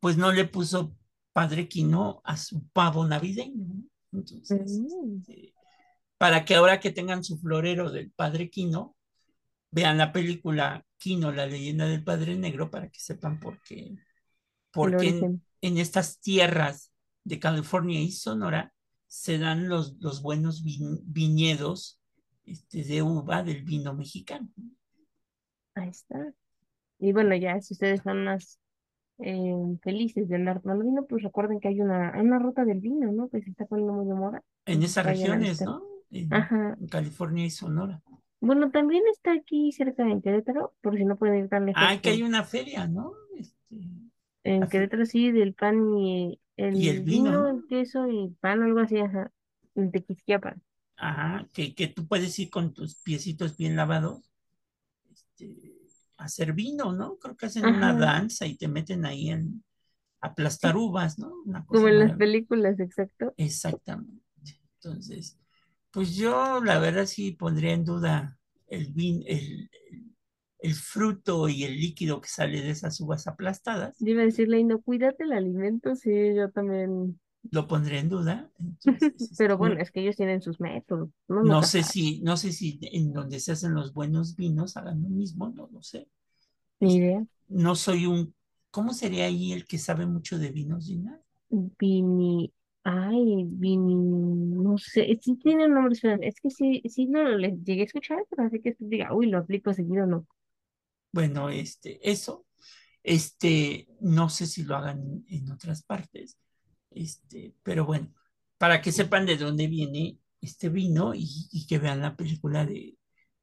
pues 0.00 0.16
no 0.16 0.32
le 0.32 0.44
puso 0.46 0.96
Padre 1.32 1.68
Quino 1.68 2.20
a 2.24 2.36
su 2.36 2.66
pavo 2.70 3.06
navideño. 3.06 3.84
Entonces, 4.14 4.80
mm. 4.80 5.18
este, 5.18 5.54
para 6.18 6.44
que 6.44 6.54
ahora 6.54 6.80
que 6.80 6.90
tengan 6.90 7.24
su 7.24 7.38
florero 7.38 7.90
del 7.90 8.10
Padre 8.10 8.50
Quino, 8.50 8.96
vean 9.70 9.98
la 9.98 10.12
película 10.12 10.84
Quino, 10.96 11.32
la 11.32 11.46
leyenda 11.46 11.86
del 11.86 12.04
Padre 12.04 12.36
Negro, 12.36 12.70
para 12.70 12.88
que 12.88 13.00
sepan 13.00 13.40
por 13.40 13.60
qué, 13.62 13.96
porque 14.70 15.08
en, 15.08 15.42
en, 15.60 15.78
estas 15.78 16.20
tierras 16.20 16.92
de 17.24 17.38
California 17.38 18.00
y 18.00 18.10
Sonora 18.12 18.72
se 19.06 19.38
dan 19.38 19.68
los, 19.68 19.96
los 20.00 20.22
buenos 20.22 20.64
viñedos 20.64 22.00
este, 22.46 22.84
de 22.84 23.02
uva 23.02 23.42
del 23.42 23.62
vino 23.62 23.94
mexicano. 23.94 24.48
Ahí 25.74 25.88
está. 25.88 26.32
Y 26.98 27.12
bueno, 27.12 27.34
ya 27.34 27.60
si 27.60 27.74
ustedes 27.74 28.00
están 28.00 28.24
más 28.24 28.58
eh, 29.18 29.54
felices 29.82 30.28
de 30.28 30.36
andar 30.36 30.60
tomando 30.60 30.84
vino, 30.84 31.06
pues 31.06 31.22
recuerden 31.22 31.60
que 31.60 31.68
hay 31.68 31.80
una, 31.80 32.12
una 32.20 32.38
ruta 32.38 32.64
del 32.64 32.80
vino, 32.80 33.12
¿no? 33.12 33.28
Que 33.28 33.42
se 33.42 33.50
está 33.50 33.66
poniendo 33.66 33.92
muy 33.92 34.06
de 34.06 34.14
moda. 34.14 34.42
En 34.66 34.82
esas 34.82 35.06
regiones, 35.06 35.60
¿no? 35.62 35.82
En, 36.10 36.32
Ajá. 36.32 36.76
en 36.80 36.88
California 36.88 37.44
y 37.44 37.50
Sonora. 37.50 38.02
Bueno, 38.40 38.70
también 38.70 39.02
está 39.10 39.32
aquí 39.32 39.72
cerca 39.72 40.04
de 40.04 40.20
Querétaro, 40.20 40.74
por 40.82 40.96
si 40.96 41.04
no 41.04 41.16
pueden 41.16 41.44
ir 41.44 41.48
tan 41.48 41.66
lejos. 41.66 41.82
Ah, 41.84 41.98
que 42.00 42.10
hay 42.10 42.22
una 42.22 42.44
feria, 42.44 42.86
¿no? 42.86 43.12
Este, 43.38 43.54
en 44.44 44.68
Querétaro 44.68 45.06
sí, 45.06 45.32
del 45.32 45.54
pan 45.54 45.96
y 45.96 46.40
el, 46.56 46.76
y 46.76 46.88
el 46.88 47.00
vino, 47.02 47.24
vino 47.24 47.48
el 47.48 47.66
queso 47.66 48.06
y 48.08 48.28
pan, 48.40 48.62
algo 48.62 48.80
así, 48.80 48.98
ajá, 48.98 49.30
en 49.74 49.90
Tequisquiapan. 49.90 50.60
Ajá, 50.96 51.48
que, 51.52 51.74
que 51.74 51.88
tú 51.88 52.06
puedes 52.06 52.38
ir 52.38 52.50
con 52.50 52.72
tus 52.72 52.96
piecitos 52.96 53.56
bien 53.56 53.76
lavados 53.76 54.20
este, 55.10 55.73
hacer 56.16 56.52
vino, 56.52 56.92
¿no? 56.92 57.16
Creo 57.18 57.36
que 57.36 57.46
hacen 57.46 57.64
Ajá. 57.64 57.76
una 57.76 57.94
danza 57.94 58.46
y 58.46 58.56
te 58.56 58.68
meten 58.68 59.04
ahí 59.04 59.30
en 59.30 59.64
aplastar 60.20 60.76
uvas, 60.76 61.18
¿no? 61.18 61.32
Una 61.44 61.64
cosa 61.64 61.80
Como 61.80 61.88
en 61.88 61.98
las 61.98 62.16
películas, 62.16 62.80
exacto. 62.80 63.34
Exactamente. 63.36 64.22
Entonces, 64.76 65.38
pues 65.90 66.16
yo 66.16 66.62
la 66.62 66.78
verdad 66.78 67.06
sí 67.06 67.32
pondría 67.32 67.72
en 67.72 67.84
duda 67.84 68.38
el, 68.66 68.92
vin, 68.92 69.22
el, 69.26 69.70
el, 70.58 70.74
fruto 70.74 71.48
y 71.48 71.64
el 71.64 71.78
líquido 71.78 72.20
que 72.20 72.28
sale 72.28 72.62
de 72.62 72.70
esas 72.70 73.00
uvas 73.00 73.26
aplastadas. 73.26 73.96
Yo 73.98 74.12
iba 74.12 74.22
a 74.22 74.26
decirle, 74.26 74.62
no, 74.64 74.80
cuídate 74.80 75.24
el 75.24 75.32
alimento, 75.32 75.94
sí, 75.94 76.34
yo 76.34 76.50
también 76.50 77.20
lo 77.50 77.66
pondré 77.66 77.98
en 77.98 78.08
duda. 78.08 78.50
Entonces, 78.58 79.34
Pero 79.38 79.58
bueno, 79.58 79.80
es 79.80 79.90
que 79.90 80.00
ellos 80.00 80.16
tienen 80.16 80.42
sus 80.42 80.60
métodos. 80.60 81.10
No, 81.28 81.42
no 81.42 81.62
sé 81.62 81.82
si, 81.82 82.20
no 82.22 82.36
sé 82.36 82.52
si 82.52 82.78
en 82.82 83.12
donde 83.12 83.40
se 83.40 83.52
hacen 83.52 83.74
los 83.74 83.92
buenos 83.92 84.36
vinos 84.36 84.76
hagan 84.76 85.02
lo 85.02 85.08
mismo, 85.08 85.50
no 85.50 85.68
lo 85.72 85.82
sé. 85.82 86.08
Ni 86.80 86.96
idea. 86.96 87.24
No 87.48 87.74
soy 87.74 88.06
un, 88.06 88.34
¿cómo 88.70 88.92
sería 88.92 89.26
ahí 89.26 89.52
el 89.52 89.66
que 89.66 89.78
sabe 89.78 90.06
mucho 90.06 90.38
de 90.38 90.50
vinos, 90.50 90.86
Gina? 90.86 91.20
Vini, 91.50 92.52
ay, 92.82 93.44
Vini, 93.46 93.94
no 93.94 94.76
sé, 94.78 95.18
sí 95.22 95.36
tiene 95.36 95.66
un 95.66 95.74
nombre, 95.74 95.98
es 96.22 96.40
que 96.40 96.50
sí, 96.50 96.82
sí 96.88 97.06
no 97.06 97.22
lo 97.22 97.38
llegué 97.38 97.82
a 97.82 97.84
escuchar, 97.84 98.24
pero 98.28 98.48
así 98.48 98.60
que 98.60 98.76
diga, 98.78 99.14
uy, 99.14 99.26
lo 99.26 99.38
aplico 99.38 99.72
seguido 99.72 100.06
no. 100.06 100.26
Bueno, 101.12 101.48
este, 101.48 102.10
eso, 102.10 102.46
este, 103.02 103.86
no 104.00 104.28
sé 104.28 104.46
si 104.46 104.64
lo 104.64 104.76
hagan 104.76 105.24
en 105.28 105.50
otras 105.52 105.84
partes, 105.84 106.38
este, 106.94 107.54
pero 107.62 107.84
bueno, 107.84 108.12
para 108.58 108.80
que 108.80 108.92
sepan 108.92 109.26
de 109.26 109.36
dónde 109.36 109.66
viene 109.66 110.18
este 110.40 110.68
vino 110.68 111.14
y, 111.14 111.48
y 111.52 111.66
que 111.66 111.78
vean 111.78 112.00
la 112.00 112.16
película 112.16 112.64
de, 112.66 112.96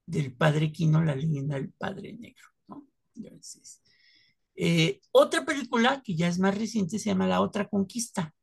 del 0.05 0.33
Padre 0.33 0.71
Quino, 0.71 1.03
la 1.03 1.15
leyenda 1.15 1.55
del 1.55 1.71
Padre 1.71 2.13
Negro, 2.13 2.45
¿no? 2.67 2.87
Entonces, 3.15 3.81
eh, 4.55 5.01
otra 5.11 5.45
película 5.45 6.01
que 6.03 6.15
ya 6.15 6.27
es 6.27 6.39
más 6.39 6.57
reciente 6.57 6.99
se 6.99 7.09
llama 7.09 7.27
La 7.27 7.41
Otra 7.41 7.67
Conquista. 7.67 8.33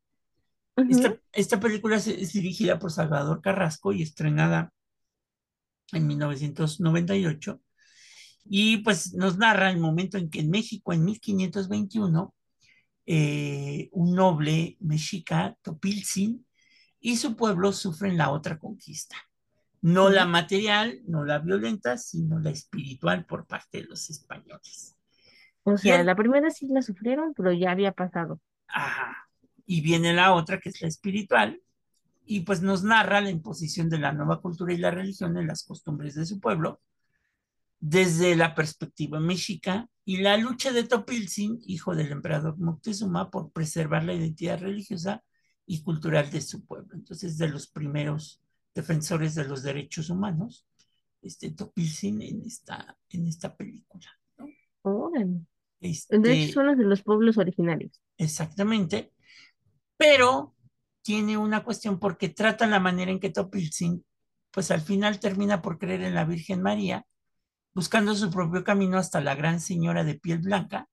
Uh 0.77 0.83
-huh. 0.83 0.91
esta, 0.91 1.21
esta, 1.33 1.61
película 1.61 1.97
es, 1.97 2.07
es 2.07 2.33
dirigida 2.33 2.79
por 2.79 2.93
Salvador 2.93 3.41
Carrasco 3.43 3.93
y 3.93 4.03
estrenada 4.03 4.73
en 5.93 6.07
1998 6.07 7.61
y 8.49 8.79
pues 8.79 9.15
nos 9.15 9.37
narra 9.37 9.71
el 9.71 9.79
momento 9.79 10.19
en 10.19 10.31
que 10.31 10.41
en 10.41 10.51
México 10.51 10.93
en 10.93 11.05
1521 11.05 12.35
eh, 13.11 13.89
un 13.93 14.15
noble 14.15 14.77
mexica, 14.81 15.57
Topilzin, 15.63 16.47
y 17.01 17.17
su 17.17 17.37
pueblo 17.37 17.73
sufren 17.73 18.19
la 18.19 18.31
otra 18.31 18.59
conquista. 18.59 19.17
No 19.81 20.11
la 20.11 20.27
material, 20.27 21.01
no 21.07 21.25
la 21.25 21.39
violenta, 21.39 21.97
sino 21.97 22.39
la 22.39 22.51
espiritual 22.51 23.25
por 23.25 23.47
parte 23.47 23.79
de 23.79 23.85
los 23.85 24.11
españoles. 24.11 24.95
O 25.63 25.79
sea, 25.79 26.01
el- 26.01 26.07
la 26.07 26.17
primera 26.17 26.51
sí 26.51 26.69
la 26.69 26.83
sufrieron, 26.83 27.33
pero 27.35 27.51
ya 27.53 27.71
había 27.71 27.93
pasado. 27.93 28.41
Ajá. 28.67 29.31
Y 29.65 29.81
viene 29.81 30.13
la 30.13 30.35
otra, 30.35 30.61
que 30.61 30.69
es 30.69 30.83
la 30.83 30.89
espiritual, 30.89 31.63
y 32.27 32.41
pues 32.41 32.61
nos 32.61 32.85
narra 32.85 33.23
la 33.23 33.31
imposición 33.31 33.89
de 33.89 33.99
la 34.01 34.13
nueva 34.13 34.43
cultura 34.43 34.75
y 34.75 34.77
la 34.77 34.91
religión 34.91 35.39
en 35.39 35.47
las 35.47 35.65
costumbres 35.65 36.15
de 36.15 36.27
su 36.27 36.41
pueblo, 36.41 36.83
desde 37.81 38.37
la 38.37 38.55
perspectiva 38.55 39.19
mexica, 39.19 39.89
y 40.09 40.17
la 40.17 40.39
lucha 40.39 40.73
de 40.73 40.85
Topilzin, 40.85 41.61
hijo 41.67 41.95
del 41.95 42.11
emperador 42.11 42.57
Moctezuma, 42.57 43.31
por 43.31 43.53
preservar 43.53 44.05
la 44.05 44.15
identidad 44.15 44.59
religiosa 44.59 45.23
y 45.67 45.83
cultural 45.83 46.31
de 46.31 46.41
su 46.41 46.65
pueblo. 46.65 46.95
Entonces, 46.95 47.37
de 47.37 47.47
los 47.47 47.69
primeros 47.69 48.41
defensores 48.75 49.35
de 49.35 49.45
los 49.45 49.63
derechos 49.63 50.09
humanos, 50.09 50.67
este 51.21 51.51
Topilzin 51.51 52.23
en 52.23 52.41
esta, 52.41 52.97
en 53.11 53.29
esta 53.29 53.55
película. 53.55 54.07
¿no? 54.39 54.47
Órale. 54.81 55.43
Este, 55.79 56.19
De 56.19 56.43
hecho, 56.43 56.55
son 56.55 56.69
los 56.69 56.79
de 56.79 56.85
los 56.85 57.03
pueblos 57.03 57.37
originarios. 57.37 58.01
Exactamente, 58.17 59.13
pero 59.99 60.55
tiene 61.03 61.37
una 61.37 61.63
cuestión 61.63 61.99
porque 61.99 62.31
trata 62.31 62.67
la 62.67 62.81
manera 62.81 63.11
en 63.11 63.21
que 63.21 63.29
Topilzin, 63.29 64.03
pues 64.53 64.71
al 64.71 64.81
final 64.81 65.21
termina 65.21 65.61
por 65.61 65.79
creer 65.79 66.01
en 66.01 66.15
la 66.15 66.25
Virgen 66.25 66.63
María, 66.63 67.05
buscando 67.79 68.17
su 68.17 68.29
propio 68.29 68.65
camino 68.65 68.99
hasta 68.99 69.21
la 69.21 69.37
gran 69.37 69.61
señora 69.61 70.03
de 70.03 70.17
piel 70.17 70.41
blanca. 70.41 70.89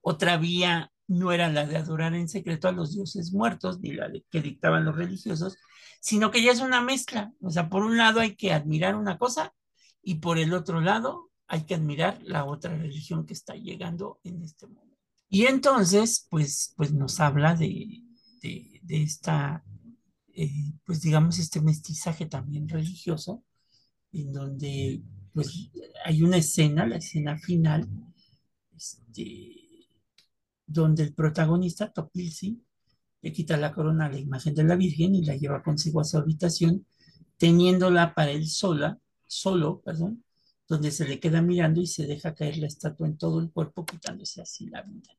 Otra 0.00 0.38
vía 0.38 0.90
no 1.06 1.30
era 1.30 1.50
la 1.50 1.66
de 1.66 1.76
adorar 1.76 2.14
en 2.14 2.26
secreto 2.26 2.68
a 2.68 2.72
los 2.72 2.94
dioses 2.94 3.34
muertos, 3.34 3.80
ni 3.80 3.92
la 3.92 4.10
que 4.30 4.40
dictaban 4.40 4.86
los 4.86 4.96
religiosos, 4.96 5.58
sino 6.00 6.30
que 6.30 6.42
ya 6.42 6.52
es 6.52 6.62
una 6.62 6.80
mezcla. 6.80 7.30
O 7.42 7.50
sea, 7.50 7.68
por 7.68 7.82
un 7.84 7.98
lado 7.98 8.20
hay 8.20 8.34
que 8.34 8.54
admirar 8.54 8.94
una 8.94 9.18
cosa 9.18 9.52
y 10.02 10.20
por 10.20 10.38
el 10.38 10.54
otro 10.54 10.80
lado 10.80 11.30
hay 11.48 11.64
que 11.66 11.74
admirar 11.74 12.18
la 12.22 12.46
otra 12.46 12.78
religión 12.78 13.26
que 13.26 13.34
está 13.34 13.54
llegando 13.54 14.18
en 14.24 14.40
este 14.40 14.66
momento. 14.66 14.96
Y 15.28 15.44
entonces, 15.44 16.28
pues, 16.30 16.72
pues 16.78 16.94
nos 16.94 17.20
habla 17.20 17.56
de, 17.56 18.00
de, 18.40 18.80
de 18.82 19.02
esta, 19.02 19.62
eh, 20.32 20.72
pues 20.86 21.02
digamos, 21.02 21.38
este 21.38 21.60
mestizaje 21.60 22.24
también 22.24 22.70
religioso, 22.70 23.44
en 24.12 24.32
donde 24.32 25.02
pues 25.32 25.70
hay 26.04 26.22
una 26.22 26.36
escena, 26.36 26.86
la 26.86 26.96
escena 26.96 27.38
final, 27.38 27.88
este, 28.76 29.88
donde 30.66 31.02
el 31.04 31.14
protagonista, 31.14 31.92
Topilsi, 31.92 32.62
le 33.22 33.32
quita 33.32 33.56
la 33.56 33.72
corona 33.72 34.06
a 34.06 34.10
la 34.10 34.18
imagen 34.18 34.54
de 34.54 34.64
la 34.64 34.76
Virgen 34.76 35.14
y 35.14 35.24
la 35.24 35.36
lleva 35.36 35.62
consigo 35.62 36.00
a 36.00 36.04
su 36.04 36.18
habitación, 36.18 36.86
teniéndola 37.38 38.14
para 38.14 38.32
él 38.32 38.46
sola, 38.48 38.98
solo, 39.26 39.80
perdón, 39.80 40.24
donde 40.68 40.90
se 40.90 41.06
le 41.06 41.20
queda 41.20 41.42
mirando 41.42 41.80
y 41.80 41.86
se 41.86 42.06
deja 42.06 42.34
caer 42.34 42.58
la 42.58 42.66
estatua 42.66 43.06
en 43.06 43.16
todo 43.16 43.40
el 43.40 43.50
cuerpo, 43.50 43.84
quitándose 43.86 44.42
así 44.42 44.66
la 44.66 44.82
vida. 44.82 45.10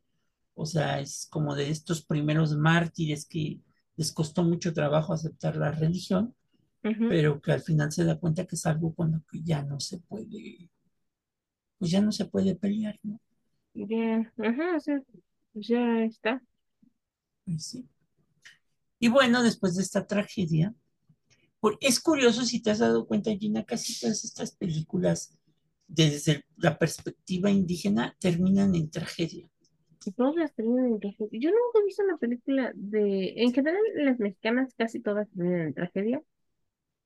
O 0.56 0.66
sea, 0.66 1.00
es 1.00 1.28
como 1.30 1.56
de 1.56 1.70
estos 1.70 2.04
primeros 2.06 2.56
mártires 2.56 3.26
que 3.26 3.60
les 3.96 4.12
costó 4.12 4.44
mucho 4.44 4.74
trabajo 4.74 5.14
aceptar 5.14 5.56
la 5.56 5.72
religión, 5.72 6.36
Pero 7.08 7.42
que 7.42 7.52
al 7.54 7.62
final 7.62 7.92
se 7.92 8.06
da 8.06 8.20
cuenta 8.20 8.46
que 8.46 8.56
es 8.56 8.66
algo 8.66 8.94
con 8.94 9.12
lo 9.14 9.22
que 9.30 9.42
ya 9.44 9.64
no 9.64 9.80
se 9.80 10.00
puede, 10.00 10.70
pues 11.78 11.92
ya 11.92 12.02
no 12.02 12.12
se 12.12 12.26
puede 12.26 12.56
pelear, 12.56 13.00
¿no? 13.04 13.20
Ya, 13.76 14.32
ajá, 14.40 14.78
o 14.78 14.80
sea, 14.80 15.02
pues 15.54 15.68
ya 15.68 16.04
está. 16.06 16.42
Pues 17.46 17.66
sí. 17.68 17.88
Y 19.00 19.08
bueno, 19.10 19.44
después 19.44 19.76
de 19.76 19.84
esta 19.84 20.08
tragedia, 20.08 20.74
por- 21.62 21.78
es 21.82 22.00
curioso 22.02 22.46
si 22.46 22.62
te 22.62 22.72
has 22.72 22.80
dado 22.80 23.08
cuenta, 23.08 23.32
Gina, 23.38 23.66
casi 23.66 24.00
todas 24.00 24.24
estas 24.26 24.52
películas 24.56 25.38
desde 25.88 26.46
la 26.58 26.78
perspectiva 26.80 27.52
indígena 27.52 28.16
terminan 28.20 28.76
en 28.76 28.92
tragedia. 28.92 29.50
Todas 30.18 30.54
terminan 30.54 30.88
en 30.88 31.00
tragedia. 31.00 31.40
Yo 31.40 31.50
nunca 31.50 31.80
he 31.80 31.86
visto 31.86 32.04
una 32.04 32.18
película 32.18 32.72
de, 32.76 33.34
en 33.38 33.54
general, 33.54 33.82
las 33.96 34.20
mexicanas 34.20 34.74
casi 34.78 35.00
todas 35.00 35.30
terminan 35.30 35.68
en 35.68 35.74
tragedia, 35.74 36.22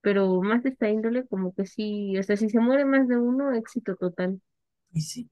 pero 0.02 0.42
más 0.42 0.64
de 0.64 0.70
esta 0.70 0.90
índole, 0.90 1.28
como 1.28 1.54
que 1.54 1.66
sí, 1.66 2.18
o 2.18 2.24
sea, 2.24 2.38
si 2.38 2.50
se 2.50 2.60
muere 2.60 2.86
más 2.86 3.08
de 3.08 3.18
uno, 3.18 3.54
éxito 3.54 3.96
total. 3.96 4.42
Y 4.94 5.02
sí. 5.02 5.30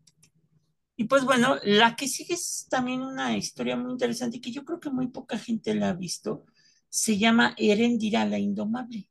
Y 0.97 1.05
pues 1.05 1.25
bueno, 1.25 1.57
la 1.63 1.95
que 1.95 2.07
sigue 2.07 2.35
es 2.35 2.67
también 2.69 3.01
una 3.01 3.35
historia 3.35 3.75
muy 3.75 3.91
interesante 3.91 4.39
que 4.39 4.51
yo 4.51 4.63
creo 4.63 4.79
que 4.79 4.89
muy 4.89 5.07
poca 5.07 5.37
gente 5.37 5.75
la 5.75 5.89
ha 5.89 5.93
visto. 5.93 6.45
Se 6.89 7.17
llama 7.17 7.53
Erendira 7.57 8.25
la 8.25 8.39
Indomable. 8.39 9.09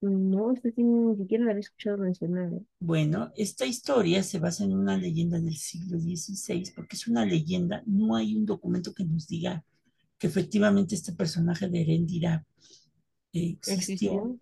No, 0.00 0.52
esta 0.52 0.70
sí 0.70 0.82
ni 0.82 1.14
siquiera 1.16 1.44
la 1.44 1.50
había 1.50 1.60
escuchado 1.60 1.98
mencionar. 1.98 2.52
¿eh? 2.54 2.62
Bueno, 2.80 3.32
esta 3.36 3.66
historia 3.66 4.22
se 4.22 4.38
basa 4.38 4.64
en 4.64 4.72
una 4.72 4.96
leyenda 4.96 5.38
del 5.38 5.56
siglo 5.56 6.00
XVI, 6.00 6.72
porque 6.74 6.96
es 6.96 7.06
una 7.06 7.24
leyenda, 7.24 7.82
no 7.86 8.16
hay 8.16 8.34
un 8.34 8.46
documento 8.46 8.94
que 8.94 9.04
nos 9.04 9.28
diga 9.28 9.62
que 10.18 10.26
efectivamente 10.26 10.94
este 10.94 11.12
personaje 11.12 11.68
de 11.68 11.82
Erendira 11.82 12.44
eh, 13.32 13.58
existió. 13.60 13.74
¿Existió? 13.74 14.40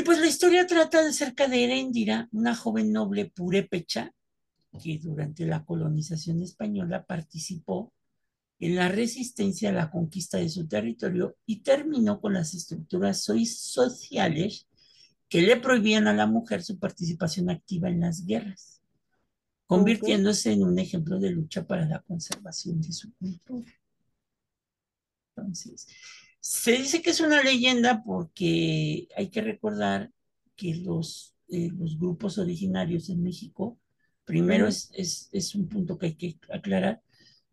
Y 0.00 0.02
pues 0.02 0.18
la 0.18 0.28
historia 0.28 0.66
trata 0.66 1.06
acerca 1.06 1.46
de 1.46 1.62
Erendira, 1.62 2.26
una 2.32 2.56
joven 2.56 2.90
noble 2.90 3.26
purépecha 3.26 4.14
que 4.82 4.98
durante 4.98 5.44
la 5.44 5.62
colonización 5.62 6.42
española 6.42 7.04
participó 7.04 7.92
en 8.60 8.76
la 8.76 8.88
resistencia 8.88 9.68
a 9.68 9.72
la 9.72 9.90
conquista 9.90 10.38
de 10.38 10.48
su 10.48 10.66
territorio 10.66 11.36
y 11.44 11.60
terminó 11.60 12.18
con 12.18 12.32
las 12.32 12.54
estructuras 12.54 13.22
so- 13.22 13.34
sociales 13.44 14.66
que 15.28 15.42
le 15.42 15.58
prohibían 15.58 16.08
a 16.08 16.14
la 16.14 16.26
mujer 16.26 16.62
su 16.62 16.78
participación 16.78 17.50
activa 17.50 17.90
en 17.90 18.00
las 18.00 18.24
guerras, 18.24 18.80
convirtiéndose 19.66 20.52
en 20.52 20.62
un 20.62 20.78
ejemplo 20.78 21.20
de 21.20 21.28
lucha 21.28 21.66
para 21.66 21.84
la 21.84 22.00
conservación 22.00 22.80
de 22.80 22.92
su 22.94 23.12
cultura. 23.16 23.70
Entonces, 25.36 25.86
se 26.40 26.72
dice 26.72 27.02
que 27.02 27.10
es 27.10 27.20
una 27.20 27.42
leyenda 27.42 28.02
porque 28.04 29.08
hay 29.16 29.28
que 29.28 29.42
recordar 29.42 30.10
que 30.56 30.74
los, 30.74 31.34
eh, 31.48 31.70
los 31.72 31.98
grupos 31.98 32.38
originarios 32.38 33.08
en 33.10 33.22
México, 33.22 33.78
primero 34.24 34.66
es, 34.66 34.90
es, 34.94 35.28
es 35.32 35.54
un 35.54 35.68
punto 35.68 35.98
que 35.98 36.06
hay 36.06 36.14
que 36.14 36.38
aclarar, 36.52 37.02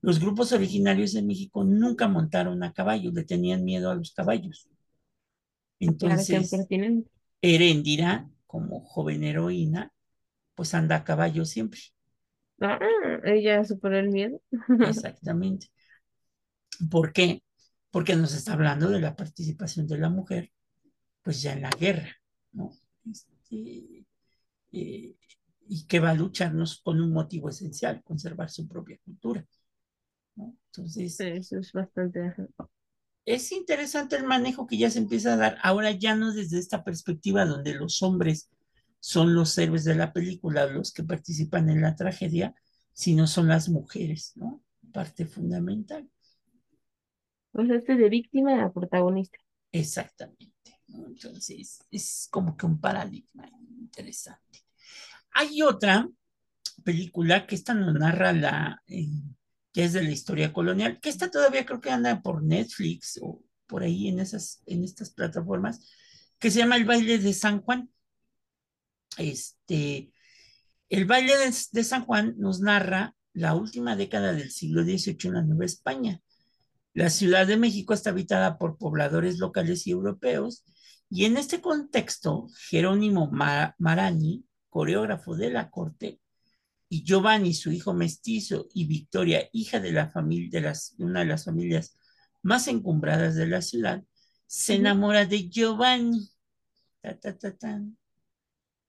los 0.02 0.20
grupos 0.20 0.52
originarios 0.52 1.16
en 1.16 1.28
México 1.28 1.64
nunca 1.64 2.08
montaron 2.08 2.64
a 2.64 2.74
caballo, 2.74 3.12
le 3.12 3.24
tenían 3.24 3.64
miedo 3.64 3.90
a 3.90 3.96
los 3.96 4.14
caballos. 4.14 4.70
Entonces. 5.80 6.52
Erendira, 7.42 8.30
como 8.46 8.82
joven 8.82 9.24
heroína, 9.24 9.92
pues 10.56 10.74
anda 10.74 10.96
a 10.98 11.04
caballo 11.04 11.46
siempre. 11.46 11.80
Ah, 12.62 12.80
ella 13.26 13.64
superó 13.64 13.98
el 13.98 14.10
miedo. 14.10 14.42
Exactamente. 14.80 15.68
¿Por 16.90 17.14
qué? 17.14 17.44
Porque 17.92 18.16
nos 18.16 18.34
está 18.34 18.54
hablando 18.54 18.90
de 18.90 19.00
la 19.00 19.16
participación 19.16 19.88
de 19.88 19.98
la 19.98 20.10
mujer, 20.10 20.52
pues 21.22 21.42
ya 21.42 21.54
en 21.54 21.62
la 21.62 21.70
guerra, 21.70 22.10
¿no? 22.52 22.72
Este, 23.10 24.06
eh, 24.72 25.16
y 25.70 25.86
que 25.86 26.00
va 26.00 26.12
a 26.12 26.16
lucharnos 26.16 26.82
con 26.82 27.02
un 27.02 27.12
motivo 27.12 27.50
esencial, 27.50 28.02
conservar 28.04 28.50
su 28.50 28.68
propia 28.68 28.98
cultura, 29.04 29.46
¿no? 30.36 30.56
Entonces, 30.68 31.20
Eso 31.20 31.58
es 31.58 31.72
bastante. 31.72 32.34
es 33.26 33.52
interesante 33.52 34.16
el 34.16 34.24
manejo 34.24 34.68
que 34.68 34.78
ya 34.78 34.90
se 34.90 35.00
empieza 35.00 35.34
a 35.34 35.38
dar, 35.38 35.58
ahora 35.64 35.92
ya 35.92 36.16
no 36.16 36.34
desde 36.34 36.60
esta 36.60 36.84
perspectiva 36.84 37.46
donde 37.46 37.74
los 37.74 38.02
hombres 38.02 38.50
son 39.00 39.34
los 39.34 39.58
héroes 39.58 39.84
de 39.84 39.96
la 39.96 40.14
película, 40.14 40.66
los 40.68 40.92
que 40.92 41.04
participan 41.04 41.70
en 41.70 41.82
la 41.82 41.96
tragedia, 41.96 42.56
sino 42.94 43.28
son 43.28 43.48
las 43.48 43.70
mujeres, 43.70 44.34
¿no? 44.36 44.64
Parte 44.92 45.26
fundamental. 45.26 46.10
Pues 47.58 47.72
este 47.72 47.96
de 47.96 48.08
víctima 48.08 48.64
a 48.64 48.72
protagonista. 48.72 49.40
Exactamente. 49.72 50.80
Entonces, 50.90 51.84
es 51.90 52.28
como 52.30 52.56
que 52.56 52.68
un 52.68 52.80
paradigma 52.80 53.50
interesante. 53.80 54.60
Hay 55.32 55.64
otra 55.64 56.08
película 56.84 57.48
que 57.48 57.56
esta 57.56 57.74
nos 57.74 57.96
narra 57.96 58.32
la, 58.32 58.84
eh, 58.86 59.08
que 59.74 59.86
es 59.86 59.94
de 59.94 60.04
la 60.04 60.12
historia 60.12 60.54
colonial, 60.54 61.00
que 61.00 61.10
esta 61.10 61.32
todavía 61.32 61.66
creo 61.66 61.82
que 61.82 61.90
anda 61.90 62.22
por 62.22 62.44
Netflix 62.44 63.20
o 63.24 63.44
por 63.66 63.82
ahí 63.82 64.08
en, 64.08 64.20
esas, 64.20 64.62
en 64.68 64.84
estas 64.84 65.10
plataformas, 65.10 65.92
que 66.38 66.52
se 66.52 66.60
llama 66.60 66.76
El 66.76 66.86
baile 66.86 67.18
de 67.18 67.34
San 67.34 67.64
Juan. 67.64 67.90
Este, 69.18 70.12
el 70.90 71.06
baile 71.06 71.36
de, 71.38 71.52
de 71.72 71.84
San 71.84 72.06
Juan 72.06 72.36
nos 72.38 72.60
narra 72.60 73.16
la 73.34 73.56
última 73.56 73.96
década 73.96 74.34
del 74.34 74.52
siglo 74.52 74.84
XVIII 74.84 75.18
en 75.24 75.34
la 75.34 75.42
Nueva 75.42 75.66
España. 75.66 76.22
La 76.98 77.12
Ciudad 77.12 77.46
de 77.46 77.58
México 77.58 77.94
está 77.94 78.10
habitada 78.10 78.58
por 78.58 78.80
pobladores 78.80 79.38
locales 79.38 79.86
y 79.86 79.92
europeos, 79.92 80.66
y 81.12 81.26
en 81.26 81.38
este 81.38 81.62
contexto, 81.62 82.48
Jerónimo 82.72 83.30
Mar 83.30 83.76
Marani, 83.78 84.48
coreógrafo 84.68 85.36
de 85.36 85.52
la 85.52 85.70
corte, 85.70 86.20
y 86.90 87.04
Giovanni, 87.04 87.54
su 87.54 87.72
hijo 87.72 87.94
mestizo, 87.94 88.68
y 88.74 88.88
Victoria, 88.88 89.48
hija 89.54 89.80
de, 89.80 89.92
la 89.92 90.10
familia, 90.10 90.50
de, 90.52 90.62
las, 90.62 90.98
de 90.98 91.06
una 91.06 91.20
de 91.20 91.28
las 91.28 91.46
familias 91.46 91.96
más 92.42 92.68
encumbradas 92.68 93.36
de 93.36 93.46
la 93.46 93.62
ciudad, 93.62 94.04
se 94.48 94.74
enamora 94.74 95.28
de 95.28 95.50
Giovanni. 95.50 96.32
Ta, 97.02 97.16
ta, 97.20 97.38
ta, 97.38 97.56
tan. 97.56 97.96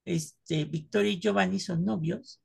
Este, 0.07 0.65
Victoria 0.65 1.13
y 1.13 1.21
Giovanni 1.21 1.61
son 1.61 1.85
novios 1.85 2.41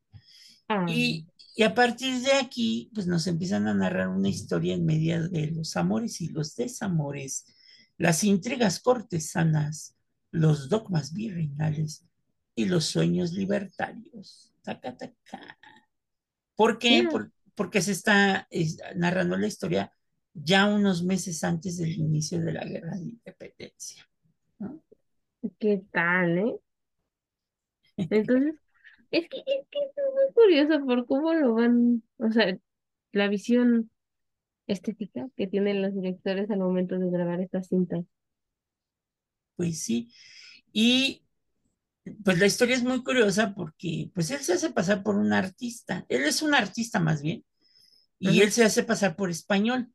Ah, 0.68 0.85
y, 0.88 1.27
Y 1.56 1.64
a 1.64 1.76
partir 1.76 2.22
de 2.22 2.34
aquí, 2.34 2.90
pues 2.94 3.06
nos 3.06 3.28
empiezan 3.28 3.68
a 3.68 3.74
narrar 3.74 4.10
una 4.10 4.30
historia 4.30 4.74
en 4.74 4.86
medio 4.86 5.30
de 5.30 5.52
los 5.52 5.78
amores 5.78 6.20
y 6.22 6.30
los 6.30 6.56
desamores, 6.56 7.46
las 7.98 8.24
intrigas 8.24 8.80
cortesanas, 8.80 9.96
los 10.32 10.68
dogmas 10.68 11.14
virreinales 11.14 12.06
y 12.56 12.66
los 12.66 12.86
sueños 12.86 13.34
libertarios. 13.34 14.52
Taca, 14.64 14.98
taca. 14.98 15.58
¿Por 16.56 16.80
qué? 16.80 17.08
Por- 17.10 17.32
porque 17.56 17.82
se 17.82 17.92
está 17.92 18.48
es, 18.50 18.80
narrando 18.96 19.38
la 19.38 19.48
historia 19.48 19.92
ya 20.34 20.66
unos 20.66 21.04
meses 21.04 21.44
antes 21.44 21.78
del 21.78 21.92
inicio 21.92 22.42
de 22.42 22.54
la 22.54 22.66
guerra 22.66 22.96
de 22.96 23.04
independencia. 23.04 24.08
¿no? 24.58 24.84
¿Qué 25.60 25.84
tal, 25.92 26.38
eh? 26.40 26.60
Entonces, 27.98 28.56
es 29.14 29.30
que, 29.30 29.38
es 29.40 29.68
que 29.72 29.80
es 29.80 29.94
muy 30.14 30.34
curioso 30.34 30.85
por 30.85 31.07
cómo 31.07 31.34
lo 31.34 31.56
van, 31.56 32.03
o 32.18 32.31
sea, 32.31 32.57
la 33.14 33.30
visión 33.30 33.91
estética 34.68 35.27
que 35.38 35.48
tienen 35.48 35.81
los 35.81 35.95
directores 35.95 36.49
al 36.52 36.60
momento 36.60 36.99
de 36.99 37.11
grabar 37.11 37.41
estas 37.41 37.68
cintas. 37.69 38.06
Pues 39.56 39.84
sí. 39.84 40.11
Y 40.72 41.23
pues 42.23 42.40
la 42.40 42.45
historia 42.48 42.76
es 42.76 42.84
muy 42.84 43.03
curiosa 43.03 43.53
porque 43.56 44.11
pues 44.14 44.31
él 44.31 44.40
se 44.41 44.53
hace 44.53 44.72
pasar 44.72 45.03
por 45.03 45.15
un 45.15 45.34
artista. 45.34 46.06
Él 46.10 46.23
es 46.23 46.41
un 46.41 46.53
artista 46.56 46.99
más 46.99 47.22
bien. 47.22 47.45
Y 48.19 48.30
Ajá. 48.30 48.44
él 48.44 48.52
se 48.52 48.65
hace 48.65 48.84
pasar 48.84 49.15
por 49.15 49.30
español, 49.30 49.91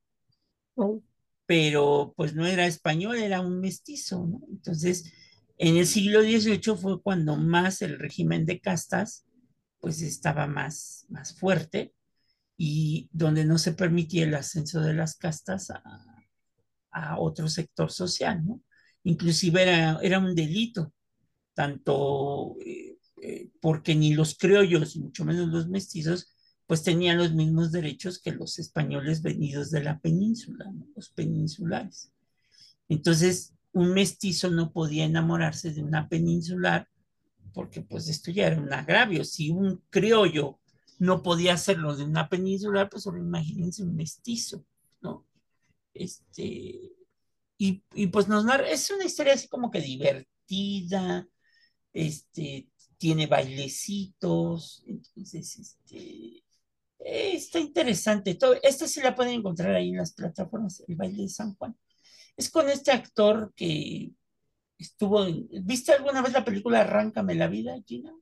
Oh, 0.77 1.03
pero 1.47 2.13
pues 2.17 2.35
no 2.35 2.47
era 2.47 2.67
español, 2.67 3.17
era 3.19 3.41
un 3.41 3.61
mestizo, 3.61 4.27
¿no? 4.27 4.41
Entonces, 4.51 5.13
en 5.59 5.77
el 5.77 5.87
siglo 5.87 6.23
XVIII 6.23 6.77
fue 6.77 7.03
cuando 7.03 7.37
más 7.37 7.83
el 7.83 7.99
régimen 7.99 8.47
de 8.47 8.61
castas 8.61 9.27
pues 9.81 10.03
estaba 10.03 10.47
más, 10.47 11.07
más 11.09 11.39
fuerte 11.39 11.93
y 12.57 13.09
donde 13.13 13.45
no 13.45 13.59
se 13.59 13.73
permitía 13.73 14.25
el 14.25 14.35
ascenso 14.35 14.81
de 14.81 14.95
las 14.95 15.17
castas 15.17 15.71
a, 15.71 16.15
otro 17.19 17.49
sector 17.49 17.93
social, 17.93 18.45
¿no? 18.45 18.61
Inclusive 19.05 19.63
era, 19.63 20.01
era 20.03 20.19
un 20.19 20.35
delito, 20.35 20.93
tanto 21.55 22.57
eh, 22.65 22.99
eh, 23.23 23.51
porque 23.61 23.95
ni 23.95 24.15
los 24.15 24.37
criollos, 24.37 24.97
mucho 24.97 25.25
menos 25.25 25.47
los 25.49 25.69
mestizos, 25.69 26.35
pues 26.67 26.83
tenían 26.83 27.19
los 27.19 27.35
mismos 27.35 27.71
derechos 27.71 28.21
que 28.21 28.33
los 28.33 28.59
españoles 28.59 29.23
venidos 29.23 29.71
de 29.71 29.85
la 29.85 30.01
península, 30.01 30.73
los 30.97 31.11
peninsulares. 31.11 32.11
Entonces, 32.89 33.55
un 33.73 33.93
mestizo 33.93 34.51
no 34.51 34.73
podía 34.73 35.05
enamorarse 35.05 35.73
de 35.73 35.83
una 35.83 36.09
peninsular 36.09 36.89
porque 37.53 37.83
pues 37.83 38.09
esto 38.09 38.31
ya 38.31 38.47
era 38.47 38.61
un 38.61 38.73
agravio. 38.73 39.25
Si 39.25 39.51
un 39.51 39.83
criollo 39.91 40.61
no 40.99 41.23
podía 41.23 41.55
hacerlo 41.55 41.97
de 41.97 42.05
una 42.05 42.29
peninsular, 42.29 42.89
pues 42.89 43.07
ahora 43.07 43.19
imagínense 43.19 43.83
un 43.83 43.97
mestizo, 43.97 44.65
¿no? 45.01 45.27
Este, 45.93 46.93
y, 47.57 48.07
pues 48.13 48.29
nos 48.29 48.45
narra, 48.45 48.69
es 48.71 48.91
una 48.91 49.05
historia 49.05 49.35
así 49.35 49.49
como 49.49 49.71
que 49.71 49.81
divertida, 49.81 51.27
este, 51.93 52.69
tiene 52.97 53.27
bailecitos, 53.27 54.85
entonces, 54.87 55.59
este, 55.59 56.45
eh, 57.01 57.33
está 57.35 57.59
interesante. 57.59 58.35
Todo, 58.37 58.55
esta 58.63 58.87
sí 58.87 59.01
la 59.01 59.15
pueden 59.15 59.35
encontrar 59.35 59.75
ahí 59.75 59.91
en 59.91 59.97
las 59.97 60.13
plataformas, 60.13 60.85
el 60.87 60.95
baile 60.95 61.25
de 61.25 61.29
San 61.29 61.55
Juan. 61.57 61.77
Es 62.39 62.51
con 62.51 62.71
este 62.71 62.91
actor 62.91 63.53
que 63.55 64.13
estuvo, 64.79 65.27
en- 65.27 65.49
¿viste 65.65 65.93
alguna 65.93 66.23
vez 66.23 66.33
la 66.35 66.45
película 66.45 66.81
Arráncame 66.81 67.35
la 67.37 67.49
vida, 67.49 67.77
Gina? 67.87 68.13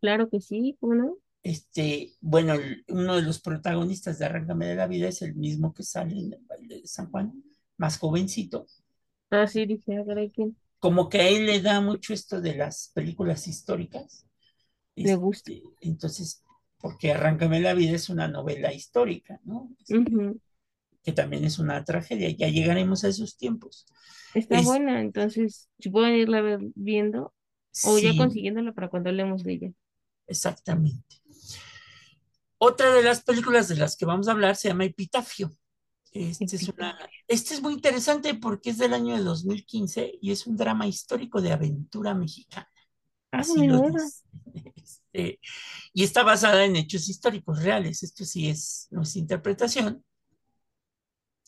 claro 0.00 0.28
que 0.28 0.40
sí, 0.40 0.76
¿cómo 0.80 0.94
no? 0.94 1.16
Este, 1.42 2.12
bueno, 2.20 2.54
el- 2.54 2.84
uno 2.88 3.16
de 3.16 3.22
los 3.22 3.40
protagonistas 3.40 4.18
de 4.18 4.26
Arráncame 4.26 4.66
de 4.66 4.74
la 4.74 4.86
vida 4.86 5.08
es 5.08 5.22
el 5.22 5.34
mismo 5.34 5.72
que 5.74 5.82
sale 5.82 6.18
en 6.18 6.32
el 6.34 6.40
baile 6.46 6.80
de 6.80 6.86
San 6.86 7.10
Juan, 7.10 7.42
más 7.78 7.98
jovencito. 7.98 8.66
Ah, 9.30 9.46
sí, 9.48 9.66
dije, 9.66 9.96
a 9.96 10.02
ver, 10.04 10.30
¿quién? 10.32 10.56
Como 10.78 11.08
que 11.08 11.20
a 11.20 11.28
él 11.28 11.46
le 11.46 11.60
da 11.60 11.80
mucho 11.80 12.12
esto 12.14 12.40
de 12.40 12.56
las 12.56 12.90
películas 12.94 13.46
históricas. 13.46 14.26
Le 14.96 15.14
gusta. 15.16 15.50
Este, 15.50 15.62
entonces, 15.80 16.42
porque 16.80 17.12
Arráncame 17.12 17.60
la 17.60 17.74
vida 17.74 17.96
es 17.96 18.08
una 18.08 18.28
novela 18.28 18.72
histórica, 18.72 19.40
¿no? 19.44 19.70
Este. 19.80 19.96
Que 21.02 21.12
también 21.12 21.44
es 21.44 21.58
una 21.58 21.84
tragedia. 21.84 22.30
Ya 22.30 22.48
llegaremos 22.48 23.04
a 23.04 23.08
esos 23.08 23.36
tiempos. 23.36 23.86
Está 24.34 24.58
Es- 24.58 24.64
buena, 24.66 25.00
entonces, 25.00 25.68
si 25.78 25.90
pueden 25.90 26.14
irla 26.16 26.58
viendo 26.74 27.34
o 27.84 27.98
ya 27.98 28.16
consiguiéndola 28.16 28.72
para 28.72 28.88
cuando 28.88 29.10
hablemos 29.10 29.42
de 29.44 29.52
ella. 29.52 29.72
exactamente. 30.26 31.16
Otra 32.58 32.92
de 32.92 33.02
las 33.02 33.22
películas 33.22 33.68
de 33.68 33.76
las 33.76 33.96
que 33.96 34.04
vamos 34.04 34.28
a 34.28 34.32
hablar 34.32 34.54
se 34.56 34.68
llama 34.68 34.84
Epitafio. 34.84 35.50
Este 36.12 36.56
es, 36.56 36.68
una, 36.68 36.98
este 37.28 37.54
es 37.54 37.62
muy 37.62 37.72
interesante 37.72 38.34
porque 38.34 38.70
es 38.70 38.78
del 38.78 38.92
año 38.94 39.16
de 39.16 39.22
2015 39.22 40.12
y 40.20 40.32
es 40.32 40.46
un 40.46 40.56
drama 40.56 40.86
histórico 40.86 41.40
de 41.40 41.52
aventura 41.52 42.14
mexicana. 42.14 42.68
Ah, 43.32 43.38
Así 43.40 43.66
lo. 43.66 43.82
Este, 44.74 45.40
y 45.92 46.04
está 46.04 46.22
basada 46.22 46.64
en 46.64 46.76
hechos 46.76 47.08
históricos 47.08 47.62
reales. 47.62 48.02
Esto 48.02 48.24
sí 48.24 48.48
es 48.48 48.88
nuestra 48.90 49.20
interpretación. 49.20 50.04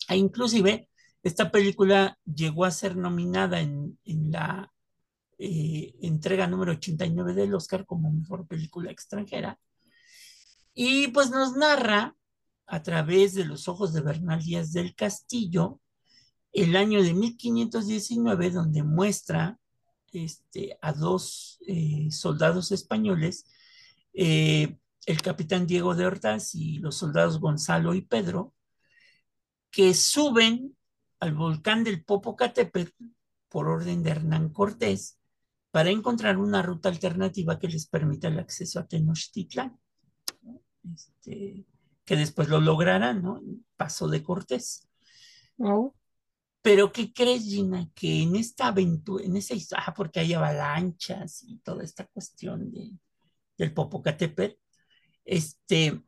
E 0.08 0.16
inclusive, 0.16 0.88
esta 1.22 1.50
película 1.50 2.18
llegó 2.24 2.64
a 2.64 2.70
ser 2.70 2.96
nominada 2.96 3.60
en, 3.60 3.98
la 4.04 4.72
eh, 5.38 5.94
entrega 6.02 6.46
número 6.46 6.72
89 6.72 7.34
del 7.34 7.54
Oscar 7.54 7.86
como 7.86 8.12
mejor 8.12 8.46
película 8.46 8.90
extranjera. 8.90 9.58
Y 10.74 11.08
pues 11.08 11.30
nos 11.30 11.56
narra 11.56 12.16
a 12.66 12.82
través 12.82 13.34
de 13.34 13.44
los 13.44 13.68
ojos 13.68 13.92
de 13.92 14.00
Bernal 14.00 14.42
Díaz 14.42 14.72
del 14.72 14.94
Castillo 14.94 15.80
el 16.52 16.76
año 16.76 17.02
de 17.02 17.14
1519, 17.14 18.50
donde 18.50 18.82
muestra 18.82 19.58
este, 20.12 20.78
a 20.82 20.92
dos 20.92 21.58
eh, 21.66 22.08
soldados 22.10 22.72
españoles, 22.72 23.46
eh, 24.12 24.76
el 25.06 25.22
capitán 25.22 25.66
Diego 25.66 25.94
de 25.94 26.06
Ordaz 26.06 26.54
y 26.54 26.78
los 26.78 26.96
soldados 26.96 27.40
Gonzalo 27.40 27.94
y 27.94 28.02
Pedro, 28.02 28.54
que 29.72 29.94
suben 29.94 30.76
al 31.18 31.34
volcán 31.34 31.82
del 31.82 32.04
Popocatépetl 32.04 33.04
por 33.48 33.68
orden 33.68 34.02
de 34.02 34.10
Hernán 34.10 34.50
Cortés 34.50 35.18
para 35.70 35.90
encontrar 35.90 36.36
una 36.36 36.62
ruta 36.62 36.90
alternativa 36.90 37.58
que 37.58 37.68
les 37.68 37.86
permita 37.86 38.28
el 38.28 38.38
acceso 38.38 38.78
a 38.78 38.86
Tenochtitlán, 38.86 39.80
¿no? 40.42 40.62
este, 40.94 41.64
que 42.04 42.16
después 42.16 42.48
lo 42.48 42.60
lograrán, 42.60 43.22
¿no? 43.22 43.40
Paso 43.76 44.08
de 44.08 44.22
Cortés. 44.22 44.86
Pero 46.60 46.92
¿qué 46.92 47.12
crees, 47.12 47.44
Gina? 47.44 47.88
Que 47.94 48.22
en 48.22 48.36
esta 48.36 48.68
aventura, 48.68 49.24
en 49.24 49.36
esa 49.36 49.54
historia, 49.54 49.84
ah, 49.86 49.94
porque 49.94 50.20
hay 50.20 50.34
avalanchas 50.34 51.44
y 51.44 51.58
toda 51.58 51.82
esta 51.82 52.06
cuestión 52.06 52.70
de, 52.70 52.92
del 53.56 53.72
Popocatépetl, 53.72 54.54
este, 55.24 56.02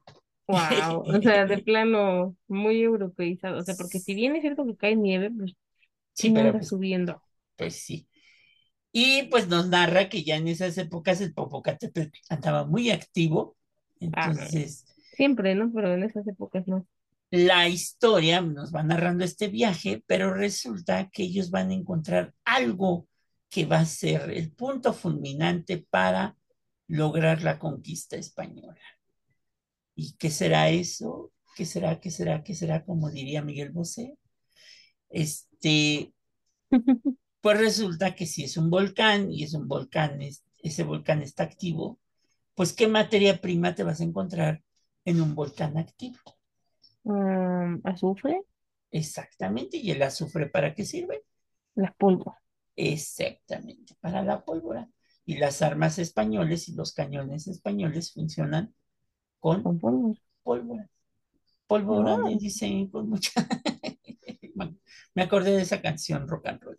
wow, 0.47 1.03
o 1.07 1.21
sea, 1.23 1.47
de 1.47 1.59
plano 1.59 2.37
muy 2.49 2.83
europeizado, 2.83 3.59
o 3.61 3.63
sea, 3.65 3.77
porque 3.77 4.01
si 4.01 4.15
bien 4.15 4.37
es 4.37 4.43
cierto 4.43 4.67
que 4.67 4.77
cae 4.77 4.97
nieve, 4.97 5.31
pues 5.31 5.55
sí, 6.15 6.33
¿quién 6.33 6.35
pero 6.35 6.51
anda 6.51 6.53
pues, 6.53 6.69
subiendo? 6.69 7.23
pues 7.57 7.77
sí. 7.85 8.09
Y 8.93 9.25
pues 9.25 9.49
nos 9.49 9.69
narra 9.69 10.09
que 10.09 10.25
ya 10.25 10.37
en 10.37 10.49
esas 10.49 10.79
épocas 10.79 11.21
el 11.21 11.35
Popocatépetl 11.35 12.19
andaba 12.31 12.67
muy 12.67 12.91
activo, 12.91 13.57
Ah, 14.13 14.33
entonces 14.33 14.87
siempre, 15.13 15.55
¿no? 15.55 15.71
Pero 15.73 15.95
en 15.95 16.03
esas 16.05 16.27
épocas 16.29 16.67
no. 16.69 16.87
la 17.31 17.69
historia 17.69 18.41
nos 18.41 18.75
va 18.75 18.83
narrando 18.83 19.25
este 19.25 19.49
viaje, 19.49 20.03
pero 20.07 20.33
resulta 20.35 21.11
que 21.11 21.25
ellos 21.25 21.51
van 21.51 21.71
a 21.71 21.75
encontrar 21.75 22.35
algo 22.45 23.09
que 23.51 23.67
va 23.67 23.81
a 23.81 23.85
ser 23.87 24.31
el 24.31 24.53
punto 24.53 24.93
fulminante 24.93 25.79
para 25.91 26.37
lograr 26.89 27.43
la 27.43 27.59
conquista 27.59 28.17
española. 28.17 28.81
¿Y 29.95 30.17
qué 30.17 30.31
será 30.31 30.71
eso? 30.71 31.33
¿Qué 31.57 31.65
será? 31.67 32.01
¿Qué 32.01 32.11
será? 32.11 32.43
¿Qué 32.45 32.55
será? 32.55 32.85
Como 32.85 33.11
diría 33.11 33.43
Miguel 33.43 33.71
Bosé. 33.71 34.17
Este, 35.11 36.13
pues 37.41 37.59
resulta 37.59 38.15
que 38.17 38.27
si 38.27 38.43
es 38.45 38.57
un 38.57 38.71
volcán 38.71 39.31
y 39.31 39.45
es 39.45 39.55
un 39.55 39.69
volcán, 39.69 40.21
es- 40.23 40.45
ese 40.59 40.83
volcán 40.83 41.23
está 41.23 41.43
activo, 41.45 42.01
pues 42.55 42.73
¿qué 42.75 42.89
materia 42.89 43.41
prima 43.41 43.75
te 43.75 43.85
vas 43.85 44.01
a 44.01 44.05
encontrar 44.05 44.63
en 45.05 45.21
un 45.23 45.35
volcán 45.35 45.79
activo? 45.79 46.19
Um, 47.05 47.81
azufre, 47.85 48.45
Exactamente. 48.93 49.77
¿Y 49.77 49.91
el 49.91 50.03
azufre 50.03 50.47
para 50.49 50.75
qué 50.75 50.87
sirve? 50.87 51.23
las 51.77 51.95
pólvora. 51.95 52.41
Exactamente, 52.77 53.95
para 54.01 54.23
la 54.23 54.45
pólvora. 54.45 54.89
Y 55.27 55.37
las 55.39 55.63
armas 55.63 55.99
españoles 55.99 56.69
y 56.69 56.75
los 56.75 56.93
cañones 56.93 57.47
españoles 57.49 58.13
funcionan 58.13 58.75
con 59.45 59.63
Con 59.63 59.79
pólvora. 59.79 60.19
pólvora. 60.43 60.91
Pólvora, 61.67 62.15
Ah. 62.15 62.89
con 62.91 63.11
mucha... 63.11 63.31
Me 65.15 65.23
acordé 65.23 65.51
de 65.55 65.63
esa 65.63 65.83
canción 65.83 66.27
rock 66.27 66.47
and 66.47 66.63
roll. 66.63 66.77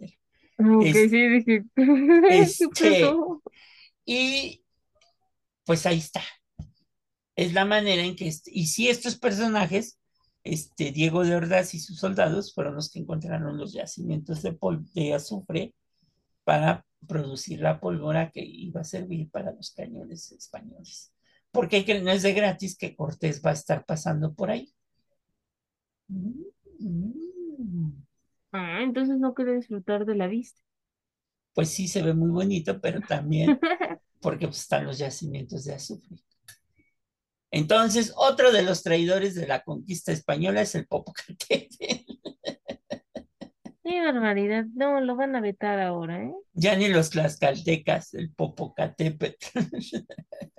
Ok, 0.78 0.86
Es- 0.86 1.12
sí, 1.12 1.28
dije, 1.28 1.64
¿qué 1.76 2.40
este-? 2.40 3.12
Y 4.06 4.64
pues 5.64 5.86
ahí 5.86 6.00
está. 6.00 6.22
es 7.36 7.54
la 7.54 7.66
manera 7.66 8.02
en 8.02 8.16
que, 8.16 8.28
este- 8.28 8.50
y 8.52 8.66
si 8.66 8.88
estos 8.90 9.16
personajes, 9.18 10.00
este, 10.44 10.92
Diego 10.92 11.24
de 11.24 11.36
Ordaz 11.36 11.76
y 11.76 11.80
sus 11.80 12.00
soldados 12.00 12.52
fueron 12.56 12.74
los 12.76 12.90
que 12.92 12.98
encontraron 13.00 13.58
los 13.58 13.74
yacimientos 13.74 14.42
de, 14.42 14.54
pol- 14.54 14.86
de 14.94 15.14
azufre 15.14 15.76
para 16.44 16.84
producir 17.08 17.60
la 17.62 17.80
pólvora 17.80 18.32
que 18.32 18.44
iba 18.44 18.82
a 18.82 18.86
servir 18.86 19.30
para 19.30 19.52
los 19.52 19.72
cañones 19.72 20.32
españoles. 20.32 21.12
Porque 21.56 21.86
que 21.86 22.00
no 22.02 22.12
es 22.12 22.22
de 22.22 22.34
gratis 22.34 22.78
que 22.78 22.96
Cortés 22.96 23.42
va 23.44 23.52
a 23.52 23.54
estar 23.54 23.86
pasando 23.86 24.34
por 24.34 24.52
ahí. 24.52 24.76
Mm. 26.08 27.92
Ah, 28.52 28.82
entonces 28.82 29.18
no 29.18 29.34
quiere 29.34 29.56
disfrutar 29.56 30.06
de 30.06 30.16
la 30.16 30.28
vista. 30.28 30.62
Pues 31.54 31.70
sí 31.70 31.88
se 31.88 32.04
ve 32.04 32.14
muy 32.14 32.30
bonito, 32.30 32.80
pero 32.80 33.02
también 33.02 33.60
porque 34.22 34.48
pues, 34.48 34.60
están 34.60 34.86
los 34.86 34.98
yacimientos 34.98 35.64
de 35.66 35.74
azufre. 35.74 36.18
Entonces, 37.52 38.14
otro 38.18 38.52
de 38.52 38.64
los 38.64 38.84
traidores 38.84 39.34
de 39.36 39.48
la 39.48 39.64
conquista 39.64 40.12
española 40.12 40.62
es 40.62 40.76
el 40.76 40.88
Popocatépetl. 40.88 42.05
Qué 43.96 44.02
barbaridad. 44.02 44.66
No, 44.74 45.00
lo 45.00 45.16
van 45.16 45.38
a 45.38 45.42
vetar 45.42 45.80
ahora, 45.80 46.22
¿eh? 46.22 46.34
Ya 46.52 46.76
ni 46.76 46.90
los 46.90 47.12
tlaxcaltecas, 47.12 48.14
el 48.14 48.30
Popocatépetl. 48.30 49.58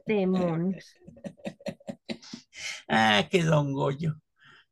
Demonios. 0.06 0.94
Ah, 2.88 3.28
qué 3.30 3.42
don 3.42 3.74
Goyo. 3.74 4.14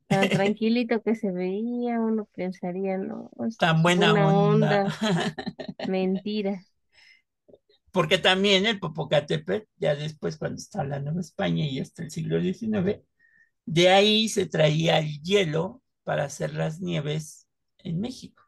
Tan 0.06 0.28
tranquilito 0.30 1.02
que 1.02 1.14
se 1.14 1.30
veía, 1.30 2.00
uno 2.00 2.26
pensaría, 2.34 2.96
no, 2.96 3.30
Tan 3.58 3.82
buena 3.82 4.14
onda. 4.14 4.86
Mentira. 5.88 6.62
Porque 7.90 8.16
también 8.16 8.64
el 8.64 8.78
Popocatépetl, 8.78 9.66
ya 9.76 9.94
después 9.94 10.38
cuando 10.38 10.56
está 10.56 10.84
la 10.84 11.00
Nueva 11.00 11.20
España 11.20 11.66
y 11.66 11.80
hasta 11.80 12.02
el 12.04 12.10
siglo 12.10 12.40
XIX, 12.40 13.02
de 13.66 13.88
ahí 13.90 14.28
se 14.28 14.46
traía 14.46 15.00
el 15.00 15.20
hielo 15.22 15.82
para 16.04 16.24
hacer 16.24 16.54
las 16.54 16.80
nieves 16.80 17.46
en 17.78 18.00
México. 18.00 18.43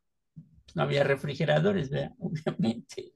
No 0.77 0.85
había 0.85 1.05
refrigeradores, 1.05 1.91
¿verdad? 1.91 2.13
Obviamente. 2.21 3.15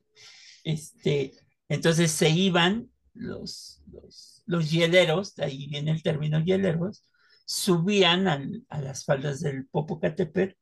Este, 0.64 1.32
entonces 1.68 2.10
se 2.12 2.30
iban 2.30 2.90
los, 3.14 3.82
los, 3.92 4.42
los 4.46 4.70
hieleros, 4.70 5.34
de 5.36 5.44
ahí 5.44 5.68
viene 5.68 5.92
el 5.92 6.02
término 6.02 6.40
hieleros, 6.44 7.04
subían 7.46 8.28
al- 8.28 8.64
a 8.68 8.80
las 8.82 9.04
faldas 9.04 9.40
del 9.40 9.66
Popocatépetl 9.68 10.54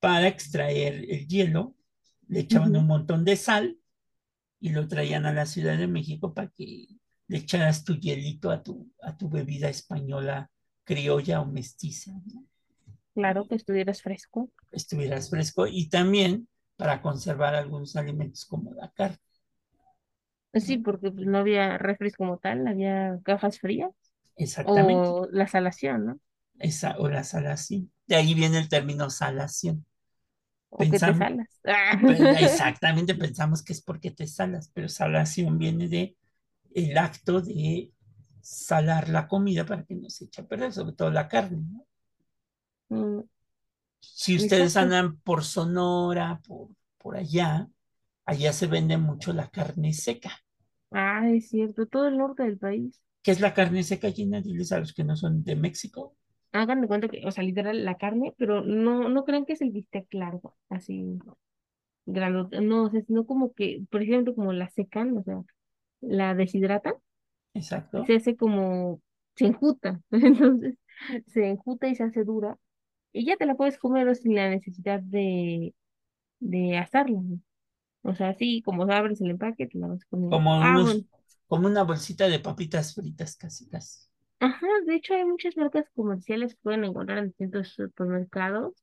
para 0.00 0.28
extraer 0.28 0.94
el 1.10 1.26
hielo, 1.28 1.76
le 2.28 2.40
echaban 2.40 2.76
un 2.76 2.86
montón 2.86 3.24
de 3.24 3.36
sal 3.36 3.78
y 4.60 4.70
lo 4.70 4.88
traían 4.88 5.26
a 5.26 5.32
la 5.32 5.46
Ciudad 5.46 5.78
de 5.78 5.88
México 5.88 6.34
para 6.34 6.48
que 6.50 6.88
le 7.28 7.38
echaras 7.38 7.84
tu 7.84 7.94
hielito 7.96 8.50
a 8.50 8.62
tu, 8.62 8.92
a 9.02 9.16
tu 9.16 9.28
bebida 9.28 9.68
española 9.68 10.50
criolla 10.84 11.40
o 11.40 11.46
mestiza, 11.46 12.12
¿no? 12.26 12.46
Claro 13.18 13.46
que 13.48 13.56
estuvieras 13.56 14.02
fresco. 14.02 14.50
estuvieras 14.70 15.30
fresco 15.30 15.66
y 15.66 15.88
también 15.88 16.48
para 16.76 17.02
conservar 17.02 17.54
algunos 17.54 17.96
alimentos 17.96 18.44
como 18.46 18.72
la 18.74 18.90
carne. 18.92 19.18
Sí, 20.54 20.78
porque 20.78 21.10
pues, 21.10 21.26
no 21.26 21.38
había 21.38 21.78
refres 21.78 22.16
como 22.16 22.38
tal, 22.38 22.66
había 22.66 23.18
cajas 23.24 23.58
frías 23.60 23.90
Exactamente. 24.36 25.08
o 25.08 25.28
la 25.30 25.46
salación, 25.46 26.06
¿no? 26.06 26.20
Esa, 26.58 26.96
o 26.98 27.08
la 27.08 27.24
salación. 27.24 27.92
De 28.06 28.16
ahí 28.16 28.34
viene 28.34 28.58
el 28.58 28.68
término 28.68 29.10
salación. 29.10 29.84
O 30.70 30.78
que 30.78 30.86
te 30.86 30.90
Pensamos- 30.92 31.18
salas. 31.18 31.60
Pues, 32.02 32.20
Exactamente, 32.20 33.14
pensamos 33.14 33.62
que 33.62 33.72
es 33.72 33.82
porque 33.82 34.10
te 34.10 34.26
salas, 34.26 34.70
pero 34.74 34.88
salación 34.88 35.58
viene 35.58 35.88
de 35.88 36.16
el 36.74 36.98
acto 36.98 37.40
de 37.42 37.92
salar 38.42 39.08
la 39.10 39.28
comida 39.28 39.66
para 39.66 39.84
que 39.84 39.96
no 39.96 40.10
se 40.10 40.26
eche 40.26 40.42
a 40.42 40.46
perder, 40.48 40.72
sobre 40.72 40.94
todo 40.94 41.10
la 41.10 41.28
carne, 41.28 41.58
¿no? 41.72 41.86
Mm, 42.90 43.20
Si 44.00 44.34
ustedes 44.36 44.76
Exacto. 44.76 44.76
andan 44.76 45.18
por 45.20 45.44
Sonora, 45.44 46.40
por, 46.46 46.68
por 46.98 47.16
allá, 47.16 47.68
allá 48.26 48.52
se 48.52 48.66
vende 48.68 48.98
mucho 48.98 49.32
la 49.34 49.50
carne 49.50 49.92
seca. 49.94 50.32
Ah, 50.90 51.26
es 51.30 51.48
cierto, 51.48 51.86
todo 51.86 52.08
el 52.08 52.18
norte 52.18 52.42
del 52.42 52.58
país. 52.58 53.00
¿Qué 53.22 53.30
es 53.30 53.38
la 53.40 53.54
carne 53.54 53.84
seca, 53.84 54.10
Gina? 54.10 54.40
Diles 54.40 54.72
a 54.72 54.80
los 54.80 54.92
que 54.92 55.04
no 55.04 55.14
son 55.16 55.44
de 55.44 55.54
México. 55.54 56.16
Hagan 56.52 56.80
de 56.80 56.88
cuenta 56.88 57.08
que, 57.08 57.26
o 57.26 57.30
sea, 57.30 57.44
literal, 57.44 57.84
la 57.84 57.96
carne, 57.98 58.34
pero 58.38 58.62
no, 58.62 59.08
no 59.08 59.24
crean 59.24 59.44
que 59.46 59.52
es 59.54 59.60
el 59.62 59.70
bistec 59.70 60.06
largo, 60.14 60.56
así, 60.70 61.18
grandote, 62.06 62.60
no, 62.62 62.84
o 62.84 62.90
sea, 62.90 63.02
sino 63.02 63.26
como 63.26 63.54
que, 63.54 63.84
por 63.90 64.02
ejemplo, 64.02 64.34
como 64.34 64.52
la 64.54 64.68
secan, 64.70 65.16
o 65.18 65.22
sea, 65.24 65.42
la 66.00 66.34
deshidratan, 66.34 66.94
Exacto. 67.54 68.00
se 68.06 68.14
hace 68.16 68.36
como, 68.36 69.00
se 69.36 69.46
enjuta, 69.46 70.00
entonces, 70.10 70.76
se 71.26 71.46
enjuta 71.48 71.88
y 71.88 71.94
se 71.94 72.04
hace 72.04 72.24
dura, 72.24 72.56
y 73.12 73.26
ya 73.26 73.36
te 73.36 73.46
la 73.46 73.54
puedes 73.56 73.78
comer 73.78 74.14
sin 74.16 74.34
la 74.34 74.50
necesidad 74.50 75.00
de, 75.00 75.74
de 76.40 76.78
asarla, 76.78 77.20
¿no? 77.22 77.40
O 78.02 78.14
sea, 78.16 78.30
así 78.30 78.62
como 78.62 78.84
abres 78.92 79.20
el 79.22 79.30
empaque, 79.32 79.66
te 79.68 79.78
la 79.78 79.88
vas 79.88 80.04
comiendo. 80.06 80.44
Como, 80.44 80.60
Ah, 80.60 80.80
unos- 80.80 80.82
bueno. 80.82 81.04
como 81.48 81.66
una 81.66 81.82
bolsita 81.84 82.28
de 82.28 82.38
papitas 82.40 82.94
fritas, 82.94 83.36
casi, 83.36 83.68
casi. 83.68 84.08
Ajá, 84.40 84.66
de 84.86 84.94
hecho 84.96 85.14
hay 85.14 85.24
muchas 85.24 85.56
marcas 85.56 85.86
comerciales 85.94 86.54
que 86.54 86.60
pueden 86.62 86.84
encontrar 86.84 87.18
en 87.18 87.26
distintos 87.28 87.68
supermercados. 87.70 88.74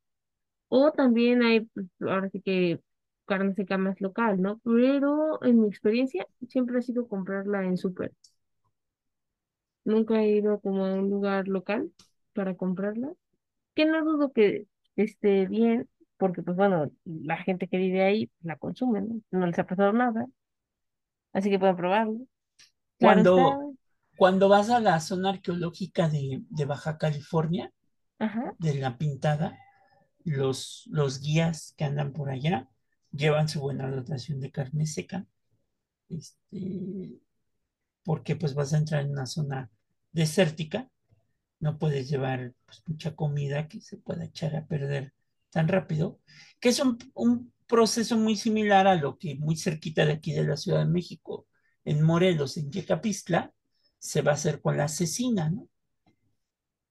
O 0.70 0.92
también 0.94 1.44
hay, 1.44 1.62
pues, 1.68 1.88
ahora 2.02 2.30
sí 2.32 2.42
que 2.42 2.82
carne 3.26 3.54
seca 3.56 3.78
más 3.78 4.02
local, 4.02 4.42
¿no? 4.42 4.60
Pero 4.64 5.44
en 5.44 5.62
mi 5.62 5.70
experiencia 5.70 6.28
siempre 6.50 6.80
ha 6.80 6.82
sido 6.84 7.08
comprarla 7.10 7.66
en 7.66 7.78
súper. 7.78 8.14
Nunca 9.84 10.22
he 10.22 10.30
ido 10.38 10.60
como 10.60 10.86
a 10.86 10.94
un 10.94 11.10
lugar 11.10 11.48
local 11.48 11.92
para 12.34 12.56
comprarla. 12.56 13.14
Que 13.76 13.86
no 13.86 14.04
dudo 14.06 14.32
que 14.34 14.68
esté 14.96 15.46
bien, 15.48 15.90
porque 16.18 16.42
pues 16.44 16.58
bueno, 16.58 16.92
la 17.06 17.38
gente 17.38 17.68
que 17.68 17.78
vive 17.78 18.04
ahí 18.04 18.32
la 18.42 18.58
consume, 18.58 19.02
¿no? 19.02 19.22
No 19.32 19.48
les 19.48 19.60
ha 19.60 19.68
pasado 19.68 19.94
nada. 19.94 20.28
Así 21.34 21.50
que 21.50 21.60
pueden 21.60 21.76
probarlo. 21.76 22.20
Claro 23.00 23.28
Cuando, 23.28 23.38
está. 23.38 23.58
cuando 24.18 24.50
vas 24.50 24.70
a 24.70 24.80
la 24.80 25.00
zona 25.00 25.30
arqueológica 25.32 26.10
de, 26.10 26.44
de 26.50 26.66
Baja 26.66 26.98
California, 26.98 27.72
Ajá. 28.20 28.56
de 28.58 28.76
La 28.76 28.98
Pintada, 28.98 29.58
los, 30.26 30.86
los 30.92 31.22
guías 31.22 31.74
que 31.78 31.86
andan 31.86 32.14
por 32.14 32.30
allá 32.30 32.70
llevan 33.12 33.50
su 33.50 33.62
buena 33.62 33.90
dotación 33.92 34.40
de 34.42 34.52
carne 34.52 34.88
seca, 34.88 35.26
este, 36.10 37.22
porque 38.04 38.36
pues 38.36 38.54
vas 38.56 38.74
a 38.74 38.78
entrar 38.78 39.04
en 39.04 39.12
una 39.12 39.26
zona 39.26 39.72
desértica, 40.12 40.90
no 41.60 41.78
puedes 41.80 42.10
llevar 42.10 42.54
pues, 42.66 42.82
mucha 42.88 43.16
comida 43.16 43.68
que 43.68 43.82
se 43.82 43.98
pueda 43.98 44.26
echar 44.26 44.56
a 44.56 44.66
perder 44.66 45.14
tan 45.50 45.68
rápido, 45.68 46.20
que 46.60 46.70
es 46.70 46.80
un, 46.80 46.98
un 47.14 47.54
proceso 47.68 48.18
muy 48.18 48.36
similar 48.36 48.88
a 48.88 48.96
lo 48.96 49.18
que 49.18 49.36
muy 49.36 49.56
cerquita 49.58 50.06
de 50.06 50.14
aquí 50.14 50.34
de 50.34 50.44
la 50.46 50.58
Ciudad 50.58 50.80
de 50.80 50.86
México, 50.92 51.48
en 51.86 52.02
Morelos, 52.02 52.58
en 52.58 52.72
Yecapistla, 52.72 53.54
se 54.00 54.22
va 54.22 54.32
a 54.32 54.36
hacer 54.36 54.62
con 54.62 54.78
la 54.78 54.88
cecina, 54.88 55.50
¿no? 55.50 55.68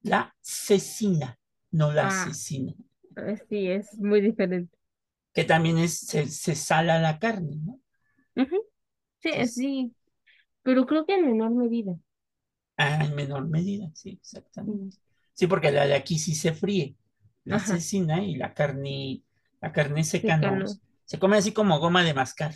La 0.02 0.34
cecina, 0.40 1.38
no 1.72 1.92
la 1.92 2.08
Ah. 2.08 2.26
cecina, 2.26 2.74
Eh, 3.16 3.36
Sí, 3.48 3.68
es 3.70 3.96
muy 3.98 4.20
diferente. 4.20 4.76
que 5.32 5.44
también 5.44 5.78
es, 5.78 5.98
se, 6.00 6.26
se 6.28 6.54
sala 6.54 6.98
la 7.00 7.18
carne, 7.18 7.56
¿no? 7.64 7.80
Sí, 9.20 9.30
Entonces- 9.32 9.54
sí, 9.54 9.94
pero 10.62 10.86
creo 10.86 11.06
que 11.06 11.14
en 11.14 11.26
menor 11.26 11.50
medida. 11.52 11.96
Ah, 12.76 13.04
en 13.04 13.14
menor 13.14 13.46
medida, 13.48 13.90
sí, 13.94 14.10
exactamente. 14.20 14.96
Mm. 14.96 15.00
Sí, 15.32 15.46
porque 15.46 15.70
la 15.72 15.86
de 15.86 15.94
aquí 15.94 16.18
sí 16.18 16.34
se 16.34 16.52
fríe, 16.52 16.96
la 17.44 17.56
Ajá. 17.56 17.74
cecina 17.74 18.22
y 18.22 18.36
la 18.36 18.54
carne, 18.54 19.22
la 19.60 19.72
carne 19.72 20.04
seca 20.04 20.36
no. 20.36 20.56
no. 20.56 20.66
Se 21.04 21.18
come 21.18 21.36
así 21.36 21.52
como 21.52 21.78
goma 21.78 22.02
de 22.02 22.14
mascar. 22.14 22.54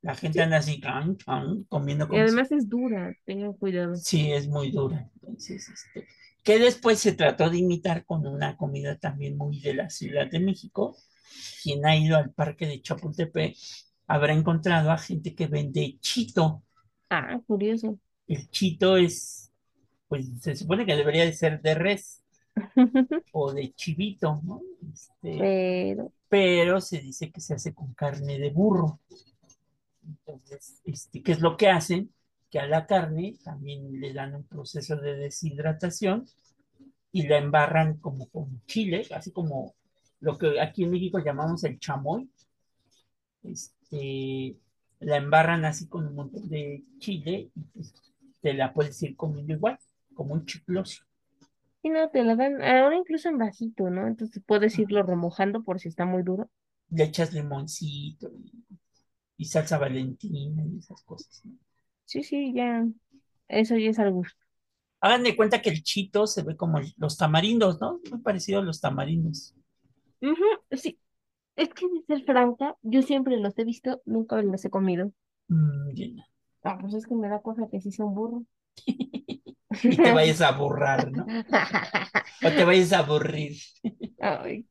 La 0.00 0.14
gente 0.14 0.40
anda 0.40 0.58
así, 0.58 0.80
can, 0.80 1.16
can, 1.16 1.64
comiendo 1.64 2.04
Y 2.04 2.08
como 2.08 2.20
si- 2.20 2.32
además 2.32 2.52
es 2.52 2.68
dura, 2.68 3.14
tengan 3.24 3.52
cuidado. 3.54 3.96
Sí, 3.96 4.32
es 4.32 4.46
muy 4.48 4.70
dura. 4.70 5.10
Entonces, 5.14 5.68
este, 5.68 6.06
que 6.44 6.58
después 6.58 6.98
se 7.00 7.12
trató 7.12 7.50
de 7.50 7.58
imitar 7.58 8.04
con 8.04 8.26
una 8.26 8.56
comida 8.56 8.96
también 8.96 9.36
muy 9.36 9.60
de 9.60 9.74
la 9.74 9.90
Ciudad 9.90 10.28
de 10.30 10.38
México. 10.40 10.96
Quien 11.62 11.84
ha 11.84 11.96
ido 11.96 12.16
al 12.16 12.30
parque 12.32 12.66
de 12.66 12.80
Chapultepec 12.80 13.56
habrá 14.06 14.32
encontrado 14.32 14.90
a 14.92 14.98
gente 14.98 15.34
que 15.34 15.46
vende 15.48 15.98
chito. 16.00 16.62
Ah, 17.10 17.40
curioso. 17.46 17.98
El 18.28 18.50
chito 18.50 18.96
es, 18.96 19.50
pues 20.06 20.26
se 20.40 20.54
supone 20.54 20.86
que 20.86 20.94
debería 20.94 21.24
de 21.24 21.32
ser 21.32 21.60
de 21.62 21.74
res 21.74 22.22
o 23.32 23.52
de 23.52 23.72
chivito, 23.74 24.40
¿no? 24.44 24.60
Este, 24.92 25.38
Pero, 25.38 26.12
pero 26.28 26.80
se 26.80 27.00
dice 27.00 27.30
que 27.30 27.40
se 27.40 27.54
hace 27.54 27.74
con 27.74 27.94
carne 27.94 28.38
de 28.38 28.50
burro. 28.50 29.00
Entonces, 30.06 30.80
este, 30.84 31.22
¿qué 31.22 31.32
es 31.32 31.40
lo 31.40 31.56
que 31.56 31.68
hacen? 31.68 32.12
Que 32.50 32.58
a 32.58 32.66
la 32.66 32.86
carne 32.86 33.36
también 33.44 34.00
le 34.00 34.12
dan 34.12 34.34
un 34.34 34.44
proceso 34.44 34.96
de 34.96 35.16
deshidratación 35.16 36.26
y 37.12 37.26
la 37.26 37.38
embarran 37.38 37.98
como 37.98 38.28
con 38.28 38.62
chile, 38.66 39.06
así 39.14 39.32
como 39.32 39.74
lo 40.20 40.36
que 40.38 40.60
aquí 40.60 40.84
en 40.84 40.90
México 40.90 41.18
llamamos 41.18 41.64
el 41.64 41.78
chamoy. 41.78 42.28
Este, 43.42 44.56
la 45.00 45.16
embarran 45.16 45.64
así 45.64 45.88
con 45.88 46.06
un 46.06 46.14
montón 46.14 46.48
de 46.48 46.82
chile 46.98 47.50
y 47.54 47.60
pues, 47.72 47.94
te 48.40 48.54
la 48.54 48.72
puedes 48.72 49.02
ir 49.02 49.16
comiendo 49.16 49.52
igual, 49.54 49.78
como 50.14 50.34
un 50.34 50.46
chicloso. 50.46 51.04
Y 51.82 51.90
no, 51.90 52.08
te 52.10 52.22
la 52.22 52.36
dan, 52.36 52.62
ahora 52.62 52.96
incluso 52.96 53.28
en 53.28 53.38
vasito, 53.38 53.90
¿no? 53.90 54.06
Entonces 54.06 54.40
puedes 54.46 54.78
irlo 54.78 55.02
remojando 55.02 55.64
por 55.64 55.80
si 55.80 55.88
está 55.88 56.04
muy 56.04 56.22
duro. 56.22 56.48
Le 56.90 57.04
echas 57.04 57.32
limoncito 57.32 58.30
y, 58.30 58.52
y 59.38 59.44
salsa 59.46 59.78
valentina 59.78 60.64
y 60.66 60.78
esas 60.78 61.02
cosas, 61.02 61.42
¿no? 61.44 61.52
Sí, 62.06 62.22
sí, 62.24 62.52
ya, 62.54 62.86
eso 63.48 63.76
ya 63.76 63.90
es 63.90 63.98
al 63.98 64.12
gusto. 64.12 64.36
Hagan 65.00 65.22
de 65.22 65.36
cuenta 65.36 65.62
que 65.62 65.70
el 65.70 65.82
chito 65.82 66.26
se 66.26 66.42
ve 66.42 66.56
como 66.56 66.80
los 66.96 67.16
tamarindos, 67.16 67.80
¿no? 67.80 68.00
Muy 68.10 68.20
parecido 68.20 68.60
a 68.60 68.62
los 68.62 68.80
tamarindos. 68.80 69.54
Ujú, 70.20 70.44
sí, 70.76 70.98
es 71.56 71.70
que 71.70 71.86
de 71.88 72.02
ser 72.06 72.24
franca, 72.24 72.76
yo 72.82 73.02
siempre 73.02 73.38
los 73.38 73.58
he 73.58 73.64
visto, 73.64 74.02
nunca 74.06 74.42
los 74.42 74.64
he 74.64 74.70
comido. 74.70 75.12
Mm. 75.50 76.20
Ah, 76.68 76.76
pues 76.78 76.92
es 76.92 77.06
que 77.06 77.14
me 77.14 77.28
da 77.28 77.40
cosa 77.40 77.66
que 77.70 77.80
sí 77.80 77.90
son 77.90 78.14
burros. 78.14 78.42
Y 79.82 79.96
te 79.96 80.12
vayas 80.12 80.40
a 80.42 80.52
borrar, 80.52 81.10
¿no? 81.10 81.24
O 82.44 82.48
te 82.50 82.64
vayas 82.64 82.92
a 82.92 82.98
aburrir. 82.98 83.56
Ay, 84.20 84.66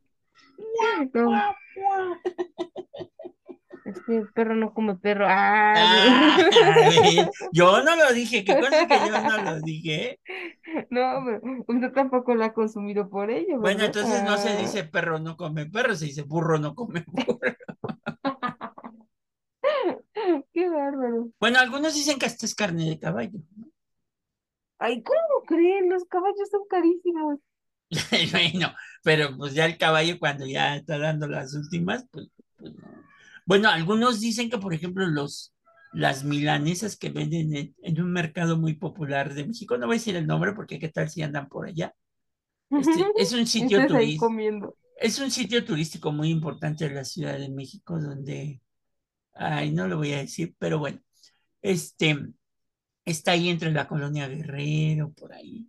no, 1.14 1.32
es 3.86 4.02
que 4.06 4.18
el 4.18 4.28
perro 4.34 4.53
no 4.56 4.74
come 4.74 4.95
perro. 4.95 5.26
Ah, 5.28 6.38
yo 7.52 7.84
no 7.84 7.95
lo 7.95 8.14
dije, 8.14 8.44
que 8.45 8.60
cosa 8.60 8.88
que 8.88 8.99
yo 8.99 9.22
no 9.22 9.44
lo 9.44 9.60
dije. 9.61 10.19
no, 10.90 11.24
pero 11.26 11.41
usted 11.68 11.91
tampoco 11.94 12.36
lo 12.36 12.44
ha 12.44 12.53
consumido 12.53 13.10
por 13.10 13.32
ello, 13.32 13.60
Bueno, 13.60 13.80
¿verdad? 13.82 13.86
entonces 13.98 14.24
no 14.24 14.38
se 14.38 14.49
Ah. 14.49 14.57
dice 14.57 14.84
perro 14.84 15.19
no 15.19 15.36
come 15.36 15.65
perro, 15.65 15.95
se 15.95 16.06
dice 16.06 16.24
burro 16.24 16.60
no 16.60 16.76
come 16.76 17.03
burro. 17.07 17.56
Qué 20.53 20.69
bárbaro. 20.69 21.30
Bueno, 21.39 21.60
algunos 21.60 21.94
dicen 21.94 22.19
que 22.19 22.26
esto 22.26 22.45
es 22.45 22.56
carne 22.56 22.89
de 22.89 22.99
caballo. 22.99 23.39
¿no? 23.56 23.68
Ay, 24.80 25.02
¿cómo 25.03 25.45
creen? 25.45 25.89
Los 25.89 26.06
caballos 26.06 26.49
son 26.49 26.61
carísimos. 26.69 27.39
Bueno, 28.31 28.73
pero 29.02 29.35
pues 29.38 29.53
ya 29.53 29.65
el 29.65 29.77
caballo 29.77 30.19
cuando 30.19 30.45
ya 30.45 30.76
está 30.76 30.98
dando 30.98 31.27
las 31.27 31.53
últimas, 31.53 32.06
pues, 32.11 32.27
pues 32.57 32.73
no. 32.73 32.88
Bueno, 33.45 33.69
algunos 33.69 34.19
dicen 34.19 34.49
que, 34.49 34.57
por 34.57 34.73
ejemplo, 34.73 35.07
los, 35.07 35.56
las 35.94 36.26
milanesas 36.26 36.98
que 36.98 37.10
venden 37.10 37.56
en, 37.56 37.76
en 37.81 38.02
un 38.02 38.11
mercado 38.11 38.57
muy 38.57 38.73
popular 38.73 39.34
de 39.34 39.48
México, 39.48 39.77
no 39.77 39.88
voy 39.88 39.95
a 39.95 39.99
decir 39.99 40.18
el 40.18 40.27
nombre 40.27 40.52
porque 40.52 40.80
qué 40.80 40.89
tal 40.89 41.10
si 41.10 41.22
andan 41.22 41.48
por 41.48 41.65
allá. 41.65 41.94
Este, 42.69 43.06
es 43.18 43.34
un 43.34 43.48
sitio 43.48 43.88
turístico. 43.88 44.76
Es 44.99 45.19
un 45.19 45.31
sitio 45.31 45.64
turístico 45.64 46.11
muy 46.11 46.30
importante 46.30 46.89
de 46.89 46.95
la 46.95 47.06
Ciudad 47.06 47.38
de 47.38 47.49
México 47.49 47.99
donde, 47.99 48.61
ay, 49.40 49.72
no 49.72 49.88
lo 49.88 49.98
voy 49.98 50.14
a 50.14 50.20
decir, 50.20 50.56
pero 50.60 50.80
bueno, 50.80 51.00
este, 51.62 52.18
está 53.06 53.32
ahí 53.32 53.50
entre 53.50 53.72
la 53.72 53.88
colonia 53.88 54.28
Guerrero, 54.28 55.12
por 55.14 55.34
ahí. 55.34 55.68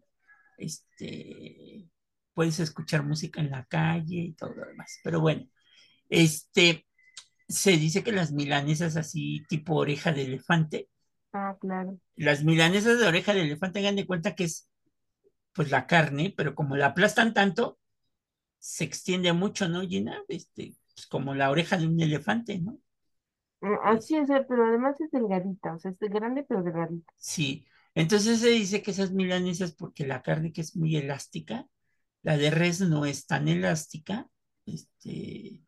Este, 0.59 1.89
puedes 2.35 2.61
escuchar 2.61 3.05
música 3.05 3.41
en 3.41 3.51
la 3.51 3.65
calle 3.67 4.17
y 4.19 4.33
todo 4.35 4.55
lo 4.55 4.67
demás. 4.67 5.01
Pero 5.05 5.21
bueno, 5.21 5.47
este, 6.09 6.87
se 7.49 7.73
dice 7.79 8.03
que 8.05 8.13
las 8.13 8.33
milanesas 8.33 8.97
así 8.97 9.45
tipo 9.49 9.77
oreja 9.77 10.13
de 10.13 10.25
elefante, 10.25 10.89
Ah, 11.33 11.57
claro. 11.61 11.99
las 12.17 12.45
milanesas 12.45 12.99
de 12.99 13.07
oreja 13.07 13.35
de 13.35 13.43
elefante, 13.43 13.81
hagan 13.81 13.97
de 13.97 14.07
cuenta 14.07 14.35
que 14.35 14.45
es 14.45 14.69
pues 15.53 15.71
la 15.71 15.87
carne, 15.87 16.33
pero 16.37 16.55
como 16.55 16.77
la 16.77 16.87
aplastan 16.89 17.35
tanto, 17.35 17.79
se 18.59 18.85
extiende 18.85 19.33
mucho, 19.33 19.69
¿no, 19.69 19.83
Gina? 19.83 20.23
Este, 20.29 20.75
pues, 20.95 21.07
como 21.07 21.35
la 21.35 21.51
oreja 21.51 21.77
de 21.77 21.87
un 21.87 22.01
elefante, 22.01 22.59
¿no? 22.61 22.79
Mm, 23.61 23.75
Así 23.85 24.17
es, 24.17 24.29
eh, 24.31 24.45
pero 24.49 24.67
además 24.67 25.01
es 25.01 25.11
delgadita, 25.13 25.75
o 25.75 25.79
sea, 25.79 25.91
es 25.93 25.99
grande 26.01 26.45
pero 26.45 26.63
delgadita. 26.63 27.13
Sí. 27.17 27.67
Entonces 27.95 28.41
se 28.41 28.49
dice 28.51 28.83
que 28.83 28.91
esas 28.93 29.13
milanesas, 29.13 29.73
porque 29.75 30.07
la 30.07 30.23
carne 30.23 30.53
que 30.53 30.61
es 30.61 30.77
muy 30.77 30.97
elástica, 30.97 31.67
la 32.23 32.37
de 32.39 32.51
res 32.51 32.81
no 32.81 33.07
es 33.07 33.27
tan 33.27 33.49
elástica, 33.49 34.29
este, 34.67 35.63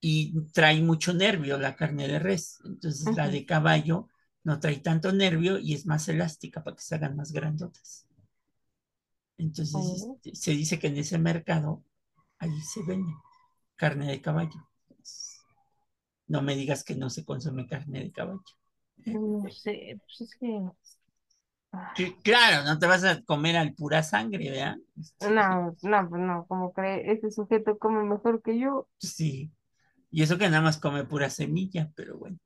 y 0.00 0.40
trae 0.52 0.82
mucho 0.82 1.14
nervio 1.14 1.58
la 1.58 1.76
carne 1.76 2.08
de 2.08 2.18
res. 2.18 2.58
Entonces 2.64 3.16
la 3.16 3.28
de 3.28 3.46
caballo 3.46 4.08
no 4.44 4.60
trae 4.60 4.78
tanto 4.78 5.12
nervio 5.12 5.58
y 5.58 5.74
es 5.74 5.86
más 5.86 6.08
elástica 6.08 6.64
para 6.64 6.76
que 6.76 6.82
se 6.82 6.94
hagan 6.96 7.16
más 7.16 7.32
grandotas. 7.32 8.06
Entonces 9.38 9.74
Oh. 9.74 10.20
este, 10.24 10.34
se 10.36 10.50
dice 10.52 10.78
que 10.78 10.88
en 10.88 10.96
ese 10.98 11.18
mercado 11.18 11.84
ahí 12.38 12.60
se 12.62 12.82
vende 12.82 13.12
carne 13.76 14.08
de 14.08 14.20
caballo. 14.22 14.68
No 16.28 16.42
me 16.42 16.54
digas 16.56 16.84
que 16.84 16.94
no 16.96 17.10
se 17.10 17.24
consume 17.24 17.66
carne 17.66 18.00
de 18.00 18.12
caballo. 18.12 18.42
No 19.06 19.48
sé, 19.50 19.98
pues 20.04 20.20
es 20.20 20.36
que... 20.36 20.60
ah, 21.72 21.94
Sí, 21.96 22.14
Claro, 22.22 22.64
no 22.64 22.78
te 22.78 22.86
vas 22.86 23.02
a 23.04 23.22
comer 23.22 23.56
al 23.56 23.74
pura 23.74 24.02
sangre, 24.02 24.50
¿verdad? 24.50 24.76
No, 25.20 25.76
no, 25.82 26.08
pues 26.08 26.22
no, 26.22 26.46
como 26.46 26.72
cree, 26.72 27.12
ese 27.12 27.30
sujeto 27.30 27.78
come 27.78 28.02
mejor 28.04 28.42
que 28.42 28.58
yo. 28.58 28.88
Sí. 28.98 29.50
Y 30.10 30.22
eso 30.22 30.38
que 30.38 30.48
nada 30.50 30.62
más 30.62 30.78
come 30.78 31.04
pura 31.04 31.30
semilla, 31.30 31.90
pero 31.96 32.18
bueno. 32.18 32.38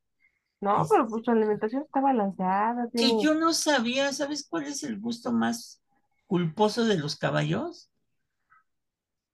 No, 0.61 0.86
pero 0.90 1.07
pues 1.09 1.24
su 1.24 1.31
alimentación 1.31 1.82
está 1.82 2.01
balanceada, 2.01 2.89
Que 2.94 3.20
yo 3.23 3.35
no 3.35 3.52
sabía, 3.55 4.12
¿sabes 4.12 4.47
cuál 4.48 4.65
es 4.65 4.82
el 4.82 5.01
gusto 5.01 5.32
más 5.32 5.82
culposo 6.27 6.85
de 6.85 6.98
los 6.98 7.16
caballos? 7.16 7.90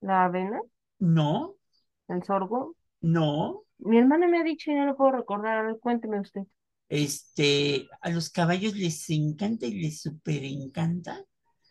la 0.00 0.24
avena, 0.24 0.60
No, 1.00 1.56
el 2.08 2.24
sorgo. 2.24 2.74
no. 3.02 3.64
Mi 3.78 3.96
hermana 3.96 4.28
me 4.28 4.38
ha 4.38 4.44
dicho 4.44 4.70
y 4.70 4.74
no 4.74 4.84
lo 4.84 4.96
puedo 4.96 5.12
recordar, 5.12 5.56
a 5.56 5.62
ver, 5.62 5.78
cuénteme 5.80 6.20
usted. 6.20 6.42
Este, 6.88 7.88
a 8.00 8.10
los 8.10 8.28
caballos 8.30 8.74
les 8.74 9.08
encanta 9.10 9.66
y 9.66 9.74
les 9.80 10.00
súper 10.02 10.42
encanta. 10.44 11.24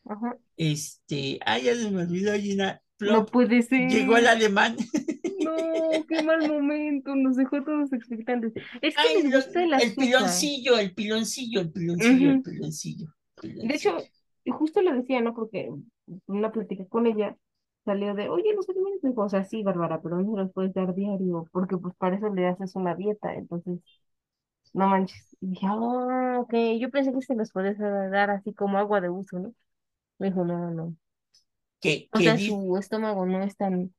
Ajá. 0.05 0.37
Este, 0.57 1.39
ay, 1.45 1.63
ya 1.63 1.75
se 1.75 1.89
me 1.91 2.03
olvidó, 2.03 2.33
Gina. 2.35 2.81
No 3.07 3.25
Plop, 3.25 3.29
puede 3.29 3.61
ser. 3.61 3.79
llegó 3.87 4.17
el 4.17 4.27
alemán. 4.27 4.77
No, 5.25 6.05
qué 6.07 6.21
mal 6.21 6.43
momento, 6.43 7.15
nos 7.15 7.35
dejó 7.35 7.63
todos 7.63 7.91
expectantes. 7.93 8.53
Es 8.81 8.97
que 8.99 9.09
Ay, 9.09 9.15
les 9.23 9.29
gusta 9.31 9.63
el 9.63 9.73
el 9.77 9.95
piloncillo, 9.95 10.77
el 10.77 10.93
piloncillo, 10.93 11.61
el 11.61 11.71
piloncillo, 11.71 12.29
el 12.31 12.39
Ujú. 12.39 12.41
piloncillo. 12.41 13.07
De 13.61 13.75
hecho, 13.75 14.09
justo 14.47 14.81
lo 14.81 14.93
decía, 14.95 15.21
¿no? 15.21 15.33
Porque 15.33 15.69
una 16.27 16.51
plática 16.51 16.85
con 16.87 17.07
ella 17.07 17.35
salió 17.85 18.15
de, 18.15 18.29
oye, 18.29 18.53
los 18.55 18.69
alimentos, 18.69 19.01
dijo, 19.09 19.23
o 19.23 19.29
sea, 19.29 19.43
sí, 19.45 19.63
Bárbara, 19.63 20.01
pero 20.01 20.21
no 20.21 20.37
los 20.37 20.51
puedes 20.53 20.73
dar 20.73 20.93
diario, 20.95 21.47
porque 21.51 21.77
pues 21.77 21.95
para 21.97 22.17
eso 22.17 22.29
le 22.33 22.47
haces 22.47 22.75
una 22.75 22.95
dieta, 22.95 23.33
entonces, 23.35 23.79
no 24.73 24.87
manches. 24.87 25.35
Y 25.41 25.47
dije, 25.49 25.67
ah, 25.69 26.39
ok, 26.41 26.53
yo 26.79 26.89
pensé 26.91 27.13
que 27.13 27.21
se 27.21 27.35
los 27.35 27.51
podías 27.51 27.77
dar 27.79 28.29
así 28.31 28.53
como 28.53 28.77
agua 28.77 29.01
de 29.01 29.09
uso, 29.09 29.39
¿no? 29.39 29.53
Me 30.19 30.27
dijo, 30.29 30.45
no, 30.45 30.57
no, 30.59 30.71
no. 30.71 30.95
O 32.11 32.21
sea, 32.21 32.37
di- 32.37 32.39
su 32.39 32.77
estómago 32.77 33.25
no 33.25 33.43
es 33.43 33.55
tan 33.57 33.93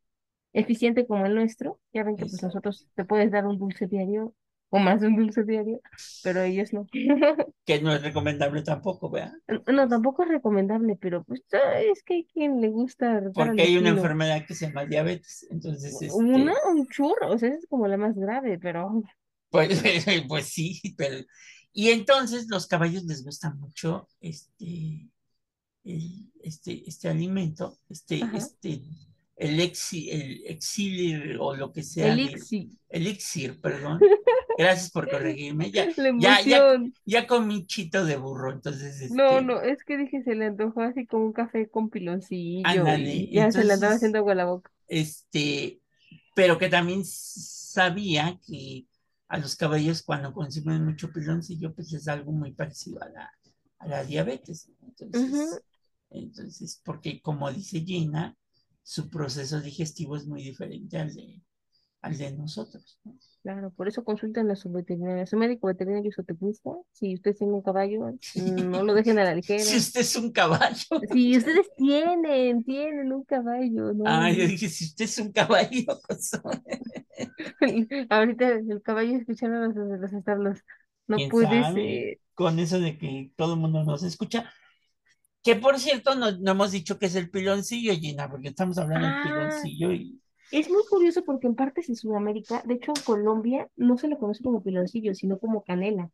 eficiente 0.55 1.07
como 1.07 1.27
el 1.27 1.35
nuestro. 1.37 1.81
Ya 1.95 2.05
ven 2.05 2.17
que 2.19 2.27
pues 2.27 2.43
nosotros 2.43 2.89
te 2.97 3.05
puedes 3.07 3.31
dar 3.33 3.47
un 3.47 3.59
dulce 3.59 3.87
diario 3.89 4.35
o 4.71 4.79
más 4.79 5.01
de 5.01 5.09
un 5.09 5.17
dulce 5.17 5.45
diario, 5.45 5.81
pero 6.23 6.43
ellos 6.43 6.73
no. 6.73 6.87
que 7.65 7.81
no 7.81 7.93
es 7.93 8.03
recomendable 8.03 8.63
tampoco, 8.63 9.11
¿verdad? 9.11 9.33
No, 9.67 9.89
tampoco 9.89 10.23
es 10.23 10.29
recomendable, 10.29 10.97
pero 11.01 11.25
pues 11.25 11.43
es 11.51 12.03
que 12.03 12.15
hay 12.15 12.25
quien 12.27 12.61
le 12.61 12.69
gusta 12.69 13.23
Porque 13.35 13.63
hay 13.63 13.77
una 13.77 13.91
enfermedad 13.91 14.45
que 14.47 14.55
se 14.55 14.67
llama 14.67 14.85
diabetes. 14.85 15.47
Entonces, 15.51 16.01
este, 16.01 16.15
Una, 16.15 16.55
un 16.69 16.87
churro, 16.89 17.31
o 17.33 17.39
sea, 17.39 17.51
es 17.51 17.67
como 17.69 17.87
la 17.89 17.97
más 17.97 18.15
grave, 18.17 18.59
pero 18.59 19.03
pues, 19.51 19.83
pues 20.29 20.47
sí, 20.47 20.81
pero. 20.97 21.25
Y 21.73 21.91
entonces 21.91 22.47
los 22.49 22.67
caballos 22.67 23.05
les 23.05 23.23
gusta 23.23 23.53
mucho 23.53 24.09
este, 24.21 25.09
el- 25.85 26.33
este, 26.43 26.89
este 26.89 27.09
alimento, 27.09 27.79
este, 27.89 28.23
Ajá. 28.23 28.39
este, 28.39 28.83
el, 29.37 29.61
exi, 29.61 30.11
el 30.11 30.43
exilir 30.47 31.37
o 31.39 31.55
lo 31.55 31.73
que 31.73 31.83
sea. 31.83 32.13
elixir, 32.13 32.71
elixir, 32.89 33.61
perdón. 33.61 34.01
Gracias 34.57 34.91
por 34.91 35.11
corregirme. 35.11 35.71
Ya, 35.71 35.87
ya, 36.19 36.41
ya, 36.41 36.79
ya 37.05 37.27
comí 37.27 37.67
chito 37.67 38.05
de 38.05 38.17
burro, 38.17 38.53
entonces. 38.53 39.11
No, 39.11 39.39
este, 39.39 39.45
no, 39.45 39.61
es 39.61 39.85
que 39.85 39.97
dije, 39.99 40.23
se 40.23 40.35
le 40.35 40.47
antojó 40.47 40.83
así 40.83 41.07
como 41.07 41.27
un 41.27 41.33
café 41.33 41.69
con 41.69 41.91
piloncillo 41.91 42.67
Ándale, 42.67 43.15
y 43.15 43.33
ya 43.33 43.51
se 43.53 43.65
le 43.65 43.75
andaba 43.75 43.95
haciendo 43.95 44.19
agua 44.19 44.33
a 44.33 44.37
la 44.37 44.45
boca. 44.47 44.71
este, 44.89 45.81
pero 46.35 46.59
que 46.59 46.69
también 46.69 47.03
sabía 47.05 48.39
que 48.47 48.87
a 49.29 49.39
los 49.39 49.57
caballos 49.57 50.03
cuando 50.03 50.33
consumen 50.33 50.85
mucho 50.85 51.13
piloncillo, 51.13 51.75
pues 51.75 51.93
es 51.93 52.09
algo 52.09 52.33
muy 52.33 52.53
parecido 52.53 53.03
a 53.03 53.09
la, 53.09 53.31
a 53.79 53.87
la 53.87 54.05
diabetes. 54.05 54.71
Entonces, 54.83 55.61
entonces, 56.11 56.81
porque 56.85 57.21
como 57.21 57.51
dice 57.53 57.81
Gina, 57.81 58.37
su 58.83 59.11
proceso 59.11 59.61
digestivo 59.61 60.17
es 60.17 60.27
muy 60.27 60.43
diferente 60.43 60.99
al 60.99 61.13
de, 61.13 61.43
al 62.07 62.17
de 62.17 62.33
nosotros. 62.33 62.99
¿no? 63.05 63.17
Claro, 63.43 63.71
por 63.71 63.87
eso 63.87 64.03
consulten 64.03 64.51
a 64.51 64.57
su 64.57 64.73
veterinario, 64.73 65.23
a 65.23 65.27
su 65.27 65.37
médico 65.37 65.69
veterinario 65.69 66.11
zootecnista. 66.13 66.71
Si 66.93 67.15
usted 67.15 67.35
tiene 67.37 67.53
un 67.53 67.63
caballo, 67.63 68.13
no 68.35 68.83
lo 68.83 68.93
dejen 68.93 69.19
a 69.21 69.25
la 69.25 69.35
ligera. 69.35 69.63
Si 69.63 69.77
usted 69.77 70.01
es 70.01 70.17
un 70.17 70.33
caballo. 70.33 71.01
Si 71.13 71.37
ustedes 71.37 71.69
tienen, 71.77 72.65
tienen 72.65 73.13
un 73.13 73.25
caballo, 73.25 73.93
¿no? 73.93 74.05
Ah, 74.05 74.33
yo 74.33 74.47
dije, 74.47 74.69
si 74.69 74.87
usted 74.87 75.05
es 75.05 75.19
un 75.19 75.31
caballo, 75.33 75.85
pues, 76.09 76.33
Ahorita 78.11 78.49
el 78.49 78.83
caballo 78.83 79.17
escucharon 79.17 79.75
los, 79.75 80.01
los 80.01 80.13
establos. 80.13 80.59
No 81.07 81.17
¿Quién 81.17 81.31
puede 81.31 81.73
ser. 81.73 82.19
Con 82.35 82.59
eso 82.59 82.81
de 82.81 82.99
que 82.99 83.31
todo 83.37 83.55
el 83.55 83.61
mundo 83.61 83.85
nos 83.85 84.03
escucha. 84.03 84.53
Que 85.45 85.55
por 85.55 85.79
cierto, 85.79 86.17
no, 86.17 86.33
no 86.33 86.51
hemos 86.51 86.73
dicho 86.73 86.99
que 86.99 87.07
es 87.07 87.15
el 87.15 87.31
piloncillo, 87.31 87.95
Gina, 87.95 88.29
porque 88.29 88.49
estamos 88.49 88.77
hablando 88.79 89.07
del 89.07 89.17
Ah. 89.17 89.23
piloncillo 89.23 89.93
y. 89.93 90.21
Es 90.51 90.71
muy 90.71 90.83
curioso 90.89 91.25
porque 91.25 91.47
en 91.47 91.55
partes 91.57 91.89
de 91.89 91.97
Sudamérica, 91.97 92.63
de 92.65 92.75
hecho 92.75 92.93
en 92.97 93.03
Colombia, 93.03 93.69
no 93.77 93.99
se 93.99 94.09
le 94.09 94.19
conoce 94.19 94.43
como 94.43 94.63
piloncillo, 94.63 95.15
sino 95.15 95.39
como 95.39 95.63
canela. 95.65 96.11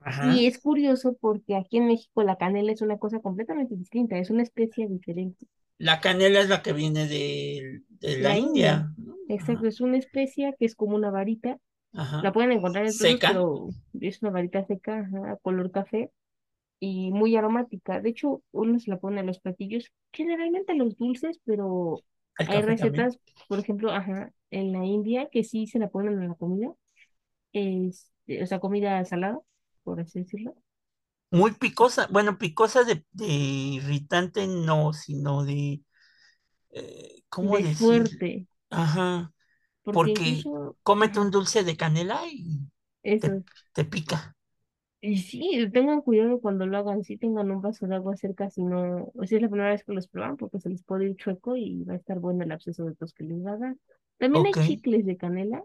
Ajá. 0.00 0.32
Y 0.34 0.46
es 0.46 0.58
curioso 0.58 1.16
porque 1.20 1.56
aquí 1.56 1.78
en 1.78 1.86
México 1.86 2.22
la 2.22 2.36
canela 2.36 2.72
es 2.72 2.82
una 2.82 2.98
cosa 2.98 3.20
completamente 3.20 3.76
distinta, 3.76 4.18
es 4.18 4.30
una 4.30 4.42
especie 4.42 4.88
diferente. 4.88 5.46
La 5.78 6.00
canela 6.00 6.40
es 6.40 6.48
la 6.48 6.62
que 6.62 6.72
viene 6.72 7.06
de, 7.08 7.82
de 7.88 8.18
la, 8.18 8.30
La 8.30 8.38
India. 8.38 8.94
Exacto, 9.28 9.66
es 9.66 9.80
una 9.80 9.98
especie 9.98 10.54
que 10.58 10.64
es 10.66 10.74
como 10.74 10.96
una 10.96 11.10
varita. 11.10 11.58
Ajá. 11.92 12.22
La 12.22 12.32
pueden 12.32 12.52
encontrar 12.52 12.86
en 12.86 12.96
todos, 12.96 13.10
Seca. 13.12 13.28
pero 13.28 13.68
es 14.00 14.22
una 14.22 14.30
varita 14.30 14.64
seca, 14.66 15.08
color 15.42 15.70
café 15.70 16.10
y 16.80 17.12
muy 17.12 17.36
aromática. 17.36 18.00
De 18.00 18.10
hecho, 18.10 18.42
uno 18.52 18.78
se 18.80 18.90
la 18.90 18.98
pone 18.98 19.20
a 19.20 19.24
los 19.24 19.40
platillos, 19.40 19.92
generalmente 20.12 20.72
a 20.72 20.76
los 20.76 20.96
dulces, 20.96 21.40
pero 21.44 22.02
El 22.38 22.48
hay 22.48 22.62
también. 22.76 23.06
recetas, 23.06 23.18
por 23.48 23.58
ejemplo, 23.58 23.90
ajá, 23.92 24.32
en 24.50 24.72
la 24.72 24.84
India 24.84 25.28
que 25.30 25.44
sí 25.44 25.66
se 25.66 25.78
la 25.78 25.88
ponen 25.90 26.14
en 26.22 26.28
la 26.28 26.34
comida, 26.34 26.72
este, 27.52 28.42
o 28.44 28.46
sea, 28.48 28.60
comida 28.60 29.04
salada, 29.06 29.40
por 29.84 30.00
así 30.00 30.20
decirlo. 30.20 30.54
Muy 31.30 31.52
picosa. 31.52 32.06
Bueno, 32.10 32.36
picosa 32.38 32.84
de, 32.84 33.06
de 33.12 33.26
irritante 33.26 34.46
no, 34.46 34.92
sino 34.92 35.44
de. 35.44 35.82
eh, 36.72 37.24
¿cómo 37.30 37.58
De 37.58 37.62
decir? 37.62 38.04
fuerte, 38.04 38.46
Ajá. 38.70 39.32
porque 39.84 40.10
Porque 40.12 40.12
incluso, 40.12 40.76
cómete 40.84 41.20
un 41.20 41.30
dulce 41.32 41.64
de 41.64 41.76
canela 41.76 42.22
y 42.30 42.60
eso. 43.02 43.30
te, 43.30 43.38
te 43.74 43.84
pica. 43.86 44.36
Y 45.02 45.18
sí, 45.18 45.68
tengan 45.72 46.00
cuidado 46.02 46.40
cuando 46.40 46.64
lo 46.66 46.78
hagan, 46.78 47.02
sí 47.04 47.18
tengan 47.18 47.50
un 47.50 47.60
vaso 47.60 47.86
de 47.88 47.96
agua 47.96 48.16
cerca, 48.16 48.48
si 48.50 48.62
no, 48.62 49.10
o 49.14 49.26
si 49.26 49.34
es 49.36 49.42
la 49.42 49.48
primera 49.50 49.70
vez 49.70 49.84
que 49.84 49.92
los 49.92 50.06
prueban, 50.08 50.36
porque 50.36 50.60
se 50.60 50.70
les 50.70 50.84
puede 50.84 51.06
ir 51.06 51.16
chueco 51.16 51.56
y 51.56 51.82
va 51.84 51.94
a 51.94 51.96
estar 51.96 52.20
bueno 52.20 52.44
el 52.44 52.52
absceso 52.52 52.84
de 52.86 52.94
tos 52.94 53.12
que 53.12 53.24
les 53.24 53.44
va 53.44 53.52
a 53.52 53.58
dar. 53.58 53.76
También 54.18 54.46
hay 54.46 54.56
chicles 54.56 55.04
de 55.04 55.16
canela, 55.16 55.62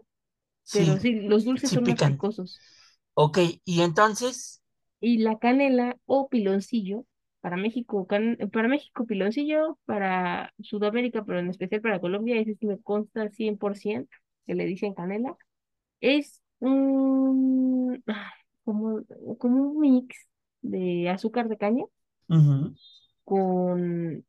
Sí, 0.62 0.86
pero 0.86 0.98
sí, 1.00 1.12
los 1.22 1.44
dulces 1.44 1.70
sí 1.70 1.74
son 1.74 1.86
más 1.86 2.02
pican. 2.02 2.02
picosos. 2.02 2.62
Ok, 3.14 3.38
y 3.64 3.82
entonces, 3.82 4.62
Y 5.00 5.18
la 5.18 5.38
canela 5.38 5.96
o 6.06 6.28
piloncillo, 6.28 7.04
para 7.40 7.56
México, 7.56 8.06
can- 8.06 8.36
para 8.52 8.68
México 8.68 9.06
piloncillo, 9.06 9.78
para 9.84 10.52
Sudamérica, 10.60 11.24
pero 11.24 11.38
en 11.40 11.48
especial 11.50 11.80
para 11.82 12.00
Colombia, 12.00 12.36
ese 12.40 12.54
sí 12.56 12.66
me 12.66 12.80
consta 12.82 13.30
100% 13.30 14.10
que 14.46 14.54
le 14.54 14.64
dicen 14.66 14.94
canela, 14.94 15.36
es 16.00 16.42
un, 16.60 18.02
como, 18.68 19.02
como 19.38 19.62
un 19.62 19.80
mix 19.80 20.28
de 20.60 21.08
azúcar 21.08 21.48
de 21.48 21.56
caña 21.56 21.84
con... 23.24 24.24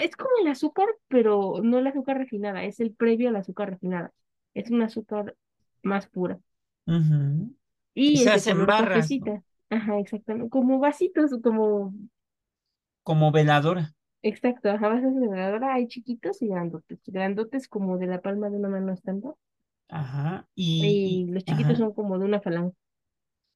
Es 0.00 0.16
como 0.16 0.30
el 0.40 0.48
azúcar, 0.48 0.86
pero 1.08 1.60
no 1.62 1.78
el 1.78 1.86
azúcar 1.86 2.16
refinada, 2.16 2.64
es 2.64 2.80
el 2.80 2.94
previo 2.94 3.28
al 3.28 3.36
azúcar 3.36 3.70
refinada. 3.70 4.12
Es 4.54 4.70
un 4.70 4.80
azúcar 4.80 5.36
más 5.82 6.06
pura. 6.06 6.40
que 6.86 8.00
Y 8.00 8.16
se 8.16 8.30
hacen 8.30 8.64
barras. 8.64 9.08
Ajá, 9.68 9.98
exactamente. 9.98 10.50
Como 10.50 10.78
vasitos, 10.78 11.30
como... 11.42 11.94
Como 13.02 13.32
veladora. 13.32 13.92
Exacto, 14.22 14.70
ajá, 14.70 14.88
vasos 14.88 15.14
de 15.14 15.28
veladora. 15.28 15.74
Hay 15.74 15.88
chiquitos 15.88 16.40
y 16.40 16.48
grandotes. 16.48 17.00
Grandotes 17.06 17.68
como 17.68 17.98
de 17.98 18.06
la 18.06 18.22
palma 18.22 18.48
de 18.48 18.56
una 18.56 18.68
mano 18.68 18.92
estando. 18.92 19.36
Ajá. 19.92 20.48
Y 20.80 21.02
Y, 21.06 21.26
los 21.30 21.44
chiquitos 21.46 21.78
ajá, 21.78 21.78
son 21.78 21.94
como 21.94 22.18
de 22.18 22.26
una 22.26 22.40
falange. 22.42 22.76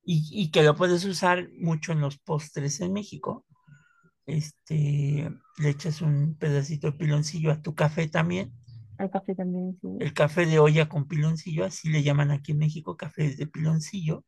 y, 0.03 0.29
y 0.33 0.51
que 0.51 0.63
lo 0.63 0.77
puedes 0.77 1.05
usar 1.05 1.49
mucho 1.59 1.93
en 1.93 2.01
los 2.01 2.19
postres 2.19 2.81
en 2.81 2.93
México. 2.93 3.45
Este, 4.27 5.31
le 5.59 5.71
echas 5.71 6.03
un 6.03 6.37
pedacito 6.39 6.89
de 6.93 6.99
piloncillo 6.99 7.53
a 7.53 7.63
tu 7.63 7.75
café 7.75 8.09
también. 8.09 8.55
Al 8.99 9.09
café 9.11 9.35
también, 9.35 9.79
sí. 9.81 9.89
El 9.99 10.13
café 10.15 10.47
de 10.47 10.59
olla 10.59 10.89
con 10.89 11.07
piloncillo, 11.09 11.65
así 11.65 11.89
le 11.91 12.03
llaman 12.03 12.31
aquí 12.31 12.53
en 12.53 12.59
México, 12.59 12.97
café 12.97 13.35
de 13.35 13.47
piloncillo. 13.47 14.25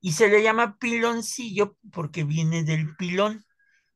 Y 0.00 0.12
se 0.12 0.28
le 0.28 0.42
llama 0.42 0.78
piloncillo 0.78 1.76
porque 1.92 2.24
viene 2.24 2.64
del 2.64 2.96
pilón. 2.96 3.44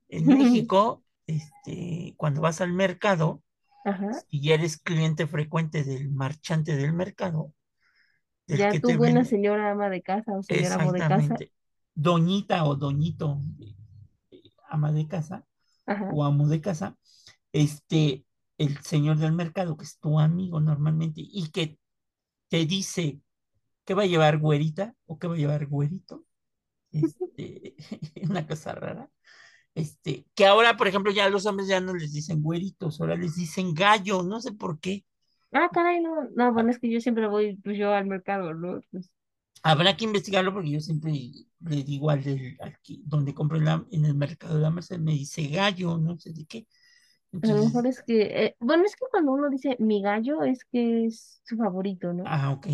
En 0.09 0.29
México, 0.33 1.05
este, 1.27 2.15
cuando 2.19 2.43
vas 2.43 2.61
al 2.63 2.73
mercado, 2.75 3.43
Ajá. 3.85 4.11
si 4.31 4.41
ya 4.43 4.55
eres 4.55 4.79
cliente 4.79 5.27
frecuente 5.27 5.85
del 5.85 6.11
marchante 6.11 6.77
del 6.77 6.93
mercado, 6.93 7.55
del 8.47 8.59
Ya 8.59 8.71
que 8.81 8.97
buena 8.97 9.21
vende, 9.21 9.31
señora 9.31 9.71
ama 9.71 9.89
de 9.91 10.03
casa 10.03 10.33
o 10.37 10.43
señora 10.43 10.75
amo 10.77 10.93
de 10.93 11.05
casa. 11.07 11.35
doñita 11.95 12.65
o 12.65 12.75
doñito, 12.77 13.39
eh, 14.31 14.43
ama 14.69 14.93
de 14.93 15.07
casa 15.09 15.47
Ajá. 15.87 16.11
o 16.13 16.25
amo 16.25 16.49
de 16.49 16.61
casa, 16.61 16.97
este, 17.53 18.27
el 18.59 18.79
señor 18.83 19.19
del 19.19 19.33
mercado, 19.33 19.77
que 19.77 19.85
es 19.85 19.99
tu 19.99 20.21
amigo 20.21 20.61
normalmente, 20.61 21.23
y 21.25 21.51
que 21.51 21.79
te 22.49 22.67
dice 22.67 23.21
qué 23.85 23.95
va 23.95 24.05
a 24.05 24.07
llevar 24.07 24.39
güerita 24.39 24.95
o 25.07 25.19
qué 25.19 25.29
va 25.29 25.35
a 25.35 25.39
llevar 25.39 25.67
güerito, 25.67 26.25
este, 26.93 27.77
una 28.31 28.47
cosa 28.47 28.75
rara. 28.75 29.11
Este, 29.75 30.27
que 30.35 30.47
ahora, 30.47 30.77
por 30.77 30.89
ejemplo, 30.89 31.13
ya 31.13 31.29
los 31.29 31.47
hombres 31.47 31.69
ya 31.69 31.81
no 31.81 31.95
les 31.95 32.13
dicen 32.13 32.43
güeritos, 32.43 33.01
ahora 33.01 33.17
les 33.17 33.37
dicen 33.37 33.75
gallo, 33.75 34.23
no 34.23 34.41
sé 34.41 34.53
por 34.53 34.79
qué. 34.81 35.05
Ah, 35.53 35.71
caray, 35.73 36.01
no, 36.03 36.29
no, 36.37 36.53
bueno, 36.53 36.71
es 36.71 36.79
que 36.79 36.91
yo 36.91 37.01
siempre 37.01 37.27
voy, 37.29 37.57
pues 37.65 37.79
yo 37.79 37.93
al 37.95 38.05
mercado, 38.07 38.53
¿no? 38.55 38.81
Pues, 38.91 39.11
Habrá 39.63 39.97
que 39.97 40.05
investigarlo 40.05 40.53
porque 40.53 40.71
yo 40.71 40.81
siempre 40.81 41.13
le 41.61 41.83
digo 41.85 42.11
al 42.11 42.23
del, 42.23 42.57
al 42.61 42.79
que- 42.83 42.99
donde 43.05 43.35
compro 43.35 43.57
en, 43.59 43.65
la- 43.65 43.85
en 43.91 44.05
el 44.05 44.15
mercado 44.15 44.55
de 44.57 44.61
la 44.61 44.71
Merced, 44.71 44.99
me 44.99 45.13
dice 45.13 45.47
gallo, 45.49 45.97
no 45.99 46.19
sé 46.19 46.33
de 46.33 46.45
qué. 46.47 46.67
a 47.43 47.47
lo 47.47 47.65
mejor 47.65 47.87
es 47.87 48.03
que, 48.03 48.23
eh, 48.47 48.57
bueno, 48.61 48.85
es 48.85 48.97
que 48.97 49.05
cuando 49.11 49.33
uno 49.33 49.51
dice 49.51 49.77
mi 49.79 50.03
gallo 50.03 50.43
es 50.45 50.65
que 50.65 51.07
es 51.07 51.41
su 51.45 51.57
favorito, 51.57 52.13
¿no? 52.13 52.35
ah, 52.35 52.51
ok. 52.53 52.67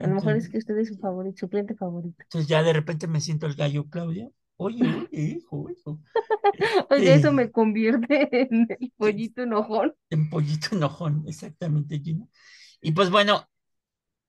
A 0.00 0.08
lo 0.08 0.16
mejor 0.16 0.36
es 0.36 0.50
que 0.50 0.58
usted 0.58 0.78
es 0.78 0.88
su 0.88 0.98
favorito, 0.98 1.38
su 1.40 1.48
cliente 1.50 1.74
favorito. 1.76 2.24
entonces 2.24 2.48
ya 2.48 2.62
de 2.62 2.72
repente 2.72 3.06
me 3.08 3.20
siento 3.20 3.46
el 3.46 3.54
gallo 3.54 3.88
Claudia. 3.90 4.30
Oye, 4.58 4.84
oye, 4.84 5.08
hijo, 5.10 5.70
hijo. 5.70 6.00
Oiga, 6.90 7.14
eso 7.14 7.32
me 7.32 7.50
convierte 7.50 8.28
en 8.30 8.66
el 8.68 8.92
pollito 8.96 9.42
enojón. 9.42 9.94
en 10.10 10.28
pollito 10.28 10.74
enojón, 10.74 11.24
exactamente, 11.26 12.00
Gina. 12.00 12.26
Y 12.82 12.92
pues 12.92 13.10
bueno, 13.10 13.48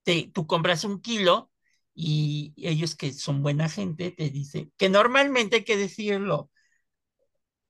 te, 0.04 0.30
tú 0.34 0.46
compras 0.48 0.84
un 0.84 1.02
kilo 1.02 1.52
y 1.96 2.54
ellos 2.56 2.96
que 2.96 3.12
son 3.12 3.42
buena 3.42 3.70
gente 3.70 4.12
te 4.12 4.30
dicen 4.30 4.72
que 4.78 4.90
normalmente 4.90 5.58
hay 5.58 5.64
que 5.64 5.78
decirlo, 5.78 6.50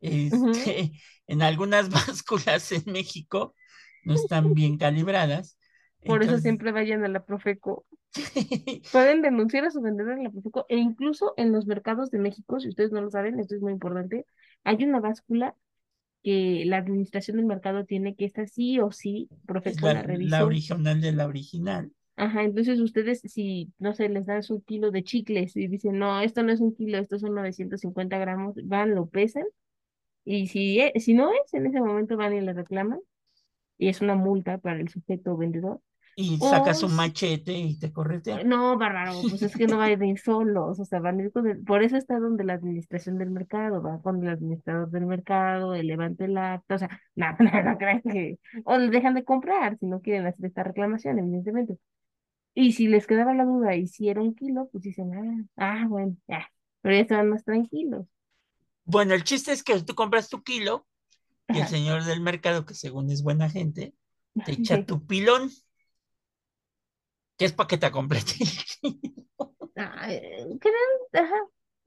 este, 0.02 0.92
en 1.28 1.42
algunas 1.42 1.90
básculas 1.90 2.72
en 2.72 2.84
México 2.88 3.56
no 4.04 4.16
están 4.16 4.54
bien 4.54 4.78
calibradas. 4.78 5.58
Por 6.06 6.24
eso 6.24 6.38
siempre 6.38 6.72
vayan 6.72 7.04
a 7.04 7.08
la 7.08 7.26
Profeco. 7.26 7.86
Pueden 8.92 9.22
denunciar 9.22 9.66
a 9.66 9.72
su 9.72 9.82
vendedor 9.82 10.14
en 10.14 10.24
la 10.24 10.32
Profeco 10.32 10.66
e 10.70 10.78
incluso 10.78 11.34
en 11.38 11.52
los 11.52 11.66
mercados 11.68 12.10
de 12.12 12.18
México, 12.20 12.60
si 12.60 12.70
ustedes 12.70 12.92
no 12.92 13.02
lo 13.02 13.12
saben, 13.12 13.40
esto 13.40 13.56
es 13.56 13.62
muy 13.62 13.72
importante, 13.74 14.26
hay 14.64 14.84
una 14.84 15.00
báscula 15.00 15.56
que 16.24 16.64
la 16.68 16.78
administración 16.78 17.38
del 17.38 17.46
mercado 17.48 17.86
tiene 17.86 18.16
que 18.16 18.26
esta 18.26 18.48
sí 18.48 18.80
o 18.80 18.92
sí, 18.92 19.32
Profeco 19.46 19.90
la, 19.90 20.04
la 20.08 20.16
la 20.18 20.46
original 20.46 21.02
de 21.02 21.12
la 21.14 21.28
original. 21.28 21.92
Ajá, 22.16 22.44
entonces 22.44 22.80
ustedes, 22.82 23.22
si, 23.22 23.72
no 23.80 23.94
sé, 23.94 24.10
les 24.10 24.26
dan 24.26 24.44
su 24.44 24.62
kilo 24.64 24.92
de 24.92 25.04
chicles 25.04 25.56
y 25.56 25.68
dicen, 25.68 25.98
no, 26.00 26.20
esto 26.22 26.44
no 26.44 26.52
es 26.52 26.60
un 26.60 26.76
kilo, 26.76 26.98
estos 26.98 27.22
son 27.22 27.34
950 27.34 28.18
gramos, 28.20 28.56
van, 28.66 28.94
lo 28.94 29.06
pesan, 29.08 29.46
y 30.26 30.48
si, 30.48 30.80
e- 30.82 31.00
si 31.00 31.14
no 31.16 31.32
es, 31.34 31.54
en 31.54 31.68
ese 31.68 31.82
momento 31.82 32.18
van 32.18 32.34
y 32.36 32.42
le 32.42 32.54
reclaman, 32.54 33.00
y 33.78 33.90
es 33.90 34.02
una 34.02 34.16
multa 34.16 34.60
para 34.60 34.80
el 34.82 34.90
sujeto 34.90 35.38
vendedor. 35.38 35.82
Y 36.22 36.38
sacas 36.38 36.84
un 36.84 36.90
si- 36.90 36.96
machete 36.98 37.54
y 37.54 37.80
te 37.80 37.92
corretea. 37.94 38.44
no, 38.44 38.78
bárbaro, 38.78 39.22
pues 39.22 39.42
es 39.42 39.56
que 39.56 39.68
no 39.68 39.78
van 39.78 40.02
a 40.02 40.06
ir 40.06 40.20
solos, 40.20 40.80
o 40.80 40.86
sea, 40.86 41.00
van 41.00 41.20
a 41.20 41.24
ir 41.24 41.32
con 41.32 41.48
el- 41.48 41.64
por 41.64 41.82
eso 41.84 41.96
está 41.98 42.20
donde 42.20 42.44
la 42.44 42.54
administración 42.54 43.18
del 43.18 43.30
mercado, 43.32 43.82
va 43.82 44.02
con 44.02 44.22
el 44.24 44.30
administrador 44.30 44.90
del 44.92 45.06
mercado, 45.06 45.76
el 45.76 45.88
levante 45.88 46.26
el 46.26 46.38
acta, 46.38 46.76
o 46.76 46.78
sea, 46.78 46.90
no, 47.16 47.28
no, 47.40 47.64
no 47.64 47.78
crean 47.78 48.02
que, 48.02 48.38
o 48.66 48.78
dejan 48.78 49.14
de 49.14 49.24
comprar 49.24 49.78
si 49.80 49.86
no 49.86 50.02
quieren 50.02 50.26
hacer 50.28 50.46
esta 50.46 50.64
reclamación, 50.64 51.20
evidentemente. 51.20 51.78
Y 52.54 52.74
si 52.74 52.88
les 52.88 53.08
quedaba 53.08 53.34
la 53.34 53.46
duda 53.46 53.76
y 53.76 53.88
si 53.88 54.10
era 54.10 54.22
un 54.22 54.36
kilo, 54.36 54.68
pues 54.72 54.84
dicen, 54.84 55.12
ah, 55.58 55.82
ah, 55.84 55.86
bueno, 55.88 56.18
ya, 56.28 56.50
pero 56.82 56.96
ya 56.96 57.02
estaban 57.02 57.30
más 57.30 57.46
tranquilos. 57.46 58.06
Bueno, 58.86 59.14
el 59.14 59.24
chiste 59.24 59.52
es 59.52 59.64
que 59.64 59.82
tú 59.84 59.96
compras 59.96 60.30
tu 60.30 60.44
kilo 60.44 60.86
y 61.48 61.60
el 61.60 61.68
señor 61.68 62.04
del 62.06 62.22
mercado, 62.22 62.66
que 62.66 62.74
según 62.74 63.10
es 63.12 63.24
buena 63.24 63.50
gente, 63.50 63.94
te 64.46 64.54
echa 64.54 64.84
tu 64.86 65.06
pilón, 65.06 65.50
que 67.40 67.46
es 67.46 67.54
para 67.54 67.68
que 67.70 67.80
te 67.80 67.92
complete 67.92 68.34
el 68.42 68.50
kilo. 69.02 69.56
Creo, 70.60 70.74
ajá, 71.14 71.40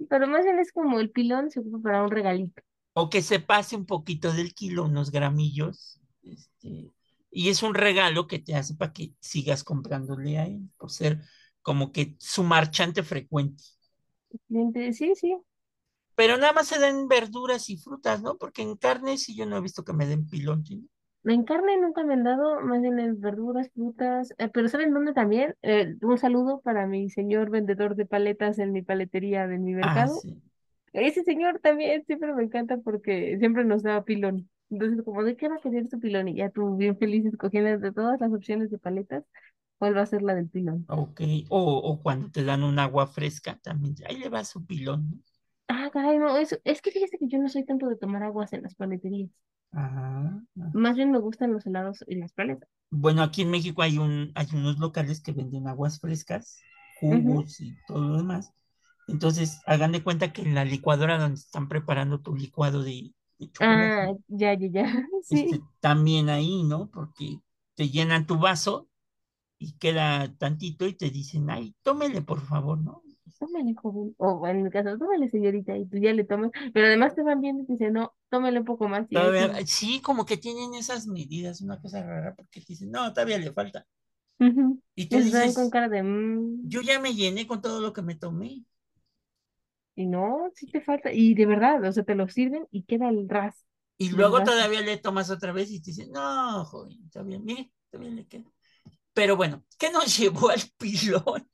pero 0.08 0.26
más 0.26 0.44
bien 0.44 0.58
es 0.58 0.72
como 0.72 1.00
el 1.00 1.10
pilón 1.10 1.50
se 1.50 1.60
ocupa 1.60 1.80
para 1.82 2.02
un 2.04 2.10
regalito. 2.10 2.62
o 2.94 3.08
que 3.10 3.22
se 3.22 3.40
pase 3.40 3.76
un 3.76 3.86
poquito 3.86 4.32
del 4.32 4.54
kilo, 4.54 4.84
unos 4.84 5.10
gramillos, 5.10 6.00
este, 6.22 6.92
y 7.30 7.48
es 7.48 7.62
un 7.62 7.74
regalo 7.74 8.26
que 8.26 8.38
te 8.38 8.54
hace 8.54 8.74
para 8.74 8.92
que 8.92 9.14
sigas 9.20 9.64
comprándole 9.64 10.38
a 10.38 10.46
él, 10.46 10.70
por 10.76 10.90
ser 10.90 11.20
como 11.62 11.92
que 11.92 12.16
su 12.18 12.42
marchante 12.42 13.02
frecuente. 13.02 13.64
Sí, 14.92 15.14
sí. 15.14 15.36
Pero 16.14 16.38
nada 16.38 16.54
más 16.54 16.68
se 16.68 16.78
dan 16.78 17.06
verduras 17.08 17.68
y 17.68 17.76
frutas, 17.76 18.22
¿no? 18.22 18.38
Porque 18.38 18.62
en 18.62 18.76
carne 18.76 19.18
sí 19.18 19.36
yo 19.36 19.44
no 19.46 19.56
he 19.56 19.60
visto 19.60 19.84
que 19.84 19.92
me 19.92 20.06
den 20.06 20.28
pilón. 20.28 20.64
¿sí? 20.64 20.88
En 21.24 21.44
carne 21.44 21.78
nunca 21.80 22.02
me 22.04 22.14
han 22.14 22.24
dado, 22.24 22.60
más 22.62 22.80
bien 22.82 22.98
en 22.98 23.20
verduras, 23.20 23.70
frutas, 23.74 24.34
eh, 24.38 24.48
pero 24.52 24.68
¿saben 24.68 24.92
dónde 24.92 25.12
también? 25.12 25.54
Eh, 25.62 25.94
un 26.02 26.18
saludo 26.18 26.60
para 26.62 26.86
mi 26.86 27.10
señor 27.10 27.48
vendedor 27.50 27.94
de 27.94 28.06
paletas 28.06 28.58
en 28.58 28.72
mi 28.72 28.82
paletería 28.82 29.46
de 29.46 29.58
mi 29.58 29.72
Ah, 29.80 30.06
mercado. 30.06 30.08
sí. 30.08 30.42
Ese 30.92 31.24
señor 31.24 31.60
también 31.60 32.04
siempre 32.06 32.34
me 32.34 32.44
encanta 32.44 32.78
porque 32.78 33.36
siempre 33.38 33.64
nos 33.64 33.82
da 33.84 34.04
pilón. 34.04 34.50
Entonces, 34.70 35.04
como 35.04 35.24
de 35.24 35.36
qué 35.36 35.48
va 35.48 35.56
a 35.56 35.60
querer 35.60 35.88
su 35.88 36.00
pilón 36.00 36.28
y 36.28 36.36
ya 36.36 36.50
tú 36.50 36.76
bien 36.76 36.98
feliz 36.98 37.26
escogiendo 37.26 37.78
de 37.78 37.92
todas 37.92 38.20
las 38.20 38.32
opciones 38.32 38.70
de 38.70 38.78
paletas, 38.78 39.24
¿cuál 39.78 39.96
va 39.96 40.02
a 40.02 40.06
ser 40.06 40.22
la 40.22 40.34
del 40.34 40.48
pilón? 40.50 40.88
Ok. 40.88 41.20
O, 41.50 41.60
o 41.90 42.00
cuando 42.02 42.30
te 42.30 42.44
dan 42.44 42.62
un 42.62 42.78
agua 42.78 43.06
fresca 43.08 43.58
también. 43.58 43.96
Ahí 44.08 44.16
le 44.18 44.28
va 44.28 44.44
su 44.44 44.64
pilón, 44.66 45.10
¿no? 45.10 45.16
Ah, 45.68 45.90
caray, 45.92 46.18
no, 46.18 46.36
eso, 46.36 46.56
es 46.64 46.80
que 46.82 46.90
fíjese 46.92 47.18
que 47.18 47.26
yo 47.28 47.38
no 47.38 47.48
soy 47.48 47.64
tanto 47.64 47.86
de 47.88 47.96
tomar 47.96 48.22
aguas 48.22 48.52
en 48.52 48.62
las 48.62 48.74
paleterías. 48.76 49.30
Ajá. 49.72 50.42
Más 50.72 50.96
bien 50.96 51.10
me 51.10 51.18
gustan 51.18 51.54
los 51.54 51.64
helados 51.64 52.04
y 52.06 52.16
las 52.16 52.34
paletas. 52.34 52.68
Bueno, 52.90 53.22
aquí 53.22 53.42
en 53.42 53.50
México 53.50 53.82
hay 53.82 53.98
un, 53.98 54.30
hay 54.34 54.46
unos 54.52 54.78
locales 54.78 55.20
que 55.20 55.32
venden 55.32 55.66
aguas 55.66 55.98
frescas, 56.00 56.66
jugos 56.94 57.60
y 57.60 57.76
todo 57.86 58.06
lo 58.08 58.16
demás. 58.18 58.52
Entonces, 59.08 59.60
hagan 59.66 59.92
de 59.92 60.02
cuenta 60.04 60.32
que 60.32 60.42
en 60.42 60.54
la 60.54 60.64
licuadora 60.64 61.18
donde 61.18 61.36
están 61.40 61.68
preparando 61.68 62.20
tu 62.20 62.34
licuado 62.36 62.82
de, 62.82 63.14
de 63.38 63.52
Ah, 63.60 64.08
chocolate, 64.08 64.12
ya, 64.28 64.54
ya, 64.54 64.68
ya. 64.72 64.84
Sí. 65.22 65.48
este, 65.48 65.62
también 65.80 66.28
ahí, 66.28 66.62
¿no? 66.64 66.90
Porque 66.90 67.40
te 67.74 67.88
llenan 67.90 68.26
tu 68.26 68.38
vaso 68.38 68.88
y 69.58 69.74
queda 69.78 70.34
tantito 70.38 70.86
y 70.86 70.94
te 70.94 71.10
dicen, 71.10 71.50
ay, 71.50 71.76
tómele 71.82 72.22
por 72.22 72.40
favor, 72.42 72.78
¿no? 72.80 73.02
Tómale, 73.42 73.74
joven. 73.74 74.14
O 74.18 74.46
en 74.46 74.62
mi 74.62 74.70
caso, 74.70 74.96
tómale, 74.98 75.28
señorita, 75.28 75.76
y 75.76 75.86
tú 75.86 75.98
ya 75.98 76.12
le 76.12 76.24
tomas. 76.24 76.50
Pero 76.72 76.86
además 76.86 77.14
te 77.14 77.22
van 77.22 77.40
viendo 77.40 77.62
y 77.64 77.66
te 77.66 77.72
dicen, 77.72 77.92
no, 77.94 78.14
tómale 78.30 78.58
un 78.60 78.64
poco 78.64 78.88
más. 78.88 79.06
Y 79.10 79.16
ahí 79.18 79.34
Todavía- 79.34 79.52
sí. 79.60 79.66
sí, 79.66 80.00
como 80.00 80.24
que 80.26 80.36
tienen 80.38 80.74
esas 80.74 81.06
medidas, 81.06 81.60
una 81.60 81.80
cosa 81.80 82.02
rara, 82.02 82.34
porque 82.34 82.60
te 82.60 82.66
dicen, 82.68 82.90
no, 82.90 83.12
todavía 83.12 83.38
le 83.38 83.52
falta. 83.52 83.86
Y 84.94 85.06
tú 85.08 85.16
están 85.18 85.24
dices, 85.24 85.54
con 85.54 85.70
cara 85.70 85.88
de, 85.88 86.02
"Mm", 86.02 86.68
yo 86.68 86.80
ya 86.82 87.00
me 87.00 87.14
llené 87.14 87.46
con 87.46 87.60
todo 87.62 87.80
lo 87.80 87.92
que 87.92 88.02
me 88.02 88.14
tomé. 88.16 88.64
y 89.94 90.06
no, 90.06 90.50
sí 90.54 90.66
te 90.70 90.80
falta. 90.80 91.12
Y 91.12 91.34
de 91.34 91.46
verdad, 91.46 91.84
o 91.84 91.92
sea, 91.92 92.04
te 92.04 92.14
lo 92.14 92.28
sirven 92.28 92.66
y 92.70 92.84
queda 92.84 93.08
el 93.08 93.28
ras. 93.28 93.64
Y 93.98 94.10
luego 94.10 94.42
todavía 94.42 94.80
le 94.80 94.98
tomas 94.98 95.30
otra 95.30 95.52
vez 95.52 95.70
y 95.70 95.80
te 95.80 95.90
dicen, 95.92 96.10
no, 96.12 96.64
joven, 96.64 97.08
todavía, 97.10 97.38
mire, 97.38 97.72
todavía 97.90 98.12
le 98.14 98.26
queda. 98.26 98.50
Pero 99.14 99.36
bueno, 99.36 99.64
¿qué 99.78 99.90
nos 99.90 100.16
llevó 100.18 100.50
al 100.50 100.60
pilón? 100.78 101.48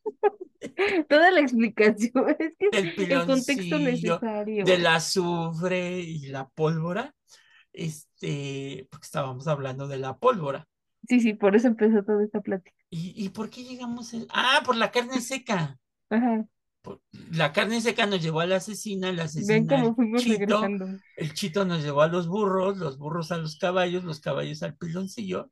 Toda 1.08 1.30
la 1.30 1.40
explicación, 1.40 2.12
es 2.38 2.94
que 2.94 3.04
el 3.04 3.26
contexto 3.26 3.78
necesario. 3.78 4.64
del 4.64 4.86
azufre 4.86 6.00
y 6.00 6.26
la 6.28 6.48
pólvora, 6.48 7.14
este, 7.72 8.86
porque 8.90 9.04
estábamos 9.06 9.46
hablando 9.48 9.86
de 9.88 9.98
la 9.98 10.16
pólvora. 10.18 10.66
Sí, 11.08 11.20
sí, 11.20 11.34
por 11.34 11.54
eso 11.56 11.68
empezó 11.68 12.02
toda 12.04 12.24
esta 12.24 12.40
plática. 12.40 12.76
¿Y, 12.90 13.12
y 13.24 13.28
por 13.30 13.50
qué 13.50 13.62
llegamos? 13.64 14.12
el- 14.14 14.26
Ah, 14.30 14.62
por 14.64 14.76
la 14.76 14.90
carne 14.90 15.20
seca. 15.20 15.78
Ajá. 16.10 16.46
Por- 16.82 17.00
La 17.32 17.52
carne 17.52 17.80
seca 17.80 18.06
nos 18.06 18.22
llevó 18.22 18.40
a 18.40 18.46
la 18.46 18.56
asesina, 18.56 19.08
la 19.12 19.22
Ven 19.24 19.26
asesina 19.26 19.76
cómo 19.76 19.88
al 19.88 19.94
fuimos 19.94 20.22
chito, 20.22 20.38
regresando. 20.38 20.86
el 21.16 21.34
chito 21.34 21.64
nos 21.64 21.82
llevó 21.82 22.02
a 22.02 22.08
los 22.08 22.26
burros, 22.28 22.78
los 22.78 22.98
burros 22.98 23.30
a 23.32 23.38
los 23.38 23.58
caballos, 23.58 24.04
los 24.04 24.20
caballos 24.20 24.62
al 24.62 24.76
piloncillo, 24.76 25.50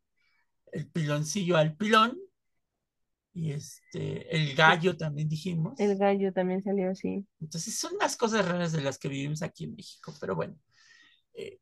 el 0.76 0.88
piloncillo 0.88 1.56
al 1.56 1.76
pilón, 1.76 2.18
y 3.36 3.52
este, 3.52 4.34
el 4.34 4.54
gallo 4.54 4.96
también 4.96 5.28
dijimos. 5.28 5.78
El 5.78 5.98
gallo 5.98 6.32
también 6.32 6.62
salió 6.62 6.90
así. 6.90 7.26
Entonces 7.38 7.78
son 7.78 7.92
las 8.00 8.16
cosas 8.16 8.48
raras 8.48 8.72
de 8.72 8.80
las 8.80 8.98
que 8.98 9.08
vivimos 9.08 9.42
aquí 9.42 9.64
en 9.64 9.74
México, 9.76 10.14
pero 10.18 10.34
bueno. 10.34 10.56
Eh, 11.34 11.58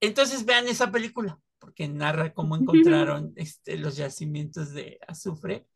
entonces 0.00 0.44
vean 0.44 0.68
esa 0.68 0.92
película, 0.92 1.40
porque 1.58 1.88
narra 1.88 2.32
cómo 2.32 2.56
encontraron 2.56 3.32
este, 3.34 3.76
los 3.76 3.96
yacimientos 3.96 4.72
de 4.72 5.00
azufre 5.08 5.66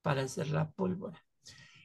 para 0.00 0.22
hacer 0.22 0.48
la 0.48 0.70
pólvora. 0.70 1.20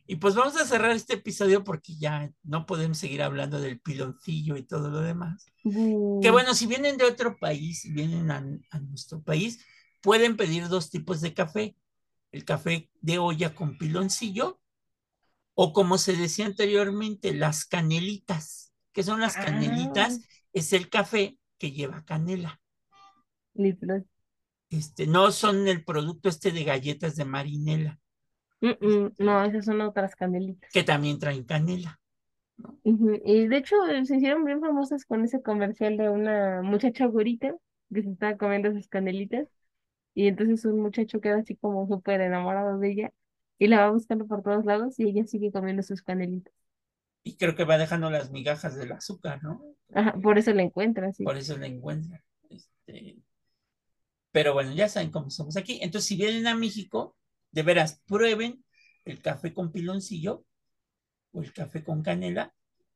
Y 0.05 0.17
pues 0.17 0.35
vamos 0.35 0.55
a 0.55 0.65
cerrar 0.65 0.91
este 0.91 1.15
episodio 1.15 1.63
porque 1.63 1.95
ya 1.97 2.31
no 2.43 2.67
podemos 2.67 2.99
seguir 2.99 3.23
hablando 3.23 3.59
del 3.59 3.79
piloncillo 3.79 4.55
y 4.55 4.67
todo 4.67 4.91
lo 4.91 5.01
demás. 5.01 5.47
Bu. 5.63 6.19
Que 6.21 6.29
bueno, 6.29 6.53
si 6.53 6.67
vienen 6.67 6.95
de 6.97 7.05
otro 7.05 7.37
país, 7.37 7.87
vienen 7.91 8.29
a, 8.29 8.45
a 8.69 8.79
nuestro 8.79 9.21
país, 9.23 9.65
pueden 10.01 10.37
pedir 10.37 10.67
dos 10.67 10.89
tipos 10.89 11.21
de 11.21 11.33
café. 11.33 11.75
El 12.31 12.45
café 12.45 12.89
de 13.01 13.17
olla 13.19 13.55
con 13.55 13.77
piloncillo 13.77 14.59
o 15.55 15.73
como 15.73 15.97
se 15.97 16.15
decía 16.15 16.45
anteriormente, 16.45 17.33
las 17.33 17.65
canelitas. 17.65 18.73
¿Qué 18.91 19.03
son 19.03 19.21
las 19.21 19.37
Ah. 19.37 19.45
canelitas? 19.45 20.21
Es 20.53 20.73
el 20.73 20.89
café 20.89 21.37
que 21.57 21.71
lleva 21.71 22.03
canela. 22.05 22.59
Literal. 23.55 24.05
Este, 24.69 25.07
no 25.07 25.31
son 25.31 25.67
el 25.67 25.83
producto 25.83 26.29
este 26.29 26.51
de 26.51 26.63
galletas 26.63 27.15
de 27.15 27.25
marinela, 27.25 27.99
Mm, 28.59 28.69
mm, 28.81 29.13
No, 29.19 29.43
esas 29.45 29.65
son 29.65 29.81
otras 29.81 30.15
canelitas. 30.15 30.71
que 30.71 30.83
también 30.83 31.19
traen 31.19 31.43
canela. 31.43 31.99
Y 32.83 33.47
de 33.47 33.57
hecho 33.57 33.75
eh, 33.87 34.03
se 34.05 34.17
hicieron 34.17 34.43
bien 34.45 34.59
famosas 34.61 35.05
con 35.05 35.23
ese 35.23 35.41
comercial 35.43 35.95
de 35.97 36.09
una 36.09 36.61
muchacha 36.63 37.05
güerita 37.05 37.55
que 37.93 38.01
se 38.01 38.09
estaba 38.09 38.35
comiendo 38.35 38.73
sus 38.73 38.87
canelitas 38.87 39.47
y 40.17 40.27
entonces 40.29 40.65
un 40.65 40.81
muchacho 40.81 41.21
queda 41.21 41.37
así 41.39 41.55
como 41.57 41.87
súper 41.87 42.21
enamorado 42.21 42.79
de 42.79 42.91
ella 42.91 43.13
y 43.59 43.67
la 43.67 43.81
va 43.81 43.91
buscando 43.91 44.27
por 44.27 44.43
todos 44.43 44.65
lados 44.65 44.99
y 44.99 45.05
ella 45.09 45.25
sigue 45.27 45.51
comiendo 45.53 45.83
sus 45.83 46.01
canelitas. 46.03 46.53
Y 47.23 47.37
creo 47.37 47.55
que 47.55 47.63
va 47.63 47.77
dejando 47.77 48.09
las 48.09 48.31
migajas 48.31 48.75
del 48.75 48.91
azúcar, 48.91 49.43
¿no? 49.43 49.61
Ajá, 49.93 50.13
por 50.21 50.37
eso 50.37 50.53
la 50.53 50.63
encuentra, 50.63 51.11
sí. 51.13 51.29
Por 51.29 51.37
eso 51.37 51.55
la 51.57 51.67
encuentran. 51.67 52.23
Este, 52.49 53.17
pero 54.31 54.53
bueno, 54.53 54.73
ya 54.73 54.89
saben 54.89 55.11
cómo 55.11 55.29
somos 55.29 55.57
aquí. 55.57 55.79
Entonces, 55.81 56.07
si 56.07 56.15
vienen 56.17 56.47
a 56.47 56.55
México, 56.55 57.15
de 57.51 57.63
veras, 57.63 58.01
prueben 58.05 58.63
el 59.05 59.21
café 59.21 59.53
con 59.53 59.71
piloncillo 59.71 60.45
o 61.33 61.41
el 61.43 61.53
café 61.53 61.83
con 61.83 62.03
canela. 62.03 62.53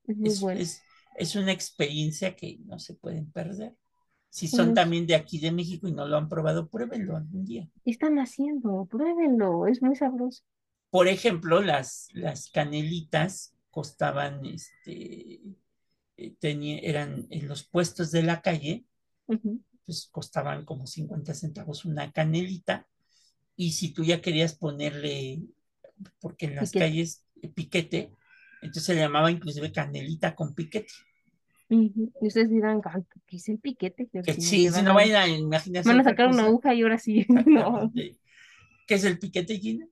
Es 0.07 0.15
muy 0.18 0.34
Es, 0.34 0.35
bueno. 0.35 0.64
es, 0.64 0.81
es 1.18 1.35
una 1.35 1.53
experiencia 1.53 2.35
que 2.35 2.60
no 2.65 2.80
se 2.80 2.95
pueden 2.95 3.31
perder. 3.31 3.76
Si 4.32 4.48
son 4.49 4.74
Ujú. 4.74 4.74
también 4.74 5.08
de 5.08 5.16
aquí 5.16 5.40
de 5.40 5.52
México 5.52 5.88
y 5.88 5.94
no 5.94 6.08
lo 6.08 6.18
han 6.18 6.30
probado, 6.30 6.70
pruébenlo 6.70 7.16
algún 7.18 7.45
día. 7.45 7.70
¿Qué 7.84 7.91
están 7.91 8.18
haciendo? 8.18 8.86
Pruébenlo, 8.86 9.68
es 9.68 9.84
muy 9.84 9.95
sabroso. 9.95 10.41
Por 10.90 11.08
ejemplo, 11.08 11.62
las, 11.62 12.08
las 12.14 12.49
canelitas 12.49 13.56
costaban, 13.70 14.45
este, 14.45 15.40
eh, 16.18 16.36
tenía- 16.40 16.80
eran 16.82 17.28
en 17.30 17.48
los 17.48 17.64
puestos 17.68 18.12
de 18.12 18.24
la 18.24 18.41
calle, 18.41 18.86
pues 19.86 20.08
costaban 20.12 20.66
como 20.66 20.88
50 20.88 21.34
centavos 21.34 21.86
una 21.86 22.12
canelita. 22.12 22.88
Y 23.56 23.74
si 23.74 23.94
tú 23.94 24.03
ya 24.06 24.22
querías 24.22 24.56
ponerle, 24.56 25.41
porque 26.22 26.48
en 26.48 26.56
las 26.58 26.72
Piquete. 26.72 26.90
calles 26.91 27.26
eh, 27.41 27.49
piquete, 27.49 28.14
entonces 28.62 28.86
se 28.86 28.95
llamaba 28.95 29.32
inclusive 29.32 29.72
canelita 29.72 30.36
con 30.36 30.56
piquete. 30.56 30.91
Y 31.73 32.11
ustedes 32.19 32.49
dirán, 32.49 32.81
"Ay, 32.84 33.03
¿qué 33.26 33.38
es 33.38 33.48
el 33.49 33.60
piquete? 33.60 34.07
Que 34.11 34.34
sí, 34.34 34.41
si 34.41 34.69
van 34.69 34.85
no 34.85 34.91
a- 34.91 34.95
vayan 34.95 35.22
a 35.23 35.27
imaginarse 35.30 35.89
Van 35.89 36.02
a 36.02 36.03
sacar 36.03 36.27
una 36.27 36.43
aguja 36.45 36.73
y 36.73 36.81
ahora 36.81 36.98
sí. 36.98 37.26
No. 37.48 37.91
¿Qué 37.93 38.95
es 38.95 39.03
el 39.06 39.18
piquete, 39.19 39.57
Gina? 39.57 39.88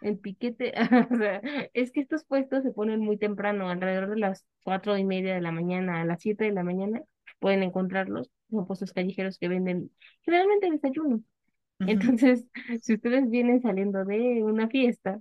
el 0.00 0.16
piquete, 0.18 0.72
o 1.12 1.16
sea, 1.16 1.42
es 1.74 1.90
que 1.92 2.00
estos 2.00 2.24
puestos 2.24 2.62
se 2.62 2.70
ponen 2.70 3.00
muy 3.00 3.18
temprano, 3.18 3.68
alrededor 3.68 4.08
de 4.10 4.16
las 4.16 4.46
cuatro 4.62 4.96
y 4.96 5.04
media 5.04 5.34
de 5.34 5.40
la 5.40 5.50
mañana, 5.52 6.00
a 6.00 6.04
las 6.04 6.22
siete 6.22 6.44
de 6.44 6.52
la 6.52 6.62
mañana, 6.62 7.02
pueden 7.40 7.62
encontrarlos. 7.62 8.30
Son 8.50 8.66
puestos 8.66 8.92
callejeros 8.92 9.38
que 9.38 9.48
venden 9.48 9.90
generalmente 10.22 10.70
desayuno. 10.70 11.20
Entonces, 11.80 12.46
si 12.82 12.94
ustedes 12.94 13.28
vienen 13.28 13.60
saliendo 13.60 14.04
de 14.04 14.42
una 14.44 14.68
fiesta, 14.68 15.20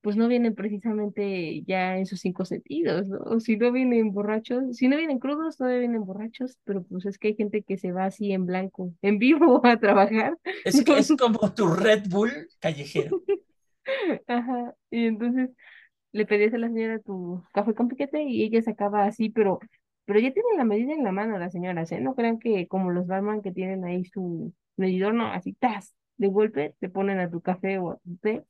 pues 0.00 0.16
no 0.16 0.28
vienen 0.28 0.54
precisamente 0.54 1.62
ya 1.66 1.98
en 1.98 2.06
sus 2.06 2.20
cinco 2.20 2.44
sentidos, 2.44 3.08
¿no? 3.08 3.18
O 3.18 3.40
si 3.40 3.56
no 3.56 3.70
vienen 3.70 4.12
borrachos, 4.12 4.76
si 4.76 4.88
no 4.88 4.96
vienen 4.96 5.18
crudos, 5.18 5.56
todavía 5.56 5.80
vienen 5.80 6.04
borrachos, 6.04 6.58
pero 6.64 6.82
pues 6.84 7.04
es 7.06 7.18
que 7.18 7.28
hay 7.28 7.36
gente 7.36 7.62
que 7.62 7.76
se 7.76 7.92
va 7.92 8.06
así 8.06 8.32
en 8.32 8.46
blanco, 8.46 8.94
en 9.02 9.18
vivo 9.18 9.60
a 9.64 9.78
trabajar. 9.78 10.38
Es, 10.64 10.76
es 10.86 11.12
como 11.18 11.52
tu 11.52 11.68
Red 11.68 12.04
Bull 12.08 12.30
callejero. 12.60 13.22
Ajá, 14.26 14.74
y 14.90 15.06
entonces 15.06 15.50
le 16.12 16.26
pedías 16.26 16.54
a 16.54 16.58
la 16.58 16.68
señora 16.68 16.98
tu 17.00 17.42
café 17.52 17.74
con 17.74 17.88
piquete 17.88 18.22
y 18.22 18.42
ella 18.42 18.62
sacaba 18.62 19.04
así, 19.04 19.30
pero, 19.30 19.60
pero 20.04 20.18
ya 20.20 20.32
tiene 20.32 20.48
la 20.56 20.64
medida 20.64 20.92
en 20.92 21.04
la 21.04 21.12
mano 21.12 21.38
las 21.38 21.52
señoras, 21.52 21.92
¿eh? 21.92 22.00
No 22.00 22.14
crean 22.14 22.38
que 22.38 22.66
como 22.68 22.90
los 22.90 23.06
barman 23.06 23.42
que 23.42 23.52
tienen 23.52 23.84
ahí 23.84 24.04
su 24.04 24.52
medidor, 24.76 25.14
no, 25.14 25.26
así, 25.26 25.52
tas, 25.54 25.94
de 26.16 26.28
golpe 26.28 26.74
te 26.80 26.88
ponen 26.88 27.20
a 27.20 27.30
tu 27.30 27.40
café 27.40 27.78
o 27.78 27.92
a 27.92 27.96
tu 27.98 28.16
té, 28.18 28.44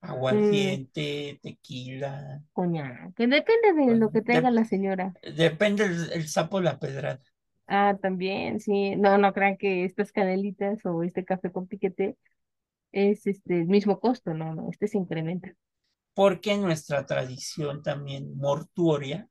Aguardiente, 0.00 1.38
tequila. 1.42 2.40
coñac, 2.52 3.14
que 3.14 3.26
depende 3.26 3.72
de 3.74 3.96
lo 3.96 4.10
que 4.10 4.22
traiga 4.22 4.50
la 4.50 4.64
señora. 4.64 5.14
Depende 5.22 5.84
el, 5.84 6.12
el 6.12 6.28
sapo 6.28 6.60
la 6.60 6.78
pedrada. 6.78 7.20
Ah, 7.66 7.96
también, 8.00 8.60
sí, 8.60 8.96
no, 8.96 9.18
no 9.18 9.32
crean 9.32 9.56
que 9.58 9.84
estas 9.84 10.12
canelitas 10.12 10.84
o 10.86 11.02
este 11.02 11.24
café 11.24 11.52
con 11.52 11.66
piquete 11.66 12.16
es 12.92 13.26
este 13.26 13.60
el 13.60 13.66
mismo 13.66 14.00
costo, 14.00 14.32
no, 14.34 14.54
no, 14.54 14.70
este 14.70 14.88
se 14.88 14.98
incrementa. 14.98 15.52
Porque 16.14 16.56
nuestra 16.56 17.04
tradición 17.04 17.82
también 17.82 18.36
mortuoria, 18.36 19.28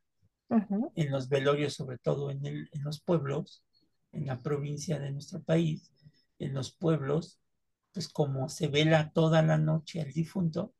en 0.95 1.11
los 1.11 1.29
velorios, 1.29 1.73
sobre 1.73 1.97
todo 1.97 2.31
en, 2.31 2.45
el, 2.45 2.69
en 2.71 2.83
los 2.83 3.01
pueblos, 3.01 3.63
en 4.11 4.25
la 4.27 4.41
provincia 4.41 4.99
de 4.99 5.11
nuestro 5.11 5.41
país, 5.41 5.91
en 6.39 6.53
los 6.53 6.71
pueblos, 6.71 7.39
pues 7.97 8.09
como 8.09 8.47
se 8.47 8.67
vela 8.67 9.11
toda 9.11 9.41
la 9.41 9.57
noche 9.57 10.01
al 10.01 10.13
difunto, 10.13 10.75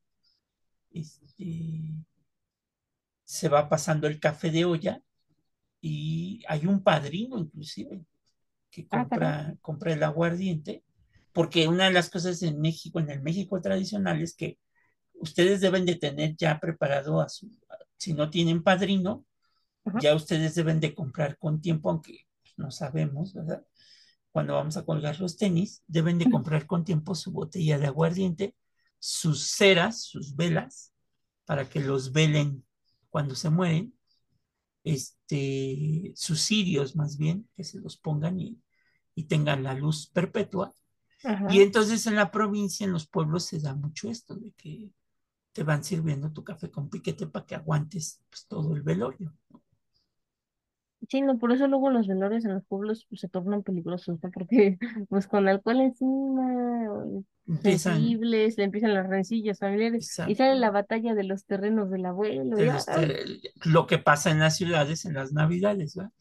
este, 0.91 1.95
se 3.23 3.49
va 3.49 3.69
pasando 3.69 4.07
el 4.07 4.19
café 4.19 4.52
de 4.52 4.65
olla 4.65 5.02
y 5.81 6.44
hay 6.48 6.65
un 6.68 6.84
padrino 6.84 7.38
inclusive 7.39 8.06
que 8.72 8.88
Ah, 8.91 9.07
compra, 9.10 9.56
compra 9.61 9.94
el 9.94 10.03
aguardiente, 10.03 10.84
porque 11.34 11.68
una 11.68 11.85
de 11.85 11.94
las 11.94 12.10
cosas 12.10 12.41
en 12.44 12.61
México, 12.61 12.99
en 12.99 13.11
el 13.11 13.22
México 13.23 13.61
tradicional, 13.61 14.22
es 14.22 14.35
que 14.35 14.60
ustedes 15.15 15.61
deben 15.61 15.85
de 15.85 15.95
tener 15.95 16.35
ya 16.38 16.60
preparado 16.60 17.22
a 17.22 17.30
su, 17.30 17.49
si 17.98 18.14
no 18.14 18.30
tienen 18.30 18.64
padrino, 18.64 19.26
Ajá. 19.85 20.02
ya 20.02 20.15
ustedes 20.15 20.56
deben 20.56 20.80
de 20.80 20.95
comprar 20.95 21.38
con 21.38 21.61
tiempo, 21.61 21.89
aunque 21.91 22.27
no 22.57 22.72
sabemos, 22.72 23.34
¿verdad? 23.34 23.65
Cuando 24.38 24.53
vamos 24.53 24.77
a 24.77 24.85
colgar 24.85 25.19
los 25.19 25.35
tenis, 25.35 25.84
deben 25.88 26.19
de 26.19 26.30
comprar 26.30 26.68
con 26.68 26.84
tiempo 26.84 27.15
su 27.15 27.31
botella 27.31 27.80
de 27.80 27.88
aguardiente, 27.88 28.55
sus 28.99 29.47
ceras, 29.49 30.03
sus 30.03 30.35
velas, 30.35 30.93
para 31.45 31.68
que 31.68 31.80
los 31.80 32.11
velen 32.11 32.64
cuando 33.09 33.34
se 33.34 33.49
mueren, 33.49 33.97
este, 34.84 36.14
sus 36.15 36.39
cirios 36.39 36.95
más 36.95 37.18
bien, 37.18 37.49
que 37.55 37.64
se 37.64 37.80
los 37.80 37.97
pongan 37.97 38.39
y, 38.39 38.61
y 39.15 39.23
tengan 39.23 39.64
la 39.64 39.73
luz 39.73 40.07
perpetua. 40.07 40.72
Ajá. 41.23 41.47
Y 41.49 41.61
entonces 41.61 42.05
en 42.05 42.14
la 42.14 42.30
provincia, 42.30 42.85
en 42.85 42.93
los 42.93 43.07
pueblos, 43.07 43.43
se 43.45 43.59
da 43.59 43.73
mucho 43.73 44.07
esto 44.07 44.35
de 44.35 44.51
que 44.51 44.91
te 45.51 45.64
van 45.64 45.84
sirviendo 45.84 46.31
tu 46.31 46.43
café 46.43 46.69
con 46.69 46.91
piquete 46.91 47.26
para 47.26 47.47
que 47.47 47.55
aguantes 47.55 48.22
pues, 48.30 48.45
todo 48.45 48.76
el 48.76 48.84
velorio. 48.84 49.34
Sí, 51.10 51.22
no, 51.22 51.38
por 51.38 51.52
eso 51.52 51.68
luego 51.68 51.90
los 51.91 52.07
velorios 52.07 52.44
en 52.45 52.53
los 52.56 52.65
pueblos 52.65 53.06
pues, 53.10 53.22
se 53.22 53.30
tornan 53.30 53.64
peligrosos, 53.64 54.19
¿no? 54.22 54.30
Porque 54.32 54.78
pues 55.10 55.28
con 55.28 55.48
alcohol 55.48 55.80
encima, 55.82 56.91
o 56.91 57.24
Empiezan 57.48 57.95
sensibles, 57.95 58.57
le 58.57 58.64
empiezan 58.65 58.94
las 58.94 59.07
rencillas 59.07 59.60
familiares 59.60 60.03
y 60.03 60.06
Exacto. 60.06 60.36
sale 60.36 60.56
la 60.60 60.72
batalla 60.72 61.14
de 61.14 61.24
los 61.24 61.45
terrenos 61.45 61.90
del 61.91 62.06
abuelo. 62.06 62.56
de 62.56 62.64
y, 62.64 62.65
los 62.65 62.88
ay, 62.90 63.07
te- 63.07 63.69
lo 63.69 63.88
que 63.88 63.99
pasa 63.99 64.32
en 64.32 64.40
las 64.40 64.57
ciudades 64.57 65.06
en 65.06 65.14
las 65.14 65.32
navidades, 65.34 65.95
¿verdad? 65.95 66.11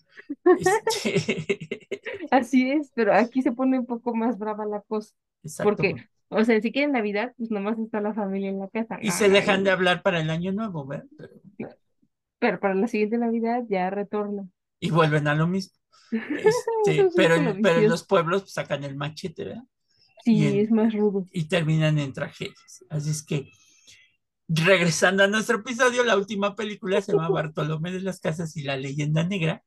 Este, 0.59 1.89
así 2.31 2.71
es, 2.71 2.93
pero 2.95 3.13
aquí 3.15 3.43
se 3.43 3.53
pone 3.53 3.79
un 3.79 3.87
poco 3.87 4.15
más 4.15 4.39
brava 4.39 4.67
la 4.67 4.81
cosa, 4.83 5.15
exacto. 5.43 5.65
porque, 5.77 5.97
o 6.29 6.45
sea, 6.45 6.61
si 6.61 6.71
quieren 6.73 6.93
Navidad, 6.93 7.35
pues 7.37 7.51
nomás 7.51 7.79
está 7.79 8.01
la 8.01 8.15
familia 8.15 8.51
en 8.51 8.59
la 8.61 8.69
casa. 8.69 8.99
Y 9.01 9.11
se 9.11 9.29
dejan 9.29 9.65
de 9.65 9.71
hablar 9.71 10.03
para 10.03 10.21
el 10.21 10.31
año 10.31 10.53
nuevo, 10.53 10.87
¿verdad? 10.87 11.07
Pero- 11.17 11.75
Pero 12.39 12.61
para 12.61 12.75
la 12.75 12.87
siguiente 12.89 13.19
Navidad 13.19 13.65
ya 13.69 13.91
retorna. 13.91 14.47
Y 14.81 14.91
vuelven 14.91 15.29
a 15.29 15.35
lo 15.35 15.47
mismo. 15.47 15.75
Este, 16.13 17.09
pero, 17.17 17.35
en- 17.35 17.61
pero 17.63 17.81
en 17.81 17.89
los 17.89 18.05
pueblos 18.07 18.43
pues, 18.43 18.53
sacan 18.55 18.85
el 18.85 18.95
machete, 18.97 19.45
¿verdad? 19.45 19.65
Sí, 20.25 20.47
en- 20.47 20.57
es 20.61 20.71
más 20.71 20.93
rudo. 20.95 21.27
y 21.33 21.45
terminan 21.45 21.99
en 21.99 22.13
tragedias. 22.13 22.85
Así 22.91 23.11
es 23.11 23.23
que, 23.25 23.51
regresando 24.49 25.25
a 25.25 25.27
nuestro 25.29 25.59
episodio, 25.59 26.05
la 26.05 26.17
última 26.17 26.55
película 26.55 27.01
se 27.03 27.13
llama 27.13 27.29
Bartolomé 27.31 27.93
de 27.93 28.01
las 28.01 28.21
Casas 28.21 28.57
y 28.57 28.63
la 28.63 28.77
leyenda 28.77 29.25
negra, 29.25 29.63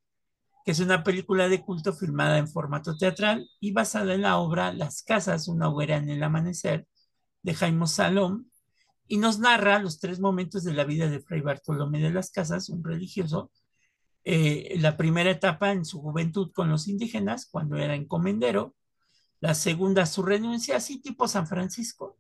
que 0.66 0.72
es 0.72 0.80
una 0.80 1.04
película 1.04 1.50
de 1.50 1.62
culto 1.62 1.94
filmada 1.94 2.38
en 2.38 2.48
formato 2.48 2.96
teatral 2.96 3.50
y 3.60 3.72
basada 3.72 4.14
en 4.14 4.22
la 4.22 4.38
obra 4.38 4.74
Las 4.74 5.04
Casas, 5.04 5.48
una 5.48 5.70
hoguera 5.70 5.98
en 5.98 6.10
el 6.10 6.24
amanecer, 6.24 6.88
de 7.42 7.54
Jaime 7.56 7.88
Salom, 7.88 8.46
y 9.08 9.18
nos 9.18 9.40
narra 9.40 9.80
los 9.80 10.00
tres 10.00 10.20
momentos 10.20 10.64
de 10.64 10.74
la 10.74 10.84
vida 10.84 11.10
de 11.10 11.20
Fray 11.22 11.42
Bartolomé 11.42 12.00
de 12.00 12.12
las 12.12 12.32
Casas, 12.32 12.70
un 12.70 12.84
religioso, 12.84 13.52
eh, 14.24 14.76
la 14.80 14.98
primera 14.98 15.32
etapa 15.32 15.72
en 15.72 15.86
su 15.86 16.02
juventud 16.02 16.52
con 16.54 16.70
los 16.70 16.88
indígenas, 16.88 17.48
cuando 17.50 17.78
era 17.78 17.96
encomendero, 17.96 18.76
la 19.40 19.56
segunda 19.56 20.06
su 20.06 20.24
renuncia, 20.24 20.78
así 20.78 21.02
tipo 21.02 21.28
San 21.28 21.48
Francisco, 21.48 22.18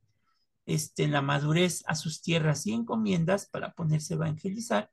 este, 0.66 1.08
la 1.08 1.22
madurez 1.22 1.84
a 1.88 1.96
sus 1.96 2.22
tierras 2.22 2.66
y 2.68 2.74
encomiendas 2.74 3.48
para 3.48 3.74
ponerse 3.74 4.14
a 4.14 4.18
evangelizar, 4.18 4.92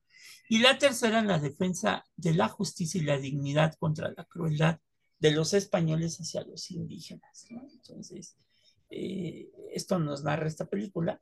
y 0.49 0.59
la 0.59 0.79
tercera 0.79 1.23
la 1.23 1.39
defensa 1.39 2.05
de 2.17 2.35
la 2.35 2.49
justicia 2.49 3.01
y 3.01 3.05
la 3.05 3.19
dignidad 3.19 3.75
contra 3.79 4.13
la 4.17 4.25
crueldad 4.25 4.81
de 5.19 5.31
los 5.33 5.55
españoles 5.55 6.19
hacia 6.21 6.45
los 6.45 6.71
indígenas. 6.71 7.47
Entonces, 7.51 8.37
eh, 8.91 9.51
esto 9.73 9.99
nos 9.99 10.23
narra 10.23 10.47
esta 10.47 10.67
película 10.67 11.21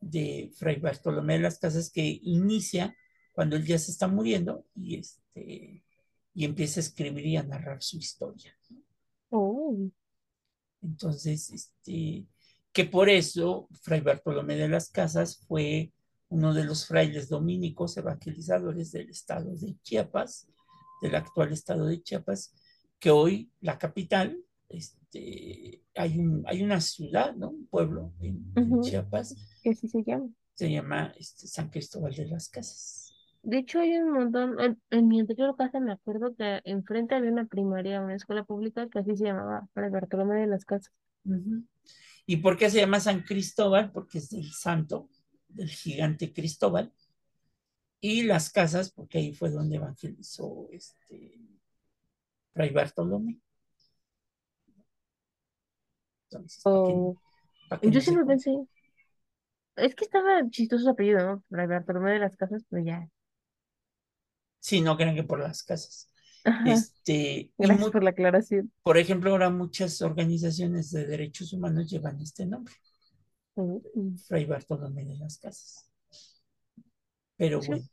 de 0.00 0.50
Fray 0.56 0.76
Bartolomé 0.76 1.34
de 1.34 1.40
las 1.40 1.58
Casas 1.58 1.90
que 1.90 2.20
inicia 2.22 2.96
cuando 3.32 3.56
él 3.56 3.66
ya 3.66 3.78
se 3.78 3.90
está 3.90 4.08
muriendo 4.08 4.66
y, 4.74 5.00
este, 5.34 5.84
y 6.34 6.44
empieza 6.44 6.80
a 6.80 6.82
escribir 6.82 7.26
y 7.26 7.36
a 7.36 7.42
narrar 7.42 7.82
su 7.82 7.98
historia. 7.98 8.56
¿no? 8.70 8.78
Oh, 9.30 9.76
Entonces, 10.82 11.50
este, 11.50 12.26
que 12.72 12.84
por 12.84 13.08
eso 13.08 13.68
Fray 13.82 14.00
Bartolomé 14.00 14.56
de 14.56 14.68
las 14.68 14.90
Casas 14.90 15.44
fue 15.46 15.92
uno 16.28 16.54
de 16.54 16.64
los 16.64 16.86
frailes 16.86 17.28
dominicos 17.28 17.96
evangelizadores 17.96 18.92
del 18.92 19.10
estado 19.10 19.54
de 19.56 19.76
Chiapas, 19.82 20.48
del 21.02 21.16
actual 21.16 21.52
estado 21.52 21.86
de 21.86 22.02
Chiapas, 22.02 22.54
que 23.00 23.10
hoy 23.10 23.50
la 23.60 23.78
capital, 23.78 24.38
este, 24.68 25.82
hay, 25.96 26.18
un, 26.18 26.44
hay 26.46 26.62
una 26.62 26.80
ciudad, 26.80 27.34
¿no? 27.34 27.50
Un 27.50 27.66
pueblo 27.66 28.12
en. 28.20 28.80
Chiapas, 28.82 29.34
que 29.62 29.70
así 29.70 29.88
se 29.88 30.04
llama. 30.04 30.30
se 30.54 30.70
llama 30.70 31.12
este, 31.18 31.48
San 31.48 31.68
Cristóbal 31.70 32.14
de 32.14 32.26
las 32.26 32.48
Casas. 32.48 33.09
De 33.42 33.58
hecho, 33.58 33.80
hay 33.80 33.96
un 33.96 34.12
montón. 34.12 34.60
En, 34.60 34.80
en 34.90 35.08
mi 35.08 35.20
anterior 35.20 35.56
casa 35.56 35.80
me 35.80 35.92
acuerdo 35.92 36.34
que 36.36 36.60
enfrente 36.64 37.14
había 37.14 37.30
una 37.30 37.46
primaria, 37.46 38.00
una 38.00 38.14
escuela 38.14 38.44
pública 38.44 38.88
que 38.88 38.98
así 38.98 39.16
se 39.16 39.24
llamaba, 39.24 39.66
Fray 39.72 39.90
Bartolomé 39.90 40.40
de 40.40 40.46
las 40.46 40.64
Casas. 40.64 40.92
¿Y 42.26 42.36
por 42.36 42.56
qué 42.56 42.70
se 42.70 42.78
llama 42.78 43.00
San 43.00 43.22
Cristóbal? 43.22 43.90
Porque 43.92 44.18
es 44.18 44.30
del 44.30 44.52
santo, 44.52 45.08
del 45.48 45.68
gigante 45.68 46.32
Cristóbal. 46.32 46.92
Y 48.00 48.22
las 48.22 48.50
casas, 48.50 48.92
porque 48.92 49.18
ahí 49.18 49.34
fue 49.34 49.50
donde 49.50 49.76
evangelizó 49.76 50.68
este 50.70 51.38
Fray 52.52 52.70
Bartolomé. 52.70 53.40
Entonces, 56.30 56.62
para 56.62 56.82
que, 56.84 56.92
O 56.92 57.16
para 57.68 57.80
que 57.80 57.90
yo 57.90 57.94
no 57.94 58.00
siempre 58.00 58.24
pensé, 58.26 58.50
es 59.76 59.94
que 59.96 60.04
estaba 60.04 60.48
chistoso 60.50 60.84
su 60.84 60.90
apellido, 60.90 61.26
¿no? 61.26 61.44
Fray 61.48 61.66
Bartolomé 61.66 62.12
de 62.12 62.18
las 62.20 62.36
Casas, 62.36 62.64
pero 62.68 62.84
ya. 62.84 63.08
Sí, 64.60 64.80
no 64.80 64.96
crean 64.96 65.14
que 65.16 65.24
por 65.24 65.40
las 65.40 65.62
casas. 65.62 66.08
Ajá, 66.44 66.72
Este, 66.72 67.50
gracias 67.58 67.90
por 67.90 68.02
la 68.02 68.10
aclaración. 68.10 68.72
por 68.82 68.96
ejemplo, 68.98 69.30
ahora 69.30 69.50
muchas 69.50 70.00
organizaciones 70.02 70.90
de 70.90 71.06
derechos 71.06 71.52
humanos 71.52 71.90
llevan 71.90 72.20
este 72.20 72.46
nombre, 72.46 72.74
Fray 74.26 74.46
Bartolomé 74.46 75.04
de 75.04 75.16
las 75.16 75.36
Casas. 75.38 75.90
Pero 77.36 77.60
Sí. 77.60 77.68
bueno, 77.68 77.84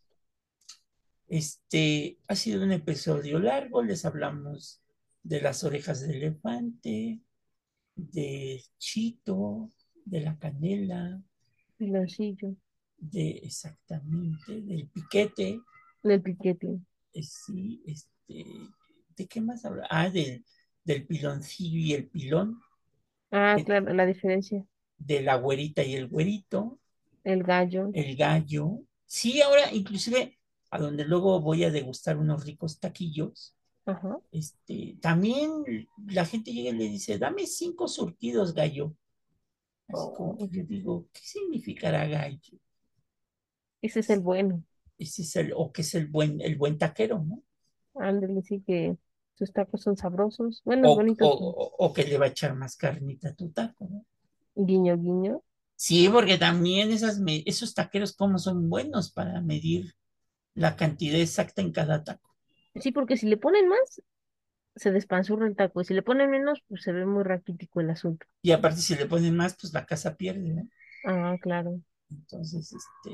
este 1.27 2.19
ha 2.27 2.35
sido 2.35 2.63
un 2.63 2.71
episodio 2.71 3.39
largo, 3.39 3.83
les 3.83 4.05
hablamos 4.05 4.81
de 5.23 5.41
las 5.41 5.63
orejas 5.65 6.01
de 6.01 6.15
elefante, 6.17 7.21
del 7.95 8.61
chito, 8.77 9.69
de 10.05 10.21
la 10.21 10.37
canela, 10.37 11.21
Piloncillo, 11.77 12.55
de 12.97 13.29
exactamente, 13.43 14.61
del 14.61 14.87
piquete, 14.87 15.59
del 16.07 16.21
piquete. 16.21 16.79
eh, 17.13 17.23
sí, 17.23 17.81
este, 17.85 18.45
¿de 19.15 19.27
qué 19.27 19.41
más 19.41 19.65
habla? 19.65 19.87
Ah, 19.89 20.09
del, 20.09 20.45
del 20.83 21.05
piloncillo 21.07 21.77
y 21.79 21.93
el 21.93 22.07
pilón, 22.09 22.59
Ah, 23.31 23.55
Eh, 23.57 23.63
claro, 23.65 23.93
la 23.93 24.05
diferencia. 24.05 24.65
de 24.97 25.21
la 25.21 25.35
güerita 25.37 25.83
y 25.83 25.95
el 25.95 26.07
güerito, 26.07 26.79
El 27.23 27.43
gallo. 27.43 27.89
el 27.93 28.15
gallo. 28.15 28.81
Sí, 29.05 29.41
ahora 29.41 29.73
inclusive 29.73 30.37
a 30.71 30.79
donde 30.79 31.05
luego 31.05 31.39
voy 31.41 31.63
a 31.63 31.71
degustar 31.71 32.17
unos 32.17 32.45
ricos 32.45 32.79
taquillos, 32.79 33.55
Ajá. 33.85 34.19
este, 34.31 34.97
también 35.01 35.49
la 36.07 36.25
gente 36.25 36.51
llega 36.53 36.71
y 36.71 36.73
le 36.73 36.89
dice, 36.89 37.17
dame 37.19 37.47
cinco 37.47 37.87
surtidos, 37.87 38.53
gallo. 38.53 38.95
Así 39.87 40.09
como 40.15 40.33
Oh. 40.33 40.37
que 40.37 40.49
yo 40.49 40.63
digo, 40.65 41.07
¿qué 41.13 41.21
significará 41.21 42.07
gallo? 42.07 42.59
Ese 43.81 44.01
es 44.01 44.09
el 44.11 44.19
bueno. 44.19 44.63
Ese 44.99 45.21
es 45.23 45.35
el, 45.37 45.53
o 45.55 45.71
que 45.71 45.81
es 45.83 45.95
el 45.95 46.07
buen, 46.07 46.41
el 46.41 46.55
buen 46.57 46.77
taquero, 46.77 47.23
¿no? 47.23 47.43
Ándale, 47.95 48.41
sí 48.43 48.61
que 48.65 48.97
sus 49.35 49.51
tacos 49.51 49.81
son 49.81 49.97
sabrosos. 49.97 50.61
Bueno, 50.63 50.89
O, 50.89 50.91
bonitos. 50.93 51.29
o- 51.29 51.39
o- 51.63 51.71
o 51.85 51.87
que 51.93 52.03
le 52.09 52.17
va 52.19 52.25
a 52.27 52.33
echar 52.33 52.51
más 52.61 52.73
carnita 52.83 53.25
a 53.29 53.35
tu 53.39 53.45
taco, 53.57 53.83
¿no? 53.91 53.99
Guiño, 54.67 54.97
guiño. 54.97 55.41
Sí, 55.75 56.09
porque 56.09 56.37
también 56.37 56.91
esas 56.91 57.19
esos 57.45 57.73
taqueros 57.73 58.13
como 58.13 58.37
son 58.39 58.69
buenos 58.69 59.11
para 59.11 59.41
medir 59.41 59.95
la 60.55 60.75
cantidad 60.77 61.19
exacta 61.21 61.61
en 61.61 61.71
cada 61.73 62.03
taco. 62.03 62.35
Sí, 62.75 62.91
porque 62.93 63.17
si 63.17 63.27
le 63.27 63.35
ponen 63.37 63.67
más, 63.67 64.01
se 64.75 64.91
despanzurra 64.91 65.47
el 65.47 65.55
taco. 65.57 65.81
Y 65.81 65.85
si 65.85 65.93
le 65.95 66.03
ponen 66.03 66.31
menos, 66.31 66.63
pues 66.69 66.83
se 66.83 66.93
ve 66.93 67.05
muy 67.05 67.23
raquítico 67.23 67.81
el 67.81 67.89
asunto. 67.91 68.27
Y 68.41 68.51
aparte, 68.51 68.81
si 68.81 68.95
le 68.95 69.05
ponen 69.05 69.35
más, 69.37 69.55
pues 69.61 69.73
la 69.73 69.85
casa 69.85 70.15
pierde, 70.17 70.49
¿no? 70.49 70.67
Ah, 71.03 71.37
claro. 71.41 71.81
Entonces, 72.09 72.73
este. 72.73 73.11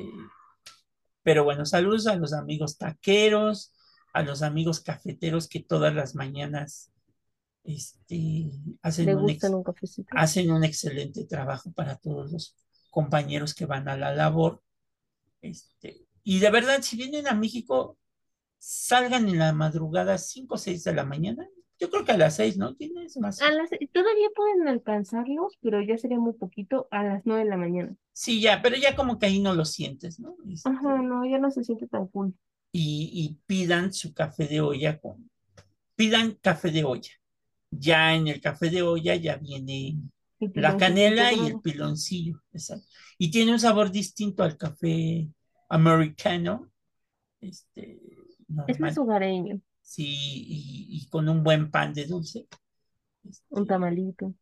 Pero 1.23 1.43
bueno, 1.43 1.65
saludos 1.65 2.07
a 2.07 2.15
los 2.15 2.33
amigos 2.33 2.77
taqueros, 2.77 3.73
a 4.13 4.23
los 4.23 4.41
amigos 4.43 4.81
cafeteros 4.81 5.47
que 5.47 5.61
todas 5.61 5.93
las 5.95 6.15
mañanas 6.15 6.91
este, 7.63 8.51
hacen, 8.81 9.13
un 9.15 9.29
ex- 9.29 9.57
hacen 10.13 10.51
un 10.51 10.63
excelente 10.63 11.25
trabajo 11.25 11.71
para 11.73 11.97
todos 11.97 12.31
los 12.31 12.55
compañeros 12.91 13.53
que 13.53 13.65
van 13.65 13.87
a 13.89 13.97
la 13.97 14.13
labor. 14.13 14.61
Este, 15.41 16.07
y 16.23 16.39
de 16.39 16.49
verdad, 16.51 16.81
si 16.81 16.97
vienen 16.97 17.27
a 17.27 17.35
México, 17.35 17.97
salgan 18.59 19.29
en 19.29 19.39
la 19.39 19.53
madrugada 19.53 20.17
5 20.17 20.55
o 20.55 20.57
6 20.57 20.83
de 20.85 20.93
la 20.95 21.05
mañana. 21.05 21.47
Yo 21.83 21.89
creo 21.89 22.05
que 22.05 22.13
a 22.13 22.17
las 22.17 22.37
6, 22.37 22.57
¿no? 22.57 22.75
Tienes 22.75 23.17
más. 23.17 23.41
A 23.41 23.51
las, 23.51 23.69
todavía 23.91 24.29
pueden 24.33 24.69
alcanzarlos, 24.69 25.57
pero 25.61 25.81
ya 25.81 25.97
sería 25.97 26.17
muy 26.17 26.31
poquito 26.31 26.87
a 26.91 27.03
las 27.03 27.25
nueve 27.25 27.43
de 27.43 27.49
la 27.49 27.57
mañana. 27.57 27.93
Sí, 28.13 28.39
ya, 28.39 28.61
pero 28.61 28.77
ya 28.77 28.95
como 28.95 29.19
que 29.19 29.25
ahí 29.25 29.41
no 29.41 29.53
lo 29.53 29.65
sientes, 29.65 30.17
¿no? 30.17 30.37
Este, 30.49 30.69
Ajá, 30.69 31.01
no, 31.01 31.25
ya 31.25 31.39
no 31.39 31.51
se 31.51 31.65
siente 31.65 31.87
tan 31.87 32.07
cool. 32.07 32.33
y, 32.71 33.09
y 33.13 33.37
pidan 33.45 33.91
su 33.91 34.13
café 34.13 34.47
de 34.47 34.61
olla 34.61 34.97
con, 35.01 35.29
pidan 35.95 36.37
café 36.41 36.71
de 36.71 36.85
olla. 36.85 37.11
Ya 37.71 38.15
en 38.15 38.27
el 38.29 38.39
café 38.39 38.69
de 38.69 38.81
olla 38.83 39.15
ya 39.15 39.35
viene 39.37 39.97
la 40.53 40.77
canela 40.77 41.33
y 41.33 41.47
el 41.47 41.59
piloncillo, 41.61 42.41
exacto. 42.53 42.87
Y 43.17 43.31
tiene 43.31 43.51
un 43.51 43.59
sabor 43.59 43.91
distinto 43.91 44.43
al 44.43 44.57
café 44.57 45.29
americano, 45.69 46.71
este, 47.41 47.99
Es 48.67 48.79
más 48.79 48.97
hogareño, 48.97 49.59
sí, 49.83 50.05
y, 50.07 50.87
y 51.03 51.07
con 51.09 51.29
un 51.29 51.43
buen 51.43 51.71
pan 51.71 51.93
de 51.93 52.05
dulce. 52.07 52.47
Este, 53.29 53.59
un 53.59 53.65
tamalito. 53.65 54.33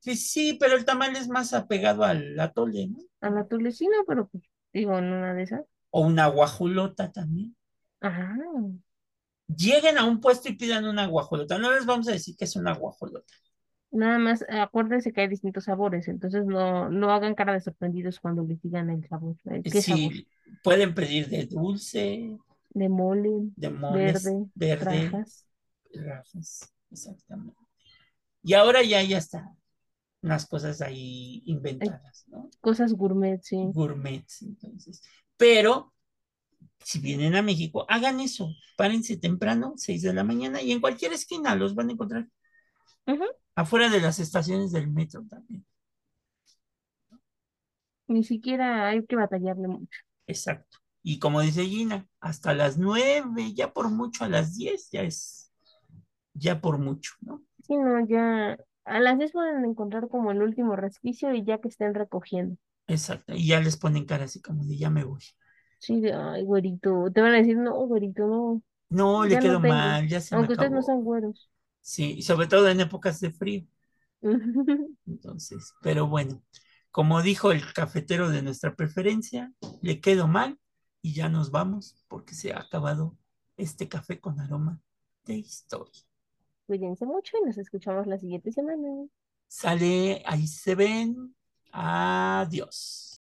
sí, 0.00 0.16
sí, 0.16 0.56
pero 0.60 0.74
el 0.76 0.84
tamal 0.86 1.14
es 1.16 1.28
más 1.28 1.52
apegado 1.52 2.04
al 2.04 2.38
atole, 2.40 2.88
¿no? 2.88 2.98
A 3.20 3.28
la 3.30 3.46
tulecina, 3.46 3.94
pero 4.06 4.26
pues, 4.28 4.44
digo, 4.72 4.96
en 4.98 5.12
una 5.12 5.34
de 5.34 5.42
esas. 5.42 5.66
O 5.90 6.02
una 6.02 6.28
guajolota 6.28 7.10
también. 7.10 7.56
Ajá. 8.00 8.36
Lleguen 9.48 9.98
a 9.98 10.04
un 10.04 10.20
puesto 10.20 10.48
y 10.48 10.54
pidan 10.56 10.84
una 10.86 11.06
guajolota. 11.06 11.58
No 11.58 11.72
les 11.72 11.84
vamos 11.84 12.06
a 12.08 12.12
decir 12.12 12.36
que 12.36 12.44
es 12.44 12.54
una 12.56 12.74
guajolota. 12.74 13.34
Nada 13.90 14.18
más, 14.18 14.44
acuérdense 14.48 15.12
que 15.12 15.22
hay 15.22 15.28
distintos 15.28 15.64
sabores, 15.64 16.06
entonces 16.08 16.44
no, 16.46 16.88
no 16.90 17.10
hagan 17.12 17.34
cara 17.34 17.52
de 17.52 17.60
sorprendidos 17.60 18.20
cuando 18.20 18.44
les 18.44 18.60
digan 18.62 18.90
el 18.90 19.06
sabor. 19.08 19.36
eh, 19.50 19.64
¿Qué 19.68 19.82
sabor? 19.82 20.14
Sí, 20.14 20.28
pueden 20.62 20.94
pedir 20.94 21.28
de 21.28 21.46
dulce, 21.46 22.38
De 22.76 22.90
mole, 22.90 23.30
de 23.56 23.70
moles, 23.70 24.22
verde, 24.22 24.46
verde, 24.54 25.08
rajas. 25.08 25.46
rajas, 25.94 26.74
exactamente. 26.90 27.58
Y 28.42 28.52
ahora 28.52 28.82
ya 28.82 29.02
ya 29.02 29.16
está 29.16 29.56
unas 30.20 30.44
cosas 30.46 30.82
ahí 30.82 31.42
inventadas, 31.46 32.26
¿no? 32.28 32.50
Cosas 32.60 32.92
gourmet, 32.92 33.40
sí. 33.40 33.56
Gourmets, 33.72 34.42
entonces. 34.42 35.00
Pero 35.38 35.94
si 36.80 36.98
vienen 36.98 37.34
a 37.34 37.42
México, 37.42 37.86
hagan 37.88 38.20
eso. 38.20 38.50
Párense 38.76 39.16
temprano, 39.16 39.72
6 39.76 40.02
de 40.02 40.12
la 40.12 40.22
mañana, 40.22 40.60
y 40.60 40.72
en 40.72 40.80
cualquier 40.82 41.14
esquina 41.14 41.54
los 41.54 41.74
van 41.74 41.88
a 41.88 41.92
encontrar. 41.92 42.28
Afuera 43.54 43.88
de 43.88 44.00
las 44.00 44.18
estaciones 44.18 44.70
del 44.70 44.88
metro 44.88 45.24
también. 45.26 45.64
Ni 48.08 48.22
siquiera 48.22 48.88
hay 48.88 49.06
que 49.06 49.16
batallarle 49.16 49.66
mucho. 49.66 50.00
Exacto. 50.26 50.78
Y 51.08 51.20
como 51.20 51.40
dice 51.40 51.64
Gina, 51.64 52.04
hasta 52.18 52.52
las 52.52 52.78
9, 52.78 53.54
ya 53.54 53.72
por 53.72 53.88
mucho 53.90 54.24
a 54.24 54.28
las 54.28 54.56
10, 54.56 54.90
ya 54.90 55.02
es, 55.02 55.52
ya 56.34 56.60
por 56.60 56.78
mucho, 56.78 57.12
¿no? 57.20 57.44
Sí, 57.62 57.76
no, 57.76 58.04
ya 58.08 58.58
a 58.84 59.00
las 59.00 59.16
10 59.16 59.30
pueden 59.30 59.64
encontrar 59.64 60.08
como 60.08 60.32
el 60.32 60.42
último 60.42 60.74
resquicio 60.74 61.32
y 61.32 61.44
ya 61.44 61.58
que 61.58 61.68
estén 61.68 61.94
recogiendo. 61.94 62.56
Exacto. 62.88 63.34
Y 63.36 63.46
ya 63.46 63.60
les 63.60 63.76
ponen 63.76 64.04
cara 64.04 64.24
así 64.24 64.42
como 64.42 64.64
de 64.64 64.78
ya 64.78 64.90
me 64.90 65.04
voy. 65.04 65.22
Sí, 65.78 66.00
de, 66.00 66.12
ay, 66.12 66.42
güerito. 66.42 67.08
Te 67.14 67.20
van 67.20 67.34
a 67.34 67.36
decir, 67.36 67.56
no, 67.56 67.72
güerito, 67.86 68.26
no. 68.26 68.62
No, 68.88 69.24
le 69.24 69.36
no 69.36 69.40
quedó 69.40 69.60
mal, 69.60 70.08
ya 70.08 70.20
se 70.20 70.34
me 70.34 70.38
Aunque 70.40 70.54
ustedes 70.54 70.72
no 70.72 70.82
sean 70.82 71.04
güeros. 71.04 71.48
Sí, 71.82 72.14
y 72.18 72.22
sobre 72.22 72.48
todo 72.48 72.68
en 72.68 72.80
épocas 72.80 73.20
de 73.20 73.30
frío. 73.30 73.64
Entonces, 75.06 75.72
pero 75.82 76.08
bueno, 76.08 76.42
como 76.90 77.22
dijo 77.22 77.52
el 77.52 77.62
cafetero 77.72 78.28
de 78.28 78.42
nuestra 78.42 78.74
preferencia, 78.74 79.52
le 79.82 80.00
quedó 80.00 80.26
mal 80.26 80.58
y 81.06 81.12
ya 81.12 81.28
nos 81.28 81.52
vamos 81.52 81.94
porque 82.08 82.34
se 82.34 82.52
ha 82.52 82.58
acabado 82.58 83.16
este 83.56 83.88
café 83.88 84.18
con 84.18 84.40
aroma 84.40 84.82
de 85.24 85.34
historia. 85.34 86.02
Cuídense 86.66 87.06
mucho 87.06 87.36
y 87.40 87.46
nos 87.46 87.56
escuchamos 87.58 88.08
la 88.08 88.18
siguiente 88.18 88.50
semana. 88.50 89.06
Sale, 89.46 90.20
ahí 90.26 90.48
se 90.48 90.74
ven. 90.74 91.32
Adiós. 91.70 93.15